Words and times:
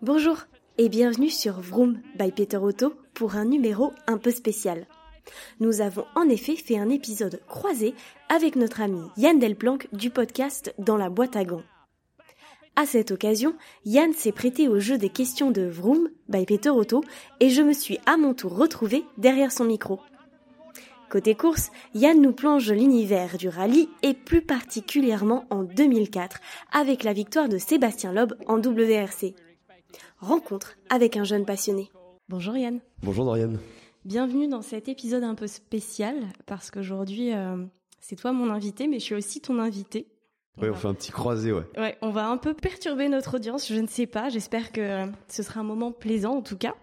Bonjour 0.00 0.36
et 0.78 0.88
bienvenue 0.88 1.28
sur 1.28 1.60
Vroom 1.60 2.00
by 2.16 2.30
Peter 2.30 2.58
Otto 2.58 2.94
pour 3.14 3.34
un 3.34 3.44
numéro 3.44 3.90
un 4.06 4.16
peu 4.16 4.30
spécial. 4.30 4.86
Nous 5.58 5.80
avons 5.80 6.04
en 6.14 6.28
effet 6.28 6.54
fait 6.54 6.78
un 6.78 6.88
épisode 6.88 7.40
croisé 7.48 7.94
avec 8.28 8.54
notre 8.54 8.80
ami 8.80 9.00
Yann 9.16 9.40
Delplanque 9.40 9.88
du 9.92 10.10
podcast 10.10 10.72
Dans 10.78 10.96
la 10.96 11.10
boîte 11.10 11.34
à 11.34 11.44
gants. 11.44 11.64
À 12.76 12.86
cette 12.86 13.10
occasion, 13.10 13.56
Yann 13.86 14.12
s'est 14.12 14.30
prêté 14.30 14.68
au 14.68 14.78
jeu 14.78 14.98
des 14.98 15.08
questions 15.08 15.50
de 15.50 15.62
Vroom 15.62 16.10
by 16.28 16.46
Peter 16.46 16.70
Otto 16.70 17.02
et 17.40 17.50
je 17.50 17.62
me 17.62 17.72
suis 17.72 17.98
à 18.06 18.16
mon 18.16 18.34
tour 18.34 18.56
retrouvée 18.56 19.04
derrière 19.16 19.50
son 19.50 19.64
micro. 19.64 19.98
Côté 21.10 21.34
course, 21.34 21.72
Yann 21.96 22.20
nous 22.20 22.32
plonge 22.32 22.70
l'univers 22.70 23.36
du 23.36 23.48
rallye 23.48 23.88
et 24.04 24.14
plus 24.14 24.42
particulièrement 24.42 25.44
en 25.50 25.64
2004 25.64 26.38
avec 26.70 27.02
la 27.02 27.12
victoire 27.12 27.48
de 27.48 27.58
Sébastien 27.58 28.12
Loeb 28.12 28.34
en 28.46 28.58
WRC. 28.58 29.34
Rencontre 30.18 30.76
avec 30.90 31.16
un 31.16 31.24
jeune 31.24 31.44
passionné. 31.44 31.90
Bonjour 32.28 32.56
Yann. 32.56 32.80
Bonjour 33.02 33.24
Dorian. 33.24 33.54
Bienvenue 34.04 34.48
dans 34.48 34.62
cet 34.62 34.88
épisode 34.88 35.24
un 35.24 35.34
peu 35.34 35.46
spécial 35.46 36.16
parce 36.46 36.70
qu'aujourd'hui 36.70 37.32
euh, 37.32 37.64
c'est 38.00 38.16
toi 38.16 38.32
mon 38.32 38.50
invité 38.50 38.86
mais 38.86 38.98
je 38.98 39.04
suis 39.04 39.14
aussi 39.14 39.40
ton 39.40 39.58
invité. 39.58 40.08
Oui, 40.60 40.68
on 40.68 40.74
fait 40.74 40.88
un 40.88 40.94
petit 40.94 41.12
croisé, 41.12 41.52
ouais. 41.52 41.62
Ouais, 41.76 41.96
on 42.02 42.10
va 42.10 42.28
un 42.28 42.36
peu 42.36 42.52
perturber 42.52 43.08
notre 43.08 43.36
audience, 43.36 43.68
je 43.68 43.80
ne 43.80 43.86
sais 43.86 44.06
pas, 44.06 44.28
j'espère 44.28 44.72
que 44.72 45.04
ce 45.28 45.42
sera 45.42 45.60
un 45.60 45.64
moment 45.64 45.92
plaisant 45.92 46.36
en 46.36 46.42
tout 46.42 46.56
cas. 46.56 46.74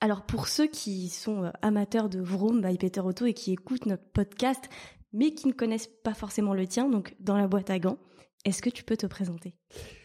Alors 0.00 0.22
pour 0.22 0.48
ceux 0.48 0.66
qui 0.66 1.08
sont 1.08 1.44
euh, 1.44 1.50
amateurs 1.62 2.08
de 2.08 2.20
Vroom 2.20 2.60
by 2.60 2.76
Peter 2.76 3.00
Otto 3.00 3.24
et 3.24 3.34
qui 3.34 3.52
écoutent 3.52 3.86
notre 3.86 4.04
podcast, 4.12 4.68
mais 5.12 5.32
qui 5.32 5.46
ne 5.46 5.52
connaissent 5.52 5.90
pas 6.02 6.14
forcément 6.14 6.54
le 6.54 6.66
tien, 6.66 6.88
donc 6.88 7.14
dans 7.20 7.36
la 7.36 7.46
boîte 7.46 7.70
à 7.70 7.78
gants, 7.78 7.98
est-ce 8.44 8.62
que 8.62 8.70
tu 8.70 8.82
peux 8.82 8.96
te 8.96 9.06
présenter? 9.06 9.54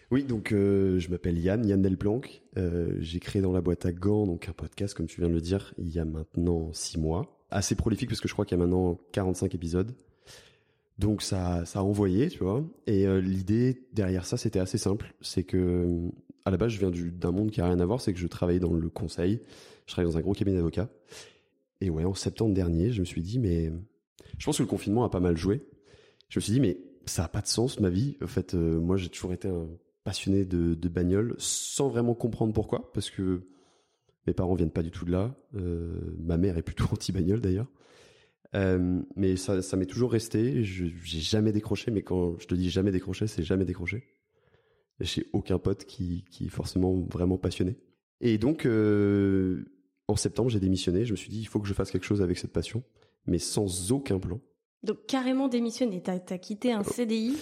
Oui, 0.09 0.23
donc 0.23 0.53
euh, 0.53 0.99
je 0.99 1.09
m'appelle 1.09 1.37
Yann, 1.37 1.65
Yann 1.67 1.81
Delplanque. 1.81 2.41
Euh, 2.57 2.95
J'ai 2.99 3.19
créé 3.19 3.41
dans 3.41 3.51
la 3.51 3.61
boîte 3.61 3.85
à 3.85 3.91
gants, 3.91 4.25
donc 4.25 4.47
un 4.47 4.53
podcast, 4.53 4.93
comme 4.93 5.05
tu 5.05 5.19
viens 5.19 5.29
de 5.29 5.33
le 5.33 5.41
dire, 5.41 5.73
il 5.77 5.89
y 5.89 5.99
a 5.99 6.05
maintenant 6.05 6.71
six 6.71 6.97
mois. 6.97 7.37
Assez 7.49 7.75
prolifique 7.75 8.09
parce 8.09 8.21
que 8.21 8.27
je 8.27 8.33
crois 8.33 8.45
qu'il 8.45 8.57
y 8.57 8.61
a 8.61 8.63
maintenant 8.63 8.97
45 9.11 9.53
épisodes. 9.53 9.93
Donc 10.97 11.21
ça, 11.21 11.65
ça 11.65 11.79
a 11.79 11.81
envoyé, 11.83 12.29
tu 12.29 12.39
vois. 12.39 12.63
Et 12.87 13.05
euh, 13.05 13.19
l'idée 13.19 13.85
derrière 13.93 14.25
ça, 14.25 14.37
c'était 14.37 14.59
assez 14.59 14.77
simple. 14.77 15.13
C'est 15.21 15.43
que 15.43 16.09
à 16.45 16.51
la 16.51 16.57
base, 16.57 16.71
je 16.71 16.79
viens 16.79 16.91
d'un 16.91 17.31
monde 17.31 17.51
qui 17.51 17.59
a 17.59 17.65
rien 17.65 17.79
à 17.79 17.85
voir. 17.85 17.99
C'est 17.99 18.13
que 18.13 18.19
je 18.19 18.27
travaillais 18.27 18.61
dans 18.61 18.73
le 18.73 18.89
conseil. 18.89 19.41
Je 19.87 19.91
travaille 19.91 20.09
dans 20.11 20.17
un 20.17 20.21
gros 20.21 20.33
cabinet 20.33 20.55
d'avocats. 20.55 20.89
Et 21.81 21.89
ouais, 21.89 22.05
en 22.05 22.13
septembre 22.13 22.53
dernier, 22.53 22.91
je 22.91 23.01
me 23.01 23.05
suis 23.05 23.21
dit, 23.21 23.39
mais 23.39 23.71
je 24.37 24.45
pense 24.45 24.57
que 24.57 24.63
le 24.63 24.69
confinement 24.69 25.03
a 25.03 25.09
pas 25.09 25.19
mal 25.19 25.35
joué. 25.35 25.61
Je 26.29 26.39
me 26.39 26.41
suis 26.41 26.53
dit, 26.53 26.59
mais 26.61 26.77
ça 27.05 27.25
a 27.25 27.27
pas 27.27 27.41
de 27.41 27.47
sens 27.47 27.79
ma 27.81 27.89
vie. 27.89 28.17
En 28.23 28.27
fait, 28.27 28.53
moi, 28.53 28.95
j'ai 28.95 29.09
toujours 29.09 29.33
été 29.33 29.49
un 29.49 29.67
passionné 30.07 30.45
de, 30.45 30.73
de 30.73 30.87
bagnole, 30.87 31.35
sans 31.37 31.89
vraiment 31.89 32.15
comprendre 32.15 32.53
pourquoi, 32.53 32.93
parce 32.93 33.09
que 33.09 33.41
mes 34.25 34.31
parents 34.31 34.55
viennent 34.55 34.71
pas 34.71 34.81
du 34.81 34.89
tout 34.89 35.03
de 35.03 35.11
là. 35.11 35.35
Euh, 35.53 35.99
ma 36.17 36.37
mère 36.37 36.57
est 36.57 36.61
plutôt 36.61 36.85
anti-bagnole 36.93 37.41
d'ailleurs. 37.41 37.67
Euh, 38.55 39.01
mais 39.17 39.35
ça, 39.35 39.61
ça 39.61 39.75
m'est 39.75 39.85
toujours 39.85 40.09
resté. 40.09 40.63
Je 40.63 40.85
j'ai 41.03 41.19
jamais 41.19 41.51
décroché. 41.51 41.91
Mais 41.91 42.03
quand 42.03 42.39
je 42.39 42.47
te 42.47 42.55
dis 42.55 42.69
jamais 42.69 42.93
décroché, 42.93 43.27
c'est 43.27 43.43
jamais 43.43 43.65
décroché. 43.65 44.05
J'ai 45.01 45.25
aucun 45.33 45.59
pote 45.59 45.83
qui, 45.83 46.23
qui 46.31 46.45
est 46.45 46.51
forcément 46.51 47.01
vraiment 47.11 47.37
passionné. 47.37 47.75
Et 48.21 48.37
donc, 48.37 48.65
euh, 48.65 49.65
en 50.07 50.15
septembre, 50.15 50.49
j'ai 50.49 50.61
démissionné. 50.61 51.03
Je 51.03 51.11
me 51.11 51.17
suis 51.17 51.29
dit, 51.29 51.41
il 51.41 51.49
faut 51.49 51.59
que 51.59 51.67
je 51.67 51.73
fasse 51.73 51.91
quelque 51.91 52.05
chose 52.05 52.21
avec 52.21 52.37
cette 52.37 52.53
passion, 52.53 52.81
mais 53.25 53.39
sans 53.39 53.91
aucun 53.91 54.19
plan. 54.19 54.39
Donc 54.83 55.05
carrément 55.05 55.49
démissionné, 55.49 56.01
t'as 56.01 56.13
as 56.29 56.37
quitté 56.37 56.71
un 56.71 56.83
CDI 56.83 57.35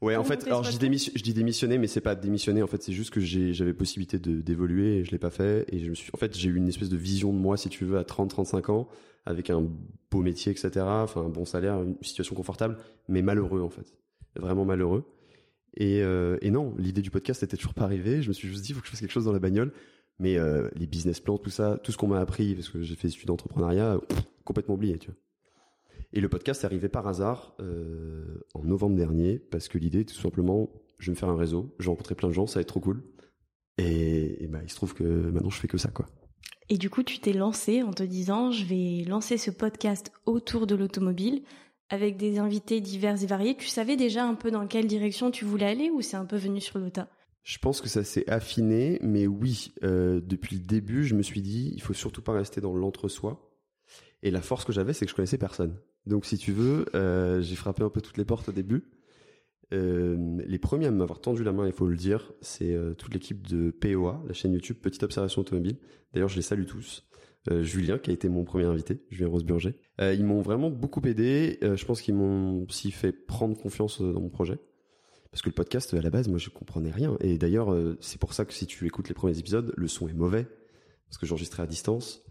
Ouais, 0.00 0.16
en 0.16 0.24
fait, 0.24 0.46
alors 0.46 0.62
je 0.62 0.70
dis, 0.70 0.78
démission, 0.78 1.12
je 1.16 1.22
dis 1.22 1.34
démissionner, 1.34 1.76
mais 1.78 1.88
c'est 1.88 2.00
pas 2.00 2.14
démissionner. 2.14 2.62
En 2.62 2.66
fait, 2.66 2.82
c'est 2.82 2.92
juste 2.92 3.10
que 3.10 3.20
j'avais 3.20 3.74
possibilité 3.74 4.18
d'évoluer 4.18 4.98
et 4.98 5.04
je 5.04 5.10
l'ai 5.10 5.18
pas 5.18 5.30
fait. 5.30 5.66
Et 5.72 5.80
je 5.80 5.90
me 5.90 5.94
suis, 5.94 6.10
en 6.12 6.18
fait, 6.18 6.36
j'ai 6.36 6.48
eu 6.48 6.56
une 6.56 6.68
espèce 6.68 6.88
de 6.88 6.96
vision 6.96 7.32
de 7.32 7.38
moi, 7.38 7.56
si 7.56 7.68
tu 7.68 7.84
veux, 7.84 7.98
à 7.98 8.02
30-35 8.02 8.70
ans, 8.70 8.88
avec 9.26 9.50
un 9.50 9.66
beau 10.10 10.22
métier, 10.22 10.52
etc. 10.52 10.70
Enfin, 10.86 11.22
un 11.22 11.28
bon 11.28 11.44
salaire, 11.44 11.82
une 11.82 11.96
situation 12.02 12.36
confortable, 12.36 12.78
mais 13.08 13.22
malheureux 13.22 13.60
en 13.60 13.70
fait, 13.70 13.92
vraiment 14.36 14.64
malheureux. 14.64 15.04
Et, 15.76 16.02
euh, 16.02 16.38
et 16.42 16.50
non, 16.50 16.74
l'idée 16.78 17.02
du 17.02 17.10
podcast 17.10 17.42
était 17.42 17.56
toujours 17.56 17.74
pas 17.74 17.84
arrivée. 17.84 18.22
Je 18.22 18.28
me 18.28 18.32
suis 18.32 18.48
juste 18.48 18.62
dit, 18.62 18.70
il 18.70 18.74
faut 18.74 18.80
que 18.80 18.86
je 18.86 18.90
fasse 18.92 19.00
quelque 19.00 19.12
chose 19.12 19.24
dans 19.24 19.32
la 19.32 19.38
bagnole. 19.38 19.72
Mais 20.20 20.36
euh, 20.36 20.68
les 20.74 20.86
business 20.86 21.20
plans, 21.20 21.38
tout 21.38 21.50
ça, 21.50 21.78
tout 21.82 21.92
ce 21.92 21.96
qu'on 21.96 22.08
m'a 22.08 22.18
appris, 22.18 22.54
parce 22.54 22.68
que 22.68 22.82
j'ai 22.82 22.96
fait 22.96 23.08
des 23.08 23.14
études 23.14 23.28
d'entrepreneuriat, 23.28 24.00
complètement 24.44 24.74
oublié, 24.74 24.98
tu 24.98 25.10
vois. 25.10 25.16
Et 26.12 26.20
le 26.20 26.28
podcast 26.28 26.62
est 26.62 26.66
arrivé 26.66 26.88
par 26.88 27.06
hasard 27.06 27.54
euh, 27.60 28.40
en 28.54 28.64
novembre 28.64 28.96
dernier, 28.96 29.38
parce 29.38 29.68
que 29.68 29.78
l'idée, 29.78 30.04
tout 30.04 30.14
simplement, 30.14 30.70
je 30.98 31.06
vais 31.06 31.12
me 31.12 31.16
faire 31.16 31.28
un 31.28 31.36
réseau, 31.36 31.74
j'ai 31.78 31.88
rencontré 31.88 32.14
plein 32.14 32.28
de 32.28 32.34
gens, 32.34 32.46
ça 32.46 32.56
va 32.56 32.62
être 32.62 32.68
trop 32.68 32.80
cool. 32.80 33.02
Et, 33.76 34.42
et 34.42 34.46
bah, 34.48 34.60
il 34.62 34.70
se 34.70 34.74
trouve 34.76 34.94
que 34.94 35.04
maintenant, 35.04 35.50
je 35.50 35.60
fais 35.60 35.68
que 35.68 35.78
ça, 35.78 35.90
quoi. 35.90 36.06
Et 36.70 36.76
du 36.76 36.90
coup, 36.90 37.02
tu 37.02 37.18
t'es 37.18 37.32
lancé 37.32 37.82
en 37.82 37.92
te 37.92 38.02
disant, 38.02 38.50
je 38.50 38.64
vais 38.64 39.04
lancer 39.08 39.38
ce 39.38 39.50
podcast 39.50 40.12
autour 40.26 40.66
de 40.66 40.74
l'automobile 40.74 41.42
avec 41.88 42.16
des 42.16 42.38
invités 42.38 42.80
divers 42.80 43.22
et 43.22 43.26
variés. 43.26 43.56
Tu 43.56 43.68
savais 43.68 43.96
déjà 43.96 44.24
un 44.24 44.34
peu 44.34 44.50
dans 44.50 44.66
quelle 44.66 44.86
direction 44.86 45.30
tu 45.30 45.44
voulais 45.44 45.66
aller 45.66 45.90
ou 45.90 46.02
c'est 46.02 46.16
un 46.16 46.26
peu 46.26 46.36
venu 46.36 46.60
sur 46.60 46.78
le 46.78 46.90
tas? 46.90 47.08
Je 47.42 47.56
pense 47.56 47.80
que 47.80 47.88
ça 47.88 48.04
s'est 48.04 48.28
affiné, 48.28 48.98
mais 49.00 49.26
oui, 49.26 49.72
euh, 49.82 50.20
depuis 50.22 50.56
le 50.56 50.62
début, 50.62 51.04
je 51.04 51.14
me 51.14 51.22
suis 51.22 51.40
dit, 51.40 51.72
il 51.74 51.80
faut 51.80 51.94
surtout 51.94 52.20
pas 52.20 52.32
rester 52.32 52.60
dans 52.60 52.74
l'entre-soi. 52.74 53.56
Et 54.22 54.30
la 54.30 54.42
force 54.42 54.66
que 54.66 54.72
j'avais, 54.72 54.92
c'est 54.92 55.06
que 55.06 55.10
je 55.10 55.16
connaissais 55.16 55.38
personne. 55.38 55.78
Donc, 56.08 56.24
si 56.24 56.38
tu 56.38 56.52
veux, 56.52 56.86
euh, 56.94 57.42
j'ai 57.42 57.54
frappé 57.54 57.82
un 57.82 57.90
peu 57.90 58.00
toutes 58.00 58.16
les 58.16 58.24
portes 58.24 58.48
au 58.48 58.52
début. 58.52 58.84
Euh, 59.74 60.38
les 60.46 60.58
premiers 60.58 60.86
à 60.86 60.90
m'avoir 60.90 61.20
tendu 61.20 61.44
la 61.44 61.52
main, 61.52 61.66
il 61.66 61.72
faut 61.74 61.86
le 61.86 61.96
dire, 61.96 62.32
c'est 62.40 62.74
euh, 62.74 62.94
toute 62.94 63.12
l'équipe 63.12 63.46
de 63.46 63.70
POA, 63.70 64.22
la 64.26 64.32
chaîne 64.32 64.54
YouTube 64.54 64.78
Petite 64.80 65.02
Observation 65.02 65.42
Automobile. 65.42 65.76
D'ailleurs, 66.14 66.30
je 66.30 66.36
les 66.36 66.42
salue 66.42 66.64
tous. 66.64 67.04
Julien, 67.62 67.96
qui 67.96 68.10
a 68.10 68.12
été 68.12 68.28
mon 68.28 68.44
premier 68.44 68.64
invité, 68.64 69.00
Julien 69.08 69.30
Roseburger. 69.30 69.72
Ils 69.98 70.22
m'ont 70.22 70.42
vraiment 70.42 70.68
beaucoup 70.68 71.00
aidé. 71.06 71.58
je 71.62 71.82
pense 71.86 72.02
qu'ils 72.02 72.14
m'ont 72.14 72.64
aussi 72.64 72.90
fait 72.90 73.12
prendre 73.12 73.56
confiance 73.56 74.02
dans 74.02 74.20
mon 74.20 74.28
projet. 74.28 74.58
Parce 75.30 75.40
que 75.40 75.48
le 75.48 75.54
podcast, 75.54 75.94
à 75.94 76.02
la 76.02 76.10
base, 76.10 76.28
moi, 76.28 76.36
je 76.36 76.50
comprenais 76.50 76.90
rien. 76.90 77.16
Et 77.20 77.38
d'ailleurs, 77.38 77.74
c'est 78.00 78.20
pour 78.20 78.34
ça 78.34 78.44
que 78.44 78.52
si 78.52 78.66
tu 78.66 78.84
écoutes 78.86 79.08
les 79.08 79.14
premiers 79.14 79.38
épisodes, 79.38 79.72
le 79.78 79.88
son 79.88 80.08
est 80.08 80.12
mauvais. 80.12 80.46
Parce 81.06 81.16
que 81.16 81.24
j'enregistrais 81.24 81.62
à 81.62 81.66
distance. 81.66 82.22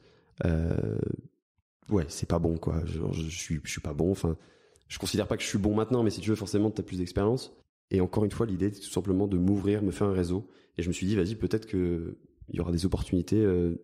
Ouais, 1.90 2.06
c'est 2.08 2.28
pas 2.28 2.40
bon, 2.40 2.58
quoi. 2.58 2.86
Genre, 2.86 3.14
je, 3.14 3.30
suis, 3.30 3.60
je 3.64 3.70
suis 3.70 3.82
pas 3.82 3.94
bon. 3.94 4.12
Enfin, 4.12 4.38
je 4.88 5.00
considère 5.00 5.28
pas 5.28 5.38
que 5.38 5.44
je 5.44 5.48
suis 5.48 5.58
bon 5.58 5.76
maintenant, 5.76 6.04
mais 6.04 6.10
si 6.10 6.22
tu 6.22 6.30
veux, 6.30 6.36
forcément, 6.36 6.72
tu 6.72 6.82
as 6.82 6.84
plus 6.84 6.98
d'expérience. 6.98 7.54
Et 7.92 8.02
encore 8.02 8.26
une 8.26 8.32
fois, 8.32 8.46
l'idée 8.46 8.68
était 8.68 8.80
tout 8.80 8.90
simplement 8.90 9.28
de 9.28 9.38
m'ouvrir, 9.38 9.82
me 9.82 9.92
faire 9.92 10.08
un 10.08 10.14
réseau. 10.14 10.50
Et 10.78 10.84
je 10.84 10.88
me 10.88 10.94
suis 10.94 11.06
dit, 11.08 11.16
vas-y, 11.16 11.36
peut-être 11.36 11.66
que 11.66 12.18
il 12.50 12.56
y 12.56 12.60
aura 12.60 12.72
des 12.72 12.86
opportunités 12.86 13.44
euh, 13.44 13.76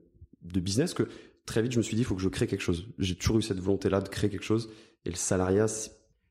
de 0.42 0.59
business 0.59 0.94
que 0.94 1.08
très 1.46 1.62
vite, 1.62 1.74
je 1.74 1.78
me 1.78 1.84
suis 1.84 1.96
dit, 1.96 2.02
il 2.02 2.06
faut 2.06 2.16
que 2.16 2.22
je 2.22 2.30
crée 2.30 2.47
quelque 2.47 2.62
chose. 2.62 2.88
J'ai 2.97 3.16
toujours 3.16 3.38
eu 3.40 3.42
cette 3.42 3.59
volonté-là 3.59 4.02
de 4.02 4.09
créer 4.09 4.30
quelque 4.30 4.46
chose. 4.46 4.69
Et 5.06 5.09
le 5.09 5.16
salariat, 5.16 5.68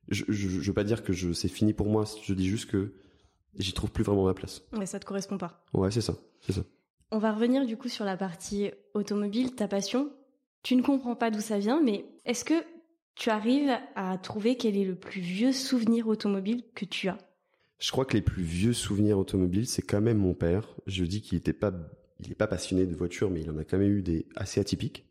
je, 0.09 0.25
je, 0.29 0.49
je, 0.49 0.67
veux 0.67 0.75
pas 0.75 0.85
dire 0.85 1.03
que 1.03 1.13
je, 1.13 1.33
c'est 1.33 1.49
fini 1.49 1.73
pour 1.73 1.89
moi. 1.89 2.05
Je 2.23 2.33
dis 2.35 2.49
juste 2.49 2.71
que 2.71 2.95
j'y 3.59 3.73
trouve 3.73 3.91
plus 3.91 4.05
vraiment 4.05 4.25
ma 4.25 4.35
place. 4.35 4.63
Mais 4.73 4.87
ça 4.87 4.99
te 4.99 5.05
correspond 5.05 5.39
pas. 5.39 5.63
Ouais, 5.75 5.91
c'est 5.91 6.01
ça, 6.01 6.15
c'est 6.41 6.53
ça. 6.53 6.63
On 7.11 7.19
va 7.19 7.33
revenir 7.33 7.67
du 7.67 7.77
coup 7.77 7.89
sur 7.89 8.07
la 8.07 8.17
partie 8.17 8.71
automobile, 8.95 9.55
ta 9.55 9.69
passion. 9.69 10.11
Tu 10.63 10.77
ne 10.77 10.83
comprends 10.83 11.17
pas 11.17 11.31
d'où 11.31 11.41
ça 11.41 11.59
vient, 11.59 11.81
mais 11.83 12.05
est-ce 12.25 12.45
que 12.45 12.65
tu 13.15 13.31
arrives 13.31 13.73
à 13.95 14.17
trouver 14.19 14.57
quel 14.57 14.77
est 14.77 14.85
le 14.85 14.95
plus 14.95 15.21
vieux 15.21 15.53
souvenir 15.53 16.09
automobile 16.09 16.63
que 16.75 16.85
tu 16.85 17.09
as? 17.09 17.19
Je 17.79 17.91
crois 17.91 18.05
que 18.05 18.15
les 18.15 18.23
plus 18.23 18.45
vieux 18.45 18.73
souvenirs 18.73 19.19
automobiles, 19.19 19.67
c'est 19.67 19.83
quand 19.83 20.01
même 20.01 20.19
mon 20.19 20.35
père. 20.35 20.77
Je 20.87 21.05
dis 21.05 21.21
qu'il 21.21 21.37
était 21.37 21.53
pas, 21.53 21.73
il 22.21 22.31
est 22.31 22.37
pas 22.37 22.47
passionné 22.47 22.87
de 22.87 22.95
voiture, 22.95 23.29
mais 23.29 23.41
il 23.41 23.51
en 23.51 23.59
a 23.59 23.65
quand 23.65 23.79
même 23.79 23.93
eu 23.93 24.03
des 24.03 24.27
assez 24.37 24.61
atypiques. 24.61 25.05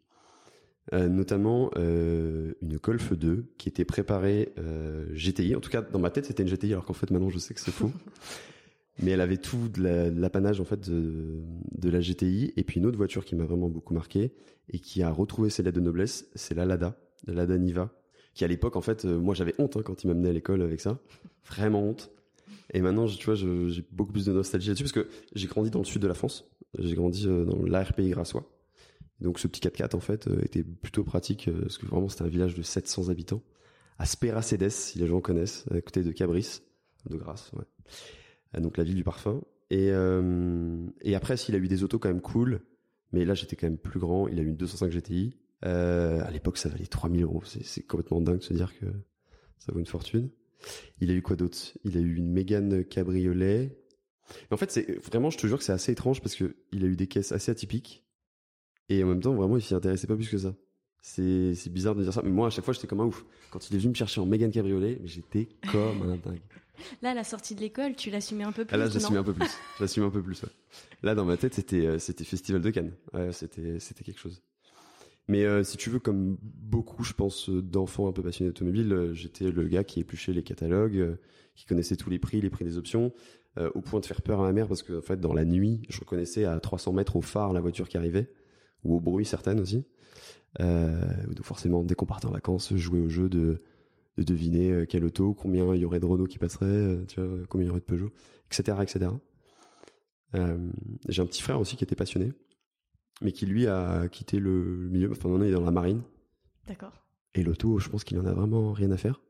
Euh, 0.94 1.08
notamment 1.08 1.70
euh, 1.78 2.54
une 2.62 2.78
Golf 2.78 3.14
2 3.14 3.54
qui 3.58 3.70
était 3.70 3.86
préparée 3.86 4.52
euh, 4.58 5.06
GTI. 5.14 5.56
En 5.56 5.60
tout 5.60 5.70
cas, 5.70 5.82
dans 5.82 6.00
ma 6.00 6.10
tête, 6.10 6.26
c'était 6.26 6.44
une 6.44 6.50
GTI, 6.50 6.74
alors 6.74 6.86
qu'en 6.86 6.94
fait, 6.94 7.12
maintenant, 7.12 7.30
je 7.30 7.40
sais 7.40 7.54
que 7.54 7.60
c'est 7.60 7.72
faux. 7.72 7.92
Mais 9.00 9.12
elle 9.12 9.22
avait 9.22 9.38
tout 9.38 9.70
de 9.70 9.82
l'apanage 10.20 10.60
en 10.60 10.66
fait 10.66 10.90
de, 10.90 11.90
la 11.90 12.02
GTI. 12.02 12.54
Et 12.58 12.64
puis 12.64 12.80
une 12.80 12.86
autre 12.86 12.98
voiture 12.98 13.26
qui 13.26 13.36
m'a 13.36 13.46
vraiment 13.46 13.70
beaucoup 13.70 13.94
marqué 13.94 14.34
et 14.70 14.80
qui 14.80 15.02
a 15.02 15.12
retrouvé 15.12 15.50
ses 15.50 15.64
lettres 15.64 15.78
de 15.78 15.84
noblesse, 15.84 16.30
c'est 16.36 16.54
la 16.54 16.66
Lada, 16.66 16.98
la 17.26 17.34
Lada 17.34 17.58
Niva, 17.58 17.92
qui 18.34 18.44
à 18.44 18.48
l'époque, 18.48 18.76
en 18.76 18.82
fait, 18.82 19.06
euh, 19.06 19.20
moi 19.20 19.34
j'avais 19.34 19.56
honte 19.58 19.78
hein, 19.78 19.82
quand 19.84 20.04
il 20.04 20.08
m'amenait 20.08 20.30
à 20.30 20.34
l'école 20.34 20.62
avec 20.62 20.80
ça, 20.82 21.00
vraiment 21.46 21.84
honte. 21.84 22.12
Et 22.74 22.82
maintenant, 22.82 23.06
tu 23.06 23.26
vois, 23.26 23.36
j'ai 23.36 23.86
beaucoup 23.92 24.14
plus 24.14 24.26
de 24.26 24.32
nostalgie 24.32 24.70
là-dessus 24.70 24.84
parce 24.84 24.94
que 24.94 25.08
j'ai 25.34 25.48
grandi 25.48 25.72
dans 25.72 25.80
le 25.80 25.86
sud 25.86 26.02
de 26.02 26.08
la 26.08 26.14
France. 26.14 26.50
J'ai 26.80 26.96
grandi 26.96 27.26
dans 27.26 27.66
l'ARPI 27.66 28.10
grassois. 28.10 28.46
Donc 29.22 29.40
ce 29.40 29.48
petit 29.48 29.62
4x4 29.62 29.96
en 29.96 30.00
fait 30.00 30.28
euh, 30.28 30.42
était 30.44 30.64
plutôt 30.64 31.04
pratique 31.04 31.48
euh, 31.48 31.62
parce 31.62 31.78
que 31.78 31.86
vraiment 31.86 32.10
c'était 32.10 32.24
un 32.24 32.28
village 32.28 32.56
de 32.56 32.64
700 32.64 33.10
habitants 33.10 33.44
à 34.00 34.06
Speracedes 34.06 34.70
si 34.70 35.00
les 35.00 35.08
gens 35.08 35.22
connaissent 35.22 35.66
à 35.72 35.80
côté 35.80 36.04
de 36.04 36.12
Cabris 36.12 36.62
de 37.08 37.16
Grasse 37.18 37.52
ouais. 37.54 37.66
Euh, 38.56 38.60
donc 38.60 38.78
la 38.78 38.84
ville 38.84 38.96
du 38.96 39.04
parfum. 39.04 39.42
Et 39.70 39.90
et 41.02 41.16
après 41.16 41.38
s'il 41.38 41.56
a 41.56 41.58
eu 41.58 41.70
des 41.70 41.84
autos 41.84 41.98
quand 41.98 42.10
même 42.10 42.20
cool 42.20 42.60
mais 43.14 43.24
là 43.24 43.36
j'étais 43.36 43.56
quand 43.56 43.68
même 43.68 43.78
plus 43.78 44.02
grand 44.02 44.28
il 44.28 44.38
a 44.38 44.42
eu 44.42 44.48
une 44.48 44.58
205 44.58 44.92
GTI 44.92 45.38
à 45.62 46.30
l'époque 46.30 46.58
ça 46.58 46.68
valait 46.68 46.88
3000 46.88 47.24
euros. 47.24 47.42
C'est 47.46 47.84
complètement 47.84 48.20
dingue 48.20 48.40
de 48.40 48.44
se 48.44 48.54
dire 48.54 48.78
que 48.78 48.86
ça 49.60 49.72
vaut 49.72 49.80
une 49.80 49.86
fortune. 49.86 50.30
Il 51.00 51.10
a 51.12 51.14
eu 51.14 51.22
quoi 51.22 51.36
d'autre? 51.36 51.58
Il 51.84 51.98
a 51.98 52.02
eu 52.02 52.16
une 52.16 52.32
Mégane 52.32 52.84
cabriolet. 52.84 53.78
En 54.50 54.58
fait, 54.58 54.72
c'est 54.72 55.04
vraiment, 55.06 55.30
je 55.30 55.38
te 55.38 55.48
jure 55.48 55.58
que 55.58 55.64
c'est 55.64 55.74
assez 55.74 55.92
étrange 55.92 56.22
parce 56.22 56.36
que 56.36 56.56
il 56.72 56.84
a 56.84 56.88
eu 56.88 56.96
des 56.96 57.08
caisses 57.08 57.32
assez 57.32 57.52
atypiques. 57.52 58.04
Et 58.90 59.04
en 59.04 59.08
même 59.08 59.22
temps, 59.22 59.34
vraiment, 59.34 59.58
il 59.58 59.62
s'y 59.62 59.74
intéressait 59.74 60.08
pas 60.08 60.16
plus 60.16 60.30
que 60.30 60.38
ça. 60.38 60.56
C'est 61.02 61.70
bizarre 61.70 61.96
de 61.96 62.04
dire 62.04 62.14
ça, 62.14 62.22
mais 62.24 62.30
moi 62.30 62.46
à 62.46 62.50
chaque 62.52 62.64
fois 62.64 62.76
j'étais 62.76 62.86
comme 62.86 63.00
un 63.00 63.06
ouf. 63.06 63.26
Quand 63.50 63.68
il 63.68 63.76
est 63.76 63.80
venu 63.80 63.90
me 63.90 63.96
chercher 63.96 64.22
en 64.22 64.28
Mégane 64.28 64.52
Cabriolet, 64.52 65.02
j'étais 65.04 65.50
comme 65.72 66.04
un 66.04 66.18
dingue. 66.18 66.42
Là, 67.02 67.12
à 67.12 67.14
la 67.14 67.24
sortie 67.24 67.56
de 67.56 67.62
l'école, 67.62 67.96
tu 67.96 68.10
l'assumais 68.10 68.44
un 68.44 68.52
peu 68.52 68.66
plus. 68.66 68.74
Ah 68.74 68.78
là, 68.78 68.86
non 68.86 68.92
j'assumais 68.92 69.20
un 69.20 69.24
peu 69.24 69.34
plus. 69.34 69.50
J'assumais 69.80 70.06
un 70.06 70.12
peu 70.12 70.22
plus. 70.22 70.42
ouais. 70.44 70.50
Là, 71.04 71.16
dans 71.16 71.26
ma 71.26 71.38
tête, 71.38 71.54
c'était 71.54 71.86
euh, 71.86 72.00
c'était 72.00 72.24
Festival 72.24 72.62
de 72.62 72.70
Cannes. 72.70 72.94
Ouais, 73.14 73.32
c'était 73.32 73.80
c'était 73.80 74.04
quelque 74.04 74.20
chose. 74.20 74.42
Mais 75.28 75.46
euh, 75.46 75.64
si 75.64 75.78
tu 75.78 75.90
veux, 75.90 76.00
comme 76.00 76.38
beaucoup, 76.42 77.04
je 77.04 77.14
pense, 77.14 77.50
euh, 77.50 77.62
d'enfants 77.62 78.08
un 78.08 78.12
peu 78.12 78.22
passionnés 78.22 78.50
d'automobile, 78.50 78.92
euh, 78.92 79.14
j'étais 79.14 79.52
le 79.52 79.68
gars 79.68 79.84
qui 79.84 80.00
épluchait 80.00 80.34
les 80.34 80.44
catalogues, 80.44 80.98
euh, 80.98 81.16
qui 81.56 81.66
connaissait 81.66 81.96
tous 81.96 82.10
les 82.10 82.20
prix, 82.20 82.42
les 82.42 82.50
prix 82.50 82.66
des 82.66 82.78
options, 82.78 83.14
au 83.76 83.82
point 83.82 84.00
de 84.00 84.06
faire 84.06 84.22
peur 84.22 84.40
à 84.40 84.44
ma 84.44 84.54
mère 84.54 84.70
parce 84.70 84.82
que 84.82 85.00
en 85.00 85.02
fait, 85.02 85.20
dans 85.20 85.34
la 85.34 85.44
nuit, 85.44 85.82
je 85.90 86.00
reconnaissais 86.00 86.46
à 86.46 86.58
300 86.62 86.94
mètres 86.94 87.18
au 87.18 87.22
phare 87.22 87.52
la 87.52 87.60
voiture 87.60 87.90
qui 87.90 87.98
arrivait, 87.98 88.32
ou 88.86 88.96
au 88.96 89.02
bruit 89.02 89.26
certaines 89.26 89.60
aussi. 89.60 89.84
Donc 90.58 91.44
forcément, 91.44 91.84
dès 91.84 91.94
qu'on 91.94 92.06
partait 92.06 92.28
en 92.28 92.32
vacances, 92.32 92.70
je 92.72 92.78
jouais 92.78 93.02
au 93.02 93.10
jeu 93.10 93.28
de 93.28 93.62
de 94.18 94.24
deviner 94.24 94.72
euh, 94.72 94.86
quelle 94.86 95.06
auto, 95.06 95.34
combien 95.34 95.74
il 95.74 95.82
y 95.82 95.86
aurait 95.86 96.00
de 96.00 96.06
Renault 96.06 96.26
qui 96.26 96.38
passerait, 96.38 96.66
euh, 96.66 97.06
tu 97.06 97.22
vois, 97.22 97.46
combien 97.50 97.66
il 97.66 97.68
y 97.68 97.72
aurait 97.72 97.80
de 97.80 97.86
Peugeot, 97.86 98.12
etc., 98.48 98.78
etc. 98.82 99.12
Euh, 100.36 100.70
j'ai 101.10 101.22
un 101.22 101.26
petit 101.26 101.42
frère 101.42 101.60
aussi 101.60 101.76
qui 101.76 101.84
était 101.84 101.96
passionné, 101.96 102.32
mais 103.22 103.32
qui 103.32 103.46
lui 103.46 103.68
a 103.68 104.08
quitté 104.10 104.40
le 104.40 104.90
milieu. 104.90 105.12
Enfin, 105.12 105.30
maintenant 105.30 105.46
il 105.46 105.52
est 105.52 105.56
dans 105.56 105.62
la 105.62 105.72
marine. 105.72 106.02
D'accord. 106.68 106.94
Et 107.34 107.44
l'auto, 107.44 107.80
je 107.80 107.90
pense 107.90 108.04
qu'il 108.04 108.20
en 108.20 108.26
a 108.26 108.34
vraiment 108.34 108.74
rien 108.74 108.92
à 108.92 108.98
faire. 108.98 109.22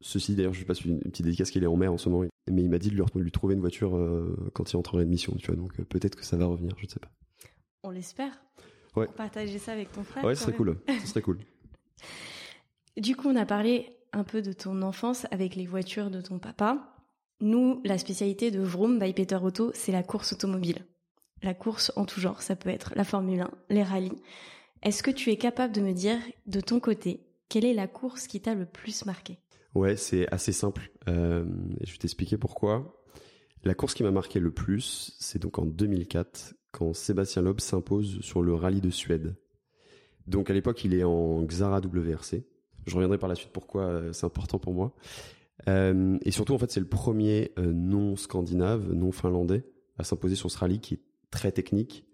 Ceci, 0.00 0.34
d'ailleurs, 0.34 0.54
je 0.54 0.64
passe 0.64 0.84
une, 0.84 0.94
une 0.94 1.10
petite 1.10 1.24
dédicace 1.24 1.50
qu'il 1.50 1.64
est 1.64 1.68
en 1.68 1.76
mer 1.76 1.92
en 1.92 1.98
ce 1.98 2.08
moment. 2.08 2.26
Mais 2.50 2.62
il 2.62 2.70
m'a 2.70 2.78
dit 2.78 2.90
de 2.90 3.02
lui, 3.16 3.30
trouver 3.32 3.54
une 3.54 3.60
voiture 3.60 3.96
euh, 3.96 4.50
quand 4.52 4.72
il 4.72 4.76
entrerait 4.76 5.04
de 5.04 5.10
mission, 5.10 5.34
tu 5.36 5.46
vois. 5.48 5.56
Donc 5.56 5.80
euh, 5.80 5.84
peut-être 5.84 6.14
que 6.14 6.24
ça 6.24 6.36
va 6.36 6.46
revenir, 6.46 6.74
je 6.78 6.84
ne 6.84 6.90
sais 6.90 7.00
pas. 7.00 7.10
On 7.82 7.90
l'espère. 7.90 8.40
Ouais. 8.94 9.06
Pour 9.06 9.14
partager 9.14 9.58
ça 9.58 9.72
avec 9.72 9.90
ton 9.90 10.04
frère. 10.04 10.24
ouais, 10.24 10.34
ce 10.34 10.42
serait 10.42 10.52
même. 10.52 10.56
cool. 10.58 10.78
Ce 11.00 11.06
serait 11.08 11.22
cool. 11.22 11.38
Du 12.96 13.14
coup, 13.14 13.28
on 13.28 13.36
a 13.36 13.44
parlé 13.44 13.90
un 14.12 14.24
peu 14.24 14.40
de 14.40 14.52
ton 14.52 14.80
enfance 14.80 15.26
avec 15.30 15.54
les 15.54 15.66
voitures 15.66 16.10
de 16.10 16.22
ton 16.22 16.38
papa. 16.38 16.94
Nous, 17.40 17.82
la 17.84 17.98
spécialité 17.98 18.50
de 18.50 18.60
Vroom 18.60 18.98
by 18.98 19.12
Peter 19.12 19.36
Auto, 19.36 19.70
c'est 19.74 19.92
la 19.92 20.02
course 20.02 20.32
automobile. 20.32 20.86
La 21.42 21.52
course 21.52 21.92
en 21.96 22.06
tout 22.06 22.20
genre, 22.20 22.40
ça 22.40 22.56
peut 22.56 22.70
être 22.70 22.94
la 22.96 23.04
Formule 23.04 23.42
1, 23.42 23.50
les 23.68 23.82
rallyes. 23.82 24.22
Est-ce 24.82 25.02
que 25.02 25.10
tu 25.10 25.30
es 25.30 25.36
capable 25.36 25.74
de 25.74 25.82
me 25.82 25.92
dire, 25.92 26.18
de 26.46 26.60
ton 26.60 26.80
côté, 26.80 27.26
quelle 27.50 27.66
est 27.66 27.74
la 27.74 27.86
course 27.86 28.26
qui 28.26 28.40
t'a 28.40 28.54
le 28.54 28.64
plus 28.64 29.04
marqué? 29.04 29.38
Ouais, 29.74 29.96
c'est 29.96 30.26
assez 30.32 30.52
simple. 30.52 30.90
Euh, 31.08 31.44
je 31.82 31.92
vais 31.92 31.98
t'expliquer 31.98 32.38
pourquoi. 32.38 33.04
La 33.62 33.74
course 33.74 33.92
qui 33.92 34.04
m'a 34.04 34.10
marqué 34.10 34.40
le 34.40 34.50
plus, 34.50 35.14
c'est 35.18 35.42
donc 35.42 35.58
en 35.58 35.66
2004, 35.66 36.54
quand 36.72 36.94
Sébastien 36.94 37.42
Loeb 37.42 37.60
s'impose 37.60 38.20
sur 38.22 38.42
le 38.42 38.54
rallye 38.54 38.80
de 38.80 38.90
Suède. 38.90 39.36
Donc 40.26 40.48
à 40.48 40.54
l'époque, 40.54 40.82
il 40.84 40.94
est 40.94 41.04
en 41.04 41.42
Xara 41.42 41.80
WRC. 41.80 42.46
Je 42.86 42.94
reviendrai 42.94 43.18
par 43.18 43.28
la 43.28 43.34
suite 43.34 43.50
pourquoi 43.52 43.82
euh, 43.82 44.12
c'est 44.12 44.26
important 44.26 44.58
pour 44.58 44.72
moi. 44.72 44.94
Euh, 45.68 46.18
et 46.22 46.30
surtout, 46.30 46.54
en 46.54 46.58
fait, 46.58 46.70
c'est 46.70 46.80
le 46.80 46.88
premier 46.88 47.52
euh, 47.58 47.72
non 47.72 48.16
scandinave, 48.16 48.92
non 48.92 49.10
finlandais, 49.10 49.64
à 49.98 50.04
s'imposer 50.04 50.36
sur 50.36 50.50
ce 50.50 50.58
rallye 50.58 50.80
qui 50.80 50.94
est 50.94 51.00
très 51.30 51.50
technique, 51.50 52.04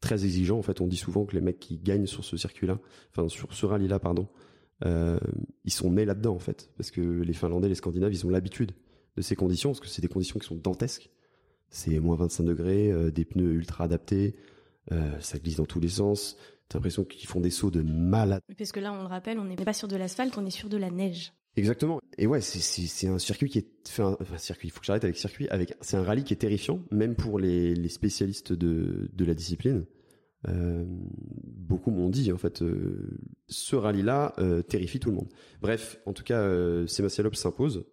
très 0.00 0.24
exigeant. 0.24 0.58
En 0.58 0.62
fait, 0.62 0.80
on 0.80 0.86
dit 0.86 0.96
souvent 0.96 1.24
que 1.24 1.34
les 1.34 1.40
mecs 1.40 1.58
qui 1.58 1.78
gagnent 1.78 2.06
sur 2.06 2.24
ce 2.24 2.36
circuit-là, 2.36 2.78
enfin 3.10 3.28
sur 3.28 3.52
ce 3.54 3.66
rallye-là, 3.66 3.98
pardon, 3.98 4.28
ils 4.84 5.72
sont 5.72 5.90
nés 5.90 6.04
là-dedans 6.04 6.34
en 6.34 6.38
fait, 6.38 6.70
parce 6.76 6.92
que 6.92 7.00
les 7.00 7.32
Finlandais, 7.32 7.68
les 7.68 7.74
Scandinaves, 7.74 8.12
ils 8.12 8.24
ont 8.26 8.30
l'habitude 8.30 8.72
de 9.16 9.22
ces 9.22 9.34
conditions, 9.34 9.70
parce 9.70 9.80
que 9.80 9.88
c'est 9.88 10.02
des 10.02 10.08
conditions 10.08 10.38
qui 10.38 10.46
sont 10.46 10.54
dantesques. 10.54 11.10
C'est 11.70 11.98
moins 11.98 12.14
25 12.14 12.44
degrés, 12.44 13.10
des 13.10 13.24
pneus 13.24 13.54
ultra 13.54 13.84
adaptés, 13.84 14.36
ça 15.20 15.38
glisse 15.38 15.56
dans 15.56 15.66
tous 15.66 15.80
les 15.80 15.88
sens. 15.88 16.36
T'as 16.68 16.78
l'impression 16.78 17.04
qu'ils 17.04 17.28
font 17.28 17.40
des 17.40 17.50
sauts 17.50 17.70
de 17.70 17.82
malade. 17.82 18.42
Parce 18.58 18.72
que 18.72 18.80
là, 18.80 18.92
on 18.92 19.00
le 19.00 19.06
rappelle, 19.08 19.38
on 19.38 19.44
n'est 19.44 19.56
pas 19.56 19.72
sur 19.72 19.88
de 19.88 19.96
l'asphalte, 19.96 20.36
on 20.36 20.44
est 20.44 20.50
sur 20.50 20.68
de 20.68 20.76
la 20.76 20.90
neige. 20.90 21.32
Exactement. 21.56 22.00
Et 22.18 22.26
ouais, 22.26 22.40
c'est 22.40 23.08
un 23.08 23.18
circuit 23.18 23.48
qui 23.48 23.58
est 23.58 23.88
fait 23.88 24.02
un, 24.02 24.16
enfin, 24.20 24.36
circuit. 24.38 24.68
Il 24.68 24.70
faut 24.70 24.80
que 24.80 24.86
j'arrête 24.86 25.04
avec 25.04 25.16
circuit. 25.16 25.48
Avec 25.48 25.74
c'est 25.80 25.96
un 25.96 26.02
rallye 26.04 26.22
qui 26.24 26.32
est 26.34 26.36
terrifiant, 26.36 26.80
même 26.90 27.16
pour 27.16 27.38
les 27.38 27.74
les 27.74 27.88
spécialistes 27.88 28.52
de 28.52 29.10
de 29.12 29.24
la 29.24 29.34
discipline. 29.34 29.86
Euh, 30.46 30.84
beaucoup 30.86 31.90
m'ont 31.90 32.10
dit 32.10 32.30
en 32.32 32.36
fait, 32.38 32.62
euh, 32.62 33.18
ce 33.48 33.74
rallye-là 33.74 34.34
euh, 34.38 34.62
terrifie 34.62 35.00
tout 35.00 35.10
le 35.10 35.16
monde. 35.16 35.28
Bref, 35.60 35.98
en 36.06 36.12
tout 36.12 36.22
cas, 36.22 36.38
euh, 36.42 36.86
Sébastien 36.86 37.24
Loeb 37.24 37.34
s'impose 37.34 37.86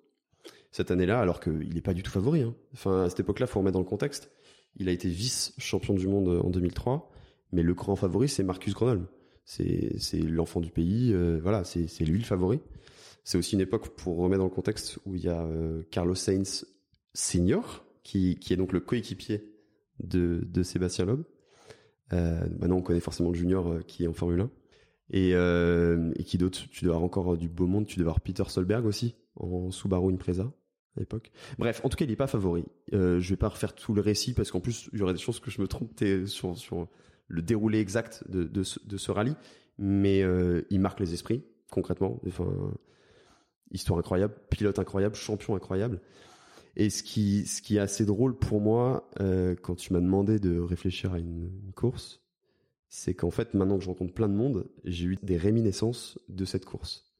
cette 0.71 0.91
année-là, 0.91 1.19
alors 1.21 1.39
qu'il 1.39 1.73
n'est 1.73 1.81
pas 1.81 1.93
du 1.95 2.03
tout 2.03 2.11
favori. 2.11 2.41
hein. 2.41 2.53
Enfin, 2.73 3.05
à 3.05 3.09
cette 3.09 3.21
époque-là, 3.21 3.47
faut 3.47 3.59
remettre 3.59 3.73
dans 3.73 3.79
le 3.79 3.85
contexte. 3.85 4.29
Il 4.75 4.89
a 4.89 4.91
été 4.91 5.07
vice-champion 5.09 5.93
du 5.95 6.07
monde 6.07 6.27
en 6.43 6.49
2003, 6.51 7.09
mais 7.55 7.63
le 7.63 7.73
grand 7.73 7.95
favori, 7.95 8.27
c'est 8.27 8.43
Marcus 8.43 8.73
Gronholm. 8.73 9.07
C'est 9.45 10.19
l'enfant 10.19 10.59
du 10.59 10.71
pays. 10.71 11.11
euh, 11.13 11.39
voilà, 11.41 11.63
c'est 11.63 11.87
lui 12.03 12.19
le 12.19 12.25
favori. 12.25 12.59
C'est 13.23 13.37
aussi 13.37 13.55
une 13.55 13.61
époque, 13.61 13.95
pour 13.95 14.17
remettre 14.17 14.39
dans 14.39 14.49
le 14.49 14.53
contexte, 14.53 14.99
où 15.05 15.15
il 15.15 15.23
y 15.23 15.29
a 15.29 15.41
euh, 15.43 15.81
Carlos 15.89 16.15
Sainz 16.15 16.65
Senior, 17.13 17.85
qui, 18.03 18.37
qui 18.37 18.53
est 18.53 18.57
donc 18.57 18.73
le 18.73 18.81
coéquipier 18.81 19.43
de, 20.03 20.43
de 20.45 20.63
Sébastien 20.63 21.05
Loeb. 21.05 21.23
Euh, 22.13 22.45
maintenant, 22.59 22.77
on 22.77 22.81
connaît 22.81 22.99
forcément 22.99 23.29
le 23.29 23.37
junior 23.37 23.79
qui 23.87 24.03
est 24.03 24.07
en 24.07 24.13
Formule 24.13 24.41
1. 24.41 24.49
Et, 25.11 26.23
qui 26.25 26.37
d'autre? 26.37 26.67
Tu 26.69 26.83
dois 26.83 26.95
avoir 26.95 27.05
encore 27.05 27.37
du 27.37 27.47
beau 27.47 27.67
monde. 27.67 27.87
Tu 27.87 27.95
dois 27.95 28.03
avoir 28.03 28.19
Peter 28.19 28.43
Solberg 28.47 28.85
aussi, 28.85 29.15
en 29.37 29.71
Subaru 29.71 30.13
Impreza 30.13 30.51
à 30.95 30.99
l'époque. 30.99 31.31
Bref, 31.57 31.81
en 31.83 31.89
tout 31.89 31.97
cas, 31.97 32.05
il 32.05 32.09
n'est 32.09 32.15
pas 32.15 32.27
favori. 32.27 32.63
Euh, 32.93 33.19
je 33.19 33.29
vais 33.29 33.37
pas 33.37 33.49
refaire 33.49 33.75
tout 33.75 33.93
le 33.93 34.01
récit 34.01 34.33
parce 34.33 34.51
qu'en 34.51 34.59
plus, 34.59 34.89
il 34.93 34.99
y 34.99 35.01
aurait 35.01 35.13
des 35.13 35.19
chances 35.19 35.39
que 35.39 35.51
je 35.51 35.61
me 35.61 35.67
trompe 35.67 35.91
sur, 36.25 36.57
sur 36.57 36.87
le 37.27 37.41
déroulé 37.41 37.79
exact 37.79 38.23
de, 38.29 38.63
ce, 38.63 39.11
rallye. 39.11 39.35
Mais 39.77 40.23
euh, 40.23 40.61
il 40.69 40.79
marque 40.79 40.99
les 40.99 41.13
esprits, 41.13 41.43
concrètement. 41.69 42.21
Enfin, 42.27 42.47
histoire 43.71 43.99
incroyable, 43.99 44.35
pilote 44.49 44.79
incroyable, 44.79 45.15
champion 45.15 45.55
incroyable. 45.55 46.01
Et 46.77 46.89
ce 46.89 47.03
qui, 47.03 47.45
ce 47.45 47.61
qui 47.61 47.77
est 47.77 47.79
assez 47.79 48.05
drôle 48.05 48.37
pour 48.37 48.59
moi, 48.59 49.09
euh, 49.21 49.55
quand 49.55 49.75
tu 49.75 49.93
m'as 49.93 50.01
demandé 50.01 50.39
de 50.39 50.59
réfléchir 50.59 51.13
à 51.13 51.19
une, 51.19 51.49
course, 51.75 52.21
c'est 52.89 53.13
qu'en 53.13 53.31
fait, 53.31 53.53
maintenant 53.53 53.77
que 53.77 53.83
je 53.83 53.89
rencontre 53.89 54.13
plein 54.13 54.27
de 54.27 54.33
monde, 54.33 54.67
j'ai 54.83 55.05
eu 55.05 55.17
des 55.21 55.37
réminiscences 55.37 56.19
de 56.27 56.45
cette 56.45 56.65
course. 56.65 57.13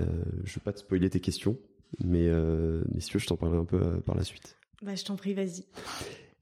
Euh, 0.00 0.04
je 0.44 0.54
vais 0.54 0.62
pas 0.64 0.72
te 0.72 0.80
spoiler 0.80 1.10
tes 1.10 1.20
questions, 1.20 1.58
mais, 2.02 2.28
euh, 2.28 2.82
si 2.98 3.08
tu 3.08 3.14
veux, 3.14 3.20
je 3.20 3.26
t'en 3.26 3.36
parlerai 3.36 3.60
un 3.60 3.64
peu 3.64 4.00
par 4.00 4.16
la 4.16 4.24
suite. 4.24 4.56
Bah, 4.82 4.94
je 4.94 5.04
t'en 5.04 5.16
prie, 5.16 5.34
vas-y. 5.34 5.64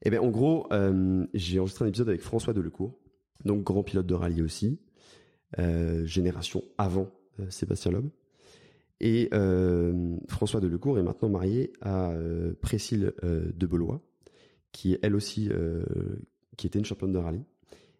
Eh 0.03 0.09
bien, 0.09 0.21
en 0.21 0.29
gros, 0.29 0.67
euh, 0.71 1.25
j'ai 1.33 1.59
enregistré 1.59 1.85
un 1.85 1.87
épisode 1.89 2.09
avec 2.09 2.21
François 2.21 2.53
Delecourt, 2.53 2.97
donc 3.43 3.63
grand 3.63 3.83
pilote 3.83 4.05
de 4.05 4.13
rallye 4.13 4.41
aussi, 4.41 4.79
euh, 5.57 6.05
génération 6.05 6.63
avant 6.77 7.11
euh, 7.39 7.49
Sébastien 7.49 7.91
Loeb. 7.91 8.09
Et 9.01 9.29
François 10.27 10.59
Delecourt 10.59 10.99
est 10.99 11.03
maintenant 11.03 11.29
marié 11.29 11.71
à 11.79 12.13
Précile 12.59 13.13
de 13.23 13.65
Belois, 13.65 14.01
qui 14.73 14.91
est 14.91 14.99
elle 15.03 15.15
aussi, 15.15 15.49
qui 16.57 16.67
était 16.67 16.79
une 16.79 16.83
championne 16.83 17.13
de 17.13 17.17
rallye. 17.17 17.45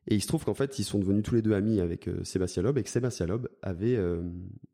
Et 0.07 0.15
il 0.15 0.21
se 0.21 0.27
trouve 0.27 0.43
qu'en 0.43 0.53
fait, 0.53 0.77
ils 0.77 0.83
sont 0.83 0.99
devenus 0.99 1.23
tous 1.23 1.35
les 1.35 1.41
deux 1.41 1.53
amis 1.53 1.79
avec 1.79 2.09
Sébastien 2.23 2.63
Loeb, 2.63 2.77
et 2.77 2.83
que 2.83 2.89
Sébastien 2.89 3.27
Loeb 3.27 3.47
avait, 3.61 3.97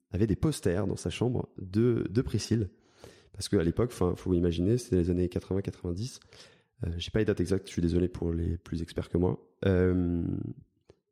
avait 0.10 0.26
des 0.26 0.36
posters 0.36 0.88
dans 0.88 0.96
sa 0.96 1.12
chambre 1.12 1.48
de, 1.60 2.08
de 2.10 2.22
Précile. 2.24 2.70
Parce 3.32 3.48
qu'à 3.48 3.62
l'époque, 3.62 3.92
enfin, 3.94 4.16
faut 4.16 4.34
imaginer, 4.34 4.80
c'était 4.80 4.96
les 4.96 5.12
années 5.12 5.28
80-90. 5.28 6.22
Euh, 6.84 6.90
j'ai 6.98 7.12
pas 7.12 7.20
les 7.20 7.26
dates 7.26 7.40
exactes, 7.40 7.68
je 7.68 7.74
suis 7.74 7.82
désolé 7.82 8.08
pour 8.08 8.34
les 8.34 8.58
plus 8.58 8.82
experts 8.82 9.10
que 9.10 9.18
moi. 9.18 9.40
Euh, 9.66 10.24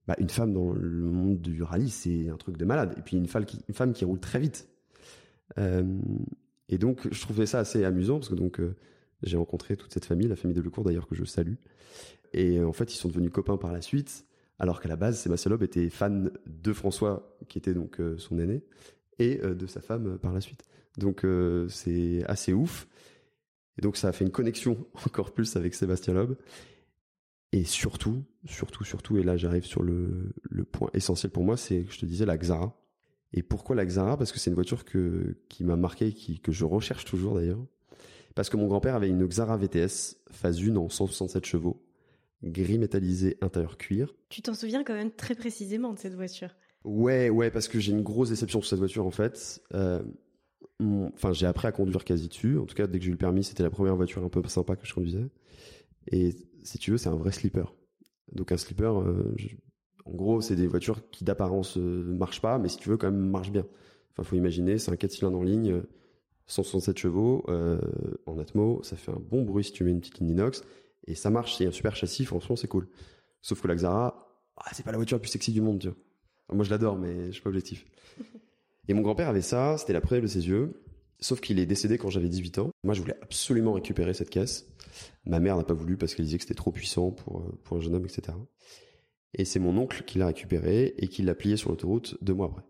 bah, 0.08 0.15
une 0.20 0.29
femme 0.29 0.53
dans 0.53 0.74
le 0.74 1.05
monde 1.05 1.39
du 1.39 1.63
rallye, 1.63 1.89
c'est 1.89 2.29
un 2.29 2.38
truc 2.38 2.58
de 2.58 2.65
malade. 2.65 2.93
Et 2.98 3.01
puis 3.01 3.17
une 3.17 3.27
femme 3.27 3.46
qui, 3.46 4.05
roule 4.05 4.20
très 4.20 4.39
vite. 4.39 4.67
Euh, 5.58 5.84
et 6.70 6.77
donc, 6.77 7.08
je 7.12 7.22
trouvais 7.22 7.46
ça 7.46 7.60
assez 7.60 7.86
amusant 7.86 8.20
parce 8.20 8.29
que 8.29 8.36
donc 8.36 8.60
j'ai 9.22 9.38
rencontré 9.38 9.77
toute 9.77 9.93
cette 9.93 10.05
famille, 10.05 10.27
la 10.27 10.36
famille 10.36 10.55
de 10.55 10.62
Lecourt 10.62 10.84
d'ailleurs 10.84 11.08
que 11.08 11.15
je 11.15 11.24
salue. 11.24 11.55
Et 12.34 12.62
en 12.62 12.74
fait, 12.74 12.93
ils 12.93 12.98
sont 12.98 13.10
devenus 13.10 13.32
copains 13.32 13.58
par 13.58 13.72
la 13.72 13.82
suite. 13.82 14.25
Alors 14.60 14.82
qu'à 14.82 14.89
la 14.89 14.96
base, 14.96 15.20
Sébastien 15.20 15.50
Loeb 15.50 15.63
était 15.63 15.89
fan 15.89 16.32
de 16.46 16.74
François, 16.74 17.38
qui 17.48 17.58
était 17.58 17.74
donc 17.74 18.00
son 18.17 18.39
aîné, 18.39 18.63
et 19.20 19.38
de 19.38 19.67
sa 19.67 19.82
femme 19.82 20.17
par 20.20 20.34
la 20.34 20.41
suite. 20.41 20.63
Donc 20.98 21.25
c'est 21.70 22.24
assez 22.25 22.53
ouf. 22.53 22.88
Et 23.77 23.81
donc 23.81 23.97
ça 23.97 24.09
a 24.09 24.11
fait 24.11 24.25
une 24.25 24.31
connexion 24.31 24.85
encore 25.05 25.33
plus 25.33 25.55
avec 25.55 25.73
Sébastien 25.73 26.13
Loeb. 26.13 26.35
Et 27.51 27.65
surtout, 27.65 28.23
surtout, 28.45 28.83
surtout, 28.83 29.17
et 29.17 29.23
là 29.23 29.37
j'arrive 29.37 29.65
sur 29.65 29.83
le, 29.83 30.33
le 30.41 30.63
point 30.63 30.89
essentiel 30.93 31.31
pour 31.31 31.43
moi, 31.43 31.55
c'est, 31.55 31.85
je 31.89 31.99
te 31.99 32.05
disais, 32.05 32.25
la 32.25 32.37
Xara. 32.37 32.79
Et 33.31 33.43
pourquoi 33.43 33.75
la 33.75 33.85
Xara? 33.85 34.17
Parce 34.17 34.31
que 34.31 34.39
c'est 34.39 34.49
une 34.49 34.55
voiture 34.55 34.85
que, 34.85 35.37
qui 35.49 35.63
m'a 35.63 35.75
marqué, 35.75 36.13
qui, 36.13 36.39
que 36.39 36.51
je 36.51 36.65
recherche 36.65 37.05
toujours 37.05 37.35
d'ailleurs. 37.35 37.63
Parce 38.35 38.49
que 38.49 38.57
mon 38.57 38.67
grand-père 38.67 38.95
avait 38.95 39.09
une 39.09 39.25
Xara 39.27 39.57
VTS, 39.57 40.17
phase 40.31 40.59
1 40.59 40.75
en 40.75 40.89
167 40.89 41.45
chevaux, 41.45 41.83
gris 42.43 42.79
métallisé 42.79 43.37
intérieur 43.41 43.77
cuir. 43.77 44.15
Tu 44.29 44.41
t'en 44.41 44.53
souviens 44.53 44.83
quand 44.83 44.93
même 44.93 45.11
très 45.11 45.35
précisément 45.35 45.93
de 45.93 45.99
cette 45.99 46.15
voiture? 46.15 46.55
Ouais, 46.83 47.29
ouais, 47.29 47.49
parce 47.49 47.67
que 47.67 47.79
j'ai 47.79 47.91
une 47.91 48.01
grosse 48.01 48.29
déception 48.29 48.61
sur 48.61 48.69
cette 48.69 48.79
voiture 48.79 49.05
en 49.05 49.11
fait. 49.11 49.61
Euh, 49.73 50.03
enfin, 51.15 51.34
j'ai 51.34 51.46
appris 51.46 51.67
à 51.67 51.72
conduire 51.72 52.03
quasi 52.03 52.27
dessus. 52.27 52.58
En 52.58 52.65
tout 52.65 52.75
cas, 52.75 52.88
dès 52.88 53.00
que 53.00 53.05
j'ai 53.05 53.10
eu 53.10 53.13
le 53.13 53.17
permis, 53.17 53.43
c'était 53.43 53.63
la 53.63 53.70
première 53.70 53.96
voiture 53.96 54.24
un 54.24 54.29
peu 54.29 54.41
sympa 54.48 54.75
que 54.75 54.86
je 54.86 54.93
conduisais. 54.93 55.29
Et 56.08 56.32
si 56.63 56.77
tu 56.77 56.91
veux, 56.91 56.98
c'est 56.98 57.10
un 57.10 57.15
vrai 57.15 57.32
slipper. 57.32 57.65
Donc 58.32 58.51
un 58.51 58.58
slipper, 58.58 58.91
euh, 58.96 59.36
en 60.05 60.12
gros, 60.12 60.41
c'est 60.41 60.55
des 60.55 60.67
voitures 60.67 61.10
qui 61.12 61.24
d'apparence 61.24 61.77
euh, 61.77 62.03
marchent 62.03 62.41
pas, 62.41 62.58
mais 62.58 62.70
si 62.70 62.77
tu 62.77 62.89
veux, 62.89 62.98
quand 62.98 63.12
même 63.12 63.29
marchent 63.29 63.51
bien. 63.51 63.65
Enfin, 64.12 64.24
faut 64.24 64.36
imaginer, 64.36 64.77
c'est 64.77 64.91
un 64.91 64.96
4 64.96 65.12
cylindres 65.12 65.39
en 65.39 65.43
ligne, 65.43 65.82
167 66.48 66.98
chevaux 66.98 67.43
euh, 67.48 67.79
en 68.25 68.38
Atmo, 68.38 68.82
ça 68.84 68.96
fait 68.96 69.12
un 69.12 69.20
bon 69.20 69.43
bruit 69.43 69.63
si 69.63 69.72
tu 69.72 69.84
mets 69.84 69.91
une 69.91 70.01
petite 70.01 70.20
inox, 70.20 70.63
et 71.08 71.15
ça 71.15 71.29
marche, 71.29 71.55
c'est 71.55 71.65
un 71.65 71.72
super 71.72 71.96
châssis, 71.96 72.25
franchement, 72.25 72.55
c'est 72.55 72.67
cool. 72.67 72.88
Sauf 73.41 73.62
que 73.62 73.67
la 73.67 73.75
Xara, 73.75 74.29
ah, 74.58 74.70
c'est 74.74 74.84
pas 74.84 74.91
la 74.91 74.98
voiture 74.98 75.15
la 75.15 75.22
plus 75.22 75.32
sexy 75.32 75.51
du 75.51 75.62
monde, 75.62 75.79
tu 75.79 75.89
moi, 76.53 76.65
je 76.65 76.70
l'adore, 76.70 76.98
mais 76.98 77.27
je 77.27 77.32
suis 77.32 77.41
pas 77.41 77.50
objectif. 77.50 77.86
Et 78.87 78.93
mon 78.93 79.01
grand-père 79.01 79.29
avait 79.29 79.41
ça, 79.41 79.77
c'était 79.77 79.93
la 79.93 80.01
première 80.01 80.23
de 80.23 80.27
ses 80.27 80.47
yeux. 80.47 80.81
Sauf 81.19 81.39
qu'il 81.39 81.59
est 81.59 81.65
décédé 81.65 81.97
quand 81.97 82.09
j'avais 82.09 82.27
18 82.27 82.57
ans. 82.59 82.71
Moi, 82.83 82.93
je 82.93 83.01
voulais 83.01 83.15
absolument 83.21 83.73
récupérer 83.73 84.13
cette 84.13 84.29
caisse. 84.29 84.67
Ma 85.25 85.39
mère 85.39 85.55
n'a 85.55 85.63
pas 85.63 85.73
voulu 85.73 85.95
parce 85.95 86.15
qu'elle 86.15 86.25
disait 86.25 86.37
que 86.37 86.43
c'était 86.43 86.53
trop 86.53 86.71
puissant 86.71 87.11
pour, 87.11 87.39
euh, 87.39 87.59
pour 87.63 87.77
un 87.77 87.79
jeune 87.79 87.95
homme, 87.95 88.05
etc. 88.05 88.37
Et 89.33 89.45
c'est 89.45 89.59
mon 89.59 89.77
oncle 89.77 90.03
qui 90.03 90.17
l'a 90.17 90.27
récupéré 90.27 90.93
et 90.97 91.07
qui 91.07 91.21
l'a 91.21 91.33
plié 91.33 91.55
sur 91.55 91.69
l'autoroute 91.69 92.17
deux 92.21 92.33
mois 92.33 92.47
après. 92.47 92.63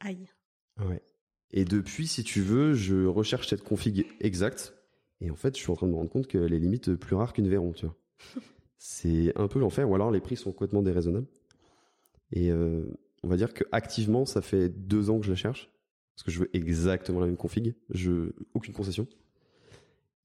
Aïe. 0.00 0.28
Ouais. 0.78 1.02
Et 1.52 1.64
depuis, 1.64 2.06
si 2.06 2.22
tu 2.22 2.42
veux, 2.42 2.74
je 2.74 3.06
recherche 3.06 3.48
cette 3.48 3.62
config 3.62 4.06
exacte. 4.20 4.74
Et 5.20 5.30
en 5.30 5.36
fait, 5.36 5.56
je 5.56 5.62
suis 5.62 5.72
en 5.72 5.76
train 5.76 5.86
de 5.86 5.92
me 5.92 5.96
rendre 5.96 6.10
compte 6.10 6.26
qu'elle 6.26 6.52
est 6.52 6.58
limite 6.58 6.94
plus 6.94 7.16
rare 7.16 7.32
qu'une 7.32 7.48
Véron, 7.48 7.72
tu 7.72 7.86
vois. 7.86 7.96
c'est 8.78 9.32
un 9.36 9.48
peu 9.48 9.58
l'enfer, 9.58 9.88
ou 9.88 9.94
alors 9.94 10.10
les 10.10 10.20
prix 10.20 10.36
sont 10.36 10.52
complètement 10.52 10.82
déraisonnables. 10.82 11.26
Et 12.32 12.50
euh, 12.50 12.84
on 13.22 13.28
va 13.28 13.36
dire 13.36 13.52
que 13.52 13.64
activement, 13.72 14.24
ça 14.24 14.40
fait 14.40 14.68
deux 14.68 15.10
ans 15.10 15.18
que 15.18 15.26
je 15.26 15.30
la 15.30 15.36
cherche 15.36 15.70
parce 16.20 16.24
que 16.24 16.30
je 16.32 16.40
veux 16.40 16.50
exactement 16.54 17.20
la 17.20 17.26
même 17.26 17.36
config, 17.36 17.74
je 17.88 18.32
aucune 18.52 18.74
concession. 18.74 19.06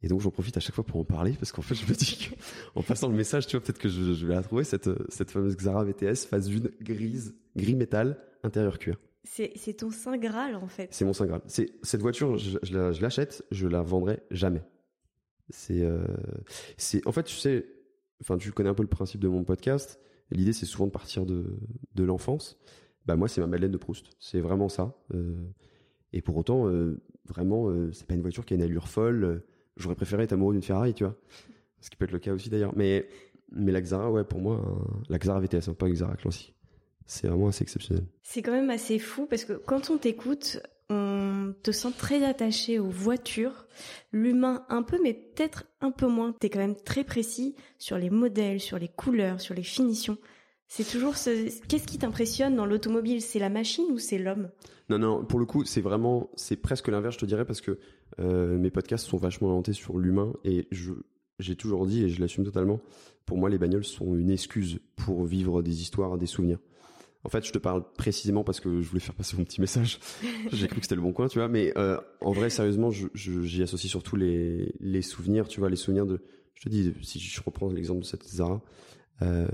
Et 0.01 0.07
donc 0.07 0.19
j'en 0.19 0.29
profite 0.29 0.57
à 0.57 0.59
chaque 0.59 0.75
fois 0.75 0.83
pour 0.83 0.99
en 0.99 1.05
parler 1.05 1.33
parce 1.39 1.51
qu'en 1.51 1.61
fait 1.61 1.73
je 1.73 1.85
me 1.85 1.95
dis 1.95 2.29
qu'en 2.73 2.83
passant 2.83 3.07
le 3.07 3.15
message, 3.15 3.47
tu 3.47 3.55
vois, 3.55 3.63
peut-être 3.63 3.79
que 3.79 3.87
je, 3.87 4.25
vais 4.25 4.35
la 4.35 4.43
trouver 4.43 4.65
cette 4.65 4.89
cette 5.09 5.31
fameuse 5.31 5.55
Xara 5.55 5.83
VTS 5.85 6.27
phase 6.29 6.49
1 6.49 6.59
grise, 6.81 7.33
gris 7.55 7.75
métal, 7.75 8.19
intérieur 8.43 8.77
cuir. 8.77 8.99
C'est 9.23 9.77
ton 9.77 9.89
saint 9.89 10.17
graal 10.17 10.55
en 10.55 10.67
fait. 10.67 10.93
C'est 10.93 11.05
mon 11.05 11.13
saint 11.13 11.25
graal. 11.25 11.41
C'est 11.47 11.71
cette 11.81 12.01
voiture, 12.01 12.37
je, 12.37 12.59
je 12.61 13.01
l'achète, 13.01 13.43
je 13.51 13.67
la 13.67 13.81
vendrai 13.81 14.21
jamais. 14.31 14.61
C'est 15.49 15.81
euh, 15.81 16.05
c'est 16.77 17.07
en 17.07 17.11
fait 17.11 17.23
tu 17.23 17.35
sais, 17.35 17.65
enfin 18.21 18.37
tu 18.37 18.51
connais 18.51 18.69
un 18.69 18.73
peu 18.73 18.83
le 18.83 18.89
principe 18.89 19.21
de 19.21 19.27
mon 19.27 19.43
podcast. 19.43 19.99
L'idée 20.29 20.53
c'est 20.53 20.65
souvent 20.65 20.87
de 20.87 20.91
partir 20.91 21.25
de 21.25 21.57
de 21.95 22.03
l'enfance. 22.03 22.59
Bah 23.05 23.15
moi 23.15 23.27
c'est 23.27 23.41
ma 23.41 23.47
Madeleine 23.47 23.71
de 23.71 23.77
Proust. 23.77 24.07
C'est 24.19 24.39
vraiment 24.39 24.69
ça. 24.69 24.95
Euh, 25.13 25.35
et 26.13 26.21
pour 26.21 26.37
autant, 26.37 26.67
euh, 26.67 26.99
vraiment, 27.25 27.69
euh, 27.69 27.91
c'est 27.91 28.07
pas 28.07 28.13
une 28.13 28.21
voiture 28.21 28.45
qui 28.45 28.53
a 28.53 28.57
une 28.57 28.63
allure 28.63 28.87
folle. 28.87 29.43
J'aurais 29.77 29.95
préféré 29.95 30.23
être 30.23 30.33
amoureux 30.33 30.53
d'une 30.53 30.63
Ferrari, 30.63 30.93
tu 30.93 31.03
vois. 31.03 31.15
Ce 31.81 31.89
qui 31.89 31.97
peut 31.97 32.05
être 32.05 32.11
le 32.11 32.19
cas 32.19 32.33
aussi 32.33 32.49
d'ailleurs. 32.49 32.73
Mais, 32.75 33.07
mais 33.51 33.71
la 33.71 33.81
Xara, 33.81 34.09
ouais, 34.11 34.23
pour 34.23 34.39
moi, 34.39 34.63
la 35.09 35.19
Xara 35.19 35.39
VTS, 35.39 35.69
hein, 35.69 35.73
pas 35.73 35.87
la 35.87 35.93
Xara 35.93 36.15
classique. 36.15 36.55
C'est 37.05 37.27
vraiment 37.27 37.49
assez 37.49 37.63
exceptionnel. 37.63 38.05
C'est 38.23 38.41
quand 38.41 38.53
même 38.53 38.69
assez 38.69 38.97
fou 38.97 39.27
parce 39.27 39.45
que 39.45 39.53
quand 39.53 39.91
on 39.91 39.97
t'écoute, 39.97 40.59
on 40.89 41.53
te 41.63 41.71
sent 41.71 41.91
très 41.97 42.23
attaché 42.23 42.79
aux 42.79 42.89
voitures, 42.89 43.67
l'humain 44.11 44.65
un 44.69 44.83
peu, 44.83 44.99
mais 45.01 45.13
peut-être 45.13 45.65
un 45.81 45.91
peu 45.91 46.07
moins. 46.07 46.33
T'es 46.33 46.49
quand 46.49 46.59
même 46.59 46.75
très 46.75 47.03
précis 47.03 47.55
sur 47.77 47.97
les 47.97 48.09
modèles, 48.09 48.59
sur 48.59 48.79
les 48.79 48.87
couleurs, 48.87 49.41
sur 49.41 49.53
les 49.53 49.63
finitions. 49.63 50.17
C'est 50.67 50.83
toujours 50.83 51.15
ce. 51.15 51.49
Qu'est-ce 51.67 51.87
qui 51.87 51.97
t'impressionne 51.97 52.55
dans 52.55 52.65
l'automobile? 52.65 53.21
C'est 53.21 53.39
la 53.39 53.49
machine 53.49 53.85
ou 53.91 53.99
c'est 53.99 54.17
l'homme? 54.17 54.49
Non, 54.89 54.97
non. 54.97 55.23
Pour 55.23 55.39
le 55.39 55.45
coup, 55.45 55.63
c'est 55.63 55.81
vraiment, 55.81 56.29
c'est 56.35 56.55
presque 56.55 56.87
l'inverse, 56.87 57.15
je 57.15 57.19
te 57.19 57.25
dirais, 57.25 57.45
parce 57.45 57.61
que 57.61 57.79
euh, 58.19 58.57
mes 58.57 58.71
podcasts 58.71 59.05
sont 59.05 59.17
vachement 59.17 59.49
orientés 59.49 59.73
sur 59.73 59.97
l'humain 59.97 60.33
et 60.43 60.67
je, 60.71 60.93
j'ai 61.39 61.55
toujours 61.55 61.85
dit 61.85 62.03
et 62.03 62.09
je 62.09 62.19
l'assume 62.19 62.43
totalement. 62.43 62.81
Pour 63.25 63.37
moi, 63.37 63.49
les 63.49 63.57
bagnoles 63.57 63.85
sont 63.85 64.15
une 64.15 64.31
excuse 64.31 64.79
pour 64.95 65.25
vivre 65.25 65.61
des 65.61 65.81
histoires, 65.81 66.17
des 66.17 66.25
souvenirs. 66.25 66.59
En 67.23 67.29
fait, 67.29 67.43
je 67.43 67.51
te 67.51 67.57
parle 67.57 67.83
précisément 67.97 68.43
parce 68.43 68.59
que 68.59 68.81
je 68.81 68.87
voulais 68.87 68.99
faire 68.99 69.15
passer 69.15 69.35
mon 69.35 69.43
petit 69.43 69.59
message. 69.59 69.99
J'ai 70.51 70.67
cru 70.67 70.77
que 70.77 70.83
c'était 70.83 70.95
le 70.95 71.01
bon 71.01 71.11
coin, 71.11 71.27
tu 71.27 71.39
vois. 71.39 71.47
Mais 71.47 71.73
euh, 71.75 71.97
en 72.21 72.31
vrai, 72.31 72.51
sérieusement, 72.51 72.91
j'y 72.91 73.63
associe 73.63 73.89
surtout 73.89 74.15
les, 74.15 74.75
les 74.79 75.01
souvenirs, 75.01 75.47
tu 75.47 75.59
vois, 75.59 75.69
les 75.69 75.75
souvenirs 75.75 76.05
de. 76.05 76.21
Je 76.53 76.63
te 76.63 76.69
dis, 76.69 76.93
si 77.01 77.19
je 77.19 77.41
reprends 77.43 77.67
l'exemple 77.69 78.01
de 78.01 78.05
cette 78.05 78.23
Zara, 78.25 78.61
euh, 79.21 79.47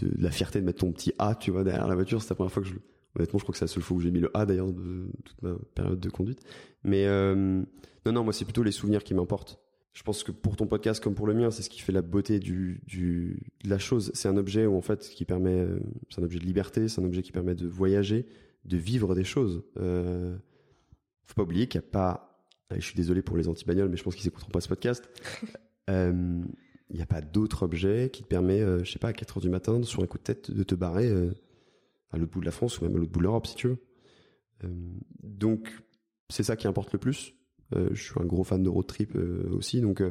de, 0.00 0.10
la 0.18 0.30
fierté 0.30 0.60
de 0.60 0.66
mettre 0.66 0.80
ton 0.80 0.92
petit 0.92 1.12
A, 1.18 1.34
tu 1.34 1.50
vois, 1.50 1.64
derrière 1.64 1.88
la 1.88 1.94
voiture. 1.94 2.22
C'est 2.22 2.30
la 2.30 2.36
première 2.36 2.52
fois 2.52 2.62
que 2.62 2.68
je, 2.68 2.74
honnêtement, 3.16 3.38
je 3.38 3.44
crois 3.44 3.52
que 3.52 3.58
c'est 3.58 3.64
la 3.64 3.68
seule 3.68 3.82
fois 3.82 3.96
où 3.96 4.00
j'ai 4.00 4.10
mis 4.10 4.20
le 4.20 4.30
A 4.36 4.46
d'ailleurs 4.46 4.72
de 4.72 5.10
toute 5.24 5.42
ma 5.42 5.56
période 5.74 6.00
de 6.00 6.10
conduite. 6.10 6.40
Mais 6.84 7.06
euh, 7.06 7.62
non, 8.06 8.12
non, 8.12 8.24
moi 8.24 8.32
c'est 8.32 8.44
plutôt 8.44 8.62
les 8.62 8.72
souvenirs 8.72 9.04
qui 9.04 9.14
m'importent. 9.14 9.60
Je 9.96 10.02
pense 10.02 10.22
que 10.22 10.30
pour 10.30 10.56
ton 10.56 10.66
podcast 10.66 11.02
comme 11.02 11.14
pour 11.14 11.26
le 11.26 11.32
mien, 11.32 11.50
c'est 11.50 11.62
ce 11.62 11.70
qui 11.70 11.80
fait 11.80 11.90
la 11.90 12.02
beauté 12.02 12.38
du, 12.38 12.82
du 12.86 13.40
de 13.64 13.70
la 13.70 13.78
chose. 13.78 14.10
C'est 14.12 14.28
un 14.28 14.36
objet 14.36 14.66
où 14.66 14.76
en 14.76 14.82
fait 14.82 15.08
qui 15.08 15.24
permet, 15.24 15.58
euh, 15.58 15.80
c'est 16.10 16.20
un 16.20 16.24
objet 16.24 16.38
de 16.38 16.44
liberté, 16.44 16.86
c'est 16.88 17.00
un 17.00 17.04
objet 17.04 17.22
qui 17.22 17.32
permet 17.32 17.54
de 17.54 17.66
voyager, 17.66 18.26
de 18.66 18.76
vivre 18.76 19.14
des 19.14 19.24
choses. 19.24 19.64
Euh, 19.78 20.36
faut 21.24 21.34
pas 21.34 21.44
oublier 21.44 21.66
qu'il 21.66 21.80
n'y 21.80 21.86
a 21.86 21.90
pas, 21.90 22.46
je 22.74 22.84
suis 22.84 22.94
désolé 22.94 23.22
pour 23.22 23.38
les 23.38 23.48
anti-bagnoles, 23.48 23.88
mais 23.88 23.96
je 23.96 24.02
pense 24.02 24.14
qu'ils 24.14 24.26
écouteront 24.26 24.50
pas 24.50 24.60
ce 24.60 24.68
podcast. 24.68 25.08
euh, 25.90 26.42
il 26.90 26.96
n'y 26.96 27.02
a 27.02 27.06
pas 27.06 27.20
d'autre 27.20 27.64
objet 27.64 28.10
qui 28.12 28.22
te 28.22 28.28
permet, 28.28 28.60
euh, 28.60 28.84
je 28.84 28.92
sais 28.92 28.98
pas, 28.98 29.08
à 29.08 29.12
4 29.12 29.38
heures 29.38 29.42
du 29.42 29.50
matin, 29.50 29.82
sur 29.82 30.02
un 30.02 30.06
coup 30.06 30.18
de 30.18 30.22
tête, 30.22 30.50
de 30.50 30.62
te 30.62 30.74
barrer 30.74 31.08
euh, 31.08 31.32
à 32.10 32.18
l'autre 32.18 32.32
bout 32.32 32.40
de 32.40 32.46
la 32.46 32.52
France 32.52 32.80
ou 32.80 32.84
même 32.84 32.94
à 32.94 32.98
l'autre 32.98 33.12
bout 33.12 33.18
de 33.18 33.24
l'Europe, 33.24 33.46
si 33.46 33.56
tu 33.56 33.68
veux. 33.68 33.78
Euh, 34.64 34.68
donc, 35.22 35.68
c'est 36.28 36.42
ça 36.42 36.56
qui 36.56 36.66
importe 36.66 36.92
le 36.92 36.98
plus. 36.98 37.34
je 37.72 38.00
suis 38.00 38.20
un 38.20 38.24
gros 38.24 38.44
fan 38.44 38.62
de 38.62 38.68
road 38.68 38.86
trip 38.86 39.16
aussi, 39.50 39.80
donc, 39.80 40.02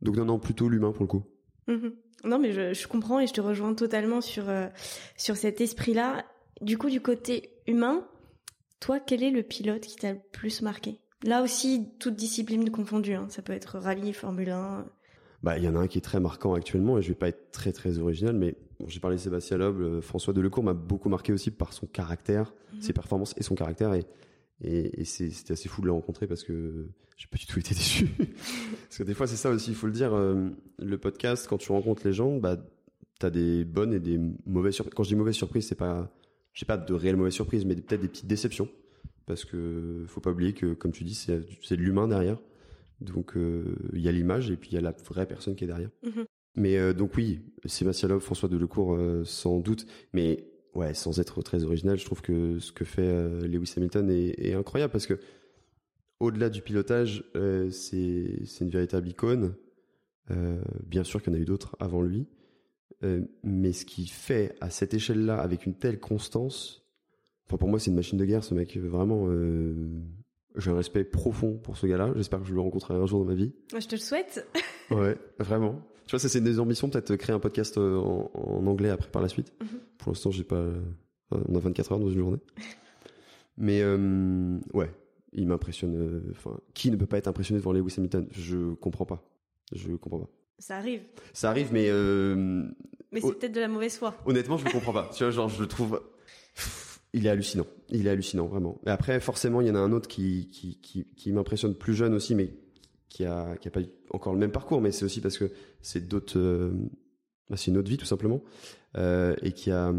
donc 0.00 0.16
non, 0.16 0.24
non, 0.24 0.38
plutôt 0.38 0.68
l'humain 0.68 0.92
pour 0.92 1.02
le 1.02 1.08
coup. 1.08 1.24
Mm-hmm. 1.68 1.92
Non, 2.24 2.38
mais 2.38 2.52
je, 2.52 2.72
je, 2.72 2.88
comprends 2.88 3.20
et 3.20 3.26
je 3.26 3.32
te 3.32 3.40
rejoins 3.40 3.74
totalement 3.74 4.20
sur, 4.20 4.44
sur 5.16 5.36
cet 5.36 5.60
esprit-là. 5.60 6.24
Du 6.62 6.78
coup, 6.78 6.88
du 6.88 7.00
côté 7.00 7.50
humain, 7.66 8.08
toi, 8.80 8.98
quel 9.00 9.22
est 9.22 9.30
le 9.30 9.42
pilote 9.42 9.82
qui 9.82 9.96
t'a 9.96 10.12
le 10.12 10.20
plus 10.32 10.62
marqué? 10.62 11.00
Là 11.22 11.42
aussi, 11.42 11.88
toute 11.98 12.16
discipline 12.16 12.70
confondue, 12.70 13.14
hein. 13.14 13.26
ça 13.30 13.42
peut 13.42 13.52
être 13.52 13.78
rallye, 13.78 14.12
Formule 14.12 14.50
1. 14.50 14.86
Bah, 15.44 15.58
il 15.58 15.64
y 15.64 15.68
en 15.68 15.76
a 15.76 15.78
un 15.80 15.88
qui 15.88 15.98
est 15.98 16.00
très 16.00 16.20
marquant 16.20 16.54
actuellement 16.54 16.96
et 16.96 17.02
je 17.02 17.08
vais 17.08 17.14
pas 17.14 17.28
être 17.28 17.50
très 17.52 17.70
très 17.70 17.98
original, 17.98 18.34
mais 18.34 18.54
j'ai 18.86 18.98
parlé 18.98 19.18
de 19.18 19.20
Sébastien 19.20 19.58
Loeb, 19.58 19.78
euh, 19.78 20.00
François 20.00 20.32
Delecourt 20.32 20.64
m'a 20.64 20.72
beaucoup 20.72 21.10
marqué 21.10 21.34
aussi 21.34 21.50
par 21.50 21.74
son 21.74 21.84
caractère, 21.86 22.54
mhm. 22.72 22.80
ses 22.80 22.94
performances 22.94 23.34
et 23.36 23.42
son 23.42 23.54
caractère 23.54 23.92
et 23.92 24.06
et, 24.62 25.02
et 25.02 25.04
c'était 25.04 25.52
assez 25.52 25.68
fou 25.68 25.82
de 25.82 25.86
le 25.86 25.92
rencontrer 25.92 26.26
parce 26.26 26.44
que 26.44 26.88
j'ai 27.18 27.26
pas 27.26 27.36
du 27.36 27.44
tout 27.44 27.58
été 27.58 27.74
déçu. 27.74 28.06
parce 28.06 28.96
que 28.96 29.02
des 29.02 29.12
fois 29.12 29.26
c'est 29.26 29.36
ça 29.36 29.50
aussi, 29.50 29.68
il 29.72 29.76
faut 29.76 29.86
le 29.86 29.92
dire. 29.92 30.14
Euh, 30.14 30.48
le 30.78 30.96
podcast, 30.96 31.46
quand 31.46 31.58
tu 31.58 31.72
rencontres 31.72 32.06
les 32.06 32.14
gens, 32.14 32.38
bah 32.38 32.56
t'as 33.18 33.28
des 33.28 33.66
bonnes 33.66 33.92
et 33.92 34.00
des 34.00 34.18
mauvaises 34.46 34.72
surprises. 34.72 34.94
Quand 34.94 35.02
je 35.02 35.10
dis 35.10 35.14
mauvaise 35.14 35.34
surprise, 35.34 35.68
c'est 35.68 35.74
pas, 35.74 36.10
j'ai 36.54 36.64
pas 36.64 36.78
de 36.78 36.94
réelles 36.94 37.16
mauvaises 37.16 37.34
surprises, 37.34 37.66
mais 37.66 37.74
peut-être 37.74 38.00
des 38.00 38.08
petites 38.08 38.28
déceptions 38.28 38.70
parce 39.26 39.44
que 39.44 40.04
faut 40.06 40.22
pas 40.22 40.30
oublier 40.30 40.54
que 40.54 40.72
comme 40.72 40.92
tu 40.92 41.04
dis, 41.04 41.14
c'est 41.14 41.36
de 41.76 41.82
l'humain 41.82 42.08
derrière. 42.08 42.38
Donc 43.04 43.36
euh, 43.36 43.76
il 43.92 44.00
y 44.00 44.08
a 44.08 44.12
l'image 44.12 44.50
et 44.50 44.56
puis 44.56 44.70
il 44.70 44.74
y 44.74 44.78
a 44.78 44.80
la 44.80 44.92
vraie 44.92 45.26
personne 45.26 45.54
qui 45.54 45.64
est 45.64 45.68
derrière. 45.68 45.90
Mhm. 46.02 46.24
Mais 46.56 46.76
euh, 46.76 46.92
donc 46.92 47.16
oui, 47.16 47.40
Sébastien 47.64 48.08
Loeb, 48.08 48.20
François 48.20 48.48
Delecourt, 48.48 48.94
euh, 48.94 49.24
sans 49.24 49.58
doute. 49.58 49.86
Mais 50.12 50.46
ouais, 50.74 50.94
sans 50.94 51.20
être 51.20 51.42
très 51.42 51.64
original, 51.64 51.98
je 51.98 52.04
trouve 52.04 52.22
que 52.22 52.58
ce 52.58 52.72
que 52.72 52.84
fait 52.84 53.28
Lewis 53.46 53.72
Hamilton 53.76 54.10
est, 54.10 54.54
incroyable 54.54 54.92
parce 54.92 55.06
que 55.06 55.18
au-delà 56.20 56.48
du 56.48 56.62
pilotage, 56.62 57.24
c'est 57.70 58.40
c'est 58.44 58.64
une 58.64 58.70
véritable 58.70 59.08
icône. 59.08 59.54
bien 60.86 61.04
sûr 61.04 61.22
qu'il 61.22 61.32
y 61.32 61.36
en 61.36 61.38
a 61.38 61.42
eu 61.42 61.44
d'autres 61.44 61.76
avant 61.80 62.02
lui, 62.02 62.26
mais 63.42 63.72
ce 63.72 63.84
qu'il 63.84 64.08
fait 64.08 64.56
à 64.60 64.70
cette 64.70 64.94
échelle-là 64.94 65.38
avec 65.38 65.66
une 65.66 65.74
telle 65.74 66.00
constance, 66.00 66.88
enfin 67.46 67.56
pour 67.56 67.68
moi 67.68 67.78
c'est 67.78 67.90
une 67.90 67.96
machine 67.96 68.18
de 68.18 68.24
guerre, 68.24 68.42
ce 68.42 68.54
mec 68.54 68.76
vraiment 68.76 69.28
j'ai 70.56 70.70
un 70.70 70.76
respect 70.76 71.04
profond 71.04 71.56
pour 71.56 71.76
ce 71.76 71.86
gars-là. 71.86 72.12
J'espère 72.16 72.40
que 72.40 72.46
je 72.46 72.54
le 72.54 72.60
rencontrerai 72.60 72.94
un 72.94 73.06
jour 73.06 73.20
dans 73.20 73.24
ma 73.24 73.34
vie. 73.34 73.52
Moi, 73.72 73.80
je 73.80 73.88
te 73.88 73.94
le 73.94 74.00
souhaite. 74.00 74.46
ouais, 74.90 75.16
vraiment. 75.38 75.82
Tu 76.06 76.10
vois, 76.12 76.18
ça 76.18 76.28
c'est 76.28 76.38
une 76.38 76.44
des 76.44 76.60
ambitions, 76.60 76.88
peut-être 76.88 77.16
créer 77.16 77.34
un 77.34 77.40
podcast 77.40 77.78
euh, 77.78 77.96
en, 77.98 78.66
anglais 78.66 78.90
après 78.90 79.10
par 79.10 79.22
la 79.22 79.28
suite. 79.28 79.52
Mhm. 79.60 79.80
Pour 79.98 80.12
l'instant, 80.12 80.30
j'ai 80.30 80.44
pas. 80.44 80.64
On 81.30 81.54
a 81.54 81.58
24 81.58 81.92
heures 81.92 81.98
dans 81.98 82.10
une 82.10 82.18
journée. 82.18 82.40
Mais 83.56 83.80
euh, 83.82 84.58
ouais, 84.72 84.90
il 85.32 85.48
m'impressionne. 85.48 85.96
Euh, 85.96 86.32
enfin, 86.32 86.58
qui 86.74 86.90
ne 86.90 86.96
peut 86.96 87.06
pas 87.06 87.18
être 87.18 87.28
impressionné 87.28 87.58
devant 87.60 87.72
Lewis 87.72 87.94
Hamilton? 87.96 88.28
Je 88.30 88.74
comprends 88.74 89.06
pas. 89.06 89.24
Je 89.72 89.92
comprends 89.92 90.20
pas. 90.20 90.30
Ça 90.58 90.76
arrive. 90.76 91.02
Ça 91.32 91.50
arrive, 91.50 91.72
mais. 91.72 91.90
mais 93.10 93.20
c'est 93.20 93.38
peut-être 93.38 93.54
de 93.54 93.60
la 93.60 93.68
mauvaise 93.68 93.96
foi. 93.96 94.14
Honnêtement, 94.26 94.56
je 94.56 94.66
ne 94.66 94.70
comprends 94.70 94.92
pas. 94.92 95.10
tu 95.12 95.24
vois, 95.24 95.30
genre, 95.32 95.48
je 95.48 95.62
le 95.62 95.68
trouve 95.68 96.00
il 97.14 97.26
est 97.26 97.30
hallucinant. 97.30 97.66
Il 97.90 98.06
est 98.06 98.10
hallucinant, 98.10 98.46
vraiment. 98.46 98.80
Et 98.86 98.90
après, 98.90 99.20
forcément, 99.20 99.60
il 99.60 99.68
y 99.68 99.70
en 99.70 99.76
a 99.76 99.78
un 99.78 99.92
autre 99.92 100.08
qui, 100.08 100.50
qui, 100.50 101.06
qui, 101.16 101.32
m'impressionne 101.32 101.74
plus 101.74 101.94
jeune 101.94 102.12
aussi, 102.12 102.34
mais 102.34 102.50
qui 103.08 103.24
a, 103.24 103.56
qui 103.56 103.68
a 103.68 103.70
pas 103.70 103.80
encore 104.10 104.34
le 104.34 104.40
même 104.40 104.50
parcours, 104.50 104.80
mais 104.80 104.90
c'est 104.90 105.04
aussi 105.04 105.20
parce 105.20 105.38
que 105.38 105.50
c'est 105.80 106.08
d'autres, 106.08 106.38
euh, 106.38 106.72
bah, 107.48 107.56
c'est 107.56 107.70
une 107.70 107.78
autre 107.78 107.88
vie, 107.88 107.96
tout 107.96 108.04
simplement. 108.04 108.42
Euh, 108.96 109.36
et 109.42 109.52
qui 109.52 109.70
a, 109.70 109.94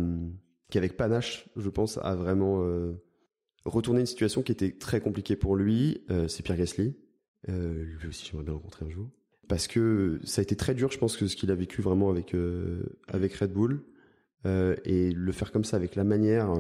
qui 0.70 0.78
avec 0.78 0.98
panache, 0.98 1.48
je 1.56 1.70
pense, 1.70 1.98
a 2.00 2.16
vraiment, 2.16 2.64
euh, 2.64 2.92
retourner 3.64 4.02
une 4.02 4.06
situation 4.06 4.44
qui 4.44 4.52
était 4.52 4.72
très 4.72 5.00
compliquée 5.00 5.38
pour 5.38 5.56
lui. 5.56 6.04
c'est 6.28 6.44
Pierre 6.44 6.58
Gasly. 6.58 6.96
lui 7.48 8.08
aussi, 8.10 8.26
j'aimerais 8.26 8.44
bien 8.44 8.54
le 8.54 8.58
rencontrer 8.58 8.86
un 8.86 8.90
jour. 8.90 9.10
Parce 9.48 9.68
que 9.68 10.20
ça 10.26 10.42
a 10.42 10.44
été 10.44 10.56
très 10.56 10.74
dur, 10.74 10.92
je 10.92 10.98
pense, 10.98 11.16
que 11.16 11.28
ce 11.28 11.36
qu'il 11.38 11.50
a 11.50 11.56
vécu 11.56 11.82
vraiment 11.82 12.10
avec, 12.10 12.36
avec 13.08 13.34
Red 13.36 13.54
Bull. 13.54 13.82
Et 14.46 15.12
le 15.12 15.32
faire 15.32 15.52
comme 15.52 15.64
ça, 15.64 15.76
avec 15.78 15.96
la 15.96 16.04
manière, 16.04 16.54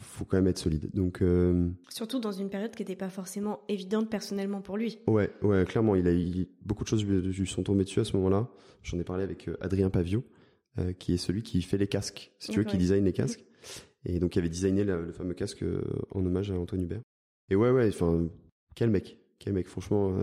faut 0.00 0.24
quand 0.24 0.36
même 0.36 0.46
être 0.46 0.58
solide. 0.58 0.90
Donc 0.94 1.22
euh, 1.22 1.70
surtout 1.88 2.18
dans 2.18 2.32
une 2.32 2.48
période 2.48 2.72
qui 2.72 2.82
n'était 2.82 2.96
pas 2.96 3.10
forcément 3.10 3.60
évidente 3.68 4.08
personnellement 4.10 4.60
pour 4.60 4.76
lui. 4.76 4.98
Ouais, 5.06 5.30
ouais, 5.42 5.64
clairement, 5.64 5.94
il 5.94 6.08
a 6.08 6.44
beaucoup 6.64 6.84
de 6.84 6.88
choses 6.88 7.04
lui, 7.04 7.46
sont 7.46 7.62
tombées 7.62 7.84
dessus 7.84 8.00
à 8.00 8.04
ce 8.04 8.16
moment-là. 8.16 8.48
J'en 8.82 8.98
ai 8.98 9.04
parlé 9.04 9.22
avec 9.22 9.48
euh, 9.48 9.56
Adrien 9.60 9.90
Pavio, 9.90 10.24
euh, 10.78 10.92
qui 10.92 11.12
est 11.12 11.18
celui 11.18 11.42
qui 11.42 11.62
fait 11.62 11.78
les 11.78 11.86
casques, 11.86 12.32
si 12.38 12.50
tu 12.50 12.58
veux, 12.58 12.64
qui 12.64 12.78
design 12.78 13.04
les 13.04 13.12
casques. 13.12 13.44
Et 14.06 14.18
donc, 14.18 14.34
il 14.34 14.38
avait 14.38 14.48
designé 14.48 14.82
le, 14.82 15.12
fameux 15.12 15.34
casque 15.34 15.62
en 16.10 16.24
hommage 16.24 16.50
à 16.50 16.54
Antoine 16.54 16.82
Hubert. 16.82 17.02
Et 17.50 17.56
ouais, 17.56 17.70
ouais, 17.70 17.88
enfin, 17.88 18.28
quel 18.74 18.88
mec, 18.88 19.18
quel 19.38 19.52
mec, 19.52 19.68
franchement. 19.68 20.16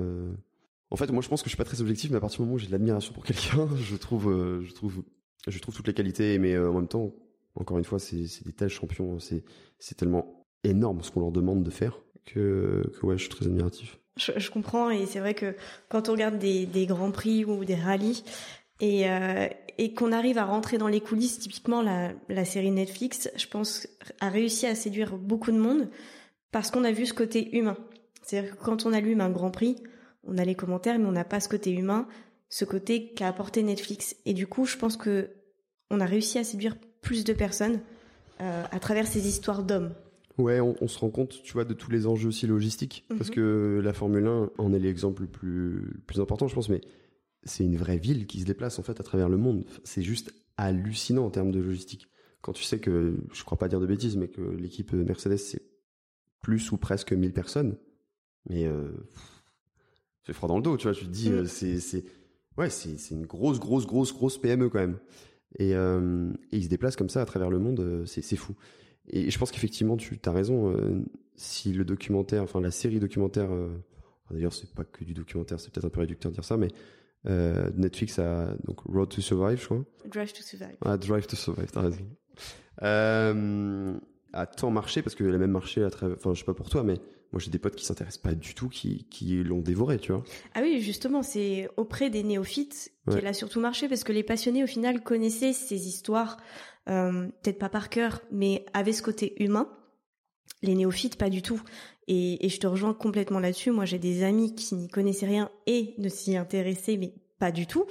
En 0.90 0.96
fait, 0.96 1.12
moi, 1.12 1.22
je 1.22 1.30
pense 1.30 1.44
que 1.44 1.50
je 1.50 1.52
suis 1.52 1.58
pas 1.58 1.66
très 1.66 1.82
objectif, 1.82 2.10
mais 2.10 2.18
à 2.18 2.20
partir 2.20 2.38
du 2.38 2.44
moment 2.44 2.56
où 2.56 2.58
j'ai 2.58 2.66
de 2.66 2.72
l'admiration 2.72 3.14
pour 3.14 3.24
quelqu'un, 3.24 3.68
je 3.78 3.96
trouve, 3.96 4.64
je 4.64 4.74
trouve, 4.74 5.04
je 5.48 5.60
trouve 5.60 5.76
toutes 5.76 5.88
les 5.88 5.94
qualités, 5.94 6.40
mais 6.40 6.58
en 6.58 6.74
même 6.74 6.88
temps, 6.88 7.14
encore 7.56 7.78
une 7.78 7.84
fois, 7.84 8.00
c'est 8.00 8.46
des 8.46 8.54
tels 8.54 8.70
champions, 8.70 9.18
c'est 9.20 9.96
tellement 9.96 10.46
énorme 10.64 11.02
ce 11.02 11.12
qu'on 11.12 11.22
leur 11.22 11.32
demande 11.32 11.64
de 11.64 11.70
faire 11.70 12.00
que, 12.26 12.84
ouais, 13.04 13.18
je 13.18 13.24
suis 13.24 13.30
très 13.30 13.46
admiratif. 13.46 14.00
Je, 14.18 14.50
comprends 14.50 14.90
et 14.90 15.06
c'est 15.06 15.20
vrai 15.20 15.36
que 15.36 15.56
quand 15.90 16.10
on 16.10 16.14
regarde 16.14 16.40
des, 16.40 16.86
grands 16.88 17.12
prix 17.12 17.46
ou 17.46 17.66
des 17.66 17.76
rallyes 17.76 18.24
et, 18.80 19.10
euh, 19.10 19.48
et 19.78 19.94
qu'on 19.94 20.12
arrive 20.12 20.40
à 20.40 20.46
rentrer 20.46 20.80
dans 20.80 20.88
les 20.88 21.02
coulisses, 21.02 21.38
typiquement 21.40 21.84
la, 21.84 22.12
la 22.28 22.44
série 22.44 22.72
Netflix, 22.72 23.30
je 23.36 23.48
pense, 23.48 23.88
a 24.20 24.30
réussi 24.30 24.66
à 24.66 24.74
séduire 24.74 25.18
beaucoup 25.18 25.52
de 25.52 25.60
monde 25.60 25.88
parce 26.52 26.72
qu'on 26.72 26.84
a 26.84 26.92
vu 26.92 27.06
ce 27.06 27.14
côté 27.14 27.56
humain. 27.56 27.78
C'est-à-dire 28.24 28.58
que 28.58 28.64
quand 28.64 28.86
on 28.86 28.94
allume 28.94 29.22
un 29.22 29.30
grand 29.30 29.52
prix, 29.52 29.76
on 30.24 30.38
a 30.38 30.46
les 30.46 30.56
commentaires, 30.56 30.98
mais 30.98 31.06
on 31.06 31.12
n'a 31.12 31.24
pas 31.24 31.40
ce 31.40 31.48
côté 31.48 31.72
humain, 31.72 32.08
ce 32.50 32.66
côté 32.66 33.14
qu'a 33.14 33.28
apporté 33.28 33.64
Netflix. 33.64 34.16
Et 34.26 34.34
du 34.34 34.48
coup, 34.48 34.66
je 34.66 34.78
pense 34.78 34.98
que 34.98 35.30
on 35.90 36.00
a 36.00 36.06
réussi 36.06 36.38
à 36.38 36.44
séduire 36.44 36.76
plus 37.02 37.24
de 37.24 37.34
personnes 37.34 37.80
euh, 38.42 38.64
à 38.70 38.80
travers 38.80 39.08
ces 39.08 39.28
histoires 39.28 39.64
d'hommes. 39.64 39.94
Ouais, 40.38 40.60
on, 40.60 40.88
se 40.88 41.00
rend 41.00 41.10
compte, 41.10 41.42
tu 41.42 41.54
vois, 41.54 41.66
de 41.66 41.74
tous 41.74 41.90
les 41.90 42.06
enjeux 42.06 42.28
aussi 42.28 42.46
logistiques, 42.46 43.06
parce 43.10 43.30
mhm. 43.30 43.36
que 43.36 43.82
la 43.84 43.92
Formule 43.92 44.28
1 44.28 44.52
en 44.60 44.72
est 44.72 44.78
l'exemple 44.78 45.24
le 45.24 45.28
plus, 45.28 46.00
plus 46.06 46.20
important, 46.20 46.48
je 46.48 46.54
pense, 46.54 46.70
mais 46.70 46.82
c'est 47.44 47.64
une 47.64 47.76
vraie 47.76 47.98
ville 47.98 48.28
qui 48.28 48.42
se 48.42 48.46
déplace 48.46 48.78
en 48.78 48.84
fait 48.84 49.00
à 49.00 49.04
travers 49.04 49.30
le 49.30 49.38
monde. 49.38 49.66
C'est 49.84 50.04
juste 50.04 50.32
hallucinant 50.58 51.26
en 51.26 51.32
termes 51.32 51.50
de 51.50 51.60
logistique. 51.60 52.08
Quand 52.42 52.54
tu 52.54 52.64
sais 52.64 52.78
que, 52.78 53.18
je 53.34 53.44
crois 53.44 53.58
pas 53.58 53.68
dire 53.68 53.80
de 53.80 53.88
bêtises, 53.88 54.16
mais 54.16 54.28
que 54.28 54.42
l'équipe 54.42 54.94
Mercedes 54.94 55.38
c'est 55.38 55.64
plus 56.42 56.72
ou 56.72 56.78
presque 56.78 57.14
1000 57.14 57.34
personnes, 57.34 57.76
mais 58.48 58.68
euh, 58.68 58.92
c'est 60.24 60.34
froid 60.34 60.48
dans 60.48 60.58
le 60.58 60.64
dos, 60.64 60.78
tu 60.78 60.84
vois. 60.84 60.94
Tu 60.94 61.06
te 61.06 61.10
dis, 61.10 61.32
mm. 61.32 61.34
euh, 61.34 61.46
c'est, 61.46 62.06
ouais, 62.58 62.70
c'est 62.70 63.12
une 63.12 63.26
grosse, 63.26 63.60
grosse, 63.60 63.86
grosse, 63.86 64.14
grosse 64.14 64.38
PME 64.38 64.70
quand 64.70 64.80
même. 64.80 64.98
Euh, 65.62 66.32
et, 66.52 66.58
il 66.58 66.64
se 66.64 66.70
déplace 66.70 66.96
comme 66.96 67.10
ça 67.10 67.22
à 67.22 67.26
travers 67.26 67.50
le 67.50 67.60
monde, 67.60 67.80
euh, 67.80 68.06
c'est 68.06 68.36
fou. 68.36 68.56
Et 69.10 69.32
je 69.32 69.40
pense 69.40 69.52
qu'effectivement, 69.52 69.98
tu 69.98 70.20
as 70.26 70.32
raison. 70.32 70.72
Euh, 70.72 71.02
si 71.36 71.72
le 71.72 71.86
documentaire, 71.86 72.44
enfin 72.44 72.60
la 72.60 72.72
série 72.72 73.00
documentaire, 73.00 73.50
d'ailleurs 74.32 74.54
c'est 74.54 74.74
pas 74.74 74.84
que 74.84 75.04
du 75.04 75.14
documentaire, 75.14 75.60
c'est 75.60 75.72
peut-être 75.72 75.86
un 75.86 75.90
peu 75.90 76.00
réducteur 76.00 76.32
de 76.32 76.36
dire 76.36 76.44
ça, 76.44 76.58
mais 76.58 76.70
Netflix 77.76 78.18
a 78.18 78.56
donc 78.66 78.82
Road 78.82 79.10
to 79.10 79.22
Survive, 79.22 79.62
je 79.62 79.66
crois. 79.66 79.86
Drive 80.12 80.34
to 80.34 80.42
Survive. 80.42 80.78
Ah, 80.82 80.98
Drive 80.98 81.28
to 81.28 81.36
Survive, 81.36 81.70
t'as 81.72 81.82
raison. 81.82 84.00
a 84.34 84.46
tant 84.48 84.72
marché 84.72 85.04
parce 85.04 85.14
que 85.14 85.24
a 85.24 85.38
même 85.38 85.52
marché 85.52 85.84
à 85.84 85.92
travers, 85.92 86.18
enfin 86.18 86.34
je 86.34 86.40
sais 86.40 86.46
pas 86.46 86.56
pour 86.56 86.70
toi, 86.70 86.84
mais 86.84 87.00
moi, 87.34 87.42
j'ai 87.42 87.52
des 87.52 87.60
potes 87.60 87.76
qui 87.76 87.86
s'intéressent 87.86 88.22
pas 88.22 88.34
du 88.34 88.56
tout, 88.56 88.70
qui, 88.70 89.06
qui 89.10 89.44
l'ont 89.44 89.62
dévoré, 89.62 90.00
tu 90.00 90.14
vois. 90.14 90.24
Ah 90.56 90.62
oui, 90.62 90.82
justement, 90.82 91.24
c'est 91.24 91.70
auprès 91.76 92.10
des 92.10 92.24
néophytes 92.24 92.92
qu'elle 93.10 93.28
a 93.28 93.34
surtout 93.34 93.60
marché 93.60 93.88
parce 93.90 94.04
que 94.04 94.14
les 94.14 94.24
passionnés, 94.24 94.64
au 94.64 94.68
final, 94.68 95.04
connaissaient 95.04 95.54
ces 95.54 95.88
histoires, 95.88 96.38
euh, 96.90 97.28
peut-être 97.44 97.60
pas 97.60 97.70
par 97.70 97.90
cœur, 97.90 98.22
mais 98.32 98.66
avaient 98.74 98.94
ce 98.94 99.02
côté 99.02 99.42
humain. 99.44 99.70
Les 100.64 100.74
néophytes, 100.74 101.18
pas 101.18 101.30
du 101.30 101.42
tout. 101.42 101.62
Et, 102.08 102.46
et 102.46 102.50
je 102.50 102.60
te 102.60 102.68
rejoins 102.68 102.94
complètement 102.94 103.40
là-dessus. 103.40 103.72
Moi, 103.72 103.86
j'ai 103.86 104.00
des 104.00 104.24
amis 104.24 104.56
qui 104.56 104.76
n'y 104.76 104.88
connaissaient 104.88 105.26
rien 105.26 105.52
et 105.66 105.96
ne 105.98 106.08
s'y 106.08 106.38
intéressaient, 106.38 106.98
mais 106.98 107.14
pas 107.40 107.52
du 107.52 107.68
tout 107.68 107.86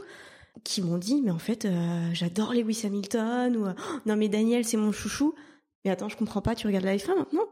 qui 0.65 0.81
m'ont 0.81 0.97
dit 0.97 1.21
mais 1.23 1.31
en 1.31 1.39
fait 1.39 1.67
euh, 1.67 2.09
j'adore 2.15 2.55
Lewis 2.55 2.83
Hamilton 2.85 3.57
ou 3.59 3.67
oh, 3.67 4.01
non 4.07 4.17
mais 4.17 4.29
Daniel 4.29 4.65
c'est 4.65 4.79
mon 4.79 4.91
chouchou 4.91 5.35
mais 5.85 5.91
attends 5.91 6.09
je 6.09 6.17
comprends 6.17 6.41
pas 6.41 6.55
tu 6.55 6.67
regardes 6.67 6.87
la 6.87 6.97
F1 6.97 7.15
maintenant? 7.15 7.47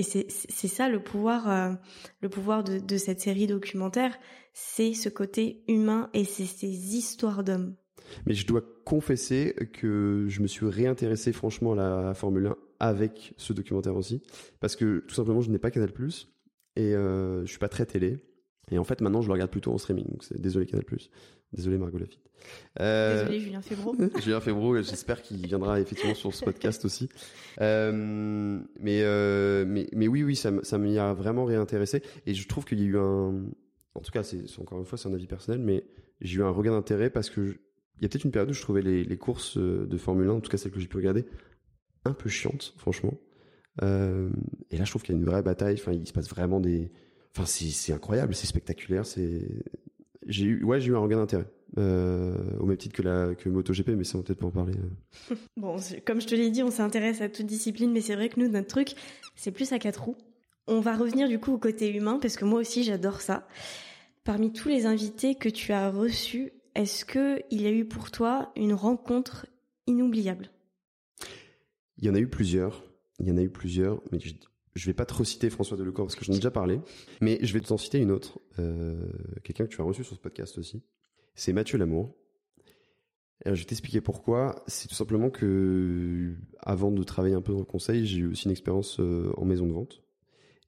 Et 0.00 0.02
c'est 0.02 0.68
ça 0.68 0.88
le 0.88 1.02
pouvoir, 1.02 1.50
euh, 1.50 1.74
le 2.22 2.30
pouvoir 2.30 2.64
de, 2.64 2.96
cette 2.96 3.20
série 3.20 3.46
documentaire, 3.46 4.16
c'est 4.54 4.94
ce 4.94 5.10
côté 5.10 5.62
humain 5.68 6.08
et 6.14 6.24
c'est 6.24 6.46
ces 6.46 6.96
histoires 6.96 7.44
d'hommes. 7.44 7.76
Mais 8.24 8.32
je 8.32 8.46
dois 8.46 8.62
confesser 8.86 9.54
que 9.74 10.24
je 10.26 10.40
me 10.40 10.46
suis 10.46 10.64
réintéressé 10.66 11.34
franchement 11.34 11.74
à 11.74 12.02
la 12.02 12.14
Formule 12.14 12.46
1 12.46 12.56
avec 12.80 13.34
ce 13.36 13.52
documentaire 13.52 13.94
aussi, 13.94 14.22
parce 14.58 14.74
que 14.74 15.04
tout 15.06 15.14
simplement 15.14 15.42
je 15.42 15.50
n'ai 15.50 15.58
pas 15.58 15.70
Canal 15.70 15.92
Plus 15.92 16.32
et 16.76 16.94
euh, 16.94 17.44
je 17.44 17.50
suis 17.50 17.58
pas 17.58 17.68
très 17.68 17.84
télé. 17.84 18.16
Et 18.70 18.78
en 18.78 18.84
fait 18.84 19.02
maintenant 19.02 19.20
je 19.20 19.26
le 19.26 19.34
regarde 19.34 19.50
plutôt 19.50 19.70
en 19.70 19.76
streaming. 19.76 20.06
Désolé 20.38 20.64
Canal 20.64 20.86
Plus. 20.86 21.10
Désolé 21.52 21.76
Margot 21.76 21.98
Lafitte. 21.98 22.29
Euh, 22.80 23.20
Désolé 23.20 23.40
Julien 23.40 23.62
Febro. 23.62 23.94
Julien 24.22 24.40
Febro, 24.40 24.76
j'espère 24.82 25.22
qu'il 25.22 25.46
viendra 25.46 25.80
effectivement 25.80 26.14
sur 26.14 26.34
ce 26.34 26.44
podcast 26.44 26.84
aussi. 26.84 27.08
Euh, 27.60 28.60
mais, 28.78 29.02
euh, 29.02 29.64
mais, 29.66 29.88
mais 29.92 30.08
oui, 30.08 30.22
oui, 30.22 30.36
ça, 30.36 30.52
ça 30.62 30.78
m'y 30.78 30.98
a 30.98 31.12
vraiment 31.12 31.44
réintéressé. 31.44 32.02
Et 32.26 32.34
je 32.34 32.48
trouve 32.48 32.64
qu'il 32.64 32.80
y 32.80 32.82
a 32.82 32.86
eu 32.86 32.98
un... 32.98 33.44
En 33.94 34.00
tout 34.00 34.12
cas, 34.12 34.22
c'est 34.22 34.44
encore 34.60 34.78
une 34.78 34.86
fois, 34.86 34.96
c'est 34.98 35.08
un 35.08 35.14
avis 35.14 35.26
personnel, 35.26 35.60
mais 35.60 35.84
j'ai 36.20 36.38
eu 36.38 36.42
un 36.42 36.50
regain 36.50 36.72
d'intérêt 36.72 37.10
parce 37.10 37.28
que 37.28 37.56
il 37.98 38.02
y 38.02 38.06
a 38.06 38.08
peut-être 38.08 38.24
une 38.24 38.30
période 38.30 38.48
où 38.48 38.54
je 38.54 38.62
trouvais 38.62 38.80
les, 38.80 39.04
les, 39.04 39.18
courses 39.18 39.58
de 39.58 39.96
Formule 39.98 40.28
1, 40.28 40.32
en 40.32 40.40
tout 40.40 40.50
cas 40.50 40.56
celles 40.56 40.72
que 40.72 40.80
j'ai 40.80 40.86
pu 40.86 40.96
regarder, 40.96 41.26
un 42.06 42.14
peu 42.14 42.30
chiantes, 42.30 42.72
franchement. 42.78 43.12
Et 43.82 43.86
là, 44.78 44.84
je 44.84 44.90
trouve 44.90 45.02
qu'il 45.02 45.14
y 45.14 45.18
a 45.18 45.20
une 45.20 45.26
vraie 45.26 45.42
bataille. 45.42 45.74
Enfin, 45.74 45.92
il 45.92 46.06
se 46.06 46.12
passe 46.12 46.28
vraiment 46.28 46.60
des... 46.60 46.90
Enfin, 47.36 47.44
c'est 47.46 47.92
incroyable, 47.92 48.34
c'est 48.34 48.46
spectaculaire, 48.46 49.04
c'est 49.04 49.46
j'ai 50.26 50.44
eu, 50.46 50.64
ouais, 50.64 50.80
j'ai 50.80 50.90
eu 50.90 50.96
un 50.96 51.00
regain 51.00 51.18
d'intérêt. 51.18 51.46
Euh, 51.78 52.34
au 52.58 52.66
même 52.66 52.76
titre 52.76 52.96
que 52.96 53.02
la 53.02 53.34
que 53.36 53.48
MotoGP, 53.48 53.90
mais 53.90 54.02
ça 54.02 54.18
on 54.18 54.22
peut-être 54.22 54.40
pas 54.40 54.46
en 54.46 54.50
parler. 54.50 54.74
Euh. 54.74 55.36
bon, 55.56 55.76
comme 56.04 56.20
je 56.20 56.26
te 56.26 56.34
l'ai 56.34 56.50
dit, 56.50 56.62
on 56.64 56.70
s'intéresse 56.70 57.20
à 57.20 57.28
toute 57.28 57.46
discipline, 57.46 57.92
mais 57.92 58.00
c'est 58.00 58.16
vrai 58.16 58.28
que 58.28 58.40
nous 58.40 58.48
notre 58.48 58.66
truc, 58.66 58.94
c'est 59.36 59.52
plus 59.52 59.72
à 59.72 59.78
quatre 59.78 60.02
roues. 60.02 60.16
On 60.66 60.80
va 60.80 60.96
revenir 60.96 61.28
du 61.28 61.38
coup 61.38 61.52
au 61.52 61.58
côté 61.58 61.94
humain 61.94 62.18
parce 62.20 62.36
que 62.36 62.44
moi 62.44 62.60
aussi 62.60 62.82
j'adore 62.82 63.20
ça. 63.20 63.46
Parmi 64.24 64.52
tous 64.52 64.68
les 64.68 64.86
invités 64.86 65.36
que 65.36 65.48
tu 65.48 65.72
as 65.72 65.90
reçus, 65.90 66.52
est-ce 66.74 67.04
que 67.04 67.40
il 67.50 67.62
y 67.62 67.66
a 67.66 67.72
eu 67.72 67.84
pour 67.84 68.10
toi 68.10 68.52
une 68.56 68.74
rencontre 68.74 69.46
inoubliable? 69.86 70.50
Il 71.98 72.04
y 72.04 72.10
en 72.10 72.14
a 72.14 72.18
eu 72.18 72.28
plusieurs. 72.28 72.84
Il 73.20 73.28
y 73.28 73.32
en 73.32 73.36
a 73.36 73.42
eu 73.42 73.50
plusieurs, 73.50 74.02
mais 74.10 74.18
je, 74.18 74.34
je 74.74 74.86
vais 74.86 74.94
pas 74.94 75.06
te 75.06 75.14
reciter 75.14 75.50
François 75.50 75.76
Delecor 75.76 76.06
parce 76.06 76.16
que 76.16 76.24
j'en 76.24 76.32
ai 76.32 76.36
déjà 76.36 76.50
parlé, 76.50 76.80
mais 77.20 77.38
je 77.42 77.52
vais 77.52 77.60
t'en 77.60 77.76
citer 77.76 77.98
une 77.98 78.10
autre, 78.10 78.40
euh, 78.58 79.10
quelqu'un 79.44 79.66
que 79.66 79.70
tu 79.70 79.80
as 79.80 79.84
reçu 79.84 80.02
sur 80.02 80.16
ce 80.16 80.20
podcast 80.20 80.58
aussi. 80.58 80.82
C'est 81.34 81.52
Mathieu 81.52 81.78
Lamour. 81.78 82.14
Je 83.46 83.52
vais 83.52 83.64
t'expliquer 83.64 84.00
pourquoi. 84.00 84.62
C'est 84.66 84.88
tout 84.88 84.94
simplement 84.94 85.30
que, 85.30 86.34
avant 86.58 86.90
de 86.90 87.02
travailler 87.02 87.34
un 87.34 87.40
peu 87.40 87.52
dans 87.52 87.60
le 87.60 87.64
conseil, 87.64 88.04
j'ai 88.04 88.18
eu 88.18 88.26
aussi 88.26 88.44
une 88.44 88.50
expérience 88.50 89.00
euh, 89.00 89.32
en 89.36 89.44
maison 89.44 89.66
de 89.66 89.72
vente. 89.72 90.02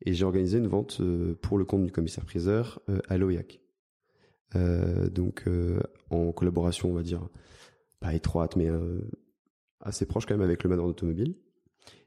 Et 0.05 0.15
j'ai 0.15 0.25
organisé 0.25 0.59
une 0.59 0.69
vente 0.69 0.99
euh, 1.01 1.35
pour 1.43 1.59
le 1.59 1.65
compte 1.65 1.85
du 1.85 1.93
commissaire-priseur 1.93 2.81
à 3.09 3.19
l'OIAC. 3.19 3.61
donc, 4.55 5.45
en 6.11 6.33
collaboration, 6.33 6.91
on 6.91 6.95
va 6.95 7.03
dire, 7.03 7.29
pas 8.01 8.15
étroite, 8.15 8.57
mais 8.57 8.69
assez 9.81 10.07
proche 10.07 10.27
quand 10.27 10.35
même 10.35 10.43
avec 10.43 10.63
le 10.63 10.71
manoir 10.71 10.89
d'automobile. 10.89 11.35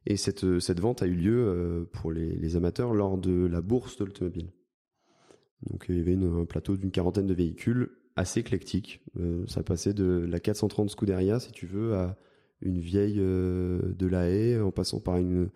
Et 0.06 0.18
cette, 0.18 0.44
euh, 0.44 0.60
vente 0.78 1.02
a 1.02 1.08
eu 1.08 1.15
lieu 1.15 1.48
euh, 1.48 1.86
pour 1.91 2.12
les, 2.12 2.56
amateurs 2.56 2.94
lors 2.94 3.18
de 3.18 3.46
la 3.46 3.62
bourse 3.62 3.98
de 3.98 4.06
l'automobile. 4.06 4.52
Donc 5.70 5.86
il 5.89 5.98
y 5.98 6.00
avait 6.00 6.15
un 6.15 6.46
plateau 6.46 6.78
d'une 6.78 6.91
quarantaine 6.91 7.26
de 7.26 7.34
véhicules 7.34 7.89
assez 8.15 8.39
éclectique. 8.39 9.01
Euh, 9.19 9.45
ça 9.47 9.63
passait 9.63 9.93
de 9.93 10.25
la 10.30 10.39
430 10.39 10.89
Scuderia, 10.89 11.39
si 11.39 11.51
tu 11.51 11.65
veux, 11.65 11.95
à 11.95 12.17
une 12.62 12.80
vieille 12.80 13.17
de 13.17 14.08
la 14.08 14.30
haie, 14.30 14.60
en 14.60 14.71
passant 14.71 14.99
par 14.99 15.17
une 15.17 15.49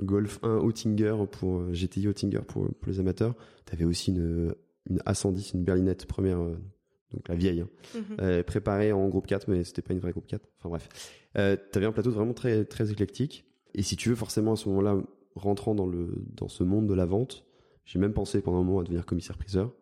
Golf 0.00 0.38
1 0.42 0.58
Oettinger 0.58 1.16
pour 1.30 1.72
GTI 1.72 2.08
Oettinger 2.08 2.40
pour, 2.46 2.68
pour 2.74 2.90
les 2.90 3.00
amateurs. 3.00 3.34
Tu 3.66 3.74
avais 3.74 3.84
aussi 3.84 4.10
une, 4.10 4.54
une 4.88 4.98
A110, 5.00 5.54
une 5.54 5.64
berlinette 5.64 6.06
première, 6.06 6.38
donc 6.38 7.28
la 7.28 7.34
vieille, 7.34 7.60
hein. 7.60 7.68
Mhm. 7.94 8.42
préparée 8.44 8.92
en 8.92 9.08
groupe 9.08 9.26
4, 9.26 9.48
mais 9.48 9.62
c'était 9.62 9.82
pas 9.82 9.92
une 9.92 10.00
vraie 10.00 10.12
groupe 10.12 10.26
4. 10.26 10.42
Enfin 10.58 10.70
bref, 10.70 10.88
euh, 11.36 11.56
tu 11.72 11.78
avais 11.78 11.86
un 11.86 11.92
plateau 11.92 12.10
vraiment 12.10 12.34
très 12.34 12.64
très 12.64 12.90
éclectique. 12.90 13.44
Et 13.74 13.82
si 13.82 13.96
tu 13.96 14.08
veux, 14.08 14.14
forcément, 14.14 14.52
à 14.52 14.56
ce 14.56 14.68
moment-là, 14.68 15.00
rentrant 15.34 15.74
dans, 15.74 15.86
le, 15.86 16.24
dans 16.34 16.48
ce 16.48 16.64
monde 16.64 16.86
de 16.86 16.94
la 16.94 17.04
vente, 17.04 17.44
j'ai 17.84 17.98
même 17.98 18.12
pensé 18.12 18.40
pendant 18.40 18.58
un 18.58 18.64
moment 18.64 18.80
à 18.80 18.82
devenir 18.82 19.06
commissaire-priseur. 19.06 19.72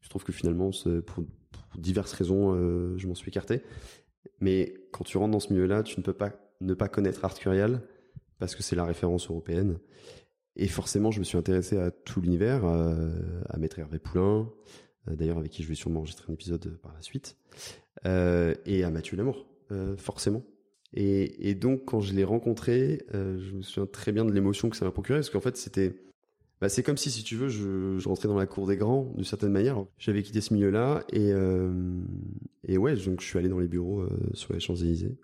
Je 0.00 0.08
trouve 0.08 0.24
que 0.24 0.32
finalement, 0.32 0.70
pour, 1.06 1.24
pour 1.52 1.80
diverses 1.80 2.12
raisons, 2.12 2.54
euh, 2.54 2.96
je 2.96 3.06
m'en 3.06 3.14
suis 3.14 3.28
écarté. 3.28 3.62
Mais 4.40 4.74
quand 4.92 5.04
tu 5.04 5.16
rentres 5.16 5.32
dans 5.32 5.40
ce 5.40 5.52
milieu-là, 5.52 5.82
tu 5.82 5.98
ne 5.98 6.04
peux 6.04 6.12
pas 6.12 6.32
ne 6.60 6.74
pas 6.74 6.88
connaître 6.88 7.24
Arturial 7.24 7.82
parce 8.38 8.54
que 8.54 8.62
c'est 8.62 8.76
la 8.76 8.84
référence 8.84 9.28
européenne. 9.28 9.78
Et 10.54 10.68
forcément, 10.68 11.10
je 11.10 11.18
me 11.18 11.24
suis 11.24 11.38
intéressé 11.38 11.78
à 11.78 11.90
tout 11.90 12.20
l'univers, 12.20 12.64
à 12.64 13.56
Maître 13.56 13.78
Hervé 13.78 13.98
Poulain, 13.98 14.48
d'ailleurs 15.06 15.38
avec 15.38 15.50
qui 15.50 15.62
je 15.62 15.68
vais 15.68 15.74
sûrement 15.74 16.00
enregistrer 16.00 16.26
un 16.28 16.34
épisode 16.34 16.78
par 16.82 16.92
la 16.92 17.00
suite, 17.00 17.36
et 18.04 18.84
à 18.84 18.90
Mathieu 18.90 19.16
Lamour, 19.16 19.46
forcément. 19.96 20.42
Et, 20.92 21.48
et, 21.48 21.54
donc, 21.54 21.86
quand 21.86 22.00
je 22.00 22.12
l'ai 22.12 22.24
rencontré, 22.24 23.06
je 23.12 23.54
me 23.54 23.62
souviens 23.62 23.86
très 23.86 24.12
bien 24.12 24.24
de 24.26 24.32
l'émotion 24.32 24.68
que 24.68 24.76
ça 24.76 24.84
m'a 24.84 24.90
procuré, 24.90 25.20
parce 25.20 25.30
qu'en 25.30 25.40
fait, 25.40 25.56
c'était 25.56 25.94
bah, 26.62 26.68
c'est 26.68 26.84
comme 26.84 26.96
si, 26.96 27.10
si 27.10 27.24
tu 27.24 27.34
veux, 27.34 27.48
je, 27.48 27.98
je, 27.98 28.08
rentrais 28.08 28.28
dans 28.28 28.38
la 28.38 28.46
cour 28.46 28.68
des 28.68 28.76
grands, 28.76 29.10
d'une 29.16 29.24
certaine 29.24 29.50
manière. 29.50 29.84
J'avais 29.98 30.22
quitté 30.22 30.40
ce 30.40 30.54
milieu-là 30.54 31.02
et, 31.12 31.32
euh, 31.32 31.72
et 32.68 32.78
ouais, 32.78 32.94
donc 32.94 33.20
je 33.20 33.26
suis 33.26 33.36
allé 33.36 33.48
dans 33.48 33.58
les 33.58 33.66
bureaux 33.66 34.02
euh, 34.02 34.08
sur 34.34 34.52
les 34.52 34.60
Champs-Élysées. 34.60 35.18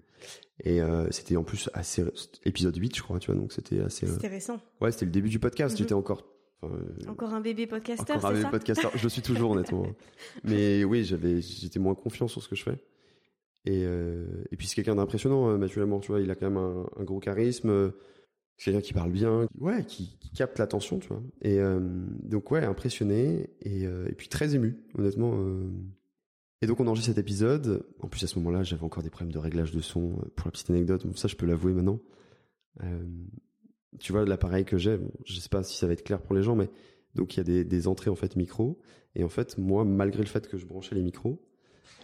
Et 0.65 0.83
euh, 0.83 1.07
c'était 1.13 1.37
en 1.37 1.45
plus 1.45 1.71
assez 1.75 2.03
épisode 2.45 2.77
8, 2.77 2.97
je 2.97 3.03
crois, 3.05 3.21
tu 3.21 3.31
vois, 3.31 3.41
donc 3.41 3.53
c'était 3.53 3.79
assez. 3.79 4.09
C'était 4.09 4.27
récent. 4.27 4.59
Ouais, 4.81 4.91
c'était 4.91 5.05
le 5.05 5.13
début 5.13 5.29
du 5.29 5.39
podcast. 5.39 5.75
Mhm. 5.75 5.79
J'étais 5.79 5.95
encore. 5.95 6.25
encore 7.07 7.33
un 7.33 7.41
bébé 7.41 7.69
podcasteur. 7.69 8.17
Encore 8.17 8.31
un 8.31 8.35
bébé 8.35 8.51
podcasteur. 8.51 8.91
je 8.97 9.05
le 9.05 9.09
suis 9.09 9.23
toujours 9.23 9.53
honnêtement. 9.53 9.87
Mais 10.43 10.83
oui, 10.83 11.05
j'avais, 11.05 11.41
j'étais 11.41 11.79
moins 11.79 11.95
confiant 11.95 12.27
sur 12.27 12.43
ce 12.43 12.49
que 12.49 12.57
je 12.57 12.65
fais. 12.65 12.83
Et, 13.65 13.83
et 13.83 14.57
puis 14.57 14.67
c'est 14.67 14.75
quelqu'un 14.75 14.97
d'impressionnant, 14.97 15.57
Mathieu 15.57 15.79
Lamour, 15.79 16.01
tu 16.01 16.11
vois, 16.11 16.21
il 16.21 16.33
a 16.33 16.35
quand 16.35 16.51
même 16.51 16.57
un, 16.57 16.85
un 16.97 17.05
gros 17.05 17.21
charisme 17.21 17.93
quelqu'un 18.65 18.81
qui 18.81 18.93
parle 18.93 19.13
bien, 19.13 19.49
ouais, 19.59 19.85
qui, 19.85 20.17
qui 20.19 20.31
capte 20.31 20.59
l'attention, 20.59 20.99
tu 20.99 21.09
vois. 21.09 21.23
Et 21.43 21.59
euh, 21.59 21.81
donc 22.23 22.51
ouais, 22.51 22.65
impressionné 22.65 23.51
et, 23.63 23.87
euh, 23.87 24.09
et, 24.09 24.13
puis 24.13 24.29
très 24.29 24.55
ému, 24.55 24.77
honnêtement. 24.97 25.33
Euh. 25.35 25.69
Et 26.61 26.67
donc 26.67 26.81
on 26.81 26.87
enregistre 26.87 27.11
cet 27.11 27.19
épisode. 27.19 27.87
En 28.01 28.09
plus 28.09 28.23
à 28.25 28.27
ce 28.27 28.39
moment-là, 28.39 28.63
j'avais 28.65 28.83
encore 28.83 29.03
des 29.03 29.11
problèmes 29.11 29.33
de 29.33 29.39
réglage 29.39 29.73
de 29.73 29.81
son. 29.81 30.17
Pour 30.35 30.47
la 30.47 30.51
petite 30.51 30.71
anecdote, 30.71 31.07
ça 31.17 31.29
je 31.29 31.37
peux 31.37 31.47
l'avouer 31.47 31.73
maintenant. 31.73 32.01
tu 34.01 34.13
vois 34.13 34.25
l'appareil 34.25 34.65
que 34.65 34.77
j'ai, 34.77 34.97
bon, 34.97 35.11
je 35.25 35.39
sais 35.39 35.49
pas 35.49 35.63
si 35.63 35.79
ça 35.79 35.87
va 35.87 35.93
être 35.93 36.05
clair 36.05 36.21
pour 36.21 36.35
les 36.35 36.43
gens, 36.43 36.57
mais 36.57 36.69
donc 37.15 37.35
il 37.35 37.39
y 37.39 37.41
a 37.41 37.45
des, 37.45 37.65
des 37.65 37.87
entrées 37.87 38.11
en 38.11 38.17
fait 38.17 38.35
micro. 38.35 38.81
Et 39.15 39.25
en 39.25 39.29
fait, 39.29 39.57
moi, 39.57 39.85
malgré 39.85 40.23
le 40.23 40.29
fait 40.29 40.49
que 40.49 40.59
je 40.59 40.67
branchais 40.67 40.95
les 40.95 41.03
micros, 41.03 41.41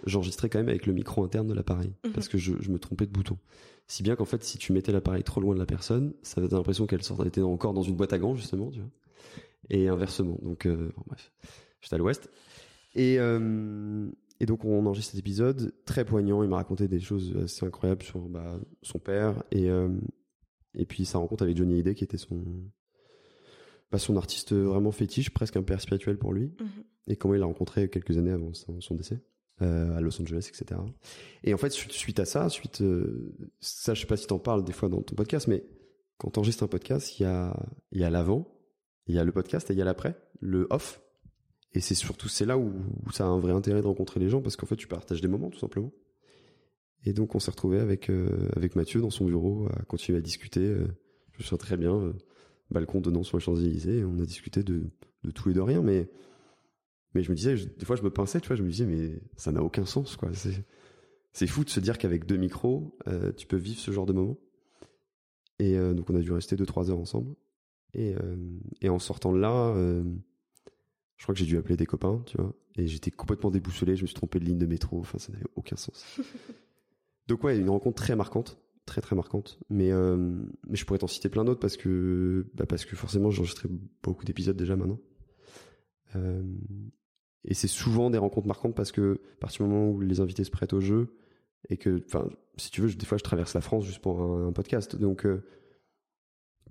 j'enregistrais 0.06 0.48
quand 0.48 0.58
même 0.58 0.68
avec 0.68 0.86
le 0.86 0.92
micro 0.92 1.24
interne 1.24 1.46
de 1.46 1.54
l'appareil 1.54 1.92
mhm. 2.04 2.12
parce 2.12 2.28
que 2.28 2.38
je, 2.38 2.54
je 2.60 2.70
me 2.70 2.78
trompais 2.78 3.06
de 3.06 3.12
bouton. 3.12 3.38
Si 3.86 4.02
bien 4.02 4.16
qu'en 4.16 4.24
fait, 4.24 4.42
si 4.42 4.58
tu 4.58 4.72
mettais 4.72 4.92
l'appareil 4.92 5.22
trop 5.22 5.40
loin 5.40 5.54
de 5.54 5.60
la 5.60 5.66
personne, 5.66 6.14
ça 6.22 6.40
avait 6.40 6.48
l'impression 6.48 6.86
qu'elle 6.86 7.02
sortait 7.02 7.42
encore 7.42 7.74
dans 7.74 7.82
une 7.82 7.96
boîte 7.96 8.12
à 8.12 8.18
gants, 8.18 8.34
justement, 8.34 8.70
tu 8.70 8.80
vois. 8.80 8.90
Et 9.70 9.88
inversement. 9.88 10.38
Donc, 10.42 10.66
euh, 10.66 10.90
bref, 11.06 11.32
j'étais 11.80 11.94
à 11.94 11.98
l'ouest. 11.98 12.30
Et, 12.94 13.18
euh, 13.18 14.10
et 14.40 14.46
donc, 14.46 14.64
on 14.64 14.86
enregistre 14.86 15.12
cet 15.12 15.20
épisode 15.20 15.74
très 15.84 16.04
poignant. 16.04 16.42
Il 16.42 16.48
m'a 16.48 16.56
raconté 16.56 16.88
des 16.88 17.00
choses 17.00 17.36
assez 17.42 17.66
incroyables 17.66 18.02
sur 18.02 18.20
bah, 18.20 18.58
son 18.82 18.98
père 18.98 19.42
et, 19.50 19.68
euh, 19.68 19.88
et 20.74 20.86
puis 20.86 21.04
sa 21.04 21.18
rencontre 21.18 21.42
avec 21.42 21.56
Johnny 21.56 21.74
Hallyday, 21.74 21.94
qui 21.94 22.04
était 22.04 22.18
son, 22.18 22.42
bah, 23.92 23.98
son 23.98 24.16
artiste 24.16 24.54
vraiment 24.54 24.92
fétiche, 24.92 25.30
presque 25.30 25.56
un 25.56 25.62
père 25.62 25.80
spirituel 25.80 26.18
pour 26.18 26.32
lui. 26.32 26.52
Mhm. 26.58 26.84
Et 27.06 27.16
comment 27.16 27.34
il 27.34 27.40
l'a 27.40 27.46
rencontré 27.46 27.90
quelques 27.90 28.16
années 28.16 28.32
avant 28.32 28.52
son 28.54 28.94
décès. 28.94 29.20
Euh, 29.62 29.96
à 29.96 30.00
Los 30.00 30.20
Angeles, 30.20 30.50
etc. 30.50 30.80
Et 31.44 31.54
en 31.54 31.56
fait, 31.58 31.70
suite 31.70 32.18
à 32.18 32.24
ça, 32.24 32.48
suite 32.48 32.80
euh, 32.80 33.36
ça, 33.60 33.94
je 33.94 34.00
sais 34.00 34.06
pas 34.08 34.16
si 34.16 34.26
t'en 34.26 34.40
parles 34.40 34.64
des 34.64 34.72
fois 34.72 34.88
dans 34.88 35.00
ton 35.00 35.14
podcast, 35.14 35.46
mais 35.46 35.62
quand 36.18 36.30
t'enregistres 36.30 36.64
un 36.64 36.66
podcast, 36.66 37.20
il 37.20 37.22
y 37.22 37.26
a 37.26 37.56
il 37.92 38.00
y 38.00 38.04
a 38.04 38.10
l'avant, 38.10 38.48
il 39.06 39.14
y 39.14 39.18
a 39.20 39.22
le 39.22 39.30
podcast 39.30 39.70
et 39.70 39.74
il 39.74 39.78
y 39.78 39.82
a 39.82 39.84
l'après, 39.84 40.16
le 40.40 40.66
off. 40.70 41.00
Et 41.72 41.78
c'est 41.78 41.94
surtout 41.94 42.28
c'est 42.28 42.46
là 42.46 42.58
où, 42.58 42.72
ça 43.12 43.26
a 43.26 43.28
un 43.28 43.38
vrai 43.38 43.52
intérêt 43.52 43.80
de 43.80 43.86
rencontrer 43.86 44.18
les 44.18 44.28
gens 44.28 44.42
parce 44.42 44.56
qu'en 44.56 44.66
fait, 44.66 44.74
tu 44.74 44.88
partages 44.88 45.20
des 45.20 45.28
moments 45.28 45.50
tout 45.50 45.60
simplement. 45.60 45.92
Et 47.04 47.12
donc, 47.12 47.36
on 47.36 47.38
s'est 47.38 47.52
retrouvé 47.52 47.78
avec 47.78 48.10
euh, 48.10 48.48
avec 48.56 48.74
Mathieu 48.74 49.00
dans 49.00 49.10
son 49.10 49.24
bureau 49.24 49.68
à 49.72 49.84
continuer 49.84 50.18
à 50.18 50.20
discuter. 50.20 50.66
je 50.66 51.38
me 51.38 51.44
souviens 51.44 51.58
très 51.58 51.76
bien, 51.76 52.12
balcon 52.72 53.00
donnant 53.00 53.22
sur 53.22 53.38
les 53.38 53.44
Champs 53.44 53.54
Élysées, 53.54 54.04
on 54.04 54.18
a 54.18 54.26
discuté 54.26 54.64
de 54.64 54.82
de 55.22 55.30
tout 55.30 55.48
et 55.48 55.54
de 55.54 55.60
rien, 55.60 55.80
mais 55.80 56.08
mais 57.14 57.22
je 57.22 57.30
me 57.30 57.36
disais, 57.36 57.54
des 57.54 57.86
fois, 57.86 57.96
je 57.96 58.02
me 58.02 58.10
pinçais, 58.10 58.40
tu 58.40 58.48
vois, 58.48 58.56
je 58.56 58.62
me 58.62 58.68
disais, 58.68 58.86
mais 58.86 59.20
ça 59.36 59.52
n'a 59.52 59.62
aucun 59.62 59.86
sens, 59.86 60.16
quoi. 60.16 60.30
C'est 61.32 61.46
fou 61.46 61.64
de 61.64 61.70
se 61.70 61.80
dire 61.80 61.96
qu'avec 61.98 62.26
deux 62.26 62.36
micros, 62.36 62.96
euh, 63.06 63.32
tu 63.32 63.46
peux 63.46 63.56
vivre 63.56 63.78
ce 63.78 63.92
genre 63.92 64.06
de 64.06 64.12
moment. 64.12 64.36
Et 65.60 65.76
euh, 65.76 65.94
donc, 65.94 66.10
on 66.10 66.16
a 66.16 66.20
dû 66.20 66.32
rester 66.32 66.56
deux, 66.56 66.66
trois 66.66 66.90
heures 66.90 66.98
ensemble. 66.98 67.34
Et, 67.92 68.14
euh, 68.14 68.36
et 68.80 68.88
en 68.88 68.98
sortant 68.98 69.32
de 69.32 69.38
là, 69.38 69.74
je 71.16 71.22
crois 71.22 71.34
que 71.34 71.38
j'ai 71.38 71.46
dû 71.46 71.56
appeler 71.56 71.76
des 71.76 71.86
copains, 71.86 72.22
tu 72.26 72.36
vois. 72.36 72.52
Et 72.76 72.88
j'étais 72.88 73.12
complètement 73.12 73.52
déboussolé, 73.52 73.94
je 73.94 74.02
me 74.02 74.06
suis 74.08 74.16
trompé 74.16 74.40
de 74.40 74.44
ligne 74.44 74.58
de 74.58 74.66
métro, 74.66 74.98
enfin, 74.98 75.18
ça 75.18 75.32
n'avait 75.32 75.46
aucun 75.54 75.76
sens. 75.76 76.18
donc, 77.28 77.44
ouais, 77.44 77.56
une 77.56 77.70
rencontre 77.70 78.02
très 78.02 78.16
marquante, 78.16 78.58
très, 78.86 79.00
très 79.00 79.14
marquante. 79.14 79.60
Mais, 79.70 79.92
mais 79.92 80.76
je 80.76 80.84
pourrais 80.84 80.98
t'en 80.98 81.06
citer 81.06 81.28
plein 81.28 81.44
d'autres 81.44 81.60
parce 81.60 81.76
que, 81.76 82.46
bah 82.54 82.66
parce 82.66 82.84
que 82.84 82.96
forcément, 82.96 83.30
j'enregistrais 83.30 83.68
beaucoup 84.02 84.24
d'épisodes 84.24 84.56
déjà 84.56 84.74
maintenant. 84.74 84.98
Et 87.44 87.54
c'est 87.54 87.68
souvent 87.68 88.10
des 88.10 88.18
rencontres 88.18 88.46
marquantes 88.46 88.74
parce 88.74 88.92
que 88.92 89.20
à 89.36 89.40
partir 89.40 89.66
du 89.66 89.72
moment 89.72 89.90
où 89.90 90.00
les 90.00 90.20
invités 90.20 90.44
se 90.44 90.50
prêtent 90.50 90.72
au 90.72 90.80
jeu 90.80 91.14
et 91.68 91.76
que, 91.76 92.02
enfin, 92.06 92.28
si 92.56 92.70
tu 92.70 92.80
veux, 92.80 92.92
des 92.92 93.06
fois 93.06 93.18
je 93.18 93.22
traverse 93.22 93.54
la 93.54 93.60
France 93.60 93.84
juste 93.84 94.00
pour 94.00 94.20
un, 94.20 94.52
podcast, 94.52 94.96
donc 94.96 95.26
euh, 95.26 95.44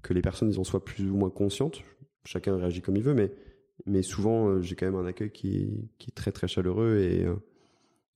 que 0.01 0.13
les 0.13 0.21
personnes 0.21 0.49
ils 0.49 0.59
en 0.59 0.63
soient 0.63 0.83
plus 0.83 1.09
ou 1.09 1.15
moins 1.15 1.29
conscientes. 1.29 1.83
Chacun 2.25 2.57
réagit 2.57 2.81
comme 2.81 2.95
il 2.95 3.03
veut, 3.03 3.13
mais 3.13 3.31
mais 3.85 4.01
souvent 4.01 4.47
euh, 4.47 4.61
j'ai 4.61 4.75
quand 4.75 4.85
même 4.85 4.95
un 4.95 5.05
accueil 5.05 5.31
qui, 5.31 5.89
qui 5.97 6.09
est 6.09 6.15
très 6.15 6.31
très 6.31 6.47
chaleureux 6.47 6.99
et 6.99 7.25
euh, 7.25 7.35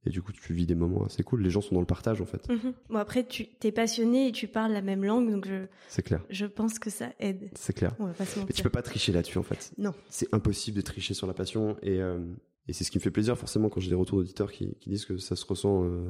et 0.08 0.10
du 0.10 0.22
coup, 0.22 0.32
tu 0.32 0.54
vis 0.54 0.66
des 0.66 0.76
moments 0.76 1.06
assez 1.06 1.22
cool. 1.22 1.42
Les 1.42 1.50
gens 1.50 1.60
sont 1.60 1.76
dans 1.76 1.82
le 1.82 1.88
partage, 1.88 2.22
en 2.22 2.26
fait. 2.26 2.48
Mhm. 2.48 2.74
Bon, 2.90 2.98
après, 2.98 3.26
tu 3.26 3.46
t'es 3.46 3.74
passionné 3.74 4.30
et 4.30 4.32
tu 4.32 4.48
parles 4.48 4.72
la 4.72 4.82
même 4.82 5.04
langue, 5.04 5.30
donc 5.30 5.46
je. 5.46 5.66
C'est 5.90 6.02
clair. 6.02 6.24
Je 6.30 6.46
pense 6.46 6.80
que 6.80 6.90
ça 6.90 7.10
aide. 7.20 7.50
C'est 7.56 7.74
clair. 7.74 7.94
Mais 8.00 8.54
tu 8.54 8.64
peux 8.64 8.70
pas 8.70 8.82
tricher 8.82 9.12
là-dessus, 9.12 9.38
en 9.38 9.44
fait. 9.44 9.74
Non. 9.78 9.94
C'est 10.10 10.34
impossible 10.34 10.78
de 10.78 10.82
tricher 10.82 11.14
sur 11.14 11.28
la 11.28 11.34
passion 11.34 11.76
et, 11.82 12.02
euh, 12.02 12.20
et 12.68 12.74
c'est 12.74 12.84
ce 12.84 12.92
qui 12.92 12.98
me 12.98 13.02
fait 13.02 13.12
plaisir, 13.12 13.38
forcément, 13.38 13.70
quand 13.70 13.80
j'ai 13.80 13.90
des 13.90 13.96
retours 13.96 14.20
d'auditeurs 14.20 14.52
qui, 14.52 14.76
disent 14.86 15.06
que 15.06 15.18
ça 15.18 15.36
se 15.36 15.46
ressent 15.46 15.84
euh, 15.84 16.10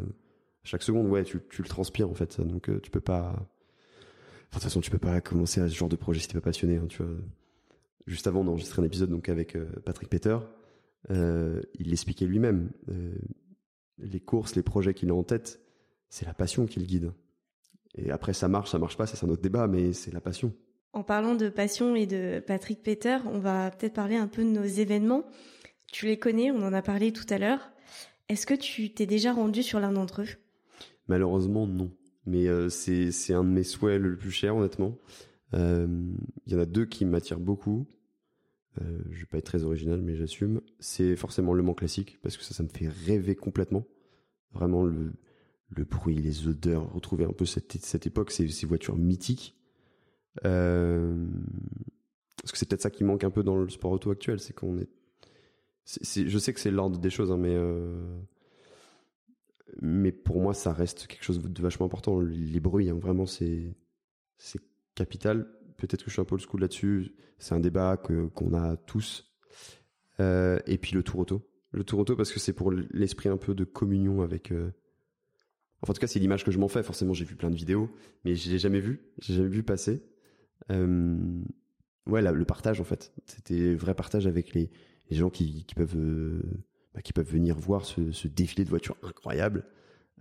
chaque 0.63 0.83
seconde. 0.83 1.07
Ouais, 1.07 1.23
tu, 1.23 1.39
tu 1.49 1.61
le 1.61 1.67
transpires, 1.67 2.09
en 2.09 2.15
fait. 2.15 2.41
Donc, 2.41 2.69
euh, 2.69 2.79
tu 2.81 2.91
peux 2.91 3.01
pas. 3.01 3.33
De 4.47 4.53
toute 4.53 4.63
façon, 4.63 4.81
tu 4.81 4.89
peux 4.89 4.97
pas 4.97 5.21
commencer 5.21 5.61
à 5.61 5.67
ce 5.67 5.75
genre 5.75 5.89
de 5.89 5.95
projet 5.95 6.19
si 6.19 6.27
t'es 6.27 6.33
pas 6.35 6.41
passionné, 6.41 6.77
hein, 6.77 6.87
tu 6.87 7.03
vois. 7.03 7.11
Juste 8.05 8.27
avant, 8.27 8.47
enregistré 8.47 8.81
un 8.81 8.85
épisode 8.85 9.09
donc 9.09 9.27
avec 9.27 9.57
Patrick 9.83 10.09
Peter. 10.09 10.37
il 11.09 11.89
l'expliquait 11.89 12.25
lui-même 12.25 12.71
les 13.99 14.19
courses, 14.19 14.55
les 14.55 14.63
projets 14.63 14.93
qu'il 14.93 15.09
a 15.09 15.13
en 15.13 15.23
tête, 15.23 15.59
c'est 16.09 16.25
la 16.25 16.33
passion 16.33 16.65
qui 16.65 16.79
le 16.79 16.85
guide. 16.85 17.11
Et 17.95 18.11
après, 18.11 18.33
ça 18.33 18.47
marche, 18.47 18.71
ça 18.71 18.79
marche 18.79 18.97
pas, 18.97 19.07
c'est 19.07 19.25
un 19.25 19.29
autre 19.29 19.41
débat, 19.41 19.67
mais 19.67 19.93
c'est 19.93 20.13
la 20.13 20.21
passion. 20.21 20.53
En 20.93 21.03
parlant 21.03 21.35
de 21.35 21.49
passion 21.49 21.95
et 21.95 22.05
de 22.05 22.39
Patrick 22.39 22.81
Peter, 22.81 23.17
on 23.25 23.39
va 23.39 23.71
peut-être 23.71 23.93
parler 23.93 24.15
un 24.15 24.27
peu 24.27 24.43
de 24.43 24.49
nos 24.49 24.63
événements. 24.63 25.25
Tu 25.91 26.05
les 26.05 26.17
connais, 26.19 26.51
on 26.51 26.61
en 26.63 26.73
a 26.73 26.81
parlé 26.81 27.11
tout 27.11 27.25
à 27.29 27.37
l'heure. 27.37 27.71
Est-ce 28.29 28.45
que 28.45 28.53
tu 28.53 28.93
t'es 28.93 29.05
déjà 29.05 29.33
rendu 29.33 29.63
sur 29.63 29.79
l'un 29.79 29.91
d'entre 29.91 30.21
eux? 30.21 30.27
Malheureusement, 31.07 31.65
non. 31.65 31.91
Mais 32.25 32.47
euh, 32.47 32.69
c'est 32.69 33.33
un 33.33 33.43
de 33.43 33.49
mes 33.49 33.63
souhaits 33.63 34.01
le 34.01 34.17
plus 34.17 34.31
cher, 34.31 34.55
honnêtement. 34.55 34.97
Euh, 35.53 35.87
il 36.45 36.53
y 36.53 36.55
en 36.55 36.59
a 36.59 36.65
deux 36.65 36.85
qui 36.85 37.05
m'attirent 37.05 37.39
beaucoup. 37.39 37.87
Euh, 38.81 38.99
je 39.09 39.21
vais 39.21 39.25
pas 39.25 39.37
être 39.37 39.45
très 39.45 39.63
original, 39.63 40.01
mais 40.01 40.15
j'assume. 40.15 40.61
C'est 40.79 41.15
forcément 41.15 41.53
le 41.53 41.63
Mans 41.63 41.73
classique 41.73 42.19
parce 42.21 42.35
que 42.35 42.43
ça, 42.43 42.53
ça 42.53 42.63
me 42.63 42.69
fait 42.69 42.89
rêver 42.89 43.35
complètement. 43.35 43.85
Vraiment 44.51 44.83
le 44.83 45.13
le 45.69 45.83
bruit, 45.83 46.15
les 46.15 46.47
odeurs, 46.47 46.93
retrouver 46.93 47.25
un 47.25 47.33
peu 47.33 47.45
cette 47.45 47.73
cette 47.73 48.07
époque, 48.07 48.31
ces, 48.31 48.47
ces 48.47 48.65
voitures 48.65 48.97
mythiques. 48.97 49.55
Euh, 50.45 51.25
parce 52.41 52.51
que 52.51 52.57
c'est 52.57 52.67
peut-être 52.67 52.81
ça 52.81 52.89
qui 52.89 53.03
manque 53.03 53.23
un 53.23 53.31
peu 53.31 53.43
dans 53.43 53.57
le 53.57 53.67
sport 53.69 53.91
auto 53.91 54.11
actuel, 54.11 54.39
c'est 54.39 54.53
qu'on 54.53 54.77
est, 54.77 54.89
je 55.87 56.37
sais 56.37 56.53
que 56.53 56.59
c'est 56.59 56.71
l'ordre 56.71 56.97
des 56.97 57.09
choses, 57.09 57.31
hein, 57.31 57.37
mais 57.37 57.55
euh, 57.55 58.19
mais 59.81 60.11
pour 60.11 60.41
moi, 60.41 60.53
ça 60.53 60.73
reste 60.73 61.07
quelque 61.07 61.23
chose 61.23 61.41
de 61.41 61.61
vachement 61.61 61.85
important. 61.85 62.19
Les 62.19 62.59
bruits, 62.59 62.89
hein, 62.89 62.97
vraiment, 62.99 63.25
c'est 63.25 63.75
c'est 64.37 64.61
capital 64.95 65.47
peut-être 65.77 66.03
que 66.03 66.09
je 66.09 66.13
suis 66.13 66.21
un 66.21 66.25
peu 66.25 66.35
le 66.35 66.41
school 66.41 66.61
là-dessus. 66.61 67.13
C'est 67.37 67.55
un 67.55 67.59
débat 67.59 67.97
que 67.97 68.27
qu'on 68.27 68.53
a 68.53 68.75
tous. 68.75 69.31
Euh, 70.19 70.59
et 70.65 70.77
puis 70.77 70.93
le 70.93 71.03
tour 71.03 71.19
auto. 71.19 71.47
Le 71.71 71.83
tour 71.83 71.99
auto 71.99 72.15
parce 72.15 72.31
que 72.31 72.39
c'est 72.39 72.53
pour 72.53 72.71
l'esprit 72.71 73.29
un 73.29 73.37
peu 73.37 73.53
de 73.53 73.63
communion 73.63 74.21
avec. 74.21 74.51
Euh... 74.51 74.71
Enfin, 75.81 75.91
en 75.91 75.93
tout 75.93 75.99
cas, 75.99 76.07
c'est 76.07 76.19
l'image 76.19 76.43
que 76.43 76.51
je 76.51 76.57
m'en 76.57 76.67
fais. 76.67 76.83
Forcément, 76.83 77.13
j'ai 77.13 77.25
vu 77.25 77.35
plein 77.35 77.51
de 77.51 77.55
vidéos, 77.55 77.89
mais 78.25 78.35
je 78.35 78.49
l'ai 78.49 78.57
jamais 78.57 78.79
vu. 78.79 79.11
J'ai 79.19 79.35
jamais 79.35 79.49
vu 79.49 79.63
passer. 79.63 80.03
Euh... 80.71 81.41
Ouais, 82.07 82.21
le 82.21 82.45
partage 82.45 82.79
en 82.79 82.83
fait. 82.83 83.11
C'était 83.25 83.73
vrai 83.73 83.93
partage 83.93 84.27
avec 84.27 84.53
les, 84.53 84.69
gens 85.11 85.29
qui, 85.29 85.65
peuvent 85.75 85.97
euh, 85.97 86.41
bah, 86.93 87.01
qui 87.01 87.13
peuvent 87.13 87.29
venir 87.29 87.57
voir 87.57 87.85
ce, 87.85 88.27
défilé 88.27 88.63
de 88.63 88.69
voitures 88.69 88.97
incroyable. 89.03 89.65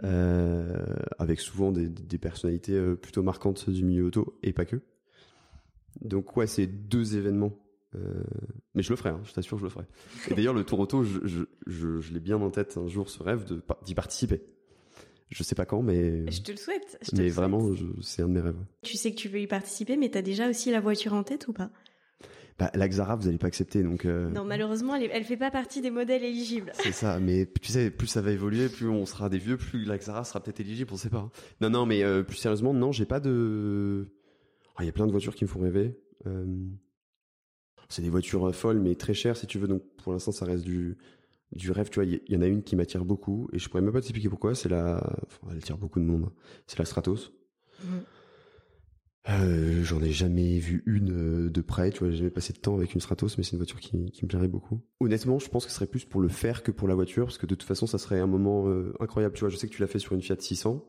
Euh, 0.05 0.85
avec 1.19 1.41
souvent 1.41 1.73
des, 1.73 2.19
personnalités 2.19 2.75
euh, 2.75 2.97
plutôt 2.97 3.23
marquantes 3.23 3.71
du 3.71 3.83
milieu 3.83 4.05
auto 4.05 4.39
et 4.43 4.53
pas 4.53 4.67
que. 4.67 4.77
Donc 6.03 6.37
ouais, 6.37 6.47
c'est 6.47 6.67
deux 6.67 7.17
événements. 7.17 7.53
Mais 8.75 8.83
je 8.83 8.91
le 8.91 8.97
ferai, 8.97 9.09
hein, 9.09 9.23
je 9.25 9.33
t'assure, 9.33 9.57
je 9.57 9.63
le 9.63 9.71
ferai. 9.71 9.87
Et 10.29 10.35
d'ailleurs, 10.35 10.53
le 10.53 10.65
Tour 10.65 10.81
Auto, 10.81 11.03
je, 11.03 12.13
l'ai 12.13 12.21
bien 12.21 12.37
en 12.37 12.51
tête 12.51 12.77
un 12.77 12.89
jour, 12.89 13.09
ce 13.09 13.23
rêve 13.23 13.47
d'y 13.87 13.95
participer. 13.95 14.43
Je 15.31 15.43
sais 15.43 15.55
pas 15.57 15.67
quand, 15.67 15.83
mais. 15.83 16.31
Je 16.31 16.41
te 16.43 16.53
le 16.53 16.57
souhaite. 16.57 16.99
Je 17.03 17.17
mais 17.21 17.29
vraiment, 17.29 17.71
c'est 18.01 18.23
un 18.23 18.29
de 18.29 18.33
mes 18.35 18.41
rêves. 18.41 18.57
Tu 18.83 18.97
sais 18.97 19.11
que 19.11 19.17
tu 19.17 19.29
veux 19.29 19.41
y 19.41 19.47
participer, 19.47 19.97
mais 19.97 20.09
t'as 20.09 20.23
déjà 20.23 20.49
aussi 20.49 20.71
la 20.71 20.81
voiture 20.81 21.15
en 21.15 21.23
tête 21.25 21.49
ou 21.49 21.53
pas? 21.53 21.71
Bah, 22.59 22.71
la 22.75 22.89
Xara, 22.89 23.17
vous 23.17 23.25
n'allez 23.27 23.37
pas 23.37 23.49
accepter, 23.49 23.83
donc. 23.83 24.07
euh, 24.07 24.31
Non, 24.31 24.45
malheureusement, 24.45 24.95
elle, 24.95 25.11
elle 25.13 25.25
fait 25.25 25.37
pas 25.37 25.51
partie 25.51 25.83
des 25.83 25.91
modèles 25.91 26.25
éligibles. 26.25 26.73
C'est 26.75 26.93
ça, 26.93 27.21
mais 27.21 27.47
tu 27.61 27.71
sais, 27.71 27.91
plus 27.91 28.07
ça 28.07 28.23
va 28.23 28.31
évoluer, 28.31 28.69
plus 28.71 28.89
on 28.89 29.05
sera 29.05 29.29
des 29.29 29.37
vieux, 29.39 29.59
plus 29.59 29.85
la 29.85 29.99
Xara 29.99 30.25
sera 30.25 30.41
peut-être 30.41 30.61
éligible, 30.61 30.91
on 30.93 30.97
sait 30.97 31.11
pas. 31.11 31.29
Non, 31.61 31.69
non, 31.69 31.85
mais 31.85 32.03
euh, 32.03 32.23
plus 32.23 32.37
sérieusement, 32.39 32.73
non, 32.73 32.93
j'ai 32.93 33.05
pas 33.05 33.21
de. 33.21 34.09
Ah, 34.77 34.85
Il 34.85 34.87
y 34.87 34.89
a 34.89 34.93
plein 34.93 35.07
de 35.07 35.13
voitures 35.13 35.35
qui 35.35 35.45
me 35.45 35.49
font 35.51 35.61
rêver. 35.61 35.99
Euh, 36.27 36.47
C'est 37.89 38.01
des 38.03 38.11
voitures 38.11 38.55
folles, 38.55 38.81
mais 38.81 38.95
très 38.95 39.13
chères, 39.13 39.37
si 39.37 39.47
tu 39.47 39.59
veux. 39.59 39.69
Donc 39.69 39.83
pour 40.03 40.13
l'instant, 40.13 40.33
ça 40.33 40.47
reste 40.47 40.65
du 40.65 40.97
du 41.53 41.71
rêve. 41.71 41.89
Tu 41.91 41.97
vois, 41.97 42.05
il 42.05 42.21
y- 42.29 42.37
en 42.37 42.43
a 42.43 42.47
une 42.47 42.63
qui 42.63 42.77
m'attire 42.77 43.05
beaucoup, 43.05 43.49
et 43.53 43.59
je 43.59 43.69
pourrais 43.69 43.83
même 43.83 43.93
pas 43.93 44.01
t'expliquer 44.01 44.29
pourquoi. 44.29 44.55
C'est 44.55 44.69
la, 44.69 44.97
enfin, 45.27 45.49
elle 45.53 45.59
attire 45.59 45.79
beaucoup 45.79 46.01
de 46.01 46.05
monde. 46.05 46.31
C'est 46.67 46.79
la 46.79 46.85
Stratos. 46.85 47.33
Mhm. 47.85 48.01
Euh, 49.29 49.83
J'en 49.83 50.01
ai 50.03 50.13
jamais 50.13 50.59
vu 50.59 50.85
une 50.87 51.47
euh, 51.47 51.51
de 51.51 51.61
près, 51.61 51.91
tu 51.91 51.99
vois, 52.01 52.11
j'ai 52.11 52.19
jamais 52.19 52.31
passé 52.31 52.53
de 52.53 52.59
temps 52.59 52.77
avec 52.77 52.95
une 52.95 53.01
Stratos, 53.01 53.37
mais 53.37 53.43
c'est 53.43 53.53
une 53.53 53.59
voiture 53.59 53.81
qui, 53.81 53.91
qui 54.13 54.25
me 54.25 54.29
plairait 54.29 54.47
beaucoup. 54.47 54.81
Honnêtement, 55.01 55.41
je 55.41 55.49
pense 55.49 55.65
que 55.65 55.71
ce 55.73 55.77
serait 55.77 55.89
plus 55.89 56.05
pour 56.05 56.21
le 56.21 56.29
faire 56.29 56.63
que 56.63 56.71
pour 56.71 56.87
la 56.87 56.95
voiture, 56.95 57.25
parce 57.25 57.39
que 57.39 57.47
de 57.47 57.57
toute 57.57 57.67
façon, 57.67 57.89
ça 57.89 57.99
serait 57.99 58.21
un 58.21 58.29
moment 58.29 58.69
euh, 58.69 58.95
incroyable. 59.01 59.35
Tu 59.35 59.41
vois, 59.41 59.49
je 59.49 59.57
sais 59.57 59.67
que 59.67 59.73
tu 59.75 59.81
l'as 59.81 59.89
fait 59.89 59.99
sur 59.99 60.13
une 60.15 60.23
Fiat 60.23 60.37
600. 60.39 60.85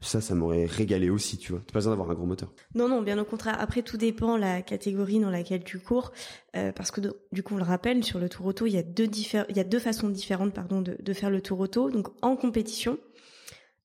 Ça, 0.00 0.20
ça 0.20 0.34
m'aurait 0.34 0.66
régalé 0.66 1.08
aussi, 1.08 1.38
tu 1.38 1.52
vois. 1.52 1.62
T'as 1.66 1.72
pas 1.72 1.78
besoin 1.78 1.92
d'avoir 1.92 2.10
un 2.10 2.14
gros 2.14 2.26
moteur. 2.26 2.52
Non, 2.74 2.88
non, 2.88 3.02
bien 3.02 3.18
au 3.18 3.24
contraire. 3.24 3.56
Après, 3.58 3.82
tout 3.82 3.96
dépend 3.96 4.36
la 4.36 4.60
catégorie 4.60 5.20
dans 5.20 5.30
laquelle 5.30 5.64
tu 5.64 5.78
cours, 5.78 6.12
euh, 6.54 6.70
parce 6.72 6.90
que 6.90 7.00
du 7.32 7.42
coup, 7.42 7.54
on 7.54 7.58
le 7.58 7.64
rappelle, 7.64 8.04
sur 8.04 8.18
le 8.18 8.28
tour 8.28 8.46
auto, 8.46 8.66
il 8.66 8.74
y 8.74 8.78
a 8.78 9.64
deux 9.64 9.78
façons 9.78 10.08
différentes, 10.10 10.52
pardon, 10.52 10.82
de 10.82 11.12
faire 11.12 11.30
le 11.30 11.40
tour 11.40 11.60
auto. 11.60 11.90
Donc, 11.90 12.08
en 12.22 12.36
compétition, 12.36 12.98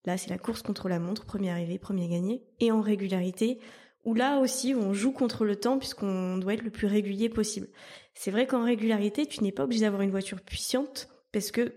là, 0.06 0.18
c'est 0.18 0.30
la 0.30 0.38
course 0.38 0.62
contre 0.62 0.90
la 0.90 1.00
montre, 1.00 1.26
premier 1.26 1.50
arrivé, 1.50 1.80
premier 1.80 2.10
gagné, 2.10 2.44
et 2.60 2.72
en 2.72 2.82
régularité, 2.82 3.60
où 4.04 4.14
là 4.14 4.40
aussi, 4.40 4.74
on 4.76 4.94
joue 4.94 5.12
contre 5.12 5.46
le 5.46 5.56
temps 5.56 5.78
puisqu'on 5.78 6.38
doit 6.38 6.56
être 6.56 6.64
le 6.64 6.72
plus 6.72 6.88
régulier 6.88 7.30
possible. 7.30 7.68
C'est 8.14 8.32
vrai 8.32 8.48
qu'en 8.48 8.66
régularité, 8.66 9.26
tu 9.26 9.44
n'es 9.44 9.52
pas 9.52 9.64
obligé 9.64 9.82
d'avoir 9.82 10.02
une 10.02 10.12
voiture 10.12 10.42
puissante 10.42 11.08
parce 11.32 11.52
que 11.52 11.74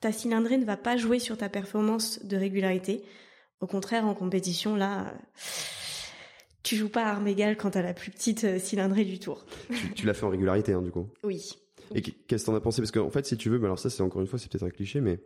ta 0.00 0.12
cylindrée 0.12 0.58
ne 0.58 0.64
va 0.64 0.76
pas 0.76 0.96
jouer 0.96 1.18
sur 1.18 1.36
ta 1.36 1.48
performance 1.48 2.24
de 2.24 2.36
régularité. 2.36 3.04
Au 3.60 3.66
contraire, 3.66 4.06
en 4.06 4.14
compétition, 4.14 4.74
là, 4.76 5.12
tu 6.62 6.76
joues 6.76 6.88
pas 6.88 7.04
à 7.04 7.10
armes 7.10 7.28
égales 7.28 7.56
quand 7.56 7.70
t'as 7.70 7.82
la 7.82 7.94
plus 7.94 8.10
petite 8.10 8.44
euh, 8.44 8.58
cylindrée 8.58 9.04
du 9.04 9.18
tour. 9.18 9.44
tu 9.68 9.92
tu 9.94 10.06
l'as 10.06 10.14
fait 10.14 10.24
en 10.24 10.30
régularité, 10.30 10.72
hein, 10.72 10.82
du 10.82 10.90
coup. 10.90 11.08
Oui. 11.24 11.50
Et 11.94 12.02
qu'est-ce 12.02 12.44
que 12.44 12.50
t'en 12.50 12.54
as 12.56 12.60
pensé? 12.60 12.80
Parce 12.80 12.92
qu'en 12.92 13.10
fait, 13.10 13.26
si 13.26 13.36
tu 13.36 13.50
veux, 13.50 13.58
mais 13.58 13.64
alors 13.66 13.78
ça, 13.78 13.90
c'est 13.90 14.02
encore 14.02 14.20
une 14.22 14.28
fois, 14.28 14.38
c'est 14.38 14.50
peut-être 14.50 14.62
un 14.64 14.70
cliché, 14.70 15.00
mais 15.00 15.18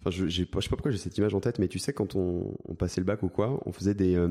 enfin, 0.00 0.10
je, 0.10 0.26
je 0.28 0.36
sais 0.42 0.46
pas 0.46 0.60
pourquoi 0.70 0.90
j'ai 0.90 0.98
cette 0.98 1.18
image 1.18 1.34
en 1.34 1.40
tête, 1.40 1.58
mais 1.58 1.68
tu 1.68 1.78
sais, 1.78 1.92
quand 1.92 2.14
on, 2.14 2.54
on 2.64 2.74
passait 2.74 3.00
le 3.00 3.04
bac 3.04 3.22
ou 3.22 3.28
quoi, 3.28 3.60
on 3.66 3.72
faisait 3.72 3.94
des, 3.94 4.14
euh, 4.14 4.28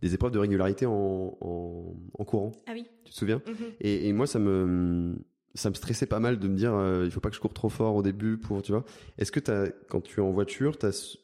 des 0.00 0.14
épreuves 0.14 0.32
de 0.32 0.38
régularité 0.38 0.86
en, 0.86 1.36
en, 1.40 1.94
en 2.18 2.24
courant. 2.24 2.52
Ah 2.66 2.72
oui. 2.72 2.86
Tu 3.04 3.12
te 3.12 3.16
souviens? 3.16 3.42
Mhm. 3.46 3.54
et, 3.80 4.08
et 4.08 4.12
moi, 4.12 4.26
ça 4.26 4.38
me, 4.38 5.16
ça 5.54 5.68
me 5.68 5.74
stressait 5.74 6.06
pas 6.06 6.18
mal 6.20 6.38
de 6.38 6.48
me 6.48 6.56
dire, 6.56 6.74
euh, 6.74 7.02
il 7.04 7.10
faut 7.10 7.20
pas 7.20 7.28
que 7.30 7.36
je 7.36 7.40
cours 7.40 7.52
trop 7.54 7.68
fort 7.68 7.94
au 7.94 8.02
début 8.02 8.38
pour, 8.38 8.62
tu 8.62 8.72
vois. 8.72 8.84
Est-ce 9.18 9.30
que 9.30 9.40
t'as, 9.40 9.68
quand 9.88 10.00
tu 10.00 10.20
es 10.20 10.22
en 10.22 10.30
voiture, 10.32 10.78
t'as 10.78 11.16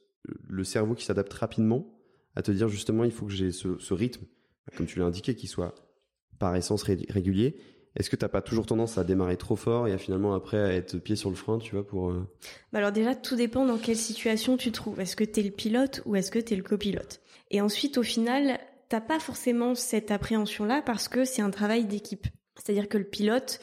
le 0.48 0.64
cerveau 0.64 0.94
qui 0.94 1.04
s'adapte 1.04 1.32
rapidement 1.32 1.86
à 2.36 2.42
te 2.42 2.50
dire 2.50 2.68
justement, 2.68 3.04
il 3.04 3.10
faut 3.10 3.26
que 3.26 3.32
j'ai 3.32 3.50
ce, 3.52 3.94
rythme, 3.94 4.24
comme 4.76 4.86
tu 4.86 4.98
l'as 4.98 5.06
indiqué, 5.06 5.34
qui 5.34 5.46
soit 5.46 5.74
par 6.38 6.54
essence 6.56 6.82
ré- 6.82 7.06
régulier. 7.08 7.56
Est-ce 7.96 8.08
que 8.08 8.16
t'as 8.16 8.28
pas 8.28 8.40
toujours 8.40 8.66
tendance 8.66 8.98
à 8.98 9.04
démarrer 9.04 9.36
trop 9.36 9.56
fort 9.56 9.88
et 9.88 9.92
à 9.92 9.98
finalement 9.98 10.32
après 10.32 10.58
à 10.58 10.72
être 10.72 10.96
pied 10.98 11.16
sur 11.16 11.28
le 11.28 11.34
frein, 11.34 11.58
tu 11.58 11.74
vois, 11.74 11.84
pour 11.84 12.10
euh, 12.10 12.24
Bah 12.72 12.78
alors 12.78 12.92
déjà, 12.92 13.16
tout 13.16 13.34
dépend 13.34 13.66
dans 13.66 13.78
quelle 13.78 13.96
situation 13.96 14.56
tu 14.56 14.70
te 14.70 14.76
trouves. 14.76 15.00
Est-ce 15.00 15.16
que 15.16 15.24
t'es 15.24 15.42
le 15.42 15.50
pilote 15.50 16.02
ou 16.06 16.14
est-ce 16.14 16.30
que 16.30 16.38
t'es 16.38 16.54
le 16.54 16.62
copilote? 16.62 17.20
Et 17.50 17.60
ensuite, 17.60 17.98
au 17.98 18.04
final, 18.04 18.60
t'as 18.88 19.00
pas 19.00 19.18
forcément 19.18 19.74
cette 19.74 20.12
appréhension-là 20.12 20.82
parce 20.86 21.08
que 21.08 21.24
c'est 21.24 21.42
un 21.42 21.50
travail 21.50 21.84
d'équipe. 21.84 22.28
C'est-à-dire 22.54 22.88
que 22.88 22.98
le 22.98 23.04
pilote 23.04 23.60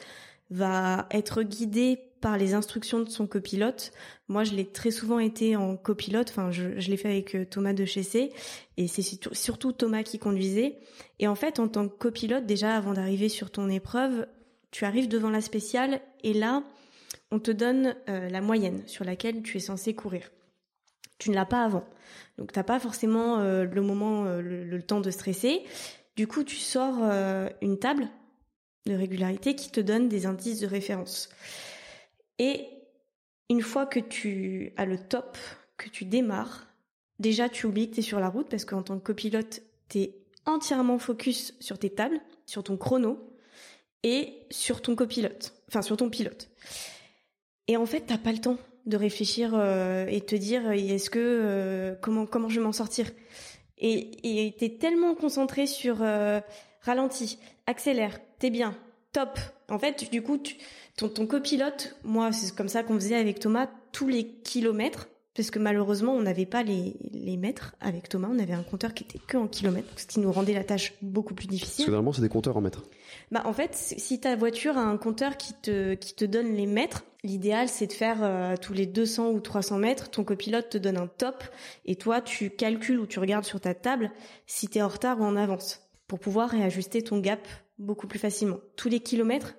va 0.50 1.06
être 1.10 1.42
guidé 1.42 1.98
par 2.20 2.38
les 2.38 2.54
instructions 2.54 3.00
de 3.00 3.08
son 3.08 3.26
copilote. 3.26 3.92
Moi, 4.28 4.44
je 4.44 4.54
l'ai 4.54 4.66
très 4.66 4.90
souvent 4.90 5.18
été 5.18 5.56
en 5.56 5.76
copilote. 5.76 6.30
Enfin, 6.30 6.50
je, 6.50 6.68
l'ai 6.68 6.96
fait 6.96 7.08
avec 7.08 7.34
euh, 7.34 7.44
Thomas 7.44 7.72
de 7.72 7.84
Chessé, 7.84 8.32
et 8.76 8.88
c'est 8.88 9.02
surtout- 9.02 9.72
Thomas 9.72 10.02
qui 10.02 10.18
conduisait. 10.18 10.78
Et 11.18 11.28
en 11.28 11.34
fait, 11.34 11.58
en 11.58 11.68
tant 11.68 11.88
que 11.88 11.94
copilote, 11.94 12.46
déjà 12.46 12.76
avant 12.76 12.92
d'arriver 12.92 13.28
sur 13.28 13.50
ton 13.50 13.68
épreuve, 13.68 14.26
tu 14.70 14.84
arrives 14.84 15.08
devant 15.08 15.30
la 15.30 15.40
spéciale, 15.40 16.00
et 16.22 16.34
là, 16.34 16.62
on 17.30 17.38
te 17.38 17.50
donne 17.50 17.94
euh, 18.08 18.28
la 18.28 18.40
moyenne 18.40 18.82
sur 18.86 19.04
laquelle 19.04 19.42
tu 19.42 19.56
es 19.56 19.60
censé 19.60 19.94
courir. 19.94 20.30
Tu 21.18 21.30
ne 21.30 21.34
l'as 21.34 21.46
pas 21.46 21.64
avant. 21.64 21.84
Donc 22.36 22.52
t'as 22.52 22.62
pas 22.62 22.78
forcément 22.78 23.40
euh, 23.40 23.64
le 23.64 23.82
moment, 23.82 24.24
le, 24.24 24.82
temps 24.82 25.00
de 25.00 25.10
stresser. 25.10 25.62
Du 26.16 26.26
coup, 26.26 26.44
tu 26.44 26.56
sors 26.56 26.98
une 27.60 27.78
table 27.78 28.08
de 28.88 28.94
régularité 28.94 29.54
qui 29.54 29.70
te 29.70 29.80
donne 29.80 30.08
des 30.08 30.26
indices 30.26 30.60
de 30.60 30.66
référence. 30.66 31.28
Et 32.38 32.68
une 33.50 33.62
fois 33.62 33.86
que 33.86 34.00
tu 34.00 34.72
as 34.76 34.86
le 34.86 34.98
top, 34.98 35.38
que 35.76 35.88
tu 35.88 36.04
démarres, 36.04 36.66
déjà 37.18 37.48
tu 37.48 37.66
oublies 37.66 37.90
que 37.90 37.94
tu 37.94 38.00
es 38.00 38.02
sur 38.02 38.20
la 38.20 38.28
route 38.28 38.48
parce 38.48 38.64
qu'en 38.64 38.82
tant 38.82 38.98
que 38.98 39.04
copilote, 39.04 39.62
tu 39.88 39.98
es 39.98 40.14
entièrement 40.46 40.98
focus 40.98 41.54
sur 41.60 41.78
tes 41.78 41.90
tables, 41.90 42.20
sur 42.46 42.62
ton 42.62 42.76
chrono 42.76 43.18
et 44.02 44.34
sur 44.50 44.82
ton 44.82 44.94
copilote, 44.94 45.54
enfin 45.68 45.82
sur 45.82 45.96
ton 45.96 46.10
pilote. 46.10 46.48
Et 47.66 47.76
en 47.76 47.86
fait, 47.86 48.04
t'as 48.06 48.18
pas 48.18 48.32
le 48.32 48.38
temps 48.38 48.58
de 48.86 48.96
réfléchir 48.96 49.52
euh, 49.54 50.06
et 50.06 50.22
te 50.22 50.34
dire 50.34 50.66
euh, 50.66 50.72
est-ce 50.72 51.10
que 51.10 51.18
euh, 51.18 51.94
comment 52.00 52.26
comment 52.26 52.48
je 52.48 52.58
vais 52.58 52.64
m'en 52.64 52.72
sortir? 52.72 53.10
Et 53.80 54.56
t'es 54.58 54.70
tellement 54.70 55.14
concentré 55.14 55.68
sur 55.68 55.98
ralenti, 56.80 57.38
accélère, 57.66 58.18
t'es 58.40 58.50
bien, 58.50 58.76
top. 59.12 59.38
En 59.68 59.78
fait, 59.78 60.10
du 60.10 60.20
coup, 60.20 60.36
tu, 60.38 60.56
ton 60.98 61.08
ton 61.08 61.26
copilote, 61.26 61.96
moi 62.04 62.32
c'est 62.32 62.54
comme 62.54 62.68
ça 62.68 62.82
qu'on 62.82 62.94
faisait 62.94 63.16
avec 63.16 63.38
Thomas 63.38 63.68
tous 63.92 64.08
les 64.08 64.26
kilomètres. 64.26 65.08
Parce 65.34 65.52
que 65.52 65.60
malheureusement, 65.60 66.14
on 66.14 66.22
n'avait 66.22 66.46
pas 66.46 66.64
les, 66.64 66.96
les 67.12 67.36
mètres 67.36 67.76
avec 67.80 68.08
Thomas, 68.08 68.26
on 68.28 68.40
avait 68.40 68.54
un 68.54 68.64
compteur 68.64 68.92
qui 68.92 69.04
était 69.04 69.20
que 69.24 69.36
en 69.36 69.46
kilomètres, 69.46 69.88
ce 69.96 70.04
qui 70.04 70.18
nous 70.18 70.32
rendait 70.32 70.52
la 70.52 70.64
tâche 70.64 70.94
beaucoup 71.00 71.32
plus 71.32 71.46
Parce 71.46 71.60
difficile. 71.60 71.84
que 71.84 71.90
normalement, 71.92 72.12
c'est 72.12 72.22
des 72.22 72.28
compteurs 72.28 72.56
en 72.56 72.60
mètres. 72.60 72.82
Bah 73.30 73.42
en 73.44 73.52
fait, 73.52 73.70
si 73.72 74.18
ta 74.18 74.34
voiture 74.34 74.76
a 74.76 74.80
un 74.80 74.96
compteur 74.96 75.36
qui 75.36 75.54
te 75.54 75.94
qui 75.94 76.14
te 76.14 76.24
donne 76.24 76.56
les 76.56 76.66
mètres, 76.66 77.04
l'idéal 77.22 77.68
c'est 77.68 77.86
de 77.86 77.92
faire 77.92 78.18
euh, 78.22 78.56
tous 78.60 78.72
les 78.72 78.86
200 78.86 79.30
ou 79.30 79.38
300 79.38 79.78
mètres, 79.78 80.10
ton 80.10 80.24
copilote 80.24 80.70
te 80.70 80.78
donne 80.78 80.96
un 80.96 81.06
top 81.06 81.44
et 81.86 81.94
toi 81.94 82.20
tu 82.20 82.50
calcules 82.50 82.98
ou 82.98 83.06
tu 83.06 83.20
regardes 83.20 83.44
sur 83.44 83.60
ta 83.60 83.74
table 83.74 84.10
si 84.48 84.66
t'es 84.66 84.82
en 84.82 84.88
retard 84.88 85.20
ou 85.20 85.24
en 85.24 85.36
avance 85.36 85.88
pour 86.08 86.18
pouvoir 86.18 86.50
réajuster 86.50 87.02
ton 87.02 87.20
gap 87.20 87.46
beaucoup 87.78 88.08
plus 88.08 88.18
facilement. 88.18 88.58
Tous 88.74 88.88
les 88.88 88.98
kilomètres, 88.98 89.54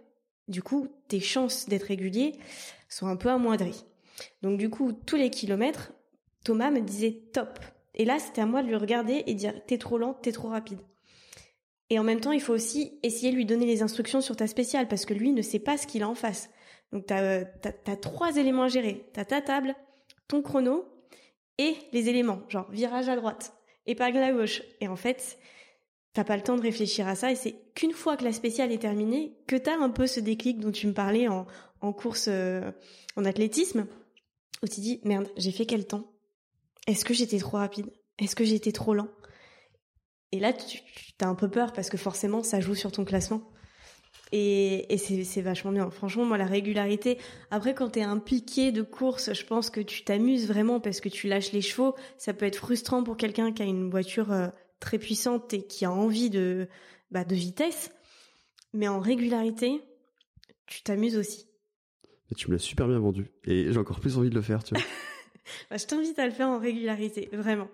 du 0.50 0.62
coup, 0.62 0.88
tes 1.08 1.20
chances 1.20 1.70
d'être 1.70 1.84
régulier 1.84 2.34
sont 2.90 3.08
un 3.08 3.16
peu 3.16 3.30
amoindries. 3.30 3.86
Donc 4.42 4.58
du 4.58 4.70
coup, 4.70 4.92
tous 4.92 5.16
les 5.16 5.30
kilomètres, 5.30 5.94
Thomas 6.44 6.72
me 6.72 6.82
disait 6.82 7.22
top. 7.34 7.60
Et 7.96 8.04
là, 8.04 8.20
c'était 8.20 8.42
à 8.42 8.46
moi 8.46 8.64
de 8.64 8.68
lui 8.68 8.76
regarder 8.76 9.24
et 9.28 9.34
dire 9.36 9.54
t'es 9.68 9.78
trop 9.78 9.98
lent, 9.98 10.16
t'es 10.16 10.32
trop 10.32 10.50
rapide. 10.50 10.80
Et 11.90 12.00
en 12.00 12.04
même 12.04 12.20
temps, 12.20 12.32
il 12.32 12.42
faut 12.42 12.54
aussi 12.54 13.00
essayer 13.04 13.32
de 13.32 13.36
lui 13.36 13.46
donner 13.46 13.66
les 13.66 13.82
instructions 13.82 14.22
sur 14.22 14.36
ta 14.36 14.48
spéciale 14.48 14.88
parce 14.88 15.06
que 15.06 15.14
lui 15.14 15.32
ne 15.32 15.42
sait 15.42 15.60
pas 15.60 15.78
ce 15.78 15.88
qu'il 15.88 16.04
a 16.04 16.10
en 16.10 16.16
face. 16.16 16.50
Donc 16.92 17.06
tu 17.06 17.14
as, 17.14 17.98
trois 18.02 18.36
éléments 18.38 18.64
à 18.64 18.68
gérer. 18.68 19.10
Tu 19.14 19.20
as 19.20 19.26
ta 19.26 19.42
table, 19.42 19.76
ton 20.28 20.42
chrono 20.42 20.86
et 21.58 21.76
les 21.92 22.10
éléments, 22.10 22.42
genre 22.48 22.70
virage 22.72 23.10
à 23.10 23.16
droite, 23.16 23.54
épingle 23.86 24.20
à 24.20 24.32
gauche. 24.32 24.64
Et 24.82 24.88
en 24.88 24.96
fait, 24.96 25.38
t'as 26.14 26.24
pas 26.24 26.36
le 26.36 26.44
temps 26.44 26.56
de 26.56 26.62
réfléchir 26.62 27.08
à 27.08 27.16
ça 27.16 27.32
et 27.32 27.36
c'est 27.36 27.56
qu'une 27.76 27.92
fois 27.92 28.18
que 28.18 28.24
la 28.24 28.34
spéciale 28.34 28.72
est 28.72 28.80
terminée 28.80 29.38
que 29.48 29.56
tu 29.56 29.70
as 29.70 29.78
un 29.78 29.90
peu 29.90 30.08
ce 30.08 30.20
déclic 30.20 30.60
dont 30.60 30.72
tu 30.72 30.88
me 30.88 30.94
parlais 30.94 31.28
en, 31.28 31.46
en 31.82 31.94
course 31.94 32.26
euh, 32.28 32.72
en 33.16 33.26
athlétisme 33.26 33.86
où 34.64 34.68
tu 34.68 34.82
dis 34.82 35.00
merde, 35.04 35.28
j'ai 35.38 35.52
fait 35.52 35.66
quel 35.66 35.86
temps? 35.86 36.12
Est-ce 36.88 37.06
que 37.06 37.14
j'étais 37.14 37.38
trop 37.38 37.58
rapide? 37.58 37.92
Est-ce 38.18 38.36
que 38.36 38.44
j'étais 38.44 38.72
trop 38.72 38.94
lent? 38.94 39.08
Et 40.32 40.40
là, 40.40 40.54
tu, 40.54 40.80
tu 40.80 41.26
as 41.26 41.28
un 41.28 41.36
peu 41.36 41.50
peur 41.50 41.74
parce 41.74 41.90
que 41.90 41.98
forcément, 41.98 42.44
ça 42.44 42.60
joue 42.60 42.76
sur 42.76 42.92
ton 42.92 43.06
classement. 43.06 43.42
Et, 44.32 44.94
et 44.94 44.98
c'est 44.98 45.42
vachement 45.42 45.72
bien. 45.72 45.90
Franchement, 45.90 46.26
moi, 46.26 46.38
la 46.38 46.46
régularité. 46.46 47.18
Après, 47.50 47.74
quand 47.74 47.90
t'es 47.90 48.04
un 48.04 48.20
piqué 48.20 48.72
de 48.72 48.84
course, 48.84 49.34
je 49.34 49.44
pense 49.44 49.70
que 49.72 49.82
tu 49.82 50.04
t'amuses 50.04 50.48
vraiment 50.48 50.80
parce 50.80 51.02
que 51.02 51.10
tu 51.10 51.28
lâches 51.28 51.52
les 51.52 51.62
chevaux. 51.62 51.96
Ça 52.18 52.34
peut 52.34 52.46
être 52.46 52.58
frustrant 52.58 53.04
pour 53.04 53.18
quelqu'un 53.18 53.52
qui 53.52 53.64
a 53.64 53.66
une 53.66 53.90
voiture 53.90 54.32
euh, 54.32 54.50
très 54.80 55.00
puissante 55.00 55.54
et 55.54 55.64
qui 55.64 55.86
a 55.86 55.92
envie 55.92 56.30
de, 56.30 56.68
bah, 57.12 57.24
de 57.24 57.36
vitesse. 57.36 57.92
Mais 58.74 58.88
en 58.88 59.00
régularité, 59.00 59.82
tu 60.68 60.84
t'amuses 60.84 61.18
aussi. 61.18 61.48
Et 62.32 62.36
tu 62.36 62.48
me 62.48 62.54
l'as 62.54 62.60
super 62.60 62.88
bien 62.88 63.00
vendu. 63.00 63.32
Et 63.46 63.72
j'ai 63.72 63.80
encore 63.80 64.00
plus 64.00 64.18
envie 64.18 64.30
de 64.30 64.36
le 64.36 64.42
faire, 64.42 64.64
tu 64.64 64.76
vois. 64.76 64.84
bah, 65.70 65.78
je 65.78 65.86
t'invite 65.86 66.20
à 66.20 66.26
le 66.26 66.32
faire 66.32 66.48
en 66.48 66.60
régularité, 66.60 67.30
vraiment. 67.34 67.68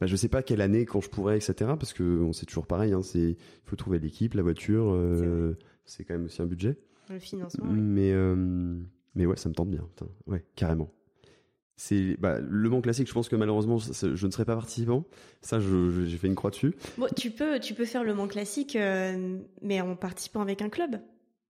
Bah, 0.00 0.06
je 0.06 0.16
sais 0.16 0.28
pas 0.28 0.42
quelle 0.42 0.60
année, 0.60 0.84
quand 0.84 1.00
je 1.00 1.08
pourrais, 1.08 1.36
etc. 1.36 1.54
Parce 1.78 1.92
que 1.92 2.02
on 2.02 2.32
sait 2.32 2.44
toujours 2.44 2.66
pareil. 2.66 2.92
Hein, 2.92 3.02
c'est, 3.02 3.30
il 3.30 3.36
faut 3.64 3.76
trouver 3.76 3.98
l'équipe, 3.98 4.34
la 4.34 4.42
voiture. 4.42 4.92
Euh, 4.92 5.56
c'est 5.84 6.04
quand 6.04 6.14
même 6.14 6.24
aussi 6.24 6.42
un 6.42 6.46
budget. 6.46 6.76
Le 7.08 7.18
financement. 7.18 7.66
Oui. 7.68 7.80
Mais, 7.80 8.12
euh, 8.12 8.34
mais 9.14 9.26
ouais, 9.26 9.36
ça 9.36 9.48
me 9.48 9.54
tente 9.54 9.70
bien. 9.70 9.82
Putain. 9.82 10.08
Ouais, 10.26 10.44
carrément. 10.56 10.92
C'est 11.76 12.16
bah, 12.18 12.38
le 12.40 12.68
Mans 12.68 12.80
classique. 12.80 13.08
Je 13.08 13.12
pense 13.12 13.28
que 13.28 13.36
malheureusement, 13.36 13.78
je 13.78 14.26
ne 14.26 14.30
serai 14.30 14.44
pas 14.44 14.54
participant. 14.54 15.04
Ça, 15.40 15.58
j'ai 15.60 16.16
fait 16.16 16.26
une 16.26 16.34
croix 16.34 16.50
dessus. 16.50 16.74
Bon, 16.98 17.06
tu 17.16 17.30
peux, 17.30 17.58
tu 17.60 17.74
peux 17.74 17.84
faire 17.84 18.04
le 18.04 18.14
Mans 18.14 18.28
classique, 18.28 18.76
euh, 18.76 19.38
mais 19.62 19.80
en 19.80 19.96
participant 19.96 20.40
avec 20.40 20.62
un 20.62 20.68
club. 20.68 21.00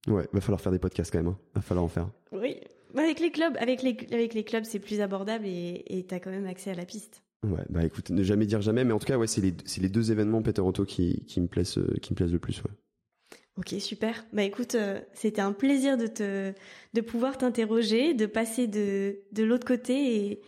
Ouais, 0.09 0.29
va 0.33 0.41
falloir 0.41 0.61
faire 0.61 0.73
des 0.73 0.79
podcasts 0.79 1.13
quand 1.13 1.19
même. 1.19 1.29
Hein. 1.29 1.39
Va 1.55 1.61
falloir 1.61 1.85
en 1.85 1.89
faire. 1.89 2.11
Oui, 2.33 2.57
avec 2.97 3.21
les 3.21 3.31
clubs, 3.31 3.57
avec 3.59 3.83
les, 3.83 3.97
avec 4.13 4.35
les 4.35 4.45
clubs, 4.45 4.65
c'est 4.65 4.81
plus 4.81 5.01
abordable 5.01 5.47
et 5.47 6.07
tu 6.09 6.15
as 6.15 6.21
quand 6.21 6.31
même 6.31 6.47
accès 6.47 6.71
à 6.71 6.75
la 6.75 6.85
piste. 6.85 7.23
Ouais, 7.45 7.65
bah 7.71 7.85
écoute, 7.85 8.11
ne 8.11 8.23
jamais 8.23 8.47
dire 8.47 8.61
jamais, 8.61 8.85
mais 8.85 8.93
en 8.93 9.01
tout 9.01 9.07
cas, 9.07 9.19
ouais, 9.19 9.27
c'est 9.27 9.41
les, 9.41 9.53
les 9.81 9.89
deux 9.89 10.13
événements 10.13 10.43
Peter 10.43 10.61
Otto 10.61 10.85
qui, 10.85 11.25
qui 11.27 11.41
me 11.41 11.49
plaisent, 11.49 11.77
euh, 11.79 11.97
qui 12.01 12.13
me 12.13 12.17
plaisent 12.17 12.33
le 12.33 12.39
plus, 12.39 12.63
ouais. 12.63 12.71
Ok, 13.59 13.75
super. 13.81 14.25
Bah 14.33 14.45
écoute, 14.45 14.75
euh, 14.75 15.01
c'était 15.13 15.43
un 15.43 15.53
plaisir 15.53 15.99
de 15.99 16.07
te, 16.07 16.53
de 16.95 17.01
pouvoir 17.01 17.37
t'interroger, 17.37 18.15
de 18.15 18.27
passer 18.27 18.67
de, 18.67 19.19
de 19.33 19.43
l'autre 19.43 19.67
côté 19.67 20.17
et, 20.17 20.41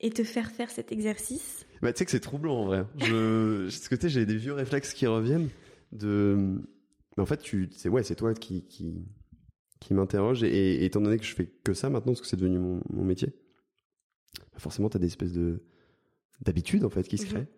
et 0.00 0.10
te 0.10 0.22
faire 0.22 0.50
faire 0.50 0.70
cet 0.70 0.92
exercice. 0.92 1.66
Bah 1.82 1.92
tu 1.92 1.98
sais 1.98 2.04
que 2.04 2.10
c'est 2.12 2.20
troublant 2.20 2.60
en 2.60 2.64
vrai. 2.66 2.84
Je, 2.98 3.68
ce 3.70 3.88
côté, 3.88 4.08
j'ai 4.08 4.24
des 4.24 4.36
vieux 4.36 4.52
réflexes 4.52 4.94
qui 4.94 5.06
reviennent 5.06 5.50
de, 5.90 6.60
mais 7.16 7.22
en 7.22 7.26
fait, 7.26 7.38
tu, 7.38 7.68
c'est 7.72 7.88
ouais, 7.88 8.02
c'est 8.02 8.16
toi 8.16 8.34
qui, 8.34 8.64
qui, 8.66 9.04
qui 9.80 9.94
m'interroge 9.94 10.42
et, 10.42 10.84
étant 10.84 11.00
donné 11.00 11.18
que 11.18 11.24
je 11.24 11.34
fais 11.34 11.46
que 11.46 11.74
ça 11.74 11.90
maintenant 11.90 12.12
parce 12.12 12.20
que 12.20 12.26
c'est 12.26 12.36
devenu 12.36 12.58
mon, 12.58 12.80
mon 12.90 13.04
métier, 13.04 13.28
bah, 14.52 14.58
forcément, 14.58 14.88
t'as 14.88 14.98
des 14.98 15.06
espèces 15.06 15.32
de 15.32 15.62
d'habitudes 16.40 16.84
en 16.84 16.90
fait 16.90 17.04
qui 17.04 17.18
se 17.18 17.24
mhm. 17.24 17.30
créent. 17.30 17.48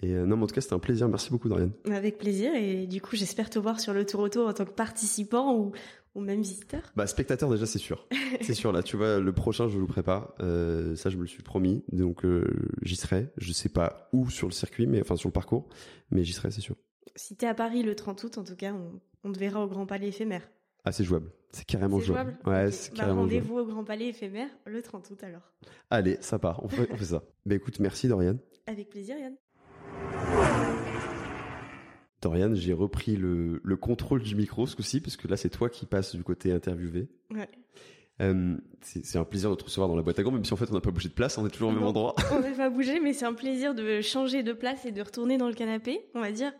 Et 0.00 0.14
euh, 0.14 0.26
non, 0.26 0.36
mais 0.36 0.44
en 0.44 0.46
tout 0.46 0.54
cas, 0.54 0.60
c'était 0.60 0.74
un 0.74 0.78
plaisir. 0.78 1.08
Merci 1.08 1.30
beaucoup, 1.30 1.48
Dorian. 1.48 1.70
Avec 1.90 2.18
plaisir. 2.18 2.54
Et 2.54 2.86
du 2.86 3.00
coup, 3.00 3.16
j'espère 3.16 3.50
te 3.50 3.58
voir 3.58 3.80
sur 3.80 3.92
le 3.92 4.06
tour 4.06 4.20
autour 4.20 4.48
en 4.48 4.52
tant 4.52 4.64
que 4.64 4.70
participant 4.70 5.56
ou, 5.56 5.72
ou 6.14 6.20
même 6.20 6.42
visiteur. 6.42 6.82
Bah, 6.96 7.06
spectateur, 7.06 7.50
déjà, 7.50 7.66
c'est 7.66 7.78
sûr. 7.78 8.08
c'est 8.40 8.54
sûr. 8.54 8.72
Là, 8.72 8.82
tu 8.82 8.96
vois, 8.96 9.18
le 9.18 9.32
prochain, 9.32 9.68
je 9.68 9.74
vous 9.74 9.80
le 9.80 9.86
prépare. 9.86 10.34
Euh, 10.40 10.96
ça, 10.96 11.10
je 11.10 11.16
me 11.16 11.22
le 11.22 11.28
suis 11.28 11.42
promis. 11.42 11.84
Donc, 11.92 12.24
euh, 12.24 12.44
j'y 12.82 12.96
serai. 12.96 13.28
Je 13.36 13.52
sais 13.52 13.68
pas 13.68 14.08
où 14.12 14.30
sur 14.30 14.48
le 14.48 14.52
circuit, 14.52 14.86
mais 14.86 15.00
enfin, 15.00 15.16
sur 15.16 15.28
le 15.28 15.32
parcours. 15.32 15.68
Mais 16.10 16.24
j'y 16.24 16.32
serai, 16.32 16.50
c'est 16.50 16.60
sûr. 16.60 16.76
Si 17.14 17.36
t'es 17.36 17.46
à 17.46 17.54
Paris 17.54 17.82
le 17.82 17.94
30 17.94 18.24
août, 18.24 18.38
en 18.38 18.44
tout 18.44 18.56
cas, 18.56 18.72
on, 18.72 19.00
on 19.24 19.32
te 19.32 19.38
verra 19.38 19.62
au 19.62 19.68
Grand 19.68 19.86
Palais 19.86 20.08
éphémère. 20.08 20.48
Ah, 20.84 20.92
c'est 20.92 21.04
jouable. 21.04 21.30
C'est 21.52 21.66
carrément 21.66 22.00
jouable. 22.00 22.38
Ouais, 22.46 22.70
c'est 22.70 22.90
bah, 22.92 23.00
carrément 23.00 23.22
Rendez-vous 23.22 23.58
au 23.58 23.66
Grand 23.66 23.84
Palais 23.84 24.08
éphémère 24.08 24.48
le 24.64 24.82
30 24.82 25.10
août 25.10 25.22
alors. 25.22 25.52
Allez, 25.90 26.16
ça 26.20 26.38
part. 26.38 26.64
On 26.64 26.68
fait, 26.68 26.88
on 26.90 26.96
fait 26.96 27.04
ça. 27.04 27.22
Bah 27.46 27.56
écoute, 27.56 27.78
merci 27.80 28.08
Dorian. 28.08 28.38
Avec 28.66 28.88
plaisir 28.88 29.18
Yann. 29.18 29.34
Dorian, 32.22 32.54
j'ai 32.54 32.72
repris 32.72 33.16
le, 33.16 33.60
contrôle 33.80 34.22
du 34.22 34.34
micro 34.36 34.66
ce 34.66 34.76
coup-ci, 34.76 35.00
parce 35.00 35.16
que 35.16 35.28
là, 35.28 35.36
c'est 35.36 35.50
toi 35.50 35.68
qui 35.68 35.86
passes 35.86 36.14
du 36.14 36.22
côté 36.22 36.52
interviewé. 36.52 37.08
Ouais. 37.34 37.48
Euh, 38.20 38.56
c'est 38.82 39.18
un 39.18 39.24
plaisir 39.24 39.50
de 39.50 39.56
te 39.56 39.64
recevoir 39.64 39.88
dans 39.88 39.96
la 39.96 40.02
boîte 40.02 40.18
à 40.18 40.22
gants, 40.22 40.30
même 40.30 40.44
si 40.44 40.52
en 40.52 40.56
fait 40.56 40.70
on 40.70 40.74
n'a 40.74 40.80
pas 40.80 40.90
bougé 40.90 41.08
de 41.08 41.14
place, 41.14 41.38
on 41.38 41.46
est 41.46 41.50
toujours 41.50 41.70
au 41.70 41.72
même 41.72 41.82
endroit. 41.82 42.14
On 42.30 42.40
n'a 42.40 42.52
pas 42.52 42.70
bougé, 42.70 43.00
mais 43.00 43.12
c'est 43.14 43.24
un 43.24 43.32
plaisir 43.32 43.74
de 43.74 44.00
changer 44.00 44.42
de 44.42 44.52
place 44.52 44.84
et 44.84 44.92
de 44.92 45.02
retourner 45.02 45.38
dans 45.38 45.48
le 45.48 45.54
canapé, 45.54 46.00
on 46.14 46.20
va 46.20 46.30
dire. 46.30 46.52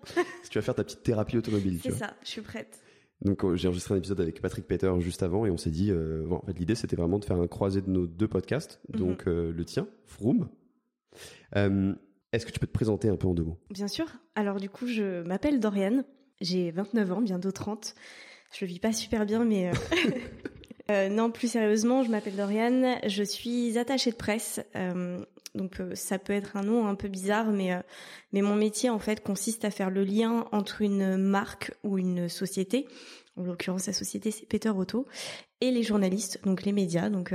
tu 0.50 0.58
vas 0.58 0.62
faire 0.62 0.74
ta 0.74 0.82
petite 0.82 1.02
thérapie 1.02 1.36
automobile. 1.36 1.78
C'est 1.82 1.92
ça, 1.92 2.14
je 2.24 2.28
suis 2.28 2.40
prête. 2.40 2.80
Donc 3.20 3.44
euh, 3.44 3.54
j'ai 3.54 3.68
enregistré 3.68 3.94
un 3.94 3.98
épisode 3.98 4.20
avec 4.20 4.40
Patrick 4.40 4.66
Peter 4.66 4.90
juste 4.98 5.22
avant 5.22 5.46
et 5.46 5.50
on 5.50 5.56
s'est 5.56 5.70
dit, 5.70 5.92
euh, 5.92 6.24
bon, 6.26 6.36
en 6.36 6.46
fait, 6.46 6.58
l'idée 6.58 6.74
c'était 6.74 6.96
vraiment 6.96 7.20
de 7.20 7.24
faire 7.24 7.38
un 7.38 7.46
croisé 7.46 7.80
de 7.80 7.90
nos 7.90 8.06
deux 8.08 8.28
podcasts, 8.28 8.80
mhm. 8.88 8.98
donc 8.98 9.26
le 9.26 9.64
tien, 9.64 9.86
Vroom. 10.18 10.48
Est-ce 12.32 12.46
que 12.46 12.52
tu 12.52 12.58
peux 12.58 12.66
te 12.66 12.72
présenter 12.72 13.08
un 13.08 13.16
peu 13.16 13.28
en 13.28 13.34
deux 13.34 13.44
mots? 13.44 13.58
Bien 13.70 13.88
sûr. 13.88 14.06
Alors 14.34 14.58
du 14.58 14.70
coup, 14.70 14.86
je 14.86 15.22
m'appelle 15.22 15.60
Doriane. 15.60 16.04
J'ai 16.40 16.70
29 16.70 17.12
ans, 17.12 17.20
bientôt 17.20 17.52
30. 17.52 17.94
Je 18.52 18.64
le 18.64 18.68
vis 18.68 18.80
pas 18.80 18.92
super 18.92 19.26
bien, 19.26 19.44
mais 19.44 19.68
euh, 19.68 19.72
euh, 20.90 21.08
non, 21.08 21.30
plus 21.30 21.48
sérieusement, 21.48 22.02
je 22.02 22.10
m'appelle 22.10 22.36
Doriane. 22.36 22.98
Je 23.06 23.22
suis 23.22 23.78
attachée 23.78 24.10
de 24.10 24.16
presse. 24.16 24.60
Euh, 24.76 25.24
donc 25.54 25.82
ça 25.92 26.18
peut 26.18 26.32
être 26.32 26.56
un 26.56 26.62
nom 26.62 26.86
un 26.86 26.94
peu 26.94 27.08
bizarre, 27.08 27.50
mais 27.52 27.78
mais 28.32 28.40
mon 28.40 28.54
métier 28.54 28.88
en 28.88 28.98
fait 28.98 29.22
consiste 29.22 29.66
à 29.66 29.70
faire 29.70 29.90
le 29.90 30.02
lien 30.02 30.46
entre 30.50 30.80
une 30.80 31.18
marque 31.18 31.74
ou 31.84 31.98
une 31.98 32.30
société. 32.30 32.88
En 33.36 33.42
l'occurrence, 33.42 33.86
la 33.86 33.92
société 33.92 34.30
c'est 34.30 34.46
Peter 34.46 34.70
Auto 34.70 35.06
et 35.60 35.70
les 35.70 35.82
journalistes, 35.82 36.40
donc 36.44 36.62
les 36.62 36.72
médias. 36.72 37.10
Donc 37.10 37.34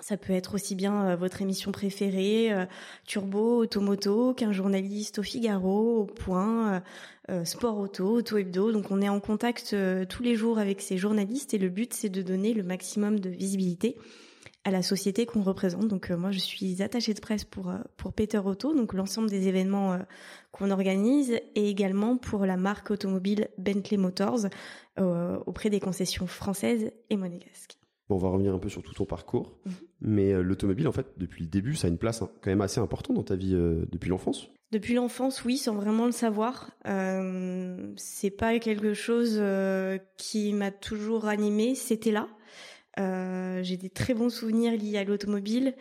ça 0.00 0.16
peut 0.16 0.32
être 0.32 0.54
aussi 0.54 0.74
bien 0.74 1.06
euh, 1.06 1.16
votre 1.16 1.40
émission 1.40 1.72
préférée, 1.72 2.52
euh, 2.52 2.66
Turbo, 3.06 3.58
Automoto, 3.58 4.34
qu'un 4.34 4.52
journaliste 4.52 5.20
au 5.20 5.22
Figaro, 5.22 6.00
au 6.00 6.04
Point, 6.04 6.82
euh, 7.30 7.44
Sport 7.44 7.78
Auto, 7.78 8.18
Auto 8.18 8.36
Hebdo. 8.36 8.72
Donc 8.72 8.90
on 8.90 9.00
est 9.00 9.08
en 9.08 9.20
contact 9.20 9.74
tous 10.08 10.22
les 10.22 10.34
jours 10.34 10.58
avec 10.58 10.80
ces 10.80 10.98
journalistes 10.98 11.54
et 11.54 11.58
le 11.58 11.68
but 11.68 11.92
c'est 11.94 12.08
de 12.08 12.22
donner 12.22 12.54
le 12.54 12.62
maximum 12.62 13.20
de 13.20 13.30
visibilité 13.30 13.96
à 14.64 14.70
la 14.70 14.82
société 14.82 15.26
qu'on 15.26 15.42
représente. 15.42 15.88
Donc 15.88 16.10
moi 16.10 16.32
je 16.32 16.38
suis 16.38 16.82
attachée 16.82 17.14
de 17.14 17.20
presse 17.20 17.44
pour 17.44 17.72
pour 17.96 18.12
Peter 18.12 18.38
Auto, 18.38 18.74
donc 18.74 18.94
l'ensemble 18.94 19.30
des 19.30 19.46
événements 19.48 19.98
qu'on 20.52 20.70
organise 20.70 21.32
et 21.54 21.70
également 21.70 22.16
pour 22.16 22.46
la 22.46 22.56
marque 22.56 22.90
automobile 22.90 23.48
Bentley 23.58 23.96
Motors 23.96 24.46
auprès 24.98 25.70
des 25.70 25.80
concessions 25.80 26.26
françaises 26.26 26.90
et 27.10 27.16
monégasques. 27.16 27.76
Bon, 28.08 28.16
on 28.16 28.18
va 28.18 28.28
revenir 28.28 28.52
un 28.52 28.58
peu 28.58 28.68
sur 28.68 28.82
tout 28.82 28.92
ton 28.92 29.06
parcours, 29.06 29.56
mhm. 29.64 29.72
mais 30.02 30.32
euh, 30.32 30.42
l'automobile, 30.42 30.86
en 30.88 30.92
fait, 30.92 31.06
depuis 31.16 31.42
le 31.42 31.48
début, 31.48 31.74
ça 31.74 31.86
a 31.86 31.90
une 31.90 31.96
place 31.96 32.20
hein, 32.20 32.30
quand 32.42 32.50
même 32.50 32.60
assez 32.60 32.78
importante 32.78 33.16
dans 33.16 33.22
ta 33.22 33.34
vie 33.34 33.54
euh, 33.54 33.86
depuis 33.90 34.10
l'enfance. 34.10 34.50
Depuis 34.72 34.94
l'enfance, 34.94 35.42
oui, 35.44 35.56
sans 35.56 35.74
vraiment 35.74 36.04
le 36.04 36.12
savoir. 36.12 36.70
Euh, 36.86 37.92
c'est 37.96 38.30
pas 38.30 38.58
quelque 38.58 38.92
chose 38.92 39.38
euh, 39.38 39.98
qui 40.18 40.52
m'a 40.52 40.70
toujours 40.70 41.26
animée. 41.28 41.74
C'était 41.74 42.10
là. 42.10 42.28
J'ai 42.96 43.76
des 43.76 43.90
très 43.90 44.14
bons 44.14 44.30
souvenirs 44.30 44.72
liés 44.72 44.98
à 44.98 45.04
l'automobile 45.04 45.74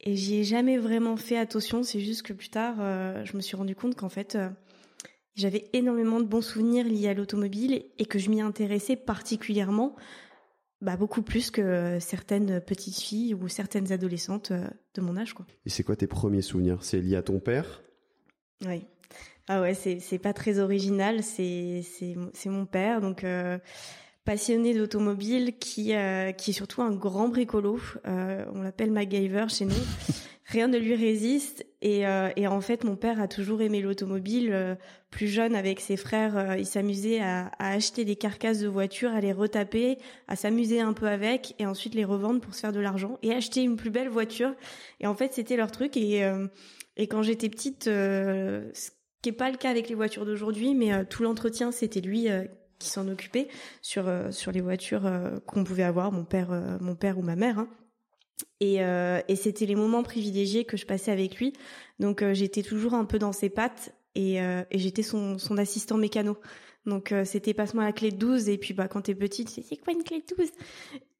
et 0.00 0.16
j'y 0.16 0.40
ai 0.40 0.44
jamais 0.44 0.78
vraiment 0.78 1.16
fait 1.16 1.38
attention. 1.38 1.82
C'est 1.82 2.00
juste 2.00 2.22
que 2.22 2.32
plus 2.32 2.50
tard, 2.50 2.76
je 3.24 3.36
me 3.36 3.40
suis 3.40 3.56
rendu 3.56 3.74
compte 3.74 3.94
qu'en 3.94 4.10
fait, 4.10 4.36
j'avais 5.34 5.70
énormément 5.72 6.20
de 6.20 6.26
bons 6.26 6.42
souvenirs 6.42 6.84
liés 6.84 7.08
à 7.08 7.14
l'automobile 7.14 7.84
et 7.98 8.04
que 8.04 8.18
je 8.18 8.28
m'y 8.28 8.40
intéressais 8.40 8.96
particulièrement 8.96 9.96
bah, 10.80 10.96
beaucoup 10.96 11.22
plus 11.22 11.50
que 11.50 11.98
certaines 12.00 12.60
petites 12.60 13.00
filles 13.00 13.34
ou 13.34 13.48
certaines 13.48 13.90
adolescentes 13.92 14.52
euh, 14.52 14.66
de 14.94 15.00
mon 15.00 15.16
âge. 15.16 15.34
Quoi. 15.34 15.46
Et 15.66 15.70
c'est 15.70 15.82
quoi 15.82 15.96
tes 15.96 16.06
premiers 16.06 16.42
souvenirs? 16.42 16.78
C'est 16.82 17.00
lié 17.00 17.16
à 17.16 17.22
ton 17.22 17.40
père? 17.40 17.82
Oui. 18.64 18.84
Ah 19.48 19.60
ouais, 19.60 19.74
c'est, 19.74 19.98
c'est 19.98 20.18
pas 20.18 20.32
très 20.32 20.58
original, 20.58 21.22
c'est, 21.22 21.82
c'est, 21.82 22.14
c'est 22.34 22.50
mon 22.50 22.66
père, 22.66 23.00
donc 23.00 23.24
euh, 23.24 23.58
passionné 24.24 24.74
d'automobile, 24.74 25.56
qui, 25.58 25.94
euh, 25.94 26.32
qui 26.32 26.50
est 26.50 26.54
surtout 26.54 26.82
un 26.82 26.94
grand 26.94 27.28
bricolo. 27.28 27.80
on 28.04 28.62
l'appelle 28.62 28.92
MacGyver 28.92 29.46
chez 29.48 29.64
nous. 29.64 29.72
rien 30.48 30.66
ne 30.68 30.78
lui 30.78 30.94
résiste. 30.94 31.66
Et, 31.80 32.06
euh, 32.06 32.30
et, 32.36 32.48
en 32.48 32.60
fait, 32.60 32.82
mon 32.82 32.96
père 32.96 33.20
a 33.20 33.28
toujours 33.28 33.62
aimé 33.62 33.80
l'automobile. 33.80 34.50
Euh, 34.52 34.74
plus 35.10 35.28
jeune, 35.28 35.54
avec 35.54 35.80
ses 35.80 35.96
frères, 35.96 36.36
euh, 36.36 36.56
il 36.56 36.66
s'amusait 36.66 37.20
à, 37.20 37.50
à, 37.58 37.72
acheter 37.72 38.04
des 38.04 38.16
carcasses 38.16 38.58
de 38.58 38.68
voitures, 38.68 39.12
à 39.12 39.20
les 39.20 39.32
retaper, 39.32 39.98
à 40.26 40.36
s'amuser 40.36 40.80
un 40.80 40.92
peu 40.92 41.06
avec, 41.06 41.54
et 41.58 41.66
ensuite 41.66 41.94
les 41.94 42.04
revendre 42.04 42.40
pour 42.40 42.54
se 42.54 42.60
faire 42.60 42.72
de 42.72 42.80
l'argent 42.80 43.18
et 43.22 43.32
acheter 43.32 43.62
une 43.62 43.76
plus 43.76 43.90
belle 43.90 44.08
voiture. 44.08 44.54
Et 45.00 45.06
en 45.06 45.14
fait, 45.14 45.32
c'était 45.34 45.56
leur 45.56 45.70
truc. 45.70 45.96
Et, 45.96 46.22
et 46.96 47.06
quand 47.06 47.22
j'étais 47.22 47.48
petite, 47.48 47.84
ce 47.84 48.90
qui 49.22 49.28
est 49.28 49.32
pas 49.32 49.50
le 49.50 49.56
cas 49.56 49.70
avec 49.70 49.88
les 49.88 49.94
voitures 49.94 50.26
d'aujourd'hui, 50.26 50.74
mais 50.74 51.04
tout 51.06 51.22
l'entretien, 51.22 51.72
c'était 51.72 52.00
lui 52.00 52.26
qui 52.78 52.90
s'en 52.90 53.08
occupait 53.08 53.48
sur 53.80 54.10
sur 54.30 54.52
les 54.52 54.60
voitures 54.60 55.10
qu'on 55.46 55.64
pouvait 55.64 55.84
avoir, 55.84 56.12
mon 56.12 56.24
père, 56.24 56.50
mon 56.80 56.94
père 56.94 57.18
ou 57.18 57.22
ma 57.22 57.36
mère. 57.36 57.58
Hein. 57.60 57.68
Et, 58.60 58.82
euh, 58.82 59.20
et 59.28 59.36
c'était 59.36 59.66
les 59.66 59.74
moments 59.74 60.02
privilégiés 60.02 60.64
que 60.64 60.76
je 60.76 60.86
passais 60.86 61.10
avec 61.10 61.36
lui. 61.36 61.52
Donc 61.98 62.22
euh, 62.22 62.34
j'étais 62.34 62.62
toujours 62.62 62.94
un 62.94 63.04
peu 63.04 63.18
dans 63.18 63.32
ses 63.32 63.50
pattes 63.50 63.94
et, 64.14 64.40
euh, 64.40 64.62
et 64.70 64.78
j'étais 64.78 65.02
son, 65.02 65.38
son 65.38 65.58
assistant 65.58 65.96
mécano. 65.96 66.36
Donc 66.86 67.12
euh, 67.12 67.24
c'était 67.24 67.54
passe-moi 67.54 67.84
la 67.84 67.92
clé 67.92 68.10
de 68.10 68.16
12 68.16 68.48
et 68.48 68.58
puis 68.58 68.74
bah 68.74 68.88
quand 68.88 69.02
t'es 69.02 69.14
petite, 69.14 69.48
c'est 69.50 69.76
quoi 69.76 69.92
une 69.92 70.02
clé 70.02 70.24
de 70.26 70.34
12 70.34 70.48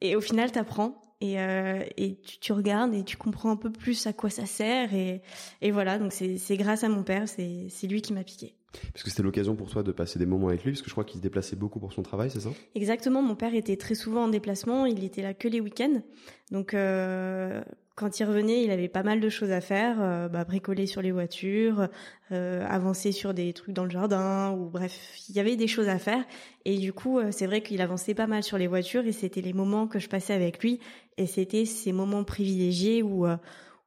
Et 0.00 0.16
au 0.16 0.20
final 0.20 0.50
t'apprends 0.50 1.00
et, 1.20 1.40
euh, 1.40 1.85
et 1.96 2.20
tu, 2.20 2.38
tu, 2.38 2.52
regardes 2.52 2.94
et 2.94 3.04
tu 3.04 3.16
comprends 3.16 3.50
un 3.50 3.57
peu 3.57 3.70
plus 3.70 4.07
à 4.07 4.12
quoi 4.12 4.31
ça 4.31 4.46
sert 4.46 4.94
et, 4.94 5.20
et 5.61 5.70
voilà 5.70 5.98
donc 5.98 6.12
c'est 6.12 6.57
grâce 6.57 6.85
à 6.85 6.88
mon 6.88 7.02
père, 7.02 7.28
c'est 7.28 7.87
lui 7.87 8.02
qui 8.02 8.12
m'a 8.12 8.24
piqué. 8.24 8.54
Parce 8.92 9.02
que 9.02 9.11
c'était 9.11 9.22
l'occasion 9.22 9.57
pour 9.57 9.70
toi 9.70 9.83
de 9.83 9.92
passer 9.92 10.18
des 10.18 10.26
moments 10.26 10.48
avec 10.48 10.64
lui, 10.64 10.72
parce 10.72 10.83
que 10.83 10.88
je 10.88 10.94
crois 10.94 11.04
qu'il 11.04 11.18
se 11.18 11.22
déplaçait 11.22 11.57
beaucoup 11.57 11.80
pour 11.80 11.93
son 11.93 12.03
travail, 12.03 12.30
c'est 12.30 12.40
ça? 12.40 12.51
Exactement, 12.74 13.22
mon 13.22 13.34
père 13.34 13.55
était 13.55 13.76
très 13.76 13.95
souvent 13.95 14.24
en 14.24 14.28
déplacement, 14.28 14.84
il 14.84 15.05
était 15.05 15.22
là 15.22 15.32
que 15.32 15.49
les 15.49 15.61
week-ends. 15.61 16.03
Donc 16.51 16.74
euh, 16.74 17.62
quand 17.95 18.20
il 18.20 18.24
revenait, 18.24 18.62
il 18.62 18.70
avait 18.70 18.88
pas 18.88 19.03
mal 19.03 19.20
de 19.20 19.28
choses 19.30 19.53
à 19.53 19.62
faire, 19.62 19.97
euh, 20.01 20.28
bah, 20.28 20.45
bricoler 20.45 20.86
sur 20.86 21.01
les 21.01 21.12
voitures, 21.12 21.88
euh, 22.30 22.66
avancer 22.68 23.11
sur 23.11 23.32
des 23.32 23.55
trucs 23.55 23.74
dans 23.74 23.84
le 23.84 23.90
jardin, 23.90 24.53
ou 24.53 24.68
bref, 24.68 25.14
il 25.30 25.34
y 25.34 25.40
avait 25.40 25.57
des 25.57 25.66
choses 25.66 25.88
à 25.88 25.99
faire. 25.99 26.22
Et 26.66 26.76
du 26.76 26.93
coup, 26.93 27.20
c'est 27.30 27.47
vrai 27.47 27.62
qu'il 27.62 27.80
avançait 27.80 28.14
pas 28.14 28.26
mal 28.26 28.43
sur 28.43 28.59
les 28.59 28.66
voitures, 28.66 29.07
et 29.07 29.12
c'était 29.12 29.40
les 29.40 29.55
moments 29.55 29.86
que 29.88 29.99
je 29.99 30.11
passais 30.11 30.34
avec 30.34 30.62
lui, 30.62 30.78
et 31.16 31.26
c'était 31.26 31.64
ces 31.64 31.93
moments 31.93 32.24
privilégiés 32.24 33.03
où 33.03 33.26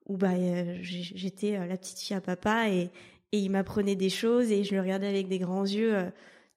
où 0.08 0.18
bah 0.18 0.34
j'étais 0.82 1.52
la 1.52 1.78
petite 1.78 2.00
fille 2.00 2.18
à 2.18 2.22
papa 2.22 2.68
et 2.70 2.90
et 3.32 3.40
il 3.40 3.50
m'apprenait 3.50 3.96
des 3.96 4.10
choses 4.10 4.52
et 4.52 4.64
je 4.64 4.76
le 4.76 4.82
regardais 4.82 5.08
avec 5.08 5.28
des 5.28 5.40
grands 5.40 5.66
yeux 5.66 5.96
euh, 5.96 6.10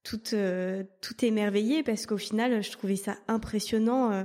tout 0.02 0.20
euh, 0.32 0.82
tout 1.00 1.24
émerveillé 1.24 1.82
parce 1.82 2.06
qu'au 2.06 2.18
final 2.18 2.62
je 2.62 2.70
trouvais 2.70 2.96
ça 2.96 3.16
impressionnant 3.28 4.12
euh, 4.12 4.24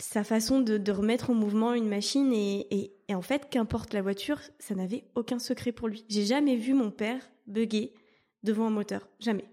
sa 0.00 0.24
façon 0.24 0.60
de, 0.60 0.92
remettre 0.92 1.30
en 1.30 1.34
mouvement 1.34 1.74
une 1.74 1.88
machine 1.88 2.32
et, 2.32 2.92
en 3.10 3.22
fait, 3.22 3.48
qu'importe 3.50 3.94
la 3.94 4.02
voiture, 4.02 4.38
ça 4.58 4.74
n'avait 4.74 5.04
aucun 5.14 5.38
secret 5.38 5.72
pour 5.72 5.88
lui. 5.88 6.04
J'ai 6.08 6.24
jamais 6.24 6.56
vu 6.56 6.72
mon 6.74 6.90
père 6.90 7.20
bugger 7.46 7.94
devant 8.42 8.66
un 8.66 8.70
moteur, 8.70 9.08
jamais. 9.18 9.44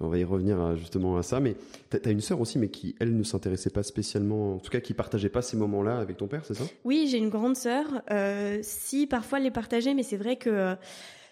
On 0.00 0.08
va 0.08 0.18
y 0.18 0.24
revenir 0.24 0.76
justement 0.76 1.16
à 1.16 1.22
ça, 1.22 1.38
mais 1.38 1.54
tu 1.88 2.00
as 2.04 2.10
une 2.10 2.20
sœur 2.20 2.40
aussi, 2.40 2.58
mais 2.58 2.68
qui, 2.68 2.96
elle, 2.98 3.16
ne 3.16 3.22
s'intéressait 3.22 3.70
pas 3.70 3.84
spécialement, 3.84 4.54
en 4.56 4.58
tout 4.58 4.70
cas 4.70 4.80
qui 4.80 4.92
partageait 4.92 5.28
pas 5.28 5.40
ces 5.40 5.56
moments-là 5.56 5.98
avec 5.98 6.16
ton 6.16 6.26
père, 6.26 6.44
c'est 6.44 6.54
ça? 6.54 6.64
Oui, 6.82 7.06
j'ai 7.08 7.18
une 7.18 7.28
grande 7.28 7.54
sœur. 7.54 8.02
Euh, 8.10 8.58
si, 8.62 9.06
parfois, 9.06 9.38
elle 9.38 9.44
les 9.44 9.52
partageait, 9.52 9.94
mais 9.94 10.02
c'est 10.02 10.16
vrai 10.16 10.34
que 10.34 10.50
euh, 10.50 10.74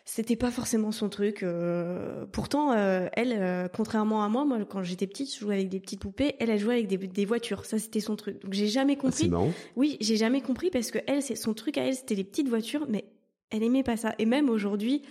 c'était 0.05 0.37
pas 0.37 0.53
forcément 0.53 0.93
son 0.93 1.09
truc. 1.09 1.43
Euh, 1.43 2.25
pourtant, 2.31 2.73
elle, 2.73 3.69
contrairement 3.75 4.23
à 4.23 4.29
moi, 4.29 4.45
moi, 4.45 4.59
quand 4.65 4.85
j'étais 4.85 5.09
petite, 5.09 5.35
je 5.35 5.41
jouais 5.41 5.57
avec 5.57 5.69
des 5.69 5.81
petites 5.81 6.01
poupées, 6.01 6.37
elle, 6.39 6.51
elle 6.51 6.61
jouait 6.61 6.75
avec 6.75 6.87
des, 6.87 7.25
voitures. 7.25 7.65
Ça, 7.65 7.81
c'était 7.81 7.99
son 7.99 8.15
truc. 8.15 8.41
Donc, 8.43 8.53
j'ai 8.53 8.69
jamais 8.69 8.95
ah, 8.97 9.01
compris. 9.03 9.25
c'est 9.25 9.29
marrant. 9.29 9.51
Oui, 9.75 9.97
j'ai 10.01 10.17
jamais 10.17 10.41
compris 10.41 10.71
parce 10.71 10.93
que 10.93 10.99
elle, 11.09 11.21
son 11.21 11.53
truc 11.53 11.79
à 11.79 11.85
elle, 11.85 11.97
c'était 11.97 12.15
les 12.15 12.25
petites 12.25 12.49
voitures, 12.49 12.87
mais 12.89 13.07
elle 13.53 13.63
aimait 13.63 13.83
pas 13.83 13.97
ça. 13.97 14.15
Et 14.19 14.27
même 14.27 14.49
aujourd'hui, 14.49 15.03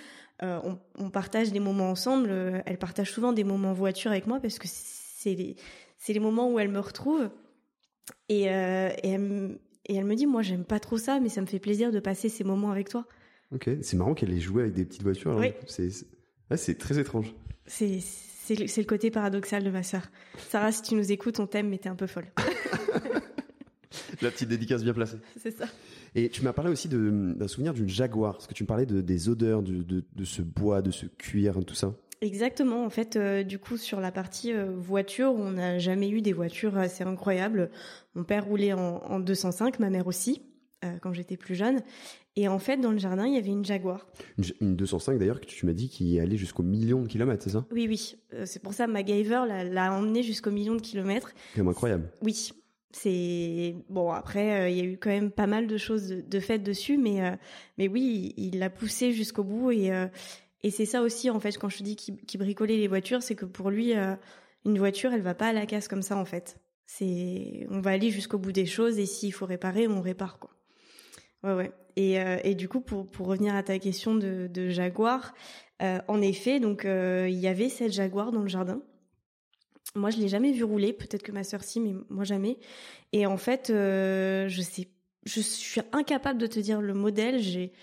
euh, 0.44 0.60
on, 0.98 1.10
partage 1.10 1.52
des 1.52 1.60
moments 1.60 1.92
ensemble. 1.92 2.30
Euh, 2.32 2.62
elle 2.66 2.78
partage 2.78 3.12
souvent 3.12 3.32
des 3.32 3.44
moments 3.44 3.72
en 3.72 3.74
voiture 3.74 4.12
avec 4.12 4.26
moi 4.26 4.40
parce 4.40 4.58
que 4.58 4.68
c'est 4.68 5.36
les, 5.36 5.56
les 6.08 6.20
moments 6.20 6.52
où 6.52 6.60
elle 6.60 6.70
me 6.70 6.80
retrouve. 6.80 7.30
Et, 8.28 8.50
euh, 8.50 8.90
et, 9.04 9.12
elle, 9.96 10.06
me 10.06 10.16
dit, 10.16 10.26
moi, 10.26 10.42
j'aime 10.42 10.66
pas 10.66 10.80
trop 10.80 10.98
ça, 10.98 11.20
mais 11.20 11.30
ça 11.30 11.42
me 11.42 11.46
fait 11.46 11.60
plaisir 11.60 11.92
de 11.92 12.00
passer 12.00 12.28
ces 12.28 12.44
moments 12.44 12.72
avec 12.72 12.90
toi. 12.90 13.06
Ok, 13.54 13.70
c'est 13.82 13.98
marrant 13.98 14.16
qu'elle 14.16 14.34
ait 14.34 14.40
joué 14.40 14.64
avec 14.64 14.74
des 14.74 14.86
petites 14.86 15.04
voitures. 15.04 15.36
Oui. 15.38 15.54
C'est 15.68 16.78
très 16.78 16.98
étrange. 16.98 17.36
C'est 17.68 18.00
le 18.56 18.84
côté 18.84 19.12
paradoxal 19.12 19.64
de 19.64 19.70
ma 19.70 19.84
sœur. 19.84 20.04
Sarah, 20.50 20.72
si 20.72 20.82
tu 20.82 20.96
nous 20.96 21.12
écoutes, 21.12 21.40
on 21.40 21.46
t'aime, 21.46 21.70
mais 21.70 21.78
t'es 21.78 21.90
un 21.90 21.96
peu 21.96 22.08
folle. 22.08 22.26
La 24.22 24.32
petite 24.32 24.50
dédicace 24.50 24.84
bien 24.84 24.94
placée. 24.94 25.18
C'est 25.38 25.52
ça. 25.52 25.66
Et 26.16 26.30
tu 26.30 26.44
m'as 26.44 26.54
parlé 26.54 26.72
aussi 26.72 26.90
d'un 26.90 27.48
souvenir 27.48 27.74
d'une 27.74 27.88
jaguar, 27.88 28.34
parce 28.34 28.48
que 28.48 28.54
tu 28.54 28.64
me 28.64 28.68
parlais 28.68 28.86
de, 28.86 29.02
des 29.02 29.30
odeurs, 29.30 29.62
de, 29.62 29.82
de, 29.82 30.26
ce 30.26 30.42
bois, 30.42 30.82
de 30.82 30.92
ce 30.92 31.06
cuir, 31.06 31.64
tout 31.66 31.76
ça. 31.76 31.94
Exactement. 32.22 32.86
En 32.86 32.90
fait, 32.90 33.16
euh, 33.16 33.44
du 33.44 33.58
coup, 33.58 33.78
sur 33.78 34.00
la 34.00 34.12
partie 34.12 34.54
euh, 34.54 34.70
voiture, 34.78 35.34
on 35.34 35.52
n'a 35.52 35.80
jamais 35.80 36.10
eu 36.10 36.22
des 36.22 36.34
voitures 36.34 36.78
assez 36.78 37.04
incroyables. 37.04 37.72
Mon 38.14 38.24
père 38.24 38.46
roulait 38.46 38.74
en, 38.74 39.20
205, 39.20 39.80
ma 39.80 39.90
mère 39.90 40.06
aussi, 40.06 40.44
euh, 40.86 40.98
quand 41.02 41.14
j'étais 41.14 41.36
plus 41.36 41.56
jeune. 41.56 41.82
Et 42.36 42.48
en 42.48 42.60
fait, 42.60 42.78
dans 42.78 42.92
le 42.92 43.00
jardin, 43.00 43.26
il 43.26 43.34
y 43.34 43.38
avait 43.38 43.50
une 43.50 43.66
Jaguar. 43.66 44.08
Une, 44.62 44.76
205 44.76 45.18
d'ailleurs 45.18 45.42
que 45.42 45.46
tu 45.46 45.66
m'as 45.66 45.74
dit 45.74 45.90
qui 45.90 46.20
allait 46.20 46.38
jusqu'au 46.38 46.64
million 46.64 47.02
de 47.02 47.08
kilomètres, 47.08 47.44
c'est 47.44 47.50
ça? 47.50 47.66
Oui, 47.72 47.88
oui. 47.90 48.16
c'est 48.46 48.62
pour 48.62 48.74
ça 48.74 48.88
MacGyver 48.88 49.44
l'a 49.70 49.94
emmené 49.94 50.24
jusqu'au 50.24 50.52
million 50.52 50.76
de 50.76 50.82
kilomètres. 50.82 51.34
C'est 51.56 51.68
incroyable. 51.68 52.10
Oui. 52.22 52.52
C'est 52.94 53.76
bon 53.90 54.12
après 54.12 54.62
euh, 54.62 54.70
il 54.70 54.78
y 54.78 54.82
a 54.82 54.84
eu 54.84 54.98
quand 54.98 55.10
même 55.10 55.32
pas 55.32 55.48
mal 55.48 55.68
de 55.68 55.78
choses 55.78 56.10
de, 56.10 56.40
faites 56.40 56.64
dessus 56.64 56.98
mais 56.98 57.24
euh, 57.24 57.36
mais 57.78 57.88
oui 57.88 58.34
il 58.36 58.60
l'a 58.60 58.70
poussé 58.70 59.14
jusqu'au 59.14 59.44
bout 59.44 59.72
et 59.72 59.92
euh, 59.92 60.08
et 60.64 60.72
c'est 60.72 60.86
ça 60.86 61.02
aussi 61.02 61.30
en 61.30 61.40
fait 61.40 61.58
quand 61.58 61.70
je 61.70 61.84
dis 61.84 61.96
qu'il 61.96 62.38
bricolait 62.38 62.78
les 62.78 62.88
voitures 62.88 63.24
c'est 63.24 63.36
que 63.36 63.46
pour 63.46 63.70
lui 63.70 63.94
une 64.66 64.78
voiture 64.78 65.14
elle 65.14 65.22
va 65.22 65.34
pas 65.34 65.48
à 65.48 65.54
la 65.54 65.66
casse 65.66 65.88
comme 65.88 66.02
ça 66.02 66.18
en 66.18 66.26
fait. 66.26 66.58
C'est 66.86 67.66
on 67.70 67.80
va 67.80 67.92
aller 67.92 68.10
jusqu'au 68.10 68.38
bout 68.38 68.52
des 68.52 68.66
choses 68.66 69.00
et 69.00 69.06
s'il 69.06 69.34
faut 69.34 69.46
réparer 69.46 69.88
on 69.88 70.02
répare 70.02 70.38
quoi. 70.38 70.52
Ouais 71.44 71.54
ouais. 71.54 71.72
Et 71.96 72.18
et 72.44 72.56
du 72.56 72.68
coup 72.68 72.82
pour 72.82 73.10
pour 73.10 73.28
revenir 73.28 73.56
à 73.56 73.64
ta 73.64 73.80
question 73.80 74.16
de, 74.16 74.48
de 74.48 74.70
Jaguar 74.70 75.34
en 75.80 76.22
effet 76.22 76.60
donc 76.60 76.84
il 76.86 77.40
y 77.40 77.48
avait 77.48 77.70
cette 77.70 77.94
Jaguar 77.94 78.32
dans 78.32 78.42
le 78.42 78.50
jardin 78.50 78.82
moi, 79.96 80.10
je 80.10 80.18
l'ai 80.18 80.28
jamais 80.28 80.52
vu 80.52 80.64
rouler. 80.64 80.94
Peut-être 80.94 81.24
que 81.24 81.32
ma 81.32 81.44
sœur 81.44 81.64
si, 81.64 81.80
mais 81.80 81.94
moi 82.10 82.24
jamais. 82.24 82.58
Et 83.14 83.26
en 83.26 83.38
fait, 83.38 83.70
euh, 83.70 84.48
je 84.48 84.62
sais, 84.62 84.88
je 85.26 85.40
suis 85.42 85.82
incapable 85.92 86.40
de 86.40 86.48
te 86.48 86.60
dire 86.60 86.82
le 86.82 86.94
modèle. 86.94 87.40
J'ai, 87.40 87.74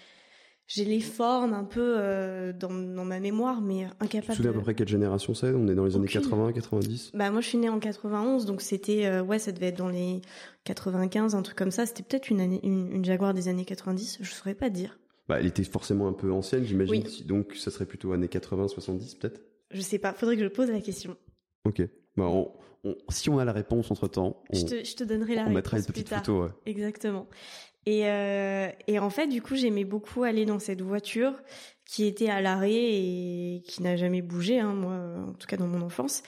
j'ai 0.67 0.85
les 0.85 1.01
formes 1.01 1.55
un 1.55 1.65
peu 1.65 1.95
euh, 1.99 2.53
dans, 2.53 2.73
dans, 2.73 3.05
ma 3.05 3.21
mémoire, 3.21 3.61
mais 3.61 3.85
incapable. 4.01 4.23
Tu 4.23 4.27
te 4.29 4.37
souviens 4.37 4.51
à 4.51 4.55
peu 4.55 4.61
près 4.61 4.75
quelle 4.75 4.89
génération 4.89 5.35
c'est? 5.35 5.51
On 5.51 5.69
est 5.69 5.75
dans 5.75 5.85
les 5.85 5.97
années 5.97 6.09
80, 6.09 6.53
90 6.53 7.13
Bah 7.15 7.31
moi, 7.31 7.41
je 7.41 7.49
suis 7.49 7.59
née 7.59 7.69
en 7.69 7.79
91, 7.79 8.47
donc 8.47 8.63
c'était 8.63 9.07
euh, 9.07 9.23
ouais, 9.23 9.39
ça 9.39 9.53
devait 9.53 9.69
être 9.69 9.79
dans 9.79 9.89
les 9.89 10.21
95, 10.65 11.35
un 11.35 11.43
truc 11.43 11.57
comme 11.57 11.71
ça. 11.71 11.87
C'était 11.87 12.03
peut-être 12.03 12.31
une, 12.31 12.41
année, 12.41 12.61
une, 12.63 12.93
une 12.93 13.05
Jaguar 13.05 13.35
des 13.35 13.49
années 13.49 13.65
90. 13.65 14.19
Je 14.21 14.31
saurais 14.31 14.55
pas 14.55 14.71
dire. 14.71 14.99
Bah, 15.29 15.41
elle 15.41 15.47
était 15.47 15.65
forcément 15.65 16.09
un 16.09 16.15
peu 16.15 16.33
ancienne, 16.33 16.65
j'imagine. 16.65 17.05
Donc, 17.27 17.55
ça 17.55 17.71
serait 17.71 17.85
plutôt 17.85 18.13
années 18.13 18.29
80, 18.29 18.69
70, 18.69 19.17
peut-être? 19.17 19.43
Je 19.71 19.83
sais 19.83 19.99
pas. 19.99 20.15
Faudrait 20.15 20.37
que 20.37 20.43
je 20.43 20.49
pose 20.49 20.71
la 20.71 20.81
question. 20.81 21.17
Ok. 21.65 21.83
Bah, 22.17 22.31
si 23.09 23.31
on 23.31 23.39
a 23.39 23.45
la 23.45 23.53
réponse 23.53 23.91
entre 23.91 24.09
temps, 24.09 24.43
on, 24.51 24.57
je, 24.57 24.95
te, 24.95 25.05
donnerai 25.05 25.35
la 25.35 25.47
on 25.47 25.51
mettra 25.51 25.79
une 25.79 25.85
petite 25.85 26.09
photo. 26.09 26.49
Exactement. 26.67 27.29
Et, 27.87 28.07
euh, 28.07 28.69
et 28.87 28.99
en 28.99 29.11
fait, 29.11 29.27
du 29.27 29.41
coup, 29.41 29.57
j'aimais 29.57 29.85
beaucoup 29.85 30.23
aller 30.23 30.45
dans 30.45 30.59
cette 30.59 30.83
voiture 30.83 31.33
qui 31.87 32.05
était 32.05 32.29
à 32.29 32.41
l'arrêt 32.41 32.75
et 32.75 33.63
qui 33.67 33.83
n'a 33.83 33.97
jamais 33.97 34.21
bougé, 34.21 34.61
hein, 34.61 34.75
moi, 34.75 35.25
en 35.29 35.33
tout 35.33 35.47
cas 35.47 35.57
dans 35.57 35.67
mon 35.67 35.81
enfance. 35.81 36.23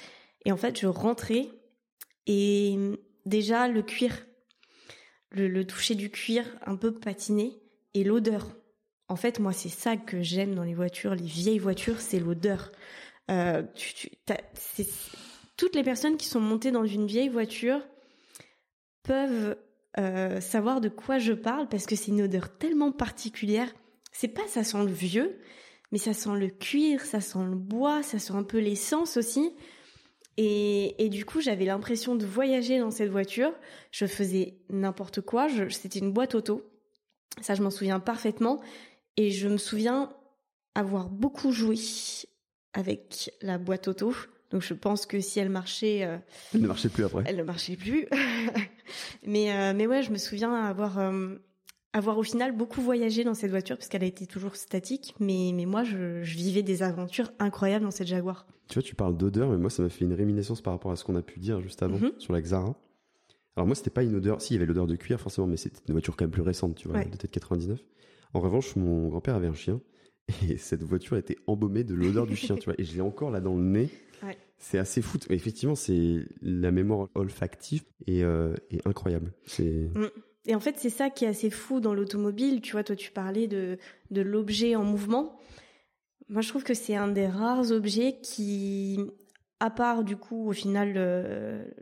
Et 0.44 0.52
en 0.52 0.56
fait, 0.56 0.80
je 0.80 0.86
rentrais 0.86 1.48
et 2.26 2.78
déjà 3.26 3.68
le 3.68 3.82
cuir, 3.82 4.26
le, 5.30 5.48
le 5.48 5.66
toucher 5.66 5.94
du 5.94 6.10
cuir 6.10 6.44
un 6.64 6.76
peu 6.76 6.92
patiné 6.94 7.60
et 7.94 8.04
l'odeur. 8.04 8.56
En 9.08 9.16
fait, 9.16 9.38
moi, 9.40 9.52
c'est 9.52 9.68
ça 9.68 9.96
que 9.96 10.22
j'aime 10.22 10.54
dans 10.54 10.62
les 10.62 10.74
voitures, 10.74 11.14
les 11.14 11.26
vieilles 11.26 11.58
voitures, 11.58 12.00
c'est 12.00 12.20
l'odeur. 12.20 12.70
Euh, 13.30 13.62
toutes 15.56 15.74
les 15.74 15.82
personnes 15.82 16.16
qui 16.16 16.26
sont 16.26 16.40
montées 16.40 16.70
dans 16.72 16.84
une 16.84 17.06
vieille 17.06 17.28
voiture 17.28 17.80
peuvent 19.02 19.56
euh, 19.98 20.40
savoir 20.40 20.80
de 20.80 20.88
quoi 20.88 21.18
je 21.18 21.32
parle 21.32 21.68
parce 21.68 21.86
que 21.86 21.96
c'est 21.96 22.08
une 22.08 22.22
odeur 22.22 22.56
tellement 22.58 22.92
particulière. 22.92 23.72
C'est 24.12 24.28
pas 24.28 24.46
ça 24.48 24.64
sent 24.64 24.84
le 24.84 24.92
vieux, 24.92 25.38
mais 25.92 25.98
ça 25.98 26.12
sent 26.12 26.34
le 26.36 26.48
cuir, 26.48 27.02
ça 27.02 27.20
sent 27.20 27.44
le 27.48 27.56
bois, 27.56 28.02
ça 28.02 28.18
sent 28.18 28.34
un 28.34 28.42
peu 28.42 28.58
l'essence 28.58 29.16
aussi. 29.16 29.52
Et, 30.42 31.10
du 31.10 31.26
coup, 31.26 31.42
j'avais 31.42 31.66
l'impression 31.66 32.14
de 32.14 32.24
voyager 32.24 32.78
dans 32.78 32.90
cette 32.90 33.10
voiture. 33.10 33.52
Je 33.90 34.06
faisais 34.06 34.56
n'importe 34.70 35.20
quoi. 35.20 35.48
C'était 35.68 35.98
une 35.98 36.12
boîte 36.12 36.34
auto. 36.34 36.62
Ça, 37.42 37.54
je 37.54 37.62
m'en 37.62 37.68
souviens 37.68 38.00
parfaitement. 38.00 38.58
Et 39.18 39.30
je 39.32 39.48
me 39.48 39.58
souviens 39.58 40.10
avoir 40.74 41.10
beaucoup 41.10 41.52
joué 41.52 41.76
avec 42.72 43.32
la 43.42 43.58
boîte 43.58 43.88
auto. 43.88 44.14
Donc 44.50 44.62
je 44.62 44.74
pense 44.74 45.06
que 45.06 45.20
si 45.20 45.38
elle 45.38 45.48
marchait, 45.48 46.04
euh, 46.04 46.18
elle 46.54 46.62
ne 46.62 46.66
marchait 46.66 46.88
plus 46.88 47.04
après. 47.04 47.22
Elle 47.26 47.36
ne 47.36 47.42
marchait 47.42 47.76
plus. 47.76 48.06
mais 49.26 49.52
euh, 49.52 49.72
mais 49.74 49.86
ouais, 49.86 50.02
je 50.02 50.10
me 50.10 50.18
souviens 50.18 50.52
avoir 50.54 50.98
euh, 50.98 51.36
avoir 51.92 52.18
au 52.18 52.22
final 52.22 52.56
beaucoup 52.56 52.80
voyagé 52.80 53.22
dans 53.22 53.34
cette 53.34 53.50
voiture 53.50 53.76
parce 53.76 53.88
qu'elle 53.88 54.02
a 54.02 54.06
été 54.06 54.26
toujours 54.26 54.56
statique. 54.56 55.14
Mais 55.20 55.52
mais 55.54 55.66
moi, 55.66 55.84
je, 55.84 56.22
je, 56.22 56.36
vivais 56.36 56.62
des 56.62 56.82
aventures 56.82 57.30
incroyables 57.38 57.84
dans 57.84 57.92
cette 57.92 58.08
Jaguar. 58.08 58.46
Tu 58.68 58.74
vois, 58.74 58.82
tu 58.82 58.94
parles 58.94 59.16
d'odeur, 59.16 59.50
mais 59.50 59.56
moi, 59.56 59.70
ça 59.70 59.82
m'a 59.82 59.88
fait 59.88 60.04
une 60.04 60.14
réminiscence 60.14 60.60
par 60.62 60.72
rapport 60.72 60.90
à 60.90 60.96
ce 60.96 61.04
qu'on 61.04 61.16
a 61.16 61.22
pu 61.22 61.38
dire 61.38 61.60
juste 61.60 61.82
avant 61.82 61.98
mhm. 61.98 62.12
sur 62.18 62.32
la 62.32 62.40
Xara. 62.40 62.74
Alors 63.56 63.66
moi, 63.66 63.74
c'était 63.74 63.90
pas 63.90 64.02
une 64.02 64.14
odeur. 64.16 64.40
Si, 64.40 64.54
il 64.54 64.56
y 64.56 64.56
avait 64.58 64.66
l'odeur 64.66 64.86
de 64.86 64.96
cuir 64.96 65.20
forcément, 65.20 65.46
mais 65.46 65.56
c'était 65.56 65.80
une 65.88 65.94
voiture 65.94 66.16
quand 66.16 66.24
même 66.24 66.30
plus 66.30 66.42
récente, 66.42 66.76
tu 66.76 66.88
vois, 66.88 67.04
de 67.04 67.08
peut-être 67.08 67.30
99. 67.30 67.80
En 68.32 68.40
revanche, 68.40 68.76
mon 68.76 69.08
grand-père 69.08 69.34
avait 69.34 69.48
un 69.48 69.54
chien 69.54 69.80
et 70.48 70.56
cette 70.56 70.82
voiture 70.82 71.16
était 71.16 71.36
embaumée 71.46 71.84
de 71.84 71.94
l'odeur 71.94 72.26
du 72.26 72.36
chien, 72.36 72.56
tu 72.56 72.66
vois. 72.66 72.74
Et 72.78 72.84
je 72.84 72.94
l'ai 72.94 73.00
encore 73.00 73.30
là 73.30 73.40
dans 73.40 73.56
le 73.56 73.62
nez. 73.62 73.90
C'est 74.62 74.78
assez 74.78 75.00
fou. 75.00 75.16
Effectivement, 75.30 75.74
c'est 75.74 76.18
la 76.42 76.70
mémoire 76.70 77.08
olfactive 77.14 77.82
et, 78.06 78.22
euh, 78.22 78.54
incroyable. 78.84 79.32
Mm. 79.58 80.06
Et 80.44 80.54
en 80.54 80.60
fait, 80.60 80.74
c'est 80.76 80.90
ça 80.90 81.08
qui 81.08 81.24
est 81.24 81.28
assez 81.28 81.48
fou 81.48 81.80
dans 81.80 81.94
l'automobile. 81.94 82.60
Tu 82.60 82.72
vois, 82.72 82.84
toi, 82.84 82.94
tu 82.94 83.10
parlais 83.10 83.48
de, 83.48 83.78
de 84.10 84.20
l'objet 84.20 84.76
en 84.76 84.84
mouvement. 84.84 85.40
Moi, 86.28 86.42
je 86.42 86.48
trouve 86.50 86.62
que 86.62 86.74
c'est 86.74 86.94
un 86.94 87.08
des 87.08 87.26
rares 87.26 87.72
objets 87.72 88.18
qui, 88.22 89.00
à 89.60 89.70
part 89.70 90.04
du 90.04 90.16
coup, 90.16 90.48
au 90.48 90.52
final, 90.52 90.92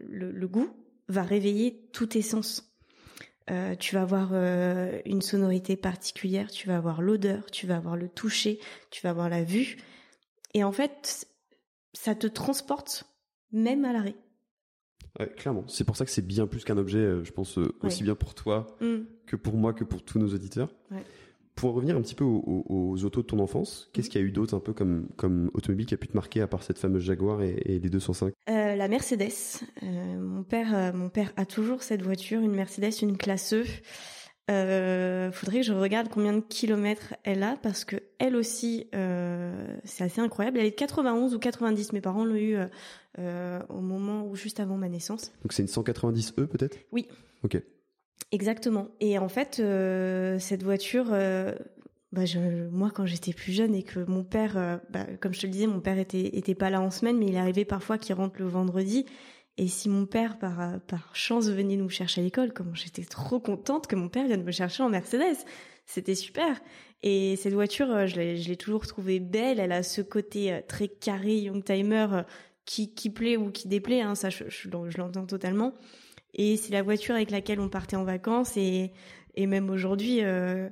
le, 0.08 0.46
goût, 0.46 0.70
va 1.08 1.22
réveiller 1.22 1.88
tous 1.92 2.06
tes 2.06 2.22
sens. 2.22 2.67
Euh, 3.50 3.74
tu 3.76 3.94
vas 3.94 4.02
avoir 4.02 4.30
euh, 4.32 5.00
une 5.06 5.22
sonorité 5.22 5.76
particulière, 5.76 6.50
tu 6.50 6.68
vas 6.68 6.76
avoir 6.76 7.00
l'odeur, 7.00 7.50
tu 7.50 7.66
vas 7.66 7.76
avoir 7.76 7.96
le 7.96 8.08
toucher, 8.08 8.58
tu 8.90 9.00
vas 9.02 9.10
avoir 9.10 9.28
la 9.28 9.42
vue. 9.42 9.78
Et 10.54 10.64
en 10.64 10.72
fait, 10.72 11.26
ça 11.94 12.14
te 12.14 12.26
transporte 12.26 13.04
même 13.52 13.84
à 13.84 13.92
l'arrêt. 13.92 14.16
clairement. 15.36 15.64
C'est 15.66 15.84
pour 15.84 15.96
ça 15.96 16.04
que 16.04 16.10
c'est 16.10 16.26
bien 16.26 16.46
plus 16.46 16.64
qu'un 16.64 16.78
objet, 16.78 16.98
euh, 16.98 17.24
je 17.24 17.32
pense, 17.32 17.58
euh, 17.58 17.74
aussi 17.82 18.02
bien 18.02 18.14
pour 18.14 18.34
toi 18.34 18.66
mm. 18.80 18.98
que 19.26 19.36
pour 19.36 19.54
moi, 19.54 19.72
que 19.72 19.84
pour 19.84 20.02
tous 20.02 20.18
nos 20.18 20.28
auditeurs. 20.28 20.74
Pour 21.54 21.74
revenir 21.74 21.96
un 21.96 22.02
petit 22.02 22.14
peu 22.14 22.22
aux, 22.22 23.04
autos 23.04 23.22
de 23.22 23.26
ton 23.26 23.40
enfance, 23.40 23.90
qu'est-ce 23.92 24.08
qu'il 24.08 24.20
y 24.20 24.24
a 24.24 24.26
eu 24.26 24.30
d'autre 24.30 24.54
un 24.54 24.60
peu 24.60 24.72
comme, 24.72 25.08
comme 25.16 25.50
automobile 25.54 25.86
qui 25.86 25.94
a 25.94 25.96
pu 25.96 26.06
te 26.06 26.16
marquer 26.16 26.40
à 26.40 26.46
part 26.46 26.62
cette 26.62 26.78
fameuse 26.78 27.02
Jaguar 27.02 27.42
et, 27.42 27.80
les 27.82 27.90
205 27.90 28.32
euh, 28.48 28.67
La 28.78 28.86
Mercedes. 28.86 29.60
mon, 29.82 30.44
père, 30.44 30.94
mon 30.94 31.08
père 31.08 31.32
a 31.36 31.44
toujours 31.44 31.82
cette 31.82 32.02
voiture, 32.02 32.40
une 32.40 32.54
Mercedes, 32.54 33.02
une 33.02 33.16
classe 33.16 33.52
E. 33.52 33.64
Euh, 34.50 35.30
faudrait 35.32 35.58
que 35.58 35.66
je 35.66 35.72
regarde 35.72 36.08
combien 36.08 36.32
de 36.32 36.40
kilomètres 36.40 37.14
elle 37.24 37.42
a 37.42 37.56
parce 37.60 37.84
que 37.84 37.96
elle 38.18 38.34
aussi, 38.34 38.86
euh, 38.94 39.76
c'est 39.84 40.04
assez 40.04 40.20
incroyable. 40.20 40.58
Elle 40.58 40.66
est 40.66 40.70
de 40.70 40.76
91 40.76 41.34
ou 41.34 41.38
90. 41.40 41.92
Mes 41.92 42.00
parents 42.00 42.24
l'ont 42.24 42.36
eu 42.36 42.56
euh, 43.18 43.60
au 43.68 43.80
moment 43.80 44.24
où 44.24 44.36
juste 44.36 44.60
avant 44.60 44.76
ma 44.76 44.88
naissance. 44.88 45.32
Donc 45.42 45.52
c'est 45.52 45.62
une 45.62 45.68
190E 45.68 46.46
peut-être? 46.46 46.78
Oui. 46.92 47.08
Ok. 47.42 47.60
Exactement. 48.30 48.88
Et 49.00 49.18
en 49.18 49.28
fait, 49.28 49.58
euh, 49.58 50.38
cette 50.38 50.62
voiture, 50.62 51.06
euh, 51.12 51.54
bah 52.12 52.22
moi, 52.70 52.90
quand 52.90 53.04
j'étais 53.06 53.32
plus 53.32 53.52
jeune 53.52 53.74
et 53.74 53.82
que 53.82 54.00
mon 54.00 54.24
père, 54.24 54.56
euh, 54.56 54.78
bah, 54.90 55.04
comme 55.20 55.34
je 55.34 55.40
te 55.40 55.46
le 55.46 55.52
disais, 55.52 55.66
mon 55.66 55.80
père 55.80 55.98
était, 55.98 56.54
pas 56.54 56.70
là 56.70 56.80
en 56.80 56.90
semaine, 56.90 57.18
mais 57.18 57.26
il 57.26 57.36
arrivait 57.36 57.66
parfois 57.66 57.98
qu'il 57.98 58.14
rentre 58.14 58.36
le 58.38 58.46
vendredi. 58.46 59.04
Et 59.58 59.68
si 59.68 59.88
mon 59.88 60.06
père, 60.06 60.38
par, 60.38 60.80
par 60.86 61.14
chance, 61.14 61.48
venait 61.48 61.76
nous 61.76 61.90
chercher 61.90 62.20
à 62.20 62.24
l'école, 62.24 62.52
comment 62.52 62.74
j'étais 62.74 63.04
trop 63.04 63.40
contente 63.40 63.86
que 63.86 63.96
mon 63.96 64.08
père 64.08 64.26
vienne 64.26 64.44
me 64.44 64.52
chercher 64.52 64.82
en 64.82 64.88
Mercedes. 64.88 65.36
C'était 65.84 66.14
super. 66.14 66.60
Et 67.02 67.36
cette 67.36 67.54
voiture, 67.54 68.06
je 68.06 68.16
l'ai, 68.16 68.36
je 68.36 68.48
l'ai 68.48 68.56
toujours 68.56 68.86
trouvée 68.86 69.20
belle. 69.20 69.58
Elle 69.58 69.72
a 69.72 69.82
ce 69.82 70.00
côté 70.00 70.60
très 70.68 70.88
carré, 70.88 71.38
Youngtimer, 71.38 72.22
qui, 72.64 72.94
qui 72.94 73.10
plaît 73.10 73.36
ou 73.36 73.50
qui 73.50 73.68
déplaît. 73.68 74.00
Hein, 74.00 74.14
ça, 74.14 74.30
je, 74.30 74.44
je, 74.48 74.68
l'entends 74.98 75.26
totalement. 75.26 75.74
Et 76.34 76.56
c'est 76.56 76.72
la 76.72 76.82
voiture 76.82 77.14
avec 77.14 77.30
laquelle 77.30 77.60
on 77.60 77.68
partait 77.68 77.96
en 77.96 78.04
vacances 78.04 78.56
et, 78.56 78.92
et 79.34 79.46
même 79.46 79.70
aujourd'hui, 79.70 80.22
euh, 80.22 80.68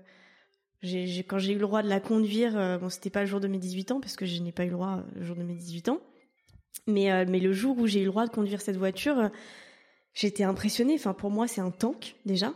quand 0.82 1.38
j'ai 1.38 1.52
eu 1.52 1.54
le 1.54 1.60
droit 1.60 1.82
de 1.82 1.88
la 1.88 2.00
conduire, 2.00 2.56
euh, 2.56 2.78
bon, 2.78 2.88
c'était 2.88 3.10
pas 3.10 3.20
le 3.20 3.26
jour 3.26 3.40
de 3.40 3.48
mes 3.48 3.58
18 3.58 3.92
ans 3.92 4.00
parce 4.00 4.16
que 4.16 4.26
je 4.26 4.40
n'ai 4.42 4.52
pas 4.52 4.64
eu 4.64 4.68
le 4.68 4.74
droit 4.74 5.02
le 5.14 5.24
jour 5.24 5.36
de 5.36 5.42
mes 5.42 5.54
18 5.54 5.88
ans, 5.88 6.00
mais, 6.86 7.10
euh, 7.10 7.24
mais 7.28 7.40
le 7.40 7.52
jour 7.52 7.78
où 7.78 7.86
j'ai 7.86 8.00
eu 8.00 8.04
le 8.04 8.10
droit 8.10 8.26
de 8.26 8.32
conduire 8.32 8.60
cette 8.60 8.76
voiture, 8.76 9.18
euh, 9.18 9.28
j'étais 10.14 10.44
impressionnée. 10.44 10.94
Enfin, 10.94 11.14
pour 11.14 11.30
moi, 11.30 11.48
c'est 11.48 11.60
un 11.60 11.70
tank 11.70 12.14
déjà. 12.24 12.52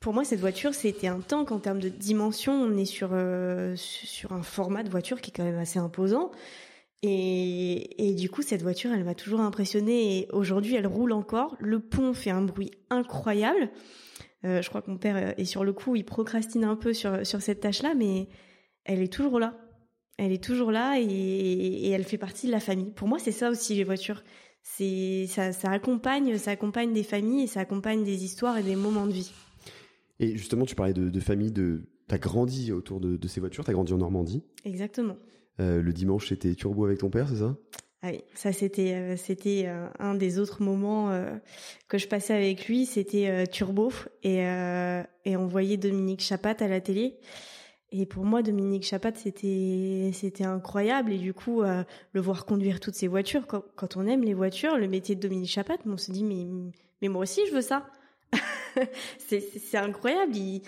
Pour 0.00 0.12
moi, 0.12 0.24
cette 0.24 0.40
voiture, 0.40 0.74
c'était 0.74 1.06
un 1.06 1.20
tank 1.20 1.52
en 1.52 1.60
termes 1.60 1.78
de 1.78 1.88
dimension. 1.88 2.52
On 2.52 2.76
est 2.76 2.84
sur, 2.84 3.10
euh, 3.12 3.76
sur 3.76 4.32
un 4.32 4.42
format 4.42 4.82
de 4.82 4.90
voiture 4.90 5.20
qui 5.20 5.30
est 5.30 5.34
quand 5.34 5.44
même 5.44 5.58
assez 5.58 5.78
imposant. 5.78 6.32
Et, 7.02 8.08
et, 8.08 8.14
du 8.14 8.28
coup, 8.28 8.42
cette 8.42 8.62
voiture, 8.62 8.92
elle 8.92 9.04
m'a 9.04 9.14
toujours 9.14 9.40
impressionnée. 9.40 10.18
Et 10.18 10.28
aujourd'hui, 10.32 10.74
elle 10.74 10.88
roule 10.88 11.12
encore. 11.12 11.56
Le 11.60 11.78
pont 11.78 12.14
fait 12.14 12.30
un 12.30 12.42
bruit 12.42 12.72
incroyable. 12.90 13.70
Euh, 14.44 14.62
je 14.62 14.68
crois 14.68 14.82
que 14.82 14.90
mon 14.90 14.98
père 14.98 15.38
est 15.38 15.44
sur 15.44 15.64
le 15.64 15.72
coup. 15.72 15.96
Il 15.96 16.04
procrastine 16.04 16.64
un 16.64 16.76
peu 16.76 16.92
sur, 16.92 17.26
sur 17.26 17.40
cette 17.42 17.60
tâche-là, 17.60 17.94
mais 17.94 18.28
elle 18.84 19.00
est 19.00 19.12
toujours 19.12 19.38
là. 19.38 19.58
Elle 20.18 20.32
est 20.32 20.42
toujours 20.42 20.70
là 20.70 20.98
et, 21.00 21.04
et, 21.04 21.90
elle 21.90 22.04
fait 22.04 22.18
partie 22.18 22.46
de 22.46 22.52
la 22.52 22.60
famille. 22.60 22.90
Pour 22.90 23.08
moi, 23.08 23.18
c'est 23.18 23.32
ça 23.32 23.50
aussi 23.50 23.74
les 23.74 23.84
voitures. 23.84 24.22
C'est 24.62 25.26
ça, 25.26 25.52
ça 25.52 25.70
accompagne, 25.70 26.36
ça 26.38 26.52
accompagne 26.52 26.92
des 26.92 27.02
familles 27.02 27.44
et 27.44 27.46
ça 27.46 27.60
accompagne 27.60 28.04
des 28.04 28.24
histoires 28.24 28.58
et 28.58 28.62
des 28.62 28.76
moments 28.76 29.06
de 29.06 29.12
vie. 29.12 29.32
Et 30.20 30.36
justement, 30.36 30.66
tu 30.66 30.74
parlais 30.74 30.92
de, 30.92 31.08
de 31.08 31.20
famille. 31.20 31.50
De, 31.50 31.88
t'as 32.08 32.18
grandi 32.18 32.72
autour 32.72 33.00
de, 33.00 33.16
de 33.16 33.28
ces 33.28 33.40
voitures. 33.40 33.64
T'as 33.64 33.72
grandi 33.72 33.92
en 33.92 33.98
Normandie. 33.98 34.44
Exactement. 34.64 35.16
Euh, 35.60 35.82
le 35.82 35.92
dimanche, 35.92 36.28
c'était 36.28 36.54
turbo 36.54 36.84
avec 36.84 36.98
ton 36.98 37.10
père, 37.10 37.28
c'est 37.28 37.38
ça? 37.38 37.56
Ah 38.04 38.08
oui, 38.10 38.24
ça 38.34 38.52
c'était 38.52 38.94
euh, 38.94 39.16
c'était 39.16 39.66
euh, 39.66 39.86
un 40.00 40.16
des 40.16 40.40
autres 40.40 40.60
moments 40.60 41.10
euh, 41.10 41.36
que 41.86 41.98
je 41.98 42.08
passais 42.08 42.34
avec 42.34 42.66
lui, 42.66 42.84
c'était 42.84 43.46
turbo 43.46 43.92
et 44.24 44.44
on 45.36 45.46
voyait 45.46 45.76
Dominique 45.76 46.20
Chapat 46.20 46.56
à 46.58 46.68
la 46.68 46.80
télé. 46.80 47.16
Et 47.94 48.06
pour 48.06 48.24
moi, 48.24 48.42
Dominique 48.42 48.84
Chapat, 48.84 49.12
c'était 49.14 50.10
c'était 50.14 50.44
incroyable. 50.44 51.12
Et 51.12 51.18
du 51.18 51.32
coup, 51.32 51.62
le 51.62 52.20
voir 52.20 52.44
conduire 52.44 52.80
toutes 52.80 52.94
ces 52.94 53.06
voitures, 53.06 53.46
quand, 53.46 53.96
on 53.96 54.06
aime 54.06 54.22
les 54.22 54.34
voitures, 54.34 54.78
le 54.78 54.88
métier 54.88 55.14
de 55.14 55.20
Dominique 55.20 55.50
Chapat, 55.50 55.76
on 55.86 55.96
se 55.96 56.10
dit 56.10 56.24
mais 56.24 56.46
mais 57.02 57.08
moi 57.08 57.22
aussi 57.22 57.42
je 57.46 57.54
veux 57.54 57.62
ça. 57.62 57.86
c'est 59.18 59.76
incroyable. 59.76 60.34
Il, 60.34 60.62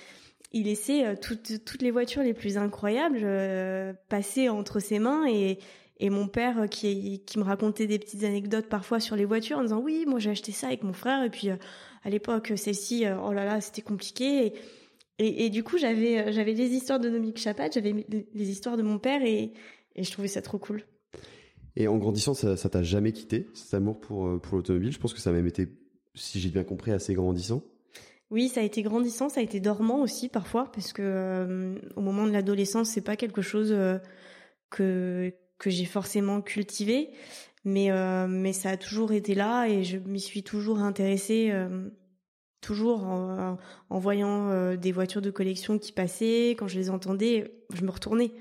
il 0.52 0.64
laissait 0.66 1.16
toutes, 1.16 1.64
toutes 1.64 1.82
les 1.82 1.90
voitures 1.90 2.22
les 2.22 2.34
plus 2.34 2.58
incroyables 2.58 3.26
passer 4.08 4.48
entre 4.48 4.78
ses 4.78 5.00
mains 5.00 5.26
et, 5.26 5.58
et 5.98 6.10
mon 6.10 6.28
père 6.28 6.62
euh, 6.62 6.66
qui, 6.66 7.22
qui 7.24 7.38
me 7.38 7.44
racontait 7.44 7.86
des 7.86 7.98
petites 7.98 8.24
anecdotes 8.24 8.68
parfois 8.68 9.00
sur 9.00 9.16
les 9.16 9.24
voitures 9.24 9.58
en 9.58 9.62
disant 9.62 9.80
oui 9.80 10.04
moi 10.06 10.18
j'ai 10.18 10.30
acheté 10.30 10.52
ça 10.52 10.68
avec 10.68 10.82
mon 10.82 10.92
frère 10.92 11.22
et 11.24 11.30
puis 11.30 11.48
à 11.50 12.10
l'époque 12.10 12.52
celle-ci 12.56 13.04
oh 13.22 13.32
là 13.32 13.44
là 13.44 13.60
c'était 13.60 13.82
compliqué. 13.82 14.46
Et, 14.46 14.54
et, 15.18 15.46
et, 15.46 15.50
du 15.50 15.62
coup 15.62 15.78
j'avais 15.78 16.32
j'avais 16.32 16.52
les 16.52 16.70
histoires 16.70 16.98
de 16.98 17.08
Dominique 17.08 17.38
Chapat 17.38 17.70
j'avais 17.70 18.04
les 18.08 18.50
histoires 18.50 18.76
de 18.76 18.82
mon 18.82 18.98
père 18.98 19.22
et, 19.22 19.52
et 19.94 20.02
je 20.02 20.10
trouvais 20.10 20.28
ça 20.28 20.42
trop 20.42 20.58
cool. 20.58 20.82
Et 21.76 21.86
en 21.88 21.98
grandissant 21.98 22.34
ça 22.34 22.56
ça 22.56 22.68
t'a 22.68 22.82
jamais 22.82 23.12
quitté 23.12 23.48
cet 23.54 23.74
amour 23.74 24.00
pour 24.00 24.40
pour 24.40 24.56
l'automobile? 24.56 24.90
Je 24.90 24.98
pense 24.98 25.14
que 25.14 25.20
ça 25.20 25.30
a 25.30 25.32
même 25.32 25.46
été 25.46 25.68
si 26.14 26.40
j'ai 26.40 26.50
bien 26.50 26.64
compris 26.64 26.92
assez 26.92 27.14
grandissant. 27.14 27.62
Oui, 28.30 28.48
ça 28.48 28.60
a 28.60 28.62
été 28.64 28.82
grandissant, 28.82 29.28
ça 29.28 29.40
a 29.40 29.42
été 29.42 29.60
dormant 29.60 30.00
aussi 30.00 30.28
parfois 30.28 30.70
parce 30.72 30.92
que 30.92 31.02
euh, 31.02 31.78
au 31.96 32.00
moment 32.00 32.26
de 32.26 32.32
l'adolescence, 32.32 32.88
c'est 32.88 33.00
pas 33.00 33.16
quelque 33.16 33.42
chose 33.42 33.70
euh, 33.70 33.98
que 34.70 35.32
que 35.64 35.70
j'ai 35.70 35.86
forcément 35.86 36.42
cultivé, 36.42 37.08
mais 37.64 37.90
euh, 37.90 38.26
mais 38.28 38.52
ça 38.52 38.68
a 38.68 38.76
toujours 38.76 39.12
été 39.12 39.34
là 39.34 39.66
et 39.66 39.82
je 39.82 39.96
m'y 39.96 40.20
suis 40.20 40.42
toujours 40.42 40.80
intéressée 40.80 41.48
euh, 41.52 41.88
toujours 42.60 43.04
en, 43.04 43.56
en 43.88 43.98
voyant 43.98 44.50
euh, 44.50 44.76
des 44.76 44.92
voitures 44.92 45.22
de 45.22 45.30
collection 45.30 45.78
qui 45.78 45.92
passaient, 45.92 46.50
quand 46.50 46.68
je 46.68 46.78
les 46.78 46.90
entendais, 46.90 47.54
je 47.72 47.82
me 47.82 47.90
retournais 47.90 48.32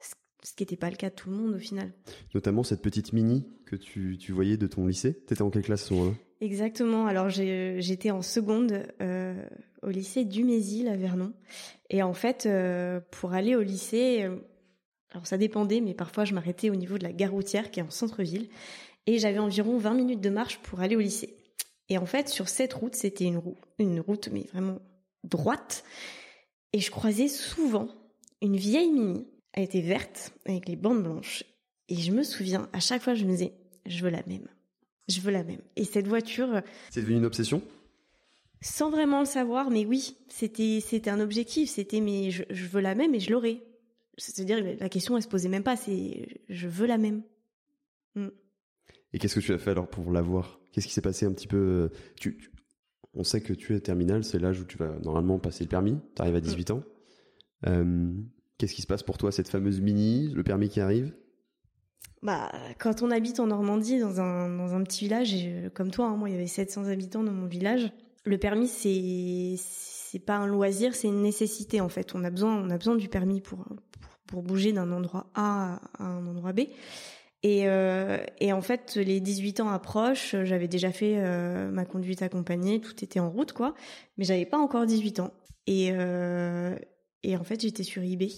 ce 0.00 0.52
qui 0.52 0.64
n'était 0.64 0.76
pas 0.76 0.90
le 0.90 0.96
cas 0.96 1.10
de 1.10 1.14
tout 1.14 1.30
le 1.30 1.36
monde 1.36 1.54
au 1.54 1.58
final. 1.58 1.92
Notamment 2.34 2.64
cette 2.64 2.82
petite 2.82 3.12
mini 3.12 3.46
que 3.66 3.76
tu, 3.76 4.18
tu 4.18 4.32
voyais 4.32 4.56
de 4.56 4.66
ton 4.66 4.88
lycée. 4.88 5.14
T'étais 5.14 5.42
en 5.42 5.50
quelle 5.50 5.62
classe 5.62 5.84
ce 5.84 5.94
moment-là? 5.94 6.16
Exactement. 6.40 7.06
Alors 7.06 7.30
j'étais 7.30 8.10
en 8.10 8.20
seconde 8.20 8.82
au 9.82 9.90
lycée 9.90 10.24
du 10.24 10.44
Mésil 10.44 10.88
à 10.88 10.96
Vernon. 10.96 11.32
Et 11.88 12.02
en 12.02 12.12
fait, 12.12 12.46
pour 13.10 13.32
aller 13.32 13.56
au 13.56 13.62
lycée, 13.62 14.28
alors 15.14 15.26
ça 15.26 15.38
dépendait, 15.38 15.80
mais 15.80 15.94
parfois 15.94 16.24
je 16.24 16.34
m'arrêtais 16.34 16.70
au 16.70 16.74
niveau 16.74 16.98
de 16.98 17.04
la 17.04 17.12
gare 17.12 17.30
routière 17.30 17.70
qui 17.70 17.80
est 17.80 17.84
en 17.84 17.90
centre-ville. 17.90 18.48
Et 19.06 19.18
j'avais 19.18 19.38
environ 19.38 19.78
20 19.78 19.94
minutes 19.94 20.20
de 20.20 20.30
marche 20.30 20.58
pour 20.58 20.80
aller 20.80 20.96
au 20.96 21.00
lycée. 21.00 21.36
Et 21.88 21.98
en 21.98 22.06
fait, 22.06 22.28
sur 22.28 22.48
cette 22.48 22.72
route, 22.72 22.94
c'était 22.94 23.24
une, 23.24 23.36
route, 23.36 23.58
une 23.78 24.00
route, 24.00 24.28
mais 24.32 24.46
vraiment 24.52 24.80
droite. 25.22 25.84
Et 26.72 26.80
je 26.80 26.90
croisais 26.90 27.28
souvent 27.28 27.88
une 28.42 28.56
vieille 28.56 28.90
mini. 28.90 29.26
Elle 29.52 29.64
était 29.64 29.82
verte, 29.82 30.32
avec 30.46 30.68
les 30.68 30.76
bandes 30.76 31.02
blanches. 31.02 31.44
Et 31.88 31.96
je 31.96 32.10
me 32.10 32.22
souviens, 32.22 32.68
à 32.72 32.80
chaque 32.80 33.02
fois, 33.02 33.14
je 33.14 33.24
me 33.24 33.30
disais, 33.30 33.52
je 33.86 34.02
veux 34.02 34.10
la 34.10 34.22
même. 34.26 34.48
Je 35.08 35.20
veux 35.20 35.30
la 35.30 35.44
même. 35.44 35.60
Et 35.76 35.84
cette 35.84 36.08
voiture. 36.08 36.62
C'est 36.90 37.02
devenu 37.02 37.18
une 37.18 37.26
obsession? 37.26 37.62
Sans 38.62 38.90
vraiment 38.90 39.20
le 39.20 39.26
savoir, 39.26 39.70
mais 39.70 39.84
oui, 39.84 40.16
c'était 40.28 40.80
c'était 40.80 41.10
un 41.10 41.20
objectif. 41.20 41.68
C'était 41.68 42.00
mais 42.00 42.30
je, 42.30 42.44
je, 42.48 42.64
veux 42.64 42.80
la 42.80 42.94
même 42.94 43.14
et 43.14 43.20
je 43.20 43.30
l'aurai. 43.30 43.62
C'est-à-dire 44.16 44.62
la 44.78 44.88
question 44.88 45.16
elle 45.16 45.22
se 45.22 45.28
posait 45.28 45.48
même 45.48 45.62
pas. 45.62 45.76
C'est 45.76 46.40
je 46.48 46.68
veux 46.68 46.86
la 46.86 46.98
même. 46.98 47.22
Mm. 48.14 48.28
Et 49.12 49.18
qu'est-ce 49.18 49.36
que 49.36 49.40
tu 49.40 49.52
as 49.52 49.58
fait 49.58 49.70
alors 49.70 49.88
pour 49.88 50.10
l'avoir? 50.12 50.60
Qu'est-ce 50.72 50.86
qui 50.86 50.92
s'est 50.92 51.00
passé 51.00 51.26
un 51.26 51.32
petit 51.32 51.46
peu 51.46 51.56
euh, 51.56 51.88
tu, 52.16 52.36
tu, 52.36 52.50
On 53.14 53.22
sait 53.22 53.40
que 53.40 53.52
tu 53.52 53.74
es 53.74 53.80
terminal, 53.80 54.24
c'est 54.24 54.38
l'âge 54.38 54.60
où 54.60 54.64
tu 54.64 54.76
vas 54.76 54.98
normalement 55.02 55.38
passer 55.38 55.64
le 55.64 55.68
permis. 55.68 55.98
Tu 56.16 56.22
arrives 56.22 56.34
à 56.34 56.40
18 56.40 56.70
mm. 56.70 56.72
ans. 56.72 56.82
Euh, 57.66 58.12
qu'est-ce 58.58 58.74
qui 58.74 58.82
se 58.82 58.86
passe 58.86 59.02
pour 59.02 59.18
toi 59.18 59.32
cette 59.32 59.48
fameuse 59.48 59.80
mini, 59.80 60.28
le 60.28 60.42
permis 60.42 60.68
qui 60.68 60.80
arrive? 60.80 61.14
Bah, 62.22 62.50
quand 62.78 63.02
on 63.02 63.10
habite 63.10 63.38
en 63.38 63.46
Normandie, 63.46 64.00
dans 64.00 64.20
un, 64.20 64.48
dans 64.56 64.74
un 64.74 64.82
petit 64.82 65.04
village, 65.04 65.34
et, 65.34 65.68
comme 65.74 65.90
toi, 65.90 66.06
hein, 66.06 66.16
moi, 66.16 66.30
il 66.30 66.32
y 66.32 66.34
avait 66.34 66.46
700 66.46 66.86
habitants 66.86 67.22
dans 67.22 67.32
mon 67.32 67.46
village, 67.46 67.92
le 68.24 68.38
permis, 68.38 68.66
c'est, 68.66 69.54
c'est 69.58 70.18
pas 70.18 70.36
un 70.36 70.46
loisir, 70.46 70.94
c'est 70.94 71.08
une 71.08 71.20
nécessité, 71.20 71.82
en 71.82 71.90
fait. 71.90 72.14
On 72.14 72.24
a 72.24 72.30
besoin, 72.30 72.56
on 72.56 72.70
a 72.70 72.78
besoin 72.78 72.96
du 72.96 73.08
permis 73.08 73.42
pour, 73.42 73.66
pour 74.26 74.42
bouger 74.42 74.72
d'un 74.72 74.90
endroit 74.92 75.30
A 75.34 75.80
à 75.98 76.04
un 76.04 76.26
endroit 76.26 76.52
B. 76.52 76.60
Et, 77.44 77.68
euh, 77.68 78.16
et 78.40 78.54
en 78.54 78.62
fait, 78.62 78.96
les 78.96 79.20
18 79.20 79.60
ans 79.60 79.68
approchent, 79.68 80.34
j'avais 80.44 80.66
déjà 80.66 80.90
fait 80.90 81.16
euh, 81.18 81.70
ma 81.70 81.84
conduite 81.84 82.22
accompagnée, 82.22 82.80
tout 82.80 83.04
était 83.04 83.20
en 83.20 83.30
route, 83.30 83.52
quoi. 83.52 83.74
Mais 84.16 84.24
j'avais 84.24 84.46
pas 84.46 84.56
encore 84.56 84.86
18 84.86 85.20
ans. 85.20 85.30
Et, 85.66 85.90
euh, 85.92 86.74
et 87.22 87.36
en 87.36 87.44
fait, 87.44 87.60
j'étais 87.60 87.82
sur 87.82 88.02
eBay. 88.02 88.30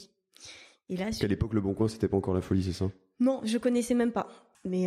Et 0.89 0.97
là, 0.97 1.11
qu'à 1.11 1.29
l'époque, 1.29 1.55
le 1.55 1.61
Bon 1.61 1.73
Coin, 1.73 1.87
c'était 1.87 2.09
pas 2.09 2.17
encore 2.17 2.35
la 2.35 2.41
folie, 2.41 2.65
c'est 2.65 2.73
ça? 2.73 2.91
Non, 3.21 3.43
je 3.45 3.59
connaissais 3.59 3.95
même 3.95 4.11
pas. 4.11 4.27
Mais 4.65 4.87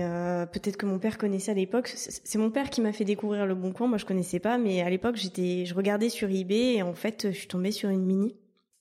peut-être 0.51 0.75
que 0.75 0.85
mon 0.85 0.99
père 0.99 1.17
connaissait 1.17 1.51
à 1.51 1.53
l'époque. 1.53 1.87
C'est 1.95 2.37
mon 2.37 2.51
père 2.51 2.69
qui 2.69 2.81
m'a 2.81 2.91
fait 2.91 3.05
découvrir 3.05 3.45
le 3.45 3.55
Bon 3.55 3.71
Coin. 3.71 3.87
Moi, 3.87 3.97
je 3.97 4.05
connaissais 4.05 4.39
pas, 4.39 4.57
mais 4.57 4.81
à 4.81 4.89
l'époque, 4.89 5.15
j'étais, 5.15 5.65
je 5.65 5.73
regardais 5.73 6.09
sur 6.09 6.29
eBay 6.29 6.75
et 6.75 6.81
en 6.83 6.93
fait, 6.93 7.27
je 7.31 7.37
suis 7.37 7.47
tombée 7.47 7.71
sur 7.71 7.89
une 7.89 8.03
mini 8.05 8.35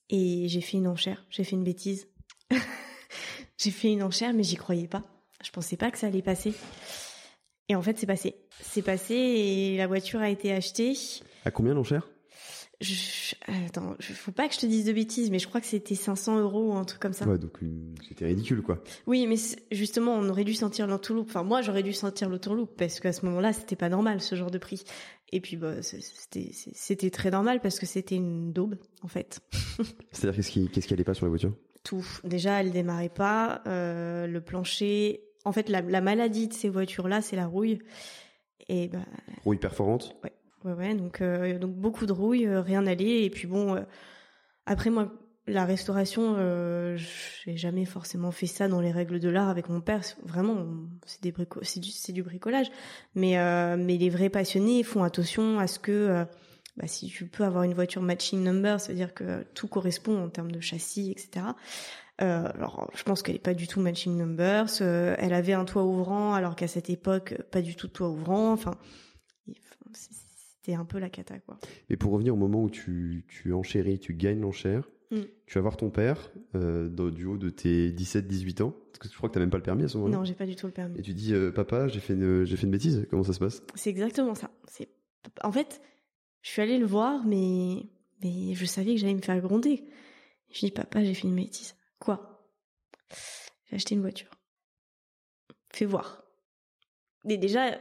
et 0.09 0.47
j'ai 0.47 0.61
fait 0.61 0.77
une 0.77 0.87
enchère. 0.87 1.25
J'ai 1.29 1.43
fait 1.43 1.55
une 1.55 1.63
bêtise. 1.63 2.07
j'ai 3.57 3.71
fait 3.71 3.91
une 3.91 4.03
enchère, 4.03 4.33
mais 4.33 4.43
j'y 4.43 4.55
croyais 4.55 4.87
pas. 4.87 5.03
Je 5.43 5.51
pensais 5.51 5.77
pas 5.77 5.91
que 5.91 5.97
ça 5.97 6.07
allait 6.07 6.21
passer. 6.21 6.53
Et 7.69 7.75
en 7.75 7.81
fait, 7.81 7.97
c'est 7.97 8.07
passé. 8.07 8.35
C'est 8.61 8.81
passé 8.81 9.13
et 9.13 9.77
la 9.77 9.87
voiture 9.87 10.19
a 10.19 10.29
été 10.29 10.51
achetée. 10.51 10.97
À 11.45 11.51
combien 11.51 11.73
l'enchère? 11.73 12.09
Je, 12.81 13.35
attends, 13.67 13.97
faut 13.99 14.31
pas 14.31 14.47
que 14.47 14.53
je 14.53 14.59
te 14.59 14.65
dise 14.65 14.85
de 14.85 14.93
bêtises, 14.93 15.31
mais 15.31 15.39
je 15.39 15.47
crois 15.47 15.59
que 15.59 15.67
c'était 15.67 15.95
500 15.95 16.39
euros 16.39 16.71
ou 16.71 16.73
un 16.75 16.85
truc 16.85 17.01
comme 17.01 17.11
ça. 17.11 17.27
Ouais, 17.27 17.37
donc 17.37 17.59
c'était 18.07 18.25
ridicule, 18.25 18.61
quoi. 18.61 18.81
Oui, 19.05 19.27
mais 19.27 19.35
justement, 19.71 20.13
on 20.13 20.29
aurait 20.29 20.45
dû 20.45 20.53
sentir 20.53 20.87
l'entourloupe. 20.87 21.27
Enfin, 21.27 21.43
moi, 21.43 21.61
j'aurais 21.61 21.83
dû 21.83 21.91
sentir 21.91 22.29
l'entourloupe 22.29 22.71
parce 22.77 23.01
qu'à 23.01 23.11
ce 23.11 23.25
moment-là, 23.25 23.51
c'était 23.51 23.75
pas 23.75 23.89
normal 23.89 24.21
ce 24.21 24.35
genre 24.35 24.49
de 24.49 24.57
prix. 24.57 24.85
Et 25.31 25.41
puis, 25.41 25.57
bah, 25.57 25.81
c'était 25.81 26.49
c'était 26.51 27.09
très 27.09 27.31
normal 27.31 27.61
parce 27.61 27.79
que 27.79 27.85
c'était 27.85 28.15
une 28.15 28.51
daube, 28.51 28.75
en 29.03 29.07
fait. 29.07 29.39
C'est-à-dire 30.11 30.35
qu'est-ce 30.35 30.51
qui 30.51 30.69
qu'est-ce 30.69 30.87
qui 30.87 30.93
allait 30.93 31.03
pas 31.03 31.13
sur 31.13 31.25
la 31.25 31.29
voiture? 31.29 31.53
Tout. 31.83 32.05
Déjà, 32.23 32.61
elle 32.61 32.71
démarrait 32.71 33.09
pas. 33.09 33.61
Euh, 33.67 34.27
le 34.27 34.41
plancher. 34.41 35.21
En 35.45 35.51
fait, 35.51 35.69
la, 35.69 35.81
la 35.81 36.01
maladie 36.01 36.47
de 36.47 36.53
ces 36.53 36.69
voitures-là, 36.69 37.21
c'est 37.21 37.35
la 37.35 37.47
rouille. 37.47 37.79
Et 38.67 38.87
bah, 38.87 38.99
rouille 39.43 39.57
perforante? 39.57 40.15
Ouais, 40.23 40.33
ouais, 40.65 40.73
ouais. 40.73 40.95
Donc, 40.95 41.23
donc 41.59 41.75
beaucoup 41.75 42.05
de 42.05 42.11
rouille, 42.11 42.47
rien 42.47 42.81
n'allait. 42.81 43.23
Et 43.23 43.29
puis 43.29 43.47
bon, 43.47 43.83
après 44.65 44.89
moi, 44.89 45.11
la 45.49 45.65
restauration, 45.65 46.35
euh, 46.37 46.97
j'ai 47.43 47.57
jamais 47.57 47.85
forcément 47.85 48.31
fait 48.31 48.45
ça 48.45 48.67
dans 48.67 48.81
les 48.81 48.91
règles 48.91 49.19
de 49.19 49.29
l'art 49.29 49.49
avec 49.49 49.69
mon 49.69 49.81
père. 49.81 50.01
Vraiment, 50.23 50.65
c'est 51.05 51.21
du, 52.11 52.23
bricolage. 52.23 52.67
Mais 53.15 53.37
euh, 53.37 53.75
mais 53.77 53.97
les 53.97 54.09
vrais 54.09 54.29
passionnés 54.29 54.83
font 54.83 55.03
attention 55.03 55.59
à 55.59 55.67
ce 55.67 55.79
que 55.79 55.91
euh, 55.91 56.25
bah, 56.77 56.87
si 56.87 57.07
tu 57.07 57.25
peux 57.25 57.43
avoir 57.43 57.63
une 57.63 57.73
voiture 57.73 58.01
matching 58.01 58.43
number, 58.43 58.79
c'est-à-dire 58.79 59.13
que 59.13 59.43
tout 59.53 59.67
correspond 59.67 60.23
en 60.23 60.29
termes 60.29 60.51
de 60.51 60.59
châssis, 60.59 61.11
etc. 61.11 61.47
Euh, 62.21 62.49
alors, 62.53 62.89
je 62.95 63.03
pense 63.03 63.23
qu'elle 63.23 63.35
est 63.35 63.39
pas 63.39 63.53
du 63.53 63.67
tout 63.67 63.79
matching 63.79 64.17
numbers. 64.17 64.81
Elle 64.81 65.33
avait 65.33 65.53
un 65.53 65.65
toit 65.65 65.83
ouvrant, 65.83 66.33
alors 66.33 66.55
qu'à 66.55 66.67
cette 66.67 66.89
époque, 66.89 67.35
pas 67.51 67.61
du 67.61 67.75
tout 67.75 67.87
de 67.87 67.93
toit 67.93 68.09
ouvrant. 68.09 68.51
Enfin, 68.51 68.75
c'était 69.93 70.73
un 70.73 70.85
peu 70.85 70.99
la 70.99 71.09
cata, 71.09 71.39
quoi. 71.39 71.57
Et 71.89 71.97
pour 71.97 72.11
revenir 72.11 72.33
au 72.33 72.37
moment 72.37 72.61
où 72.63 72.69
tu 72.69 73.25
tu 73.27 73.53
enchéris, 73.53 73.99
tu 73.99 74.13
gagnes 74.13 74.41
l'enchère 74.41 74.83
Mm. 75.11 75.21
Tu 75.47 75.55
vas 75.55 75.61
voir 75.61 75.77
ton 75.77 75.89
père 75.89 76.31
euh, 76.55 76.89
du 77.11 77.25
haut 77.25 77.37
de 77.37 77.49
tes 77.49 77.91
17-18 77.91 78.63
ans. 78.63 78.75
Parce 78.91 78.99
que 78.99 79.09
je 79.09 79.17
crois 79.17 79.29
que 79.29 79.33
tu 79.33 79.39
n'as 79.39 79.45
même 79.45 79.51
pas 79.51 79.57
le 79.57 79.63
permis 79.63 79.83
à 79.83 79.87
ce 79.87 79.97
moment-là. 79.97 80.17
Non, 80.17 80.23
j'ai 80.23 80.35
pas 80.35 80.45
du 80.45 80.55
tout 80.55 80.67
le 80.67 80.71
permis. 80.71 80.99
Et 80.99 81.01
tu 81.01 81.13
dis, 81.13 81.33
euh, 81.33 81.51
papa, 81.51 81.87
j'ai 81.87 81.99
fait, 81.99 82.13
une, 82.13 82.45
j'ai 82.45 82.57
fait 82.57 82.65
une 82.65 82.71
bêtise. 82.71 83.07
Comment 83.09 83.23
ça 83.23 83.33
se 83.33 83.39
passe? 83.39 83.63
C'est 83.75 83.89
exactement 83.89 84.35
ça. 84.35 84.51
C'est... 84.67 84.89
En 85.43 85.51
fait, 85.51 85.81
je 86.41 86.49
suis 86.49 86.61
allée 86.61 86.77
le 86.77 86.85
voir, 86.85 87.25
mais, 87.25 87.87
mais 88.23 88.53
je 88.53 88.65
savais 88.65 88.93
que 88.93 89.01
j'allais 89.01 89.15
me 89.15 89.21
faire 89.21 89.39
gronder. 89.41 89.83
Je 90.51 90.59
dis, 90.59 90.71
papa, 90.71 91.03
j'ai 91.03 91.13
fait 91.13 91.27
une 91.27 91.35
bêtise. 91.35 91.75
Quoi? 91.99 92.45
J'ai 93.69 93.75
acheté 93.75 93.95
une 93.95 94.01
voiture. 94.01 94.31
Fais 95.71 95.85
voir. 95.85 96.23
Mais 97.25 97.37
déjà, 97.37 97.79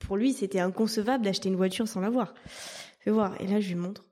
pour 0.00 0.16
lui, 0.16 0.32
c'était 0.32 0.60
inconcevable 0.60 1.24
d'acheter 1.24 1.48
une 1.48 1.56
voiture 1.56 1.88
sans 1.88 2.00
l'avoir. 2.00 2.34
Fais 3.00 3.10
voir. 3.10 3.40
Et 3.40 3.46
là, 3.46 3.60
je 3.60 3.68
lui 3.68 3.76
montre. 3.76 4.04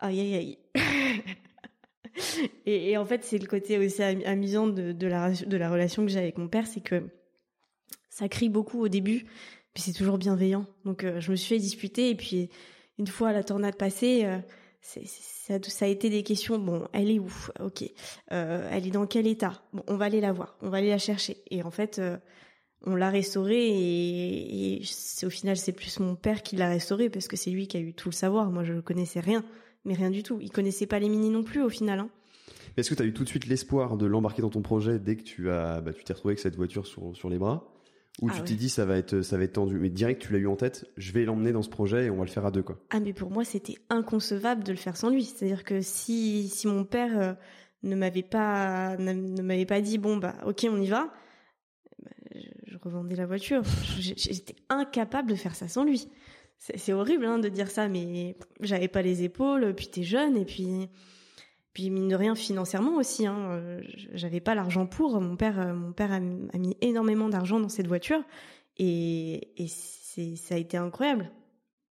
Aïe, 0.00 0.20
aïe, 0.20 0.34
aïe. 0.34 0.58
et, 2.66 2.96
en 2.96 3.04
fait, 3.04 3.22
c'est 3.22 3.38
le 3.38 3.46
côté 3.46 3.78
aussi 3.78 4.02
amusant 4.02 4.66
de, 4.66 5.06
la, 5.06 5.70
relation 5.70 6.04
que 6.04 6.10
j'ai 6.10 6.18
avec 6.18 6.38
mon 6.38 6.48
père, 6.48 6.66
c'est 6.66 6.80
que 6.80 7.04
ça 8.08 8.28
crie 8.28 8.48
beaucoup 8.48 8.80
au 8.80 8.88
début, 8.88 9.26
puis 9.74 9.82
c'est 9.82 9.92
toujours 9.92 10.16
bienveillant. 10.16 10.66
Donc, 10.86 11.04
euh, 11.04 11.20
je 11.20 11.30
me 11.30 11.36
suis 11.36 11.54
fait 11.54 11.60
disputer, 11.60 12.10
et 12.10 12.14
puis 12.14 12.48
une 12.98 13.06
fois 13.06 13.32
la 13.32 13.44
tornade 13.44 13.76
passée, 13.76 14.24
euh, 14.24 14.38
ça, 14.80 15.84
a 15.84 15.88
été 15.88 16.08
des 16.08 16.22
questions. 16.22 16.58
Bon, 16.58 16.88
elle 16.94 17.10
est 17.10 17.18
où? 17.18 17.32
Ok. 17.60 17.84
Euh, 18.32 18.68
elle 18.72 18.86
est 18.86 18.90
dans 18.90 19.06
quel 19.06 19.26
état? 19.26 19.62
Bon, 19.74 19.82
on 19.86 19.96
va 19.96 20.06
aller 20.06 20.22
la 20.22 20.32
voir, 20.32 20.56
on 20.62 20.70
va 20.70 20.78
aller 20.78 20.88
la 20.88 20.98
chercher. 20.98 21.36
Et 21.50 21.62
en 21.62 21.70
fait, 21.70 22.00
on 22.86 22.94
l'a 22.94 23.10
restaurée, 23.10 23.68
et, 23.68 24.80
et 24.80 24.82
au 25.26 25.30
final, 25.30 25.58
c'est 25.58 25.72
plus 25.72 26.00
mon 26.00 26.16
père 26.16 26.42
qui 26.42 26.56
l'a 26.56 26.70
restaurée 26.70 27.10
parce 27.10 27.28
que 27.28 27.36
c'est 27.36 27.50
lui 27.50 27.68
qui 27.68 27.76
a 27.76 27.80
eu 27.80 27.92
tout 27.92 28.08
le 28.08 28.14
savoir. 28.14 28.50
Moi, 28.50 28.64
je 28.64 28.72
ne 28.72 28.80
connaissais 28.80 29.20
rien 29.20 29.44
mais 29.84 29.94
rien 29.94 30.10
du 30.10 30.22
tout. 30.22 30.38
Il 30.40 30.50
connaissait 30.50 30.86
pas 30.86 30.98
les 30.98 31.08
mini 31.08 31.30
non 31.30 31.42
plus 31.42 31.62
au 31.62 31.68
final. 31.68 32.00
Hein. 32.00 32.10
Est-ce 32.76 32.90
que 32.90 32.94
tu 32.94 33.02
as 33.02 33.06
eu 33.06 33.12
tout 33.12 33.24
de 33.24 33.28
suite 33.28 33.46
l'espoir 33.46 33.96
de 33.96 34.06
l'embarquer 34.06 34.42
dans 34.42 34.50
ton 34.50 34.62
projet 34.62 34.98
dès 34.98 35.16
que 35.16 35.22
tu 35.22 35.50
as, 35.50 35.80
bah, 35.80 35.92
tu 35.92 36.04
t'es 36.04 36.12
retrouvé 36.12 36.32
avec 36.32 36.38
cette 36.40 36.56
voiture 36.56 36.86
sur, 36.86 37.14
sur 37.16 37.28
les 37.28 37.38
bras? 37.38 37.72
Ou 38.20 38.28
ah 38.28 38.32
tu 38.36 38.42
t'es 38.42 38.54
dit 38.54 38.68
ça 38.68 38.84
va 38.84 38.96
être 38.96 39.22
ça 39.22 39.38
va 39.38 39.44
être 39.44 39.54
tendu? 39.54 39.78
Mais 39.78 39.88
direct 39.88 40.20
tu 40.20 40.32
l'as 40.32 40.40
eu 40.40 40.46
en 40.46 40.56
tête 40.56 40.84
je 40.96 41.12
vais 41.12 41.24
l'emmener 41.24 41.52
dans 41.52 41.62
ce 41.62 41.70
projet 41.70 42.06
et 42.06 42.10
on 42.10 42.16
va 42.16 42.24
le 42.24 42.30
faire 42.30 42.44
à 42.44 42.50
deux 42.50 42.62
quoi 42.62 42.78
ah 42.90 43.00
mais 43.00 43.12
pour 43.12 43.30
moi 43.30 43.44
c'était 43.44 43.76
inconcevable 43.88 44.64
de 44.64 44.72
le 44.72 44.78
faire 44.78 44.96
sans 44.96 45.10
lui 45.10 45.24
c'est 45.24 45.44
à 45.44 45.48
dire 45.48 45.64
que 45.64 45.80
si 45.80 46.48
si 46.48 46.66
mon 46.66 46.84
père 46.84 47.18
euh, 47.18 47.32
ne 47.82 47.94
m'avait 47.94 48.24
pas 48.24 48.96
ne 48.98 49.42
m'avait 49.42 49.64
pas 49.64 49.80
dit 49.80 49.96
bon 49.96 50.16
bah 50.16 50.34
ok 50.44 50.66
on 50.68 50.80
y 50.80 50.88
va 50.88 51.08
bah, 52.02 52.10
je 52.66 52.76
revendais 52.82 53.14
la 53.14 53.26
voiture 53.26 53.62
j'étais 53.98 54.56
incapable 54.68 55.30
de 55.30 55.36
faire 55.36 55.54
ça 55.54 55.68
sans 55.68 55.84
lui 55.84 56.08
c'est 56.60 56.92
horrible 56.92 57.24
hein, 57.24 57.38
de 57.38 57.48
dire 57.48 57.70
ça, 57.70 57.88
mais 57.88 58.36
j'avais 58.60 58.88
pas 58.88 59.00
les 59.00 59.22
épaules, 59.22 59.74
puis 59.74 59.88
t'es 59.88 60.02
jeune, 60.02 60.36
et 60.36 60.44
puis, 60.44 60.88
puis 61.72 61.88
mine 61.88 62.08
de 62.08 62.14
rien 62.14 62.34
financièrement 62.34 62.96
aussi, 62.96 63.26
hein, 63.26 63.48
euh, 63.50 63.80
j'avais 64.12 64.40
pas 64.40 64.54
l'argent 64.54 64.86
pour. 64.86 65.18
Mon 65.22 65.36
père, 65.36 65.58
euh, 65.58 65.72
mon 65.72 65.92
père 65.92 66.12
a, 66.12 66.20
mis 66.20 66.76
énormément 66.82 67.30
d'argent 67.30 67.60
dans 67.60 67.70
cette 67.70 67.86
voiture, 67.86 68.22
et, 68.76 69.62
et 69.62 69.68
ça 69.68 70.54
a 70.54 70.58
été 70.58 70.76
incroyable. 70.76 71.30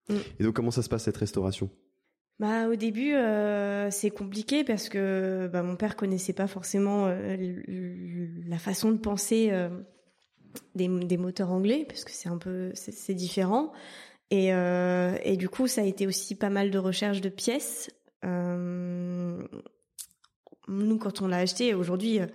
Mm. 0.08 0.14
Et 0.40 0.42
donc 0.42 0.54
comment 0.56 0.72
ça 0.72 0.82
se 0.82 0.88
passe 0.88 1.04
cette 1.04 1.16
restauration? 1.16 1.70
Bah 2.38 2.68
au 2.68 2.74
début 2.74 3.14
euh, 3.14 3.90
c'est 3.90 4.10
compliqué 4.10 4.62
parce 4.62 4.90
que 4.90 5.48
bah, 5.50 5.62
mon 5.62 5.74
père 5.74 5.96
connaissait 5.96 6.34
pas 6.34 6.46
forcément 6.46 7.08
la 7.08 8.58
façon 8.58 8.92
de 8.92 8.98
penser 8.98 9.50
des, 10.74 10.86
des, 10.86 11.16
moteurs 11.16 11.50
anglais 11.50 11.86
parce 11.88 12.04
que 12.04 12.10
c'est 12.10 12.28
un 12.28 12.36
peu 12.36 12.72
c'est 12.74 13.14
différent. 13.14 13.72
Et, 14.30 14.52
euh, 14.52 15.16
et 15.22 15.36
du 15.36 15.48
coup, 15.48 15.66
ça 15.68 15.82
a 15.82 15.84
été 15.84 16.06
aussi 16.06 16.34
pas 16.34 16.50
mal 16.50 16.70
de 16.70 16.78
recherches 16.78 17.20
de 17.20 17.28
pièces. 17.28 17.90
Euh, 18.24 19.46
nous, 20.68 20.98
quand 20.98 21.22
on 21.22 21.28
l'a 21.28 21.38
acheté, 21.38 21.74
aujourd'hui, 21.74 22.20
euh, 22.20 22.26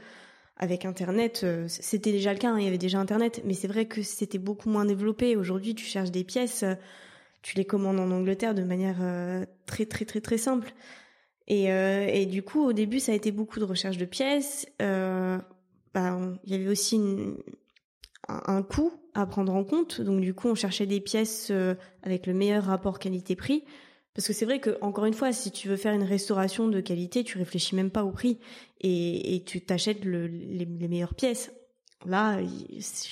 avec 0.56 0.86
Internet, 0.86 1.42
euh, 1.44 1.66
c'était 1.68 2.12
déjà 2.12 2.32
le 2.34 2.40
cas, 2.40 2.52
hein, 2.52 2.60
il 2.60 2.66
y 2.66 2.68
avait 2.68 2.78
déjà 2.78 3.00
Internet, 3.00 3.42
mais 3.46 3.54
c'est 3.54 3.68
vrai 3.68 3.86
que 3.86 4.02
c'était 4.04 4.38
beaucoup 4.38 4.70
moins 4.70 4.86
développé. 4.86 5.36
Aujourd'hui, 5.36 5.76
tu 5.76 5.86
cherches 5.86 6.12
des 6.12 6.24
pièces, 6.24 6.64
tu 7.42 7.58
les 7.58 7.66
commandes 7.66 8.00
en 8.00 8.12
Angleterre 8.12 8.56
de 8.56 8.64
manière 8.64 8.98
très 9.66 9.86
très 9.86 10.06
très 10.06 10.22
très 10.22 10.38
simple. 10.38 10.74
Et, 11.48 11.66
et 11.66 12.26
du 12.28 12.44
coup, 12.44 12.64
au 12.64 12.72
début, 12.72 13.00
ça 13.00 13.12
a 13.12 13.16
été 13.16 13.32
beaucoup 13.32 13.60
de 13.60 13.66
recherches 13.66 13.98
de 13.98 14.06
pièces. 14.06 14.68
Bah, 14.80 16.20
il 16.46 16.52
y 16.52 16.54
avait 16.54 16.70
aussi 16.70 16.98
une, 16.98 17.36
un 18.46 18.64
coût 18.64 18.92
à 19.14 19.26
prendre 19.26 19.54
en 19.54 19.64
compte. 19.64 20.02
Donc 20.02 20.22
du 20.22 20.34
coup, 20.34 20.48
on 20.48 20.56
cherchait 20.56 20.86
des 20.86 21.00
pièces 21.00 21.50
euh, 21.52 21.76
avec 22.04 22.28
le 22.28 22.34
meilleur 22.34 22.64
rapport 22.64 23.00
qualité-prix. 23.00 23.64
Parce 24.14 24.28
que 24.28 24.34
c'est 24.34 24.46
vrai 24.46 24.60
que 24.60 24.78
encore 24.82 25.06
une 25.06 25.14
fois, 25.14 25.32
si 25.32 25.52
tu 25.52 25.70
veux 25.70 25.78
faire 25.78 25.94
une 25.94 26.04
restauration 26.04 26.68
de 26.68 26.82
qualité, 26.82 27.24
tu 27.24 27.38
réfléchis 27.38 27.76
même 27.76 27.92
pas 27.92 28.04
au 28.04 28.12
prix 28.12 28.40
et, 28.82 29.36
et 29.36 29.44
tu 29.44 29.62
t'achètes 29.62 30.04
le, 30.04 30.28
les, 30.28 30.66
meilleures 30.66 31.16
pièces. 31.16 31.52
Là, 32.06 32.40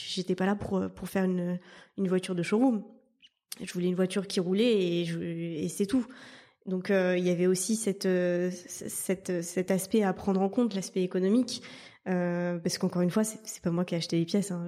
j'étais 0.08 0.36
pas 0.36 0.46
là 0.46 0.56
pour 0.56 0.90
pour 0.94 1.08
faire 1.08 1.24
une 1.24 1.58
une 1.98 2.08
voiture 2.10 2.36
de 2.36 2.44
showroom. 2.44 2.84
Je 3.62 3.72
voulais 3.72 3.88
une 3.88 3.96
voiture 3.96 4.28
qui 4.28 4.42
roulait 4.42 4.74
et, 4.74 5.64
et 5.64 5.70
c'est 5.70 5.86
tout. 5.86 6.06
Donc 6.70 6.92
euh, 6.92 7.18
il 7.18 7.26
y 7.26 7.30
avait 7.30 7.48
aussi 7.48 7.76
cette, 7.76 8.06
euh, 8.06 8.52
cette, 8.52 9.42
cet 9.42 9.72
aspect 9.72 10.04
à 10.04 10.14
prendre 10.14 10.42
en 10.42 10.50
compte, 10.50 10.76
l'aspect 10.76 11.04
économique. 11.04 11.62
Euh, 12.10 12.58
parce 12.58 12.78
qu'encore 12.78 13.02
une 13.02 13.12
fois, 13.12 13.24
c'est 13.24 13.62
pas 13.62 13.70
moi 13.70 13.86
qui 13.86 13.94
ai 13.94 13.98
acheté 13.98 14.18
les 14.18 14.26
pièces. 14.26 14.52
Hein, 14.52 14.66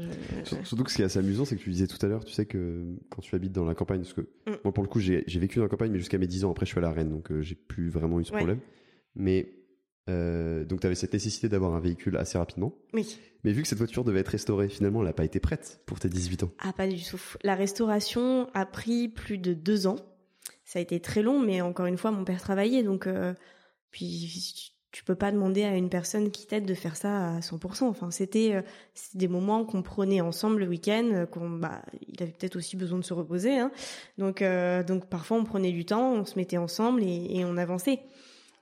Surtout 0.64 0.84
que 0.84 0.92
ce 0.92 0.98
qui 0.98 1.02
est 1.02 1.06
assez 1.06 1.20
amusant, 1.20 1.46
c'est 1.46 1.56
que 1.56 1.62
tu 1.62 1.72
disais 1.72 1.88
tout 1.88 2.04
à 2.06 2.08
l'heure, 2.08 2.24
tu 2.24 2.34
sais 2.34 2.46
que 2.46 2.86
quand 3.10 3.22
tu 3.22 3.36
habites 3.36 3.52
dans 3.52 3.66
la 3.66 3.74
campagne, 3.74 4.02
parce 4.02 4.14
que 4.14 4.22
mm. 4.22 4.58
moi 4.64 4.74
pour 4.74 4.84
le 4.84 4.90
coup 4.90 5.00
j'ai 5.00 5.24
vécu 5.28 5.58
dans 5.58 5.64
la 5.64 5.70
campagne, 5.70 5.92
mais 5.92 5.98
jusqu'à 5.98 6.18
mes 6.18 6.28
10 6.28 6.46
ans, 6.46 6.52
après 6.52 6.66
je 6.66 6.72
suis 6.72 6.78
à 6.78 6.82
la 6.82 6.92
Rennes, 6.92 7.10
donc 7.10 7.32
euh, 7.32 7.42
j'ai 7.42 7.56
plus 7.56 7.90
vraiment 7.90 8.20
eu 8.20 8.26
ce 8.26 8.32
problème. 8.32 8.60
Mais 9.16 9.54
euh, 10.10 10.66
donc 10.66 10.82
tu 10.82 10.88
avais 10.88 10.96
cette 10.96 11.14
nécessité 11.14 11.50
d'avoir 11.50 11.74
un 11.74 11.80
véhicule 11.80 12.16
assez 12.18 12.38
rapidement. 12.38 12.76
Oui. 12.94 13.18
Mais 13.44 13.54
vu 13.54 13.64
que 13.64 13.68
cette 13.68 13.80
voiture 13.80 14.04
devait 14.04 14.20
être 14.20 14.30
restaurée, 14.30 14.70
finalement 14.70 15.00
elle 15.00 15.08
n'a 15.08 15.14
pas 15.14 15.26
été 15.26 15.40
prête 15.40 15.82
pour 15.88 16.00
tes 16.00 16.10
18 16.10 16.44
ans. 16.44 16.52
Ah 16.60 16.74
pas 16.74 16.88
du 16.88 17.04
tout. 17.04 17.20
La 17.44 17.56
restauration 17.56 18.50
a 18.54 18.68
pris 18.68 19.08
plus 19.08 19.40
de 19.40 19.54
deux 19.54 19.88
ans. 19.88 19.98
Ça 20.64 20.78
a 20.78 20.82
été 20.82 21.00
très 21.00 21.24
long, 21.24 21.40
mais 21.40 21.62
encore 21.62 21.88
une 21.88 21.98
fois 21.98 22.12
mon 22.12 22.24
père 22.24 22.40
travaillait, 22.40 22.84
donc 22.84 23.08
puis 23.90 24.71
tu 24.92 25.06
peux 25.06 25.16
pas 25.16 25.32
demander 25.32 25.64
à 25.64 25.76
une 25.76 25.90
personne 25.90 26.32
qui 26.32 26.46
t'aide 26.46 26.66
de 26.66 26.74
faire 26.74 26.98
ça 26.98 27.36
à 27.36 27.40
100%. 27.40 27.84
Enfin, 27.86 28.12
c'était 28.12 28.56
euh, 28.56 28.62
des 29.14 29.30
moments 29.30 29.64
qu'on 29.64 29.82
prenait 29.82 30.20
ensemble 30.20 30.60
le 30.60 30.68
week-end, 30.68 31.10
euh, 31.14 31.26
qu'on 31.26 31.50
bah, 31.50 31.82
il 32.08 32.22
avait 32.22 32.34
peut-être 32.34 32.58
aussi 32.58 32.76
besoin 32.76 33.00
de 33.00 33.06
se 33.06 33.14
reposer. 33.14 33.58
Hein. 33.58 33.72
Donc, 34.18 34.42
euh, 34.42 34.84
donc 34.84 35.08
parfois 35.08 35.38
on 35.38 35.46
prenait 35.46 35.72
du 35.72 35.86
temps, 35.86 36.14
on 36.14 36.26
se 36.26 36.38
mettait 36.38 36.58
ensemble 36.58 37.04
et, 37.04 37.44
on 37.46 37.58
avançait. 37.58 38.02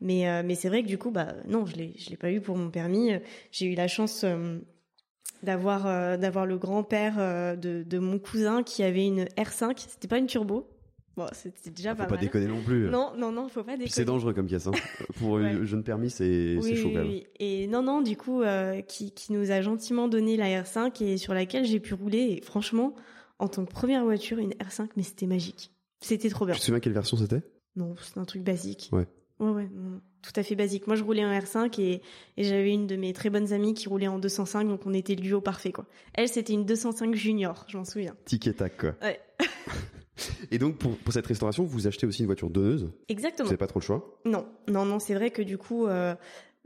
Mais, 0.01 0.43
mais 0.43 0.55
c'est 0.55 0.69
vrai 0.69 0.81
que 0.81 0.87
du 0.87 0.97
coup, 0.97 1.11
bah 1.11 1.33
non, 1.45 1.65
je 1.65 1.75
l'ai, 1.75 1.93
je 1.97 2.09
l'ai 2.09 2.15
pas 2.15 2.31
eu 2.31 2.39
pour 2.39 2.55
mon 2.55 2.69
permis. 2.69 3.11
J'ai 3.51 3.65
eu 3.65 3.75
la 3.75 3.89
chance 3.89 4.23
d'avoir 5.43 6.17
d'avoir 6.17 6.45
le 6.45 6.57
grand-père 6.57 7.57
de, 7.57 7.83
de 7.83 7.99
mon 7.99 8.17
cousin 8.17 8.63
qui 8.63 8.81
avait 8.81 9.05
une 9.05 9.25
R5. 9.25 9.73
C'était 9.75 10.07
pas 10.07 10.17
une 10.17 10.27
turbo, 10.27 10.69
Bon, 11.19 11.27
c'était 11.33 11.69
déjà 11.69 11.95
pas 11.95 12.03
faut 12.03 12.11
pas 12.11 12.17
déconner 12.17 12.47
non 12.47 12.61
plus. 12.61 12.89
Non, 12.89 13.11
non, 13.17 13.33
non, 13.33 13.49
faut 13.49 13.65
pas 13.65 13.73
déconner. 13.73 13.89
C'est 13.89 14.05
dangereux 14.05 14.33
comme 14.33 14.47
caisse. 14.47 14.67
Hein. 14.67 14.71
Pour 15.19 15.37
un 15.37 15.65
jeune 15.65 15.83
permis, 15.83 16.09
c'est 16.09 16.57
oui, 16.61 16.77
chaud 16.77 16.91
quand 16.93 17.03
même. 17.03 17.19
Et 17.41 17.67
non, 17.67 17.83
non, 17.83 18.01
du 18.01 18.15
coup, 18.15 18.41
euh, 18.41 18.79
qui, 18.79 19.11
qui 19.11 19.33
nous 19.33 19.51
a 19.51 19.59
gentiment 19.61 20.07
donné 20.07 20.37
la 20.37 20.61
R5 20.63 21.03
et 21.03 21.17
sur 21.17 21.33
laquelle 21.33 21.65
j'ai 21.65 21.81
pu 21.81 21.93
rouler. 21.93 22.37
Et 22.37 22.41
franchement, 22.41 22.95
en 23.37 23.49
tant 23.49 23.65
que 23.65 23.71
première 23.71 24.05
voiture, 24.05 24.37
une 24.37 24.53
R5, 24.53 24.91
mais 24.95 25.03
c'était 25.03 25.27
magique. 25.27 25.73
C'était 25.99 26.29
trop 26.29 26.45
bien. 26.45 26.55
Tu 26.55 26.61
te 26.61 26.65
souviens 26.67 26.79
quelle 26.79 26.93
version 26.93 27.17
c'était? 27.17 27.41
Non, 27.75 27.95
c'était 28.01 28.21
un 28.21 28.25
truc 28.25 28.43
basique. 28.43 28.89
Ouais. 28.93 29.05
Ouais, 29.41 29.51
ouais, 29.51 29.69
tout 30.21 30.31
à 30.37 30.43
fait 30.43 30.55
basique. 30.55 30.87
Moi, 30.87 30.95
je 30.95 31.03
roulais 31.03 31.25
en 31.25 31.37
R5 31.37 31.81
et, 31.81 32.01
et 32.37 32.43
j'avais 32.45 32.73
une 32.73 32.87
de 32.87 32.95
mes 32.95 33.11
très 33.11 33.29
bonnes 33.29 33.51
amies 33.51 33.73
qui 33.73 33.89
roulait 33.89 34.07
en 34.07 34.19
205, 34.19 34.69
donc 34.69 34.85
on 34.85 34.93
était 34.93 35.15
le 35.15 35.21
duo 35.21 35.41
parfait, 35.41 35.73
quoi. 35.73 35.85
Elle, 36.13 36.29
c'était 36.29 36.53
une 36.53 36.65
205 36.65 37.13
junior, 37.13 37.65
je 37.67 37.77
m'en 37.77 37.83
souviens. 37.83 38.15
Tic 38.23 38.47
et 38.47 38.53
tac, 38.53 38.77
quoi. 38.77 38.95
Ouais. 39.01 39.19
Et 40.51 40.57
donc, 40.57 40.77
pour, 40.77 40.97
pour, 40.97 41.13
cette 41.13 41.27
restauration, 41.27 41.63
vous 41.63 41.87
achetez 41.87 42.07
aussi 42.07 42.21
une 42.21 42.25
voiture 42.25 42.49
donneuse? 42.49 42.89
Exactement. 43.07 43.45
Vous 43.45 43.51
n'avez 43.51 43.57
pas 43.57 43.67
trop 43.67 43.79
le 43.79 43.85
choix? 43.85 44.19
Non, 44.25 44.47
non, 44.67 44.85
non. 44.85 44.99
C'est 44.99 45.13
vrai 45.13 45.31
que 45.31 45.41
du 45.41 45.57
coup, 45.57 45.87
euh, 45.87 46.15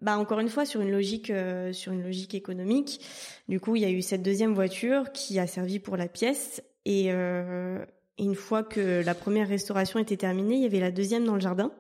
bah 0.02 0.18
encore 0.18 0.40
une 0.40 0.50
fois 0.50 0.66
sur 0.66 0.82
une 0.82 0.92
logique, 0.92 1.30
euh, 1.30 1.74
sur 1.74 1.92
une 1.92 2.04
logique 2.04 2.36
économique. 2.36 3.02
Du 3.48 3.60
coup, 3.60 3.76
il 3.76 3.82
y 3.82 3.86
a 3.86 3.90
eu 3.90 4.02
cette 4.02 4.24
deuxième 4.24 4.54
voiture 4.54 5.12
qui 5.12 5.40
a 5.40 5.48
servi 5.48 5.80
pour 5.80 5.98
la 5.98 6.08
pièce. 6.08 6.62
Et, 6.86 7.12
euh, 7.12 7.84
une 8.20 8.36
fois 8.36 8.64
que 8.64 9.04
la 9.04 9.16
première 9.16 9.48
restauration 9.48 10.00
était 10.00 10.18
terminée, 10.18 10.56
il 10.56 10.62
y 10.62 10.66
avait 10.66 10.80
la 10.80 10.92
deuxième 10.92 11.26
dans 11.26 11.34
le 11.34 11.42
jardin. 11.42 11.72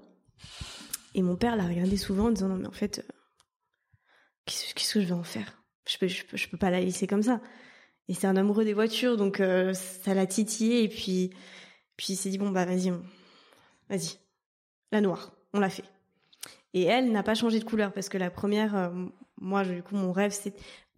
Et 1.13 1.21
mon 1.21 1.35
père 1.35 1.55
l'a 1.55 1.67
regardé 1.67 1.95
souvent 1.95 2.25
en 2.25 2.31
disant 2.31 2.47
non 2.47 2.55
mais 2.55 2.67
en 2.67 2.71
fait, 2.71 3.05
qu'est-ce 4.45 4.93
que 4.93 5.01
je 5.01 5.05
vais 5.05 5.13
en 5.13 5.23
faire? 5.23 5.61
Je 5.87 5.97
peux, 5.97 6.07
je 6.07 6.25
peux, 6.25 6.37
je 6.37 6.47
peux 6.49 6.57
pas 6.57 6.71
la 6.71 6.79
laisser 6.79 7.05
comme 7.05 7.21
ça. 7.21 7.39
Et 8.09 8.13
c'est 8.13 8.27
un 8.27 8.35
amoureux 8.35 8.65
des 8.65 8.73
voitures, 8.73 9.15
donc 9.15 9.39
euh, 9.39 9.73
ça 9.73 10.13
l'a 10.13 10.25
titillé. 10.25 10.83
Et 10.83 10.89
puis, 10.89 11.31
puis 11.97 12.13
il 12.13 12.15
s'est 12.15 12.29
dit 12.29 12.37
bon 12.37 12.49
bah 12.49 12.65
vas-y, 12.65 12.91
vas-y, 13.89 14.17
la 14.91 15.01
noire, 15.01 15.31
on 15.53 15.59
l'a 15.59 15.69
fait. 15.69 15.85
Et 16.73 16.83
elle 16.83 17.11
n'a 17.11 17.23
pas 17.23 17.35
changé 17.35 17.59
de 17.59 17.65
couleur 17.65 17.93
parce 17.93 18.09
que 18.09 18.17
la 18.17 18.31
première, 18.31 18.75
euh, 18.75 18.89
moi 19.39 19.63
du 19.63 19.83
coup 19.83 19.95
mon 19.95 20.11
rêve 20.11 20.31
c'est 20.31 20.53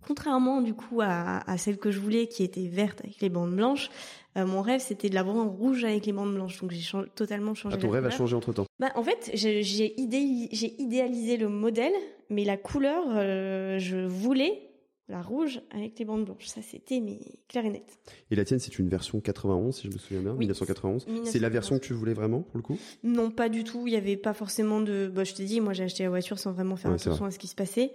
contrairement 0.07 0.61
du 0.61 0.73
coup 0.73 1.01
à, 1.01 1.49
à, 1.49 1.57
celle 1.57 1.77
que 1.77 1.91
je 1.91 1.99
voulais 1.99 2.27
qui 2.27 2.43
était 2.43 2.67
verte 2.67 3.01
avec 3.03 3.19
les 3.21 3.29
bandes 3.29 3.55
blanches, 3.55 3.89
euh, 4.37 4.45
mon 4.45 4.61
rêve 4.61 4.79
c'était 4.79 5.09
de 5.09 5.15
l'avoir 5.15 5.37
en 5.37 5.49
rouge 5.49 5.83
avec 5.83 6.05
les 6.05 6.13
bandes 6.13 6.33
blanches. 6.33 6.59
Donc 6.61 6.71
j'ai 6.71 6.97
totalement 7.15 7.53
changé. 7.53 7.75
Ah, 7.77 7.81
ton 7.81 7.89
rêve 7.89 8.05
a 8.05 8.09
changé 8.09 8.35
entre 8.35 8.53
temps. 8.53 8.65
Bah 8.79 8.91
en 8.95 9.03
fait 9.03 9.31
j'ai 9.33 9.99
idé 9.99 10.17
idéalisé 10.17 11.37
le 11.37 11.49
modèle, 11.49 11.93
mais 12.29 12.45
la 12.45 12.57
couleur 12.57 13.03
euh, 13.09 13.79
je 13.79 13.97
voulais 13.97 14.74
la 15.07 15.21
rouge 15.21 15.61
avec 15.71 15.99
les 15.99 16.05
bandes 16.05 16.25
blanches. 16.25 16.47
Ça, 16.47 16.61
c'était 16.61 16.99
mais 16.99 17.19
clair 17.47 17.65
et 17.65 17.69
net. 17.69 17.99
Et 18.31 18.35
la 18.35 18.43
tienne, 18.43 18.59
c'est 18.59 18.79
une 18.79 18.89
version 18.89 19.19
91, 19.19 19.75
si 19.75 19.87
je 19.87 19.93
me 19.93 19.97
souviens 19.99 20.21
bien, 20.21 20.33
1991. 20.33 21.05
C'est 21.25 21.39
la 21.39 21.49
version 21.49 21.77
que 21.77 21.85
tu 21.85 21.93
voulais 21.93 22.13
vraiment, 22.13 22.41
pour 22.41 22.57
le 22.57 22.63
coup? 22.63 22.77
Non, 23.03 23.29
pas 23.29 23.49
du 23.49 23.63
tout. 23.63 23.83
Il 23.85 23.91
n'y 23.91 23.97
avait 23.97 24.17
pas 24.17 24.33
forcément 24.33 24.81
de... 24.81 25.11
Bah, 25.13 25.23
je 25.23 25.33
t'ai 25.33 25.45
dit, 25.45 25.61
moi, 25.61 25.73
j'ai 25.73 25.83
acheté 25.83 26.03
la 26.03 26.09
voiture 26.09 26.39
sans 26.39 26.51
vraiment 26.53 26.75
faire 26.75 26.91
attention 26.91 27.25
à 27.25 27.31
ce 27.31 27.37
qui 27.37 27.47
se 27.47 27.55
passait. 27.55 27.93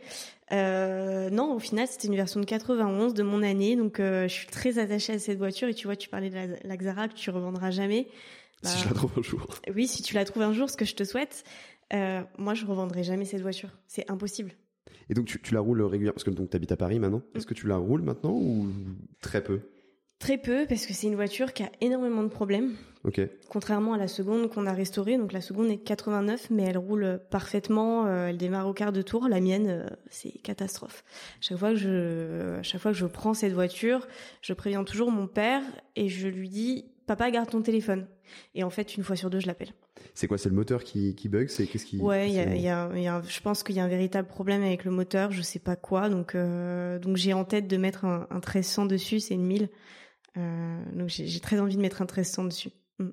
Euh, 0.52 1.30
non, 1.30 1.54
au 1.54 1.58
final, 1.58 1.88
c'était 1.88 2.08
une 2.08 2.16
version 2.16 2.38
de 2.38 2.44
91 2.46 3.14
de 3.14 3.22
mon 3.22 3.42
année. 3.42 3.74
Donc, 3.74 3.98
euh, 3.98 4.28
je 4.28 4.32
suis 4.32 4.46
très 4.46 4.78
attachée 4.78 5.14
à 5.14 5.18
cette 5.18 5.38
voiture. 5.38 5.68
Et 5.68 5.74
tu 5.74 5.86
vois, 5.86 5.96
tu 5.96 6.08
parlais 6.08 6.30
de 6.30 6.34
la, 6.34 6.46
la 6.62 6.76
Xara 6.76 7.08
que 7.08 7.14
tu 7.14 7.30
revendras 7.30 7.72
jamais. 7.72 8.06
si 8.62 8.78
je 8.78 8.88
la 8.88 8.94
trouve 8.94 9.12
un 9.16 9.22
jour. 9.22 9.46
Oui, 9.74 9.88
si 9.88 10.02
tu 10.02 10.14
la 10.14 10.24
trouves 10.24 10.42
un 10.42 10.52
jour, 10.52 10.70
ce 10.70 10.76
que 10.76 10.84
je 10.84 10.94
te 10.94 11.02
souhaite. 11.02 11.44
Euh, 11.92 12.22
moi, 12.38 12.54
je 12.54 12.64
revendrai 12.66 13.02
jamais 13.02 13.24
cette 13.24 13.42
voiture. 13.42 13.70
C'est 13.88 14.08
impossible. 14.10 14.52
Et 15.10 15.14
donc 15.14 15.26
tu, 15.26 15.54
la 15.54 15.60
roules 15.60 15.82
régulièrement 15.82 16.14
parce 16.14 16.24
que 16.24 16.30
donc 16.30 16.54
habites 16.54 16.70
à 16.72 16.76
Paris 16.76 17.00
maintenant. 17.00 17.20
Est-ce 17.34 17.46
que 17.46 17.54
tu 17.54 17.66
la 17.66 17.76
roules 17.76 18.02
maintenant 18.02 18.32
ou 18.32 18.68
très 19.20 19.42
peu? 19.42 19.60
Très 20.20 20.38
peu 20.38 20.66
parce 20.68 20.86
que 20.86 20.92
c'est 20.92 21.08
une 21.08 21.16
voiture 21.16 21.52
qui 21.52 21.64
a 21.64 21.70
énormément 21.80 22.22
de 22.22 22.28
problèmes. 22.28 22.76
Ok. 23.04 23.20
Contrairement 23.48 23.94
à 23.94 23.98
la 23.98 24.06
seconde 24.06 24.50
qu'on 24.50 24.66
a 24.66 24.72
restaurée, 24.72 25.16
donc 25.16 25.32
la 25.32 25.40
seconde 25.40 25.68
est 25.68 25.78
89, 25.78 26.50
mais 26.50 26.62
elle 26.62 26.78
roule 26.78 27.18
parfaitement. 27.30 28.06
Euh, 28.06 28.28
elle 28.28 28.36
démarre 28.36 28.68
au 28.68 28.72
quart 28.72 28.92
de 28.92 29.02
tour. 29.02 29.26
La 29.28 29.40
mienne, 29.40 29.66
euh, 29.68 29.86
c'est 30.10 30.30
catastrophe. 30.42 31.02
Chaque 31.40 31.58
fois 31.58 31.70
que 31.70 31.76
je, 31.76 32.60
chaque 32.62 32.80
fois 32.80 32.92
que 32.92 32.98
je 32.98 33.06
prends 33.06 33.34
cette 33.34 33.54
voiture, 33.54 34.06
je 34.42 34.52
préviens 34.52 34.84
toujours 34.84 35.10
mon 35.10 35.26
père 35.26 35.62
et 35.96 36.08
je 36.08 36.28
lui 36.28 36.50
dis 36.50 36.84
papa 37.06 37.30
garde 37.30 37.50
ton 37.50 37.62
téléphone. 37.62 38.06
Et 38.54 38.62
en 38.62 38.70
fait, 38.70 38.96
une 38.96 39.02
fois 39.02 39.16
sur 39.16 39.30
deux, 39.30 39.40
je 39.40 39.46
l'appelle. 39.46 39.72
C'est 40.14 40.26
quoi 40.26 40.38
C'est 40.38 40.48
le 40.48 40.54
moteur 40.54 40.84
qui, 40.84 41.14
qui 41.14 41.28
bug 41.28 41.48
C'est 41.48 41.66
qu'est-ce 41.66 41.86
qui 41.86 41.98
Ouais, 41.98 42.28
il 42.28 42.34
y 42.34 42.38
a, 42.38 42.54
y 42.54 42.68
a, 42.68 42.98
y 42.98 43.08
a, 43.08 43.22
je 43.26 43.40
pense 43.40 43.62
qu'il 43.62 43.76
y 43.76 43.80
a 43.80 43.84
un 43.84 43.88
véritable 43.88 44.28
problème 44.28 44.62
avec 44.62 44.84
le 44.84 44.90
moteur. 44.90 45.32
Je 45.32 45.42
sais 45.42 45.58
pas 45.58 45.76
quoi. 45.76 46.08
Donc, 46.08 46.34
euh, 46.34 46.98
donc 46.98 47.16
j'ai 47.16 47.32
en 47.32 47.44
tête 47.44 47.66
de 47.66 47.76
mettre 47.76 48.04
un, 48.04 48.26
un 48.30 48.36
1300 48.36 48.86
dessus. 48.86 49.20
C'est 49.20 49.34
une 49.34 49.46
1000. 49.46 49.68
Euh, 50.36 50.82
donc 50.94 51.08
j'ai 51.08 51.40
très 51.40 51.58
envie 51.58 51.76
de 51.76 51.82
mettre 51.82 52.02
un 52.02 52.06
1300 52.06 52.44
dessus. 52.44 52.70
Mm. 52.98 53.08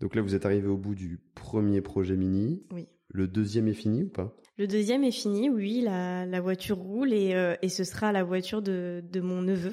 Donc 0.00 0.14
là, 0.14 0.22
vous 0.22 0.34
êtes 0.34 0.46
arrivé 0.46 0.66
au 0.66 0.76
bout 0.76 0.94
du 0.94 1.20
premier 1.34 1.80
projet 1.80 2.16
mini. 2.16 2.62
Oui. 2.72 2.88
Le 3.08 3.28
deuxième 3.28 3.68
est 3.68 3.74
fini 3.74 4.02
ou 4.04 4.08
pas? 4.08 4.36
Le 4.58 4.66
deuxième 4.66 5.04
est 5.04 5.12
fini, 5.12 5.48
oui. 5.48 5.80
La, 5.80 6.26
la 6.26 6.40
voiture 6.40 6.76
roule 6.78 7.12
et, 7.12 7.34
euh, 7.34 7.54
et 7.62 7.68
ce 7.68 7.84
sera 7.84 8.12
la 8.12 8.24
voiture 8.24 8.62
de, 8.62 9.02
de 9.10 9.20
mon 9.20 9.42
neveu 9.42 9.72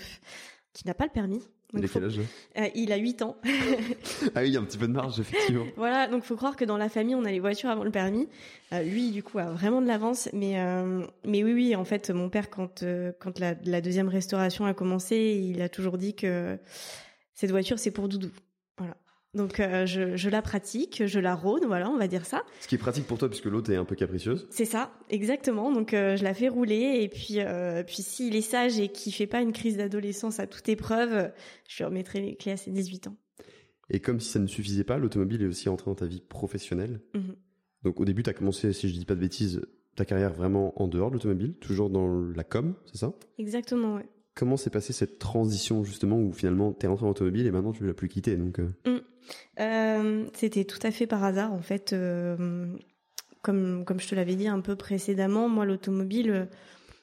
qui 0.73 0.85
n'a 0.87 0.93
pas 0.93 1.05
le 1.05 1.11
permis. 1.11 1.41
Il 1.73 1.85
a 1.85 1.87
quel 1.87 2.03
âge 2.03 2.19
euh, 2.57 2.67
Il 2.73 2.91
a 2.91 2.97
8 2.97 3.21
ans. 3.21 3.37
ah 3.45 4.41
oui, 4.41 4.47
il 4.47 4.53
y 4.53 4.57
a 4.57 4.59
un 4.59 4.63
petit 4.63 4.77
peu 4.77 4.87
de 4.87 4.93
marge, 4.93 5.19
effectivement. 5.19 5.65
voilà, 5.77 6.07
donc 6.07 6.23
faut 6.23 6.35
croire 6.35 6.55
que 6.55 6.65
dans 6.65 6.77
la 6.77 6.89
famille, 6.89 7.15
on 7.15 7.25
a 7.25 7.31
les 7.31 7.39
voitures 7.39 7.69
avant 7.69 7.83
le 7.83 7.91
permis. 7.91 8.27
Euh, 8.73 8.81
lui, 8.81 9.11
du 9.11 9.23
coup, 9.23 9.39
a 9.39 9.51
vraiment 9.51 9.81
de 9.81 9.87
l'avance. 9.87 10.29
Mais, 10.33 10.59
euh, 10.59 11.05
mais 11.25 11.43
oui, 11.43 11.53
oui, 11.53 11.75
en 11.75 11.85
fait, 11.85 12.09
mon 12.09 12.29
père, 12.29 12.49
quand, 12.49 12.83
euh, 12.83 13.11
quand 13.19 13.39
la, 13.39 13.55
la, 13.65 13.81
deuxième 13.81 14.09
restauration 14.09 14.65
a 14.65 14.73
commencé, 14.73 15.17
il 15.17 15.61
a 15.61 15.69
toujours 15.69 15.97
dit 15.97 16.15
que 16.15 16.57
cette 17.33 17.51
voiture, 17.51 17.77
c'est 17.79 17.91
pour 17.91 18.09
Doudou. 18.09 18.31
Donc 19.35 19.59
euh, 19.59 19.85
je, 19.85 20.15
je, 20.15 20.29
la 20.29 20.41
pratique, 20.41 21.05
je 21.05 21.19
la 21.19 21.35
rôde, 21.35 21.63
voilà, 21.65 21.89
on 21.89 21.97
va 21.97 22.07
dire 22.07 22.25
ça. 22.25 22.43
Ce 22.61 22.67
qui 22.67 22.75
est 22.75 22.79
pratique 22.79 23.05
pour 23.05 23.19
toi 23.19 23.29
puisque 23.29 23.45
l'autre 23.45 23.71
est 23.71 23.75
un 23.75 23.85
peu 23.85 23.95
capricieuse. 23.95 24.47
C'est 24.49 24.65
ça, 24.65 24.91
exactement. 25.09 25.71
Donc 25.71 25.93
euh, 25.93 26.15
je 26.15 26.23
la 26.23 26.33
fais 26.33 26.47
rouler 26.47 27.01
et 27.01 27.09
puis 27.09 27.39
euh, 27.39 27.83
puis 27.83 28.01
s'il 28.01 28.35
est 28.35 28.41
sage 28.41 28.79
et 28.79 28.87
qu'il 28.87 29.13
fait 29.13 29.27
pas 29.27 29.41
une 29.41 29.53
crise 29.53 29.77
d'adolescence 29.77 30.39
à 30.39 30.47
toute 30.47 30.67
épreuve, 30.67 31.31
je 31.67 31.77
lui 31.77 31.83
remettrai 31.83 32.21
les 32.21 32.35
clés 32.35 32.53
à 32.53 32.57
ses 32.57 32.71
18 32.71 33.07
ans. 33.07 33.17
Et 33.91 33.99
comme 33.99 34.19
si 34.19 34.29
ça 34.31 34.39
ne 34.39 34.47
suffisait 34.47 34.83
pas, 34.83 34.97
l'automobile 34.97 35.43
est 35.43 35.47
aussi 35.47 35.69
entrée 35.69 35.91
dans 35.91 35.95
ta 35.95 36.05
vie 36.05 36.21
professionnelle. 36.21 37.01
Mmh. 37.13 37.19
Donc 37.83 37.99
au 37.99 38.05
début, 38.05 38.23
tu 38.23 38.29
as 38.29 38.33
commencé, 38.33 38.73
si 38.73 38.89
je 38.89 38.93
dis 38.93 39.05
pas 39.05 39.15
de 39.15 39.21
bêtises, 39.21 39.61
ta 39.95 40.05
carrière 40.05 40.33
vraiment 40.33 40.79
en 40.81 40.87
dehors 40.87 41.09
de 41.09 41.15
l'automobile, 41.15 41.55
toujours 41.55 41.89
dans 41.89 42.07
la 42.07 42.43
com, 42.43 42.75
c'est 42.85 42.97
ça? 42.97 43.13
Exactement, 43.37 43.95
ouais. 43.95 44.05
Comment 44.39 44.55
s'est 44.55 44.69
passée 44.69 44.93
cette 44.93 45.19
transition 45.19 45.83
justement 45.83 46.17
où 46.17 46.31
finalement 46.31 46.71
tu 46.71 46.85
es 46.85 46.87
rentré 46.87 47.05
en 47.05 47.09
automobile 47.09 47.45
et 47.45 47.51
maintenant 47.51 47.73
tu 47.73 47.83
ne 47.83 47.89
l'as 47.89 47.93
plus 47.93 48.07
quitté 48.07 48.37
donc 48.37 48.59
mmh. 48.59 48.95
euh, 49.59 50.25
C'était 50.33 50.63
tout 50.63 50.79
à 50.81 50.91
fait 50.91 51.07
par 51.07 51.25
hasard 51.25 51.51
en 51.51 51.59
fait. 51.59 51.91
Euh, 51.91 52.65
comme, 53.41 53.83
comme 53.83 53.99
je 53.99 54.07
te 54.07 54.15
l'avais 54.15 54.37
dit 54.37 54.47
un 54.47 54.61
peu 54.61 54.77
précédemment, 54.77 55.49
moi 55.49 55.65
l'automobile, 55.65 56.31
euh, 56.31 56.45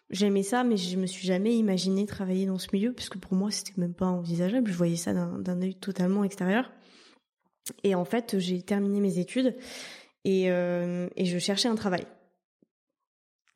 j'aimais 0.09 0.43
ça 0.43 0.65
mais 0.65 0.79
je 0.79 0.97
me 0.97 1.05
suis 1.05 1.27
jamais 1.27 1.55
imaginé 1.55 2.07
travailler 2.07 2.47
dans 2.47 2.57
ce 2.57 2.69
milieu 2.73 2.95
puisque 2.95 3.19
pour 3.19 3.35
moi 3.35 3.51
c'était 3.51 3.79
même 3.79 3.93
pas 3.93 4.07
envisageable. 4.07 4.71
Je 4.71 4.77
voyais 4.77 4.97
ça 4.97 5.13
d'un 5.13 5.61
œil 5.61 5.75
totalement 5.75 6.25
extérieur. 6.25 6.73
Et 7.85 7.95
en 7.95 8.07
fait 8.07 8.39
j'ai 8.39 8.63
terminé 8.63 8.99
mes 9.01 9.19
études 9.19 9.55
et, 10.25 10.45
et 10.47 11.25
je 11.27 11.39
cherchais 11.39 11.69
un 11.69 11.75
travail. 11.75 12.07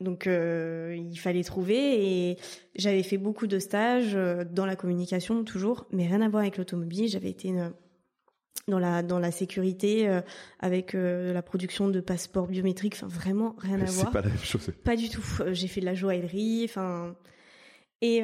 Donc 0.00 0.26
euh, 0.26 0.96
il 0.98 1.18
fallait 1.18 1.44
trouver 1.44 2.30
et 2.30 2.38
j'avais 2.74 3.02
fait 3.02 3.18
beaucoup 3.18 3.46
de 3.46 3.58
stages 3.58 4.14
euh, 4.14 4.44
dans 4.50 4.64
la 4.64 4.74
communication 4.74 5.44
toujours, 5.44 5.86
mais 5.92 6.06
rien 6.06 6.22
à 6.22 6.28
voir 6.28 6.42
avec 6.42 6.56
l'automobile. 6.56 7.06
J'avais 7.06 7.28
été 7.28 7.48
une, 7.48 7.58
euh, 7.58 7.70
dans 8.66 8.78
la 8.78 9.02
dans 9.02 9.18
la 9.18 9.30
sécurité 9.30 10.08
euh, 10.08 10.22
avec 10.58 10.94
euh, 10.94 11.34
la 11.34 11.42
production 11.42 11.88
de 11.88 12.00
passeports 12.00 12.46
biométriques. 12.46 12.94
Enfin 12.94 13.08
vraiment 13.08 13.54
rien 13.58 13.78
à 13.80 13.84
voir. 13.84 14.06
C'est 14.06 14.12
pas 14.12 14.22
la 14.22 14.28
même 14.28 14.38
chose. 14.38 14.70
Pas 14.84 14.96
du 14.96 15.10
tout. 15.10 15.24
J'ai 15.52 15.68
fait 15.68 15.82
de 15.82 15.86
la 15.86 15.94
joaillerie. 15.94 16.62
Enfin 16.64 17.14
et 18.00 18.22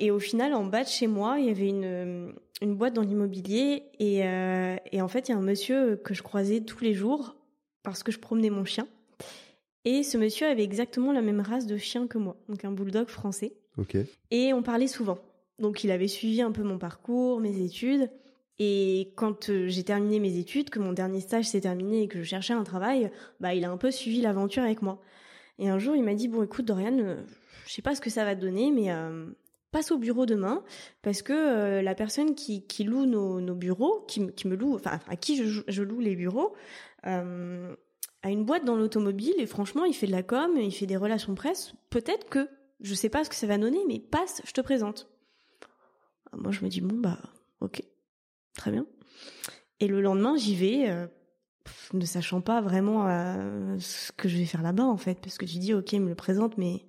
et 0.00 0.10
au 0.10 0.18
final 0.18 0.52
en 0.52 0.64
bas 0.64 0.82
de 0.82 0.88
chez 0.88 1.06
moi 1.06 1.36
il 1.38 1.46
y 1.46 1.50
avait 1.50 1.68
une 1.68 2.34
une 2.60 2.74
boîte 2.74 2.94
dans 2.94 3.02
l'immobilier 3.02 3.84
et 4.00 4.22
et 4.90 5.00
en 5.00 5.06
fait 5.06 5.28
il 5.28 5.30
y 5.30 5.34
a 5.36 5.38
un 5.38 5.42
monsieur 5.42 5.94
que 5.94 6.12
je 6.12 6.24
croisais 6.24 6.62
tous 6.62 6.82
les 6.82 6.92
jours 6.92 7.36
parce 7.84 8.02
que 8.02 8.10
je 8.10 8.18
promenais 8.18 8.50
mon 8.50 8.64
chien. 8.64 8.88
Et 9.84 10.02
ce 10.02 10.16
monsieur 10.16 10.46
avait 10.46 10.62
exactement 10.62 11.12
la 11.12 11.22
même 11.22 11.40
race 11.40 11.66
de 11.66 11.76
chien 11.76 12.06
que 12.06 12.18
moi, 12.18 12.36
donc 12.48 12.64
un 12.64 12.72
bulldog 12.72 13.08
français. 13.08 13.54
Ok. 13.78 13.96
Et 14.30 14.52
on 14.52 14.62
parlait 14.62 14.86
souvent. 14.86 15.18
Donc 15.58 15.84
il 15.84 15.90
avait 15.90 16.08
suivi 16.08 16.42
un 16.42 16.52
peu 16.52 16.62
mon 16.62 16.78
parcours, 16.78 17.40
mes 17.40 17.64
études. 17.64 18.10
Et 18.58 19.12
quand 19.16 19.48
euh, 19.48 19.68
j'ai 19.68 19.82
terminé 19.82 20.20
mes 20.20 20.38
études, 20.38 20.70
que 20.70 20.78
mon 20.78 20.92
dernier 20.92 21.20
stage 21.20 21.46
s'est 21.46 21.62
terminé 21.62 22.02
et 22.02 22.08
que 22.08 22.18
je 22.18 22.24
cherchais 22.24 22.52
un 22.52 22.64
travail, 22.64 23.10
bah 23.40 23.54
il 23.54 23.64
a 23.64 23.70
un 23.70 23.76
peu 23.76 23.90
suivi 23.90 24.20
l'aventure 24.20 24.62
avec 24.62 24.82
moi. 24.82 25.00
Et 25.58 25.68
un 25.68 25.78
jour 25.78 25.96
il 25.96 26.02
m'a 26.04 26.14
dit 26.14 26.28
bon 26.28 26.42
écoute 26.42 26.64
Dorian, 26.64 26.98
euh, 26.98 27.22
je 27.66 27.72
sais 27.72 27.82
pas 27.82 27.94
ce 27.94 28.00
que 28.00 28.10
ça 28.10 28.24
va 28.24 28.36
te 28.36 28.40
donner, 28.40 28.70
mais 28.70 28.92
euh, 28.92 29.26
passe 29.70 29.90
au 29.90 29.98
bureau 29.98 30.26
demain 30.26 30.62
parce 31.00 31.22
que 31.22 31.32
euh, 31.32 31.82
la 31.82 31.94
personne 31.94 32.34
qui, 32.34 32.66
qui 32.66 32.84
loue 32.84 33.06
nos, 33.06 33.40
nos 33.40 33.54
bureaux, 33.54 34.04
qui, 34.06 34.30
qui, 34.32 34.46
me 34.46 34.54
loue, 34.54 34.74
enfin 34.74 35.00
à 35.08 35.16
qui 35.16 35.36
je, 35.36 35.62
je 35.66 35.82
loue 35.82 36.00
les 36.00 36.14
bureaux, 36.14 36.54
a 38.22 38.30
une 38.30 38.44
boîte 38.44 38.64
dans 38.64 38.76
l'automobile 38.76 39.34
et 39.38 39.46
franchement, 39.46 39.84
il 39.84 39.94
fait 39.94 40.06
de 40.06 40.12
la 40.12 40.22
com, 40.22 40.56
il 40.56 40.72
fait 40.72 40.86
des 40.86 40.96
relations 40.96 41.34
presse. 41.34 41.74
Peut-être 41.90 42.28
que, 42.28 42.48
je 42.80 42.94
sais 42.94 43.08
pas 43.08 43.24
ce 43.24 43.30
que 43.30 43.36
ça 43.36 43.46
va 43.46 43.58
donner, 43.58 43.80
mais 43.88 43.98
passe, 43.98 44.42
je 44.44 44.52
te 44.52 44.60
présente. 44.60 45.08
Moi, 46.32 46.52
je 46.52 46.64
me 46.64 46.70
dis 46.70 46.80
bon 46.80 46.96
bah, 46.96 47.18
ok, 47.60 47.82
très 48.54 48.70
bien. 48.70 48.86
Et 49.80 49.88
le 49.88 50.00
lendemain, 50.00 50.36
j'y 50.36 50.54
vais, 50.54 50.88
euh, 50.88 51.06
ne 51.92 52.04
sachant 52.04 52.40
pas 52.40 52.60
vraiment 52.60 53.08
euh, 53.08 53.76
ce 53.80 54.12
que 54.12 54.28
je 54.28 54.38
vais 54.38 54.44
faire 54.44 54.62
là-bas 54.62 54.84
en 54.84 54.96
fait, 54.96 55.20
parce 55.20 55.36
que 55.36 55.44
tu 55.44 55.58
dis 55.58 55.74
ok, 55.74 55.92
il 55.92 56.00
me 56.00 56.08
le 56.08 56.14
présente, 56.14 56.56
mais 56.58 56.86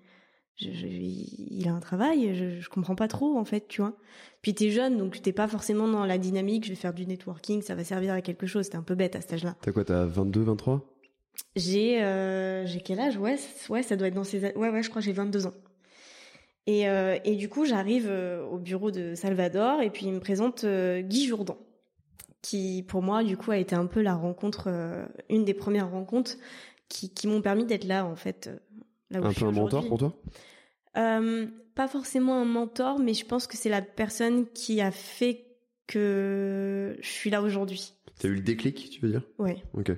je, 0.55 0.69
il 0.69 1.67
a 1.67 1.73
un 1.73 1.79
travail, 1.79 2.35
je, 2.35 2.61
je 2.61 2.69
comprends 2.69 2.95
pas 2.95 3.07
trop 3.07 3.37
en 3.37 3.43
fait, 3.43 3.67
tu 3.67 3.81
vois. 3.81 3.97
Puis 4.43 4.53
t'es 4.53 4.69
jeune, 4.69 4.97
donc 4.97 5.19
t'es 5.21 5.33
pas 5.33 5.47
forcément 5.47 5.87
dans 5.87 6.05
la 6.05 6.19
dynamique. 6.19 6.65
Je 6.65 6.69
vais 6.69 6.75
faire 6.75 6.93
du 6.93 7.07
networking, 7.07 7.63
ça 7.63 7.73
va 7.73 7.83
servir 7.83 8.13
à 8.13 8.21
quelque 8.21 8.45
chose. 8.45 8.69
T'es 8.69 8.77
un 8.77 8.83
peu 8.83 8.95
bête 8.95 9.15
à 9.15 9.21
cet 9.21 9.33
âge-là. 9.33 9.55
T'as 9.61 9.71
quoi 9.71 9.83
T'as 9.83 10.05
22, 10.05 10.41
23 10.41 10.92
j'ai 11.55 12.01
euh, 12.01 12.65
j'ai 12.65 12.81
quel 12.81 12.99
âge? 12.99 13.17
Ouais 13.17 13.37
ouais 13.69 13.83
ça 13.83 13.95
doit 13.95 14.07
être 14.07 14.13
dans 14.13 14.23
ces 14.23 14.39
ouais 14.41 14.69
ouais 14.69 14.83
je 14.83 14.89
crois 14.89 15.01
que 15.01 15.05
j'ai 15.05 15.13
22 15.13 15.45
ans 15.47 15.53
et 16.65 16.87
euh, 16.87 17.17
et 17.23 17.35
du 17.35 17.49
coup 17.49 17.65
j'arrive 17.65 18.07
euh, 18.07 18.43
au 18.45 18.57
bureau 18.57 18.91
de 18.91 19.15
Salvador 19.15 19.81
et 19.81 19.89
puis 19.89 20.05
il 20.05 20.13
me 20.13 20.19
présente 20.19 20.63
euh, 20.63 21.01
Guy 21.01 21.27
Jourdan 21.27 21.57
qui 22.41 22.83
pour 22.87 23.01
moi 23.01 23.23
du 23.23 23.37
coup 23.37 23.51
a 23.51 23.57
été 23.57 23.75
un 23.75 23.85
peu 23.85 24.01
la 24.01 24.15
rencontre 24.15 24.69
une 25.29 25.45
des 25.45 25.53
premières 25.53 25.89
rencontres 25.89 26.37
qui 26.89 27.13
qui 27.13 27.27
m'ont 27.27 27.41
permis 27.41 27.65
d'être 27.65 27.85
là 27.85 28.05
en 28.05 28.15
fait 28.15 28.49
là 29.09 29.21
où 29.21 29.25
un 29.25 29.31
je 29.31 29.39
peu 29.39 29.45
un 29.45 29.51
mentor 29.51 29.87
pour 29.87 29.97
toi? 29.97 30.15
Pas 31.75 31.87
forcément 31.87 32.39
un 32.39 32.45
mentor 32.45 32.99
mais 32.99 33.13
je 33.13 33.25
pense 33.25 33.47
que 33.47 33.57
c'est 33.57 33.69
la 33.69 33.81
personne 33.81 34.45
qui 34.53 34.79
a 34.81 34.91
fait 34.91 35.45
que 35.87 36.97
je 37.01 37.09
suis 37.09 37.29
là 37.29 37.41
aujourd'hui. 37.41 37.93
T'as 38.19 38.27
eu 38.29 38.35
le 38.35 38.41
déclic, 38.41 38.89
tu 38.89 39.01
veux 39.01 39.09
dire? 39.09 39.23
Ouais. 39.37 39.57
Ok. 39.73 39.91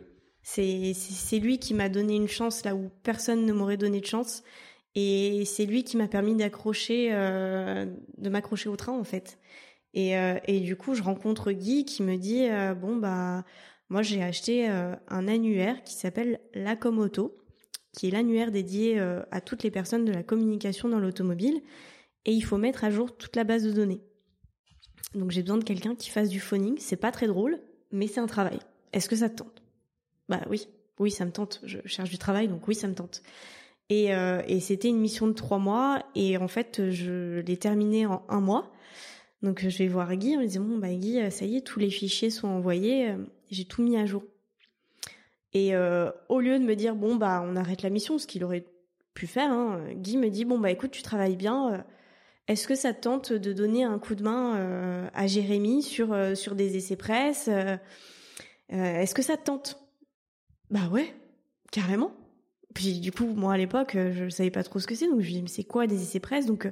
C'est 0.47 1.39
lui 1.39 1.57
qui 1.57 1.73
m'a 1.73 1.89
donné 1.89 2.15
une 2.15 2.27
chance 2.27 2.63
là 2.63 2.75
où 2.75 2.91
personne 3.01 3.47
ne 3.47 3.51
m'aurait 3.51 3.77
donné 3.77 3.99
de 3.99 4.05
chance. 4.05 4.43
Et 4.93 5.43
c'est 5.45 5.65
lui 5.65 5.83
qui 5.83 5.97
m'a 5.97 6.07
permis 6.07 6.35
d'accrocher, 6.35 7.09
euh, 7.11 7.85
de 8.19 8.29
m'accrocher 8.29 8.69
au 8.69 8.75
train 8.75 8.93
en 8.93 9.03
fait. 9.03 9.39
Et, 9.95 10.17
euh, 10.17 10.37
et 10.45 10.59
du 10.59 10.75
coup, 10.75 10.93
je 10.93 11.01
rencontre 11.01 11.51
Guy 11.51 11.83
qui 11.83 12.03
me 12.03 12.15
dit 12.15 12.47
euh, 12.47 12.75
bon 12.75 12.95
bah 12.95 13.43
moi 13.89 14.03
j'ai 14.03 14.21
acheté 14.21 14.69
euh, 14.69 14.95
un 15.07 15.27
annuaire 15.27 15.83
qui 15.83 15.95
s'appelle 15.95 16.39
Lacomoto, 16.53 17.35
qui 17.91 18.07
est 18.07 18.11
l'annuaire 18.11 18.51
dédié 18.51 18.99
euh, 18.99 19.23
à 19.31 19.41
toutes 19.41 19.63
les 19.63 19.71
personnes 19.71 20.05
de 20.05 20.13
la 20.13 20.23
communication 20.23 20.89
dans 20.89 20.99
l'automobile, 20.99 21.59
et 22.25 22.31
il 22.31 22.41
faut 22.41 22.57
mettre 22.57 22.83
à 22.83 22.91
jour 22.91 23.17
toute 23.17 23.35
la 23.35 23.43
base 23.43 23.63
de 23.63 23.71
données. 23.71 24.01
Donc 25.15 25.31
j'ai 25.31 25.41
besoin 25.41 25.57
de 25.57 25.63
quelqu'un 25.63 25.95
qui 25.95 26.09
fasse 26.09 26.29
du 26.29 26.39
phoning. 26.39 26.75
C'est 26.77 26.97
pas 26.97 27.11
très 27.11 27.27
drôle, 27.27 27.59
mais 27.91 28.07
c'est 28.07 28.19
un 28.19 28.27
travail. 28.27 28.59
Est-ce 28.93 29.09
que 29.09 29.15
ça 29.15 29.29
te 29.29 29.37
tente? 29.37 29.64
Bah 30.29 30.41
oui, 30.49 30.67
oui 30.99 31.11
ça 31.11 31.25
me 31.25 31.31
tente. 31.31 31.61
Je 31.63 31.79
cherche 31.85 32.09
du 32.09 32.17
travail, 32.17 32.47
donc 32.47 32.67
oui 32.67 32.75
ça 32.75 32.87
me 32.87 32.95
tente. 32.95 33.21
Et, 33.89 34.15
euh, 34.15 34.41
et 34.47 34.59
c'était 34.59 34.89
une 34.89 34.99
mission 34.99 35.27
de 35.27 35.33
trois 35.33 35.59
mois 35.59 36.03
et 36.15 36.37
en 36.37 36.47
fait 36.47 36.89
je 36.89 37.39
l'ai 37.39 37.57
terminée 37.57 38.05
en 38.05 38.25
un 38.29 38.41
mois. 38.41 38.71
Donc 39.41 39.67
je 39.67 39.77
vais 39.77 39.87
voir 39.87 40.15
Guy 40.15 40.35
en 40.35 40.39
me 40.39 40.45
disant 40.45 40.63
bon 40.63 40.77
bah 40.77 40.93
Guy 40.93 41.19
ça 41.31 41.45
y 41.45 41.57
est 41.57 41.61
tous 41.61 41.79
les 41.79 41.91
fichiers 41.91 42.31
sont 42.31 42.47
envoyés, 42.47 43.13
j'ai 43.51 43.65
tout 43.65 43.83
mis 43.83 43.97
à 43.97 44.05
jour. 44.05 44.23
Et 45.53 45.75
euh, 45.75 46.11
au 46.29 46.39
lieu 46.39 46.57
de 46.57 46.63
me 46.63 46.75
dire 46.75 46.95
bon 46.95 47.15
bah 47.15 47.43
on 47.45 47.55
arrête 47.55 47.83
la 47.83 47.91
mission, 47.91 48.17
ce 48.17 48.25
qu'il 48.25 48.43
aurait 48.43 48.65
pu 49.13 49.27
faire, 49.27 49.51
hein, 49.51 49.85
Guy 49.93 50.17
me 50.17 50.29
dit 50.29 50.45
bon 50.45 50.57
bah 50.57 50.71
écoute 50.71 50.91
tu 50.91 51.03
travailles 51.03 51.37
bien, 51.37 51.85
est-ce 52.47 52.67
que 52.67 52.75
ça 52.75 52.93
te 52.93 53.01
tente 53.01 53.33
de 53.33 53.53
donner 53.53 53.83
un 53.83 53.97
coup 53.97 54.13
de 54.13 54.23
main 54.23 54.55
euh, 54.57 55.07
à 55.15 55.25
Jérémy 55.25 55.81
sur 55.81 56.13
euh, 56.13 56.35
sur 56.35 56.53
des 56.53 56.77
essais 56.77 56.95
presse 56.95 57.49
euh, 57.49 57.77
Est-ce 58.69 59.15
que 59.15 59.23
ça 59.23 59.35
te 59.35 59.45
tente? 59.45 59.79
Bah 60.69 60.87
ouais, 60.91 61.13
carrément. 61.71 62.13
Puis 62.73 62.99
du 62.99 63.11
coup, 63.11 63.27
moi 63.27 63.53
à 63.53 63.57
l'époque, 63.57 63.93
je 63.95 64.29
savais 64.29 64.51
pas 64.51 64.63
trop 64.63 64.79
ce 64.79 64.87
que 64.87 64.95
c'est, 64.95 65.07
donc 65.07 65.21
je 65.21 65.27
lui 65.27 65.33
dis 65.35 65.41
mais 65.41 65.47
c'est 65.47 65.63
quoi 65.63 65.87
des 65.87 66.01
essais 66.01 66.19
presse? 66.19 66.45
Donc 66.45 66.69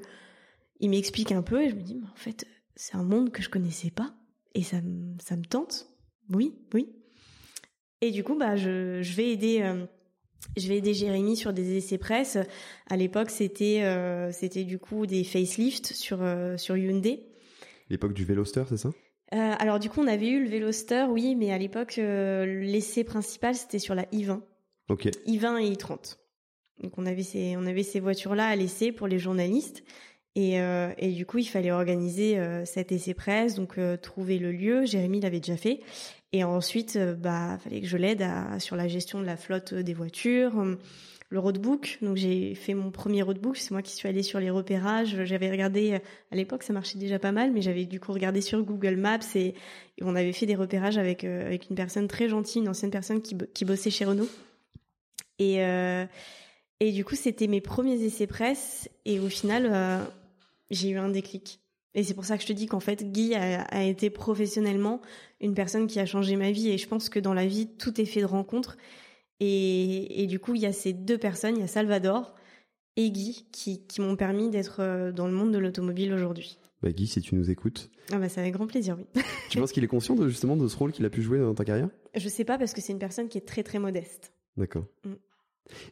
il 0.79 0.89
m'explique 0.89 1.31
un 1.31 1.41
peu 1.41 1.63
et 1.63 1.69
je 1.69 1.75
me 1.75 1.81
dis 1.81 1.95
mais 1.95 2.07
en 2.07 2.15
fait 2.15 2.45
c'est 2.75 2.95
un 2.95 3.03
monde 3.03 3.31
que 3.31 3.41
je 3.41 3.49
connaissais 3.49 3.91
pas 3.91 4.13
et 4.55 4.63
ça 4.63 4.81
me 4.81 5.15
ça 5.21 5.37
me 5.37 5.45
tente. 5.45 5.87
Oui, 6.29 6.53
oui. 6.73 6.89
Et 8.01 8.11
du 8.11 8.23
coup 8.23 8.35
bah 8.35 8.57
je 8.57 9.01
je 9.01 9.13
vais 9.13 9.29
aider 9.29 9.61
je 10.57 10.67
vais 10.67 10.77
aider 10.77 10.93
Jérémy 10.93 11.35
sur 11.35 11.53
des 11.53 11.77
essais 11.77 11.97
presse. 11.97 12.37
À 12.89 12.97
l'époque, 12.97 13.29
c'était 13.29 13.83
euh, 13.83 14.31
c'était 14.31 14.63
du 14.63 14.77
coup 14.79 15.05
des 15.05 15.23
facelifts 15.23 15.93
sur 15.93 16.21
euh, 16.21 16.57
sur 16.57 16.77
Hyundai. 16.77 17.25
L'époque 17.89 18.13
du 18.13 18.25
Veloster, 18.25 18.63
c'est 18.67 18.77
ça? 18.77 18.91
Euh, 19.33 19.55
Alors 19.59 19.79
du 19.79 19.89
coup, 19.89 20.01
on 20.01 20.07
avait 20.07 20.29
eu 20.29 20.43
le 20.43 20.49
Veloster, 20.49 21.05
oui, 21.09 21.35
mais 21.35 21.51
à 21.51 21.57
l'époque, 21.57 21.95
l'essai 21.97 23.03
principal 23.03 23.55
c'était 23.55 23.79
sur 23.79 23.95
la 23.95 24.03
i20. 24.05 24.41
Ok. 24.89 25.05
i20 25.25 25.61
et 25.61 25.73
i30. 25.73 26.17
Donc 26.81 26.97
on 26.97 27.05
avait 27.05 27.23
ces 27.23 27.55
on 27.57 27.65
avait 27.65 27.83
ces 27.83 27.99
voitures 27.99 28.35
là 28.35 28.47
à 28.47 28.55
l'essai 28.55 28.91
pour 28.91 29.07
les 29.07 29.19
journalistes. 29.19 29.83
Et, 30.35 30.55
et 30.97 31.11
du 31.11 31.27
coup, 31.27 31.37
il 31.37 31.45
fallait 31.45 31.71
organiser 31.71 32.41
cet 32.65 32.91
essai 32.91 33.13
presse, 33.13 33.53
donc 33.53 33.79
trouver 34.01 34.39
le 34.39 34.51
lieu. 34.51 34.83
Jérémy 34.83 35.21
l'avait 35.21 35.39
déjà 35.39 35.57
fait. 35.57 35.81
Et 36.31 36.43
ensuite, 36.43 36.97
bah, 36.97 37.59
fallait 37.63 37.81
que 37.81 37.87
je 37.87 37.97
l'aide 37.97 38.25
sur 38.57 38.75
la 38.75 38.87
gestion 38.87 39.19
de 39.19 39.25
la 39.25 39.37
flotte 39.37 39.75
des 39.75 39.93
voitures, 39.93 40.53
le 41.33 41.39
roadbook. 41.39 41.97
Donc 42.03 42.15
j'ai 42.15 42.53
fait 42.53 42.75
mon 42.75 42.91
premier 42.91 43.23
roadbook. 43.23 43.57
C'est 43.57 43.71
moi 43.71 43.81
qui 43.81 43.95
suis 43.95 44.07
allée 44.07 44.21
sur 44.21 44.39
les 44.39 44.51
repérages. 44.51 45.25
J'avais 45.25 45.49
regardé 45.49 45.99
à 46.31 46.35
l'époque, 46.35 46.61
ça 46.61 46.73
marchait 46.73 46.99
déjà 46.99 47.17
pas 47.17 47.31
mal, 47.31 47.51
mais 47.51 47.61
j'avais 47.61 47.85
du 47.85 47.99
coup 47.99 48.13
regardé 48.13 48.39
sur 48.39 48.61
Google 48.61 48.97
Maps 48.97 49.19
et, 49.35 49.55
on 50.01 50.15
avait 50.15 50.33
fait 50.33 50.45
des 50.45 50.55
repérages 50.55 50.97
avec 50.97 51.23
euh, 51.23 51.45
avec 51.45 51.69
une 51.69 51.75
personne 51.75 52.07
très 52.07 52.29
gentille, 52.29 52.61
une 52.61 52.67
ancienne 52.67 52.91
personne 52.91 53.21
qui, 53.21 53.35
qui 53.53 53.65
bossait 53.65 53.89
chez 53.89 54.05
Renault. 54.05 54.29
Et 55.39 55.63
euh, 55.63 56.05
et 56.79 56.91
du 56.91 57.03
coup, 57.03 57.15
c'était 57.15 57.47
mes 57.47 57.61
premiers 57.61 58.03
essais 58.03 58.27
presse. 58.27 58.89
Et 59.05 59.19
au 59.19 59.29
final, 59.29 59.69
euh, 59.71 60.03
j'ai 60.69 60.89
eu 60.89 60.97
un 60.97 61.09
déclic. 61.09 61.61
Et 61.95 62.03
c'est 62.03 62.13
pour 62.13 62.25
ça 62.25 62.37
que 62.37 62.43
je 62.43 62.47
te 62.47 62.53
dis 62.53 62.67
qu'en 62.67 62.79
fait, 62.79 63.11
Guy 63.11 63.33
a, 63.33 63.61
a, 63.61 63.83
été 63.83 64.09
professionnellement 64.09 64.99
une 65.39 65.53
personne 65.53 65.87
qui 65.87 65.99
a 65.99 66.05
changé 66.05 66.35
ma 66.35 66.51
vie. 66.51 66.69
Et 66.69 66.77
je 66.77 66.87
pense 66.87 67.09
que 67.09 67.19
dans 67.19 67.33
la 67.33 67.45
vie, 67.45 67.67
tout 67.67 67.99
est 68.01 68.05
fait 68.05 68.21
de 68.21 68.25
rencontres. 68.25 68.77
Et, 69.43 70.23
et 70.23 70.27
du 70.27 70.39
coup, 70.39 70.55
il 70.55 70.61
y 70.61 70.65
a 70.65 70.73
ces 70.73 70.93
deux 70.93 71.17
personnes, 71.17 71.57
il 71.57 71.61
y 71.61 71.63
a 71.63 71.67
Salvador 71.67 72.33
et 72.95 73.11
Guy, 73.11 73.45
qui, 73.51 73.85
qui 73.85 74.01
m'ont 74.01 74.15
permis 74.15 74.49
d'être 74.49 75.11
dans 75.11 75.27
le 75.27 75.33
monde 75.33 75.51
de 75.51 75.57
l'automobile 75.57 76.13
aujourd'hui. 76.13 76.59
Bah 76.83 76.91
Guy, 76.91 77.07
si 77.07 77.21
tu 77.21 77.35
nous 77.35 77.49
écoutes. 77.49 77.89
Ah 78.11 78.19
bah 78.19 78.27
c'est 78.29 78.41
avec 78.41 78.53
grand 78.53 78.67
plaisir, 78.67 78.97
oui. 78.97 79.05
tu 79.49 79.57
penses 79.57 79.71
qu'il 79.71 79.83
est 79.83 79.87
conscient 79.87 80.15
de, 80.15 80.27
justement 80.27 80.57
de 80.57 80.67
ce 80.67 80.75
rôle 80.77 80.91
qu'il 80.91 81.05
a 81.05 81.09
pu 81.09 81.21
jouer 81.21 81.39
dans 81.39 81.55
ta 81.55 81.65
carrière? 81.65 81.89
Je 82.13 82.27
sais 82.27 82.43
pas 82.43 82.57
parce 82.57 82.73
que 82.73 82.81
c'est 82.81 82.91
une 82.91 82.99
personne 82.99 83.29
qui 83.29 83.37
est 83.37 83.47
très 83.47 83.63
très 83.63 83.79
modeste. 83.79 84.33
D'accord. 84.57 84.85
Mm. 85.05 85.13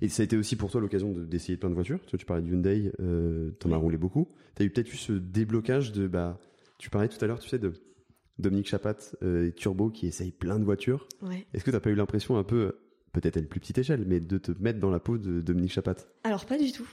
Et 0.01 0.09
ça 0.09 0.21
a 0.21 0.25
été 0.25 0.35
aussi 0.35 0.57
pour 0.57 0.69
toi 0.69 0.81
l'occasion 0.81 1.13
d'essayer 1.13 1.57
plein 1.57 1.69
de 1.69 1.75
voitures. 1.75 1.99
Tu, 2.05 2.11
vois, 2.11 2.19
tu 2.19 2.25
parlais 2.25 2.43
de 2.43 2.49
Hyundai, 2.49 2.91
euh, 2.99 3.51
t'en 3.51 3.69
oui. 3.69 3.75
as 3.75 3.77
roulé 3.77 3.97
beaucoup. 3.97 4.27
T'as 4.55 4.65
eu 4.65 4.69
peut-être 4.69 4.91
eu 4.91 4.97
ce 4.97 5.13
déblocage 5.13 5.93
de, 5.93 6.07
bah, 6.07 6.39
tu 6.77 6.89
parlais 6.89 7.07
tout 7.07 7.23
à 7.23 7.27
l'heure, 7.27 7.39
tu 7.39 7.47
sais, 7.47 7.57
de 7.57 7.71
Dominique 8.37 8.67
Chapat 8.67 8.97
euh, 9.23 9.47
et 9.47 9.53
Turbo 9.53 9.89
qui 9.89 10.07
essayent 10.07 10.33
plein 10.33 10.59
de 10.59 10.65
voitures. 10.65 11.07
Ouais. 11.21 11.45
Est-ce 11.53 11.63
que 11.63 11.71
t'as 11.71 11.79
pas 11.79 11.89
eu 11.89 11.95
l'impression 11.95 12.37
un 12.37 12.43
peu, 12.43 12.75
peut-être 13.11 13.37
à 13.37 13.39
une 13.39 13.47
plus 13.47 13.59
petite 13.59 13.77
échelle, 13.77 14.05
mais 14.07 14.19
de 14.19 14.37
te 14.37 14.51
mettre 14.59 14.79
dans 14.79 14.89
la 14.89 14.99
peau 14.99 15.17
de 15.17 15.41
Dominique 15.41 15.71
Chapat 15.71 15.95
Alors 16.23 16.45
pas 16.45 16.57
du 16.57 16.71
tout. 16.71 16.87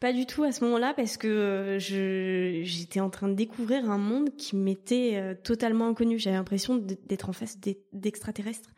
Pas 0.00 0.12
du 0.12 0.26
tout 0.26 0.44
à 0.44 0.52
ce 0.52 0.64
moment-là 0.64 0.94
parce 0.94 1.16
que 1.16 1.78
je 1.80 2.60
j'étais 2.62 3.00
en 3.00 3.10
train 3.10 3.28
de 3.28 3.34
découvrir 3.34 3.90
un 3.90 3.98
monde 3.98 4.30
qui 4.36 4.56
m'était 4.56 5.12
euh, 5.14 5.34
totalement 5.34 5.88
inconnu. 5.88 6.18
J'avais 6.18 6.36
l'impression 6.36 6.76
d'être 6.76 7.28
en 7.28 7.32
face 7.32 7.58
d'extraterrestres. 7.92 8.70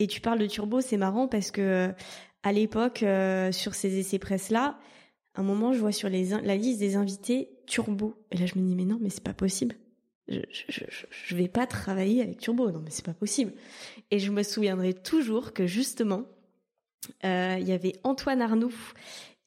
Et 0.00 0.06
tu 0.06 0.20
parles 0.20 0.40
de 0.40 0.46
turbo, 0.46 0.80
c'est 0.80 0.96
marrant 0.96 1.28
parce 1.28 1.50
que 1.50 1.92
à 2.42 2.52
l'époque 2.52 3.02
euh, 3.02 3.52
sur 3.52 3.74
ces 3.74 3.98
essais 3.98 4.18
presse 4.18 4.50
là, 4.50 4.78
un 5.36 5.42
moment 5.42 5.72
je 5.72 5.78
vois 5.78 5.92
sur 5.92 6.08
la 6.08 6.56
liste 6.56 6.80
des 6.80 6.96
invités 6.96 7.50
turbo 7.66 8.14
et 8.32 8.38
là 8.38 8.46
je 8.46 8.58
me 8.58 8.66
dis 8.66 8.74
mais 8.74 8.84
non 8.84 8.98
mais 9.00 9.10
c'est 9.10 9.22
pas 9.22 9.34
possible. 9.34 9.76
Je, 10.28 10.40
je, 10.50 10.84
je, 10.88 11.06
je 11.10 11.36
vais 11.36 11.48
pas 11.48 11.66
travailler 11.66 12.22
avec 12.22 12.38
turbo 12.38 12.70
non 12.70 12.80
mais 12.82 12.90
c'est 12.90 13.04
pas 13.04 13.14
possible. 13.14 13.52
Et 14.10 14.18
je 14.18 14.30
me 14.30 14.42
souviendrai 14.42 14.94
toujours 14.94 15.52
que 15.52 15.66
justement 15.66 16.24
euh, 17.24 17.56
il 17.60 17.68
y 17.68 17.72
avait 17.72 17.92
Antoine 18.04 18.40
Arnoux 18.40 18.74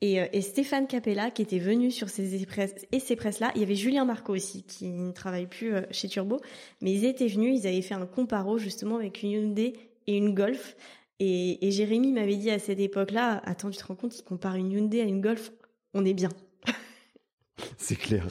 et, 0.01 0.17
et, 0.31 0.41
Stéphane 0.41 0.85
Capella 0.85 1.31
qui 1.31 1.41
était 1.41 1.57
venu 1.57 1.89
sur 1.89 2.09
ces 2.09 2.45
essais 2.91 3.15
presse 3.15 3.39
là. 3.39 3.51
Il 3.55 3.61
y 3.61 3.63
avait 3.63 3.75
Julien 3.75 4.05
Marco 4.05 4.33
aussi 4.33 4.63
qui 4.63 4.89
ne 4.89 5.11
travaille 5.11 5.47
plus 5.47 5.73
chez 5.89 6.07
Turbo, 6.07 6.39
mais 6.81 6.91
ils 6.91 7.05
étaient 7.05 7.27
venus, 7.27 7.59
ils 7.59 7.67
avaient 7.67 7.81
fait 7.81 7.95
un 7.95 8.05
comparo 8.05 8.59
justement 8.59 8.97
avec 8.97 9.23
une 9.23 9.31
Hyundai 9.31 9.73
et 10.05 10.17
une 10.17 10.35
Golf. 10.35 10.75
Et, 11.19 11.65
et 11.67 11.71
Jérémy 11.71 12.11
m'avait 12.11 12.35
dit 12.35 12.51
à 12.51 12.59
cette 12.59 12.79
époque-là, 12.79 13.41
attends, 13.45 13.71
tu 13.71 13.77
te 13.77 13.85
rends 13.85 13.95
compte, 13.95 14.17
il 14.17 14.23
compare 14.23 14.55
une 14.55 14.71
Hyundai 14.71 15.01
à 15.01 15.05
une 15.05 15.21
Golf, 15.21 15.51
on 15.93 16.05
est 16.05 16.13
bien. 16.13 16.29
C'est 17.77 17.95
clair. 17.95 18.27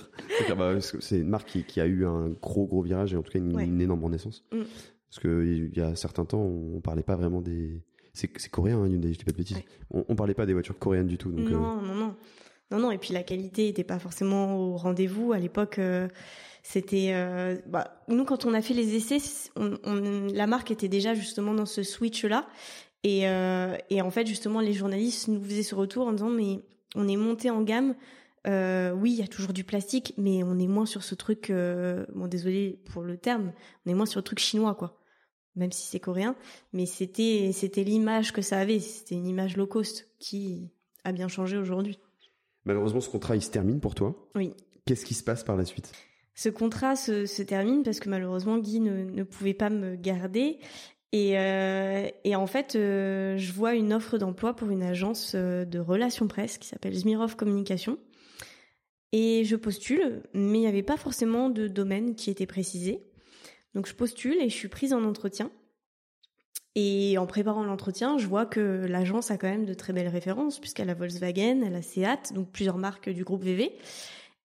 Bah, 0.57 0.81
c'est 0.81 1.19
une 1.19 1.29
marque 1.29 1.49
qui, 1.49 1.65
qui, 1.65 1.81
a 1.81 1.87
eu 1.87 2.07
un 2.07 2.29
gros 2.29 2.67
gros 2.67 2.83
virage 2.83 3.13
et 3.13 3.17
en 3.17 3.23
tout 3.23 3.33
cas 3.33 3.39
une, 3.39 3.55
ouais. 3.57 3.65
une 3.65 3.81
énorme 3.81 4.05
renaissance. 4.05 4.45
Mm. 4.53 4.63
Parce 5.11 5.21
qu'il 5.21 5.77
y 5.77 5.81
a 5.81 5.97
certains 5.97 6.25
temps, 6.25 6.43
on 6.43 6.81
parlait 6.81 7.03
pas 7.03 7.17
vraiment 7.17 7.41
des 7.41 7.83
c'est 8.17 8.49
coréen 8.49 8.79
hein, 8.79 8.89
Hyundai, 8.89 9.13
je 9.13 9.19
dis 9.19 9.25
pas 9.25 9.33
de 9.33 9.37
bêtises. 9.37 9.59
Ouais. 9.59 9.65
On, 9.91 10.05
on, 10.09 10.17
parlait 10.17 10.35
pas 10.35 10.47
des 10.47 10.55
voitures 10.55 10.79
coréennes 10.79 11.07
du 11.07 11.19
tout. 11.19 11.31
Donc, 11.31 11.51
non, 11.51 11.79
euh... 11.79 11.87
non, 11.87 11.95
non, 11.95 12.15
non, 12.71 12.79
non. 12.79 12.91
Et 12.91 12.99
puis 12.99 13.13
la 13.13 13.23
qualité 13.23 13.69
était 13.69 13.85
pas 13.85 13.99
forcément 13.99 14.57
au 14.57 14.77
rendez-vous 14.77 15.33
à 15.33 15.39
l'époque. 15.39 15.79
Euh, 15.79 16.09
c'était, 16.63 17.11
euh, 17.13 17.57
bah, 17.67 18.03
nous 18.09 18.25
quand 18.25 18.47
on 18.47 18.55
a 18.55 18.63
fait 18.63 18.75
les 18.75 18.95
essais, 18.95 19.19
on, 19.55 19.77
on, 19.85 20.29
la 20.33 20.47
marque 20.47 20.71
était 20.71 20.89
déjà 20.89 21.15
justement 21.15 21.53
dans 21.53 21.67
ce 21.67 21.83
switch 21.83 22.25
là. 22.25 22.49
Et, 23.05 23.21
et 23.91 24.03
en 24.03 24.11
fait 24.11 24.27
justement 24.27 24.59
les 24.59 24.73
journalistes 24.73 25.29
nous 25.29 25.41
faisaient 25.41 25.63
ce 25.63 25.77
retour 25.77 26.09
en 26.09 26.13
disant 26.13 26.31
mais 26.31 26.59
on 26.97 27.07
est 27.07 27.17
monté 27.17 27.51
en 27.51 27.63
gamme. 27.63 27.95
Oui, 28.47 29.13
il 29.13 29.17
y 29.17 29.23
a 29.23 29.29
toujours 29.29 29.53
du 29.53 29.65
plastique, 29.65 30.15
mais 30.17 30.43
on 30.43 30.59
est 30.59 30.67
moins 30.67 30.87
sur 30.87 31.03
ce 31.03 31.15
truc. 31.15 31.51
bon, 31.51 32.29
désolé 32.29 32.81
pour 32.93 33.03
le 33.03 33.17
terme, 33.17 33.53
on 33.85 33.91
est 33.91 33.95
moins 33.95 34.07
sur 34.07 34.21
le 34.21 34.25
truc 34.25 34.39
chinois 34.39 34.75
quoi 34.75 35.01
même 35.57 35.73
si 35.73 35.87
c'est 35.87 36.01
coréen, 36.01 36.37
mais 36.73 36.87
c'était 36.87 37.51
c'était 37.53 37.83
l'image 37.83 38.33
que 38.33 38.43
ça 38.43 38.59
avait, 38.59 38.79
c'était 38.79 39.15
une 39.15 39.27
image 39.27 39.57
low 39.57 39.67
cost 39.67 40.09
qui 40.19 40.71
a 41.05 41.13
bien 41.13 41.29
changé 41.29 41.57
aujourd'hui. 41.57 41.99
Malheureusement, 42.65 43.01
ce 43.01 43.09
contrat 43.09 43.37
il 43.37 43.43
se 43.43 43.51
termine 43.51 43.81
pour 43.81 43.95
toi. 43.95 44.29
Oui. 44.35 44.53
Qu'est-ce 44.85 45.05
qui 45.05 45.15
se 45.15 45.25
passe 45.25 45.43
par 45.43 45.57
la 45.57 45.65
suite? 45.65 45.93
Ce 46.35 46.49
contrat 46.49 46.97
se, 46.97 47.25
se, 47.25 47.43
termine 47.43 47.83
parce 47.83 47.99
que 47.99 48.11
malheureusement 48.11 48.59
Guy 48.59 48.81
ne, 48.81 49.05
ne 49.05 49.23
pouvait 49.23 49.55
pas 49.55 49.71
me 49.71 49.97
garder 49.97 50.59
et, 51.13 51.39
euh, 51.39 52.09
et 52.25 52.37
en 52.37 52.47
fait 52.47 52.77
euh, 52.77 53.39
je 53.39 53.53
vois 53.53 53.75
une 53.75 53.95
offre 53.95 54.19
d'emploi 54.19 54.55
pour 54.55 54.69
une 54.69 54.83
agence 54.83 55.33
euh, 55.35 55.65
de 55.65 55.79
relations 55.79 56.29
presse 56.29 56.59
qui 56.59 56.69
s'appelle 56.69 56.95
Zmirov 56.95 57.37
Communication 57.37 57.97
et 59.13 59.45
je 59.45 59.57
postule, 59.57 60.23
mais 60.35 60.59
il 60.59 60.63
n'y 60.63 60.67
avait 60.67 60.83
pas 60.83 60.97
forcément 60.97 61.49
de 61.51 61.69
domaine 61.69 62.15
qui 62.15 62.31
était 62.31 62.47
précisé. 62.47 63.07
Donc 63.75 63.87
je 63.87 63.95
postule 63.95 64.37
et 64.41 64.49
je 64.49 64.55
suis 64.55 64.69
prise 64.69 64.93
en 64.93 65.05
entretien. 65.05 65.51
Et 66.75 67.17
en 67.17 67.27
préparant 67.27 67.65
l'entretien, 67.65 68.19
je 68.19 68.27
vois 68.27 68.45
que 68.45 68.85
l'agence 68.87 69.31
a 69.31 69.39
quand 69.39 69.49
même 69.49 69.65
de 69.65 69.73
très 69.73 69.95
belles 69.95 70.09
références, 70.09 70.59
puisqu'elle 70.59 70.91
a 70.91 70.95
Volkswagen, 70.95 71.63
elle 71.65 71.75
a 71.75 71.81
Seat, 71.81 72.35
donc 72.35 72.51
plusieurs 72.51 72.77
marques 72.77 73.09
du 73.09 73.25
groupe 73.25 73.43
VV. 73.43 73.73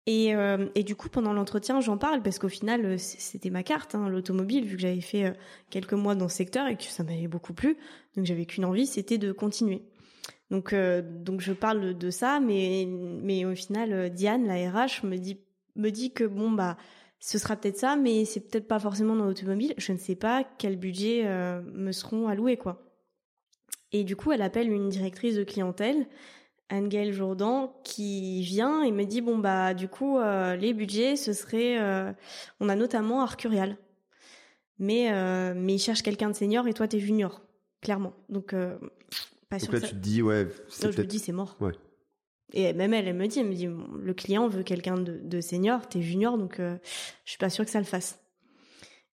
Et, 0.07 0.33
euh, 0.33 0.67
et 0.73 0.83
du 0.83 0.95
coup, 0.95 1.09
pendant 1.09 1.33
l'entretien, 1.33 1.79
j'en 1.81 1.97
parle 1.97 2.23
parce 2.23 2.39
qu'au 2.39 2.49
final, 2.49 2.85
euh, 2.85 2.97
c'était 2.97 3.49
ma 3.49 3.63
carte, 3.63 3.95
hein, 3.95 4.09
l'automobile, 4.09 4.65
vu 4.65 4.77
que 4.77 4.81
j'avais 4.81 5.01
fait 5.01 5.25
euh, 5.25 5.31
quelques 5.69 5.93
mois 5.93 6.15
dans 6.15 6.27
ce 6.27 6.37
secteur 6.37 6.67
et 6.67 6.75
que 6.75 6.85
ça 6.85 7.03
m'avait 7.03 7.27
beaucoup 7.27 7.53
plu. 7.53 7.77
Donc 8.15 8.25
j'avais 8.25 8.45
qu'une 8.45 8.65
envie, 8.65 8.87
c'était 8.87 9.17
de 9.17 9.31
continuer. 9.31 9.83
Donc, 10.51 10.73
euh, 10.73 11.01
donc 11.01 11.39
je 11.39 11.53
parle 11.53 11.97
de 11.97 12.09
ça, 12.11 12.41
mais, 12.41 12.85
mais 12.85 13.45
au 13.45 13.55
final, 13.55 13.93
euh, 13.93 14.09
Diane, 14.09 14.45
la 14.45 14.69
RH, 14.69 15.05
me 15.05 15.15
dit, 15.15 15.39
me 15.77 15.89
dit 15.89 16.11
que 16.11 16.25
bon, 16.25 16.51
bah, 16.51 16.75
ce 17.21 17.37
sera 17.37 17.55
peut-être 17.55 17.77
ça, 17.77 17.95
mais 17.95 18.25
c'est 18.25 18.41
peut-être 18.41 18.67
pas 18.67 18.77
forcément 18.77 19.15
dans 19.15 19.25
l'automobile. 19.25 19.73
Je 19.77 19.93
ne 19.93 19.97
sais 19.97 20.15
pas 20.15 20.43
quel 20.57 20.75
budget 20.75 21.23
euh, 21.25 21.61
me 21.73 21.93
seront 21.93 22.27
alloués, 22.27 22.57
quoi. 22.57 22.83
Et 23.93 24.03
du 24.03 24.17
coup, 24.17 24.33
elle 24.33 24.41
appelle 24.41 24.69
une 24.69 24.89
directrice 24.89 25.35
de 25.35 25.45
clientèle, 25.45 26.05
Anne-Gaëlle 26.67 27.13
Jourdan, 27.13 27.79
qui 27.85 28.41
vient 28.41 28.83
et 28.83 28.91
me 28.91 29.05
dit 29.05 29.19
bon 29.19 29.37
bah 29.37 29.73
du 29.73 29.89
coup 29.89 30.17
les 30.21 30.73
budgets 30.73 31.17
ce 31.17 31.33
serait, 31.33 31.77
on 32.61 32.69
a 32.69 32.75
notamment 32.77 33.21
Arcurial, 33.21 33.75
mais 34.79 35.11
mais 35.53 35.73
ils 35.73 35.79
cherchent 35.79 36.03
quelqu'un 36.03 36.29
de 36.29 36.35
senior 36.35 36.69
et 36.69 36.73
toi 36.73 36.87
t'es 36.87 36.99
junior, 36.99 37.41
clairement. 37.81 38.13
Donc 38.29 38.55
pas 39.51 39.57
Donc 39.57 39.65
sûr 39.65 39.73
là, 39.73 39.79
que 39.79 39.85
ça- 39.85 39.91
tu 39.91 39.97
te 39.97 40.01
dis, 40.01 40.21
ouais, 40.23 40.47
c'est 40.69 40.91
je 40.91 40.97
me 40.99 41.05
dis 41.05 41.19
c'est 41.19 41.31
mort. 41.31 41.55
Ouais. 41.59 41.73
Et 42.53 42.73
même 42.73 42.93
elle, 42.93 43.07
elle 43.07 43.15
me 43.15 43.27
dit, 43.27 43.39
elle 43.39 43.47
me 43.47 43.53
dit, 43.53 43.67
le 43.67 44.13
client 44.13 44.47
veut 44.47 44.63
quelqu'un 44.63 44.97
de, 44.97 45.19
de 45.23 45.39
senior, 45.41 45.87
t'es 45.87 46.01
junior, 46.01 46.37
donc 46.37 46.59
euh, 46.59 46.75
je 47.23 47.29
suis 47.31 47.37
pas 47.37 47.49
sûre 47.49 47.63
que 47.65 47.71
ça 47.71 47.79
le 47.79 47.85
fasse. 47.85 48.19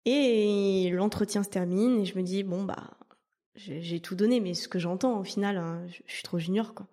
Et 0.05 0.89
l'entretien 0.93 1.43
se 1.43 1.49
termine 1.49 1.99
et 2.01 2.05
je 2.05 2.17
me 2.17 2.23
dis 2.23 2.45
bon 2.45 2.63
bah 2.63 2.91
j'ai 3.57 4.01
tout 4.01 4.15
donné, 4.15 4.39
mais 4.41 4.55
ce 4.55 4.69
que 4.69 4.79
j'entends 4.79 5.19
au 5.19 5.25
final, 5.25 5.57
hein, 5.57 5.83
je, 5.89 5.99
je 6.07 6.13
suis 6.15 6.23
trop 6.23 6.39
junior 6.39 6.75
quoi. 6.75 6.87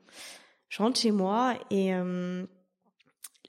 Je 0.69 0.81
rentre 0.81 0.99
chez 0.99 1.11
moi 1.11 1.55
et 1.69 1.93
euh, 1.93 2.43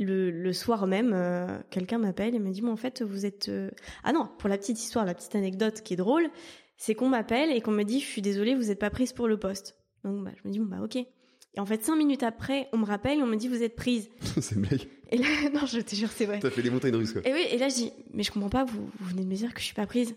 le, 0.01 0.31
le 0.31 0.53
soir 0.53 0.87
même, 0.87 1.13
euh, 1.15 1.59
quelqu'un 1.71 1.99
m'appelle 1.99 2.35
et 2.35 2.39
me 2.41 2.51
dit 2.51 2.61
bon 2.61 2.73
en 2.73 2.77
fait 2.77 3.03
vous 3.03 3.25
êtes 3.25 3.49
euh, 3.49 3.71
ah 4.03 4.13
non 4.13 4.29
pour 4.39 4.49
la 4.49 4.59
petite 4.59 4.79
histoire, 4.81 5.05
la 5.07 5.15
petite 5.15 5.35
anecdote 5.35 5.81
qui 5.81 5.95
est 5.95 5.97
drôle, 5.97 6.29
c'est 6.77 6.95
qu'on 6.95 7.09
m'appelle 7.09 7.51
et 7.51 7.61
qu'on 7.61 7.71
me 7.71 7.85
dit 7.85 8.01
je 8.01 8.07
suis 8.07 8.21
désolée 8.23 8.55
vous 8.55 8.71
êtes 8.71 8.81
pas 8.81 8.91
prise 8.91 9.13
pour 9.13 9.29
le 9.29 9.39
poste. 9.39 9.77
Donc 10.05 10.23
bah, 10.25 10.31
je 10.43 10.47
me 10.49 10.53
dis 10.53 10.59
bon 10.61 10.67
bah 10.67 10.83
ok. 10.83 10.97
Et 10.97 11.61
en 11.61 11.67
fait 11.67 11.83
cinq 11.85 11.97
minutes 11.97 12.23
après 12.23 12.69
on 12.73 12.79
me 12.79 12.85
rappelle 12.85 13.23
on 13.23 13.27
me 13.27 13.37
dit 13.37 13.49
vous 13.49 13.63
êtes 13.63 13.75
prise. 13.77 14.09
c'est 14.41 14.59
blague. 14.59 14.87
Et 15.11 15.19
là 15.19 15.27
non 15.55 15.67
je 15.67 15.81
te 15.81 15.95
jure 15.95 16.11
c'est 16.11 16.27
vrai. 16.27 16.39
T'as 16.41 16.51
fait 16.51 16.63
des 16.63 16.71
montagnes 16.71 16.97
russes, 16.97 17.13
quoi. 17.13 17.23
Et 17.27 17.33
oui, 17.33 17.45
et 17.51 17.59
là 17.59 17.69
je 17.69 17.75
dis, 17.75 17.93
mais 18.13 18.23
je 18.23 18.31
comprends 18.33 18.51
pas, 18.51 18.65
vous, 18.65 18.89
vous 19.01 19.07
venez 19.09 19.23
de 19.25 19.29
me 19.29 19.35
dire 19.35 19.53
que 19.55 19.61
je 19.61 19.65
suis 19.67 19.75
pas 19.75 19.87
prise. 19.87 20.15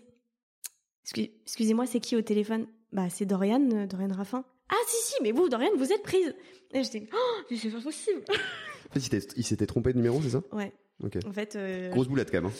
Excuse- 1.04 1.30
Excusez-moi, 1.44 1.86
c'est 1.86 2.00
qui 2.00 2.16
au 2.16 2.22
téléphone? 2.22 2.66
Bah 2.92 3.08
c'est 3.10 3.24
Dorian, 3.26 3.66
euh, 3.72 3.86
Dorian 3.86 4.12
Raffin. 4.12 4.44
Ah 4.70 4.74
si 4.86 4.96
si, 5.12 5.14
mais 5.22 5.32
vous, 5.32 5.48
Dorian, 5.48 5.70
vous 5.76 5.92
êtes 5.92 6.02
prise. 6.02 6.34
Et 6.74 6.82
j'étais, 6.82 7.08
oh, 7.12 7.42
mais 7.50 7.56
c'est 7.56 7.70
pas 7.70 7.80
possible. 7.80 8.22
En 8.90 8.98
fait, 8.98 9.32
il 9.36 9.44
s'était 9.44 9.66
trompé 9.66 9.92
de 9.92 9.98
numéro, 9.98 10.18
c'est 10.22 10.30
ça? 10.30 10.42
Ouais, 10.52 10.72
Ok. 11.04 11.18
en 11.26 11.32
fait. 11.32 11.56
euh, 11.56 11.90
Grosse 11.90 12.08
boulette, 12.08 12.30
quand 12.30 12.38
même. 12.40 12.46
hein. 12.50 12.54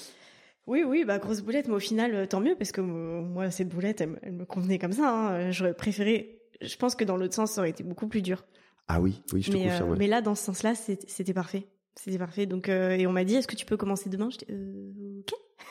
Oui, 0.66 0.82
oui, 0.86 1.06
bah 1.06 1.18
grosse 1.18 1.40
boulette, 1.40 1.68
mais 1.68 1.74
au 1.74 1.80
final, 1.80 2.14
euh, 2.14 2.26
tant 2.26 2.40
mieux, 2.40 2.54
parce 2.54 2.70
que 2.70 2.82
moi, 2.82 3.50
cette 3.50 3.70
boulette, 3.70 4.02
elle, 4.02 4.10
me- 4.10 4.18
elle 4.20 4.32
me 4.32 4.44
convenait 4.44 4.78
comme 4.78 4.92
ça. 4.92 5.08
hein. 5.10 5.50
J'aurais 5.50 5.72
préféré. 5.72 6.37
Je 6.60 6.76
pense 6.76 6.94
que 6.94 7.04
dans 7.04 7.16
l'autre 7.16 7.34
sens, 7.34 7.52
ça 7.52 7.60
aurait 7.60 7.70
été 7.70 7.84
beaucoup 7.84 8.08
plus 8.08 8.22
dur. 8.22 8.44
Ah 8.88 9.00
oui, 9.00 9.22
oui, 9.32 9.42
je 9.42 9.50
te 9.50 9.56
mais, 9.56 9.66
euh, 9.66 9.70
confirme. 9.70 9.90
ouais. 9.90 9.96
mais 9.98 10.06
là, 10.06 10.22
dans 10.22 10.34
ce 10.34 10.44
sens-là, 10.44 10.74
c'était 10.74 11.34
parfait. 11.34 11.68
C'était 11.94 12.18
parfait. 12.18 12.46
Donc, 12.46 12.68
euh, 12.68 12.90
et 12.96 13.06
on 13.06 13.12
m'a 13.12 13.24
dit, 13.24 13.34
est-ce 13.34 13.48
que 13.48 13.56
tu 13.56 13.66
peux 13.66 13.76
commencer 13.76 14.08
demain? 14.08 14.30
J'étais, 14.30 14.46
euh, 14.50 15.20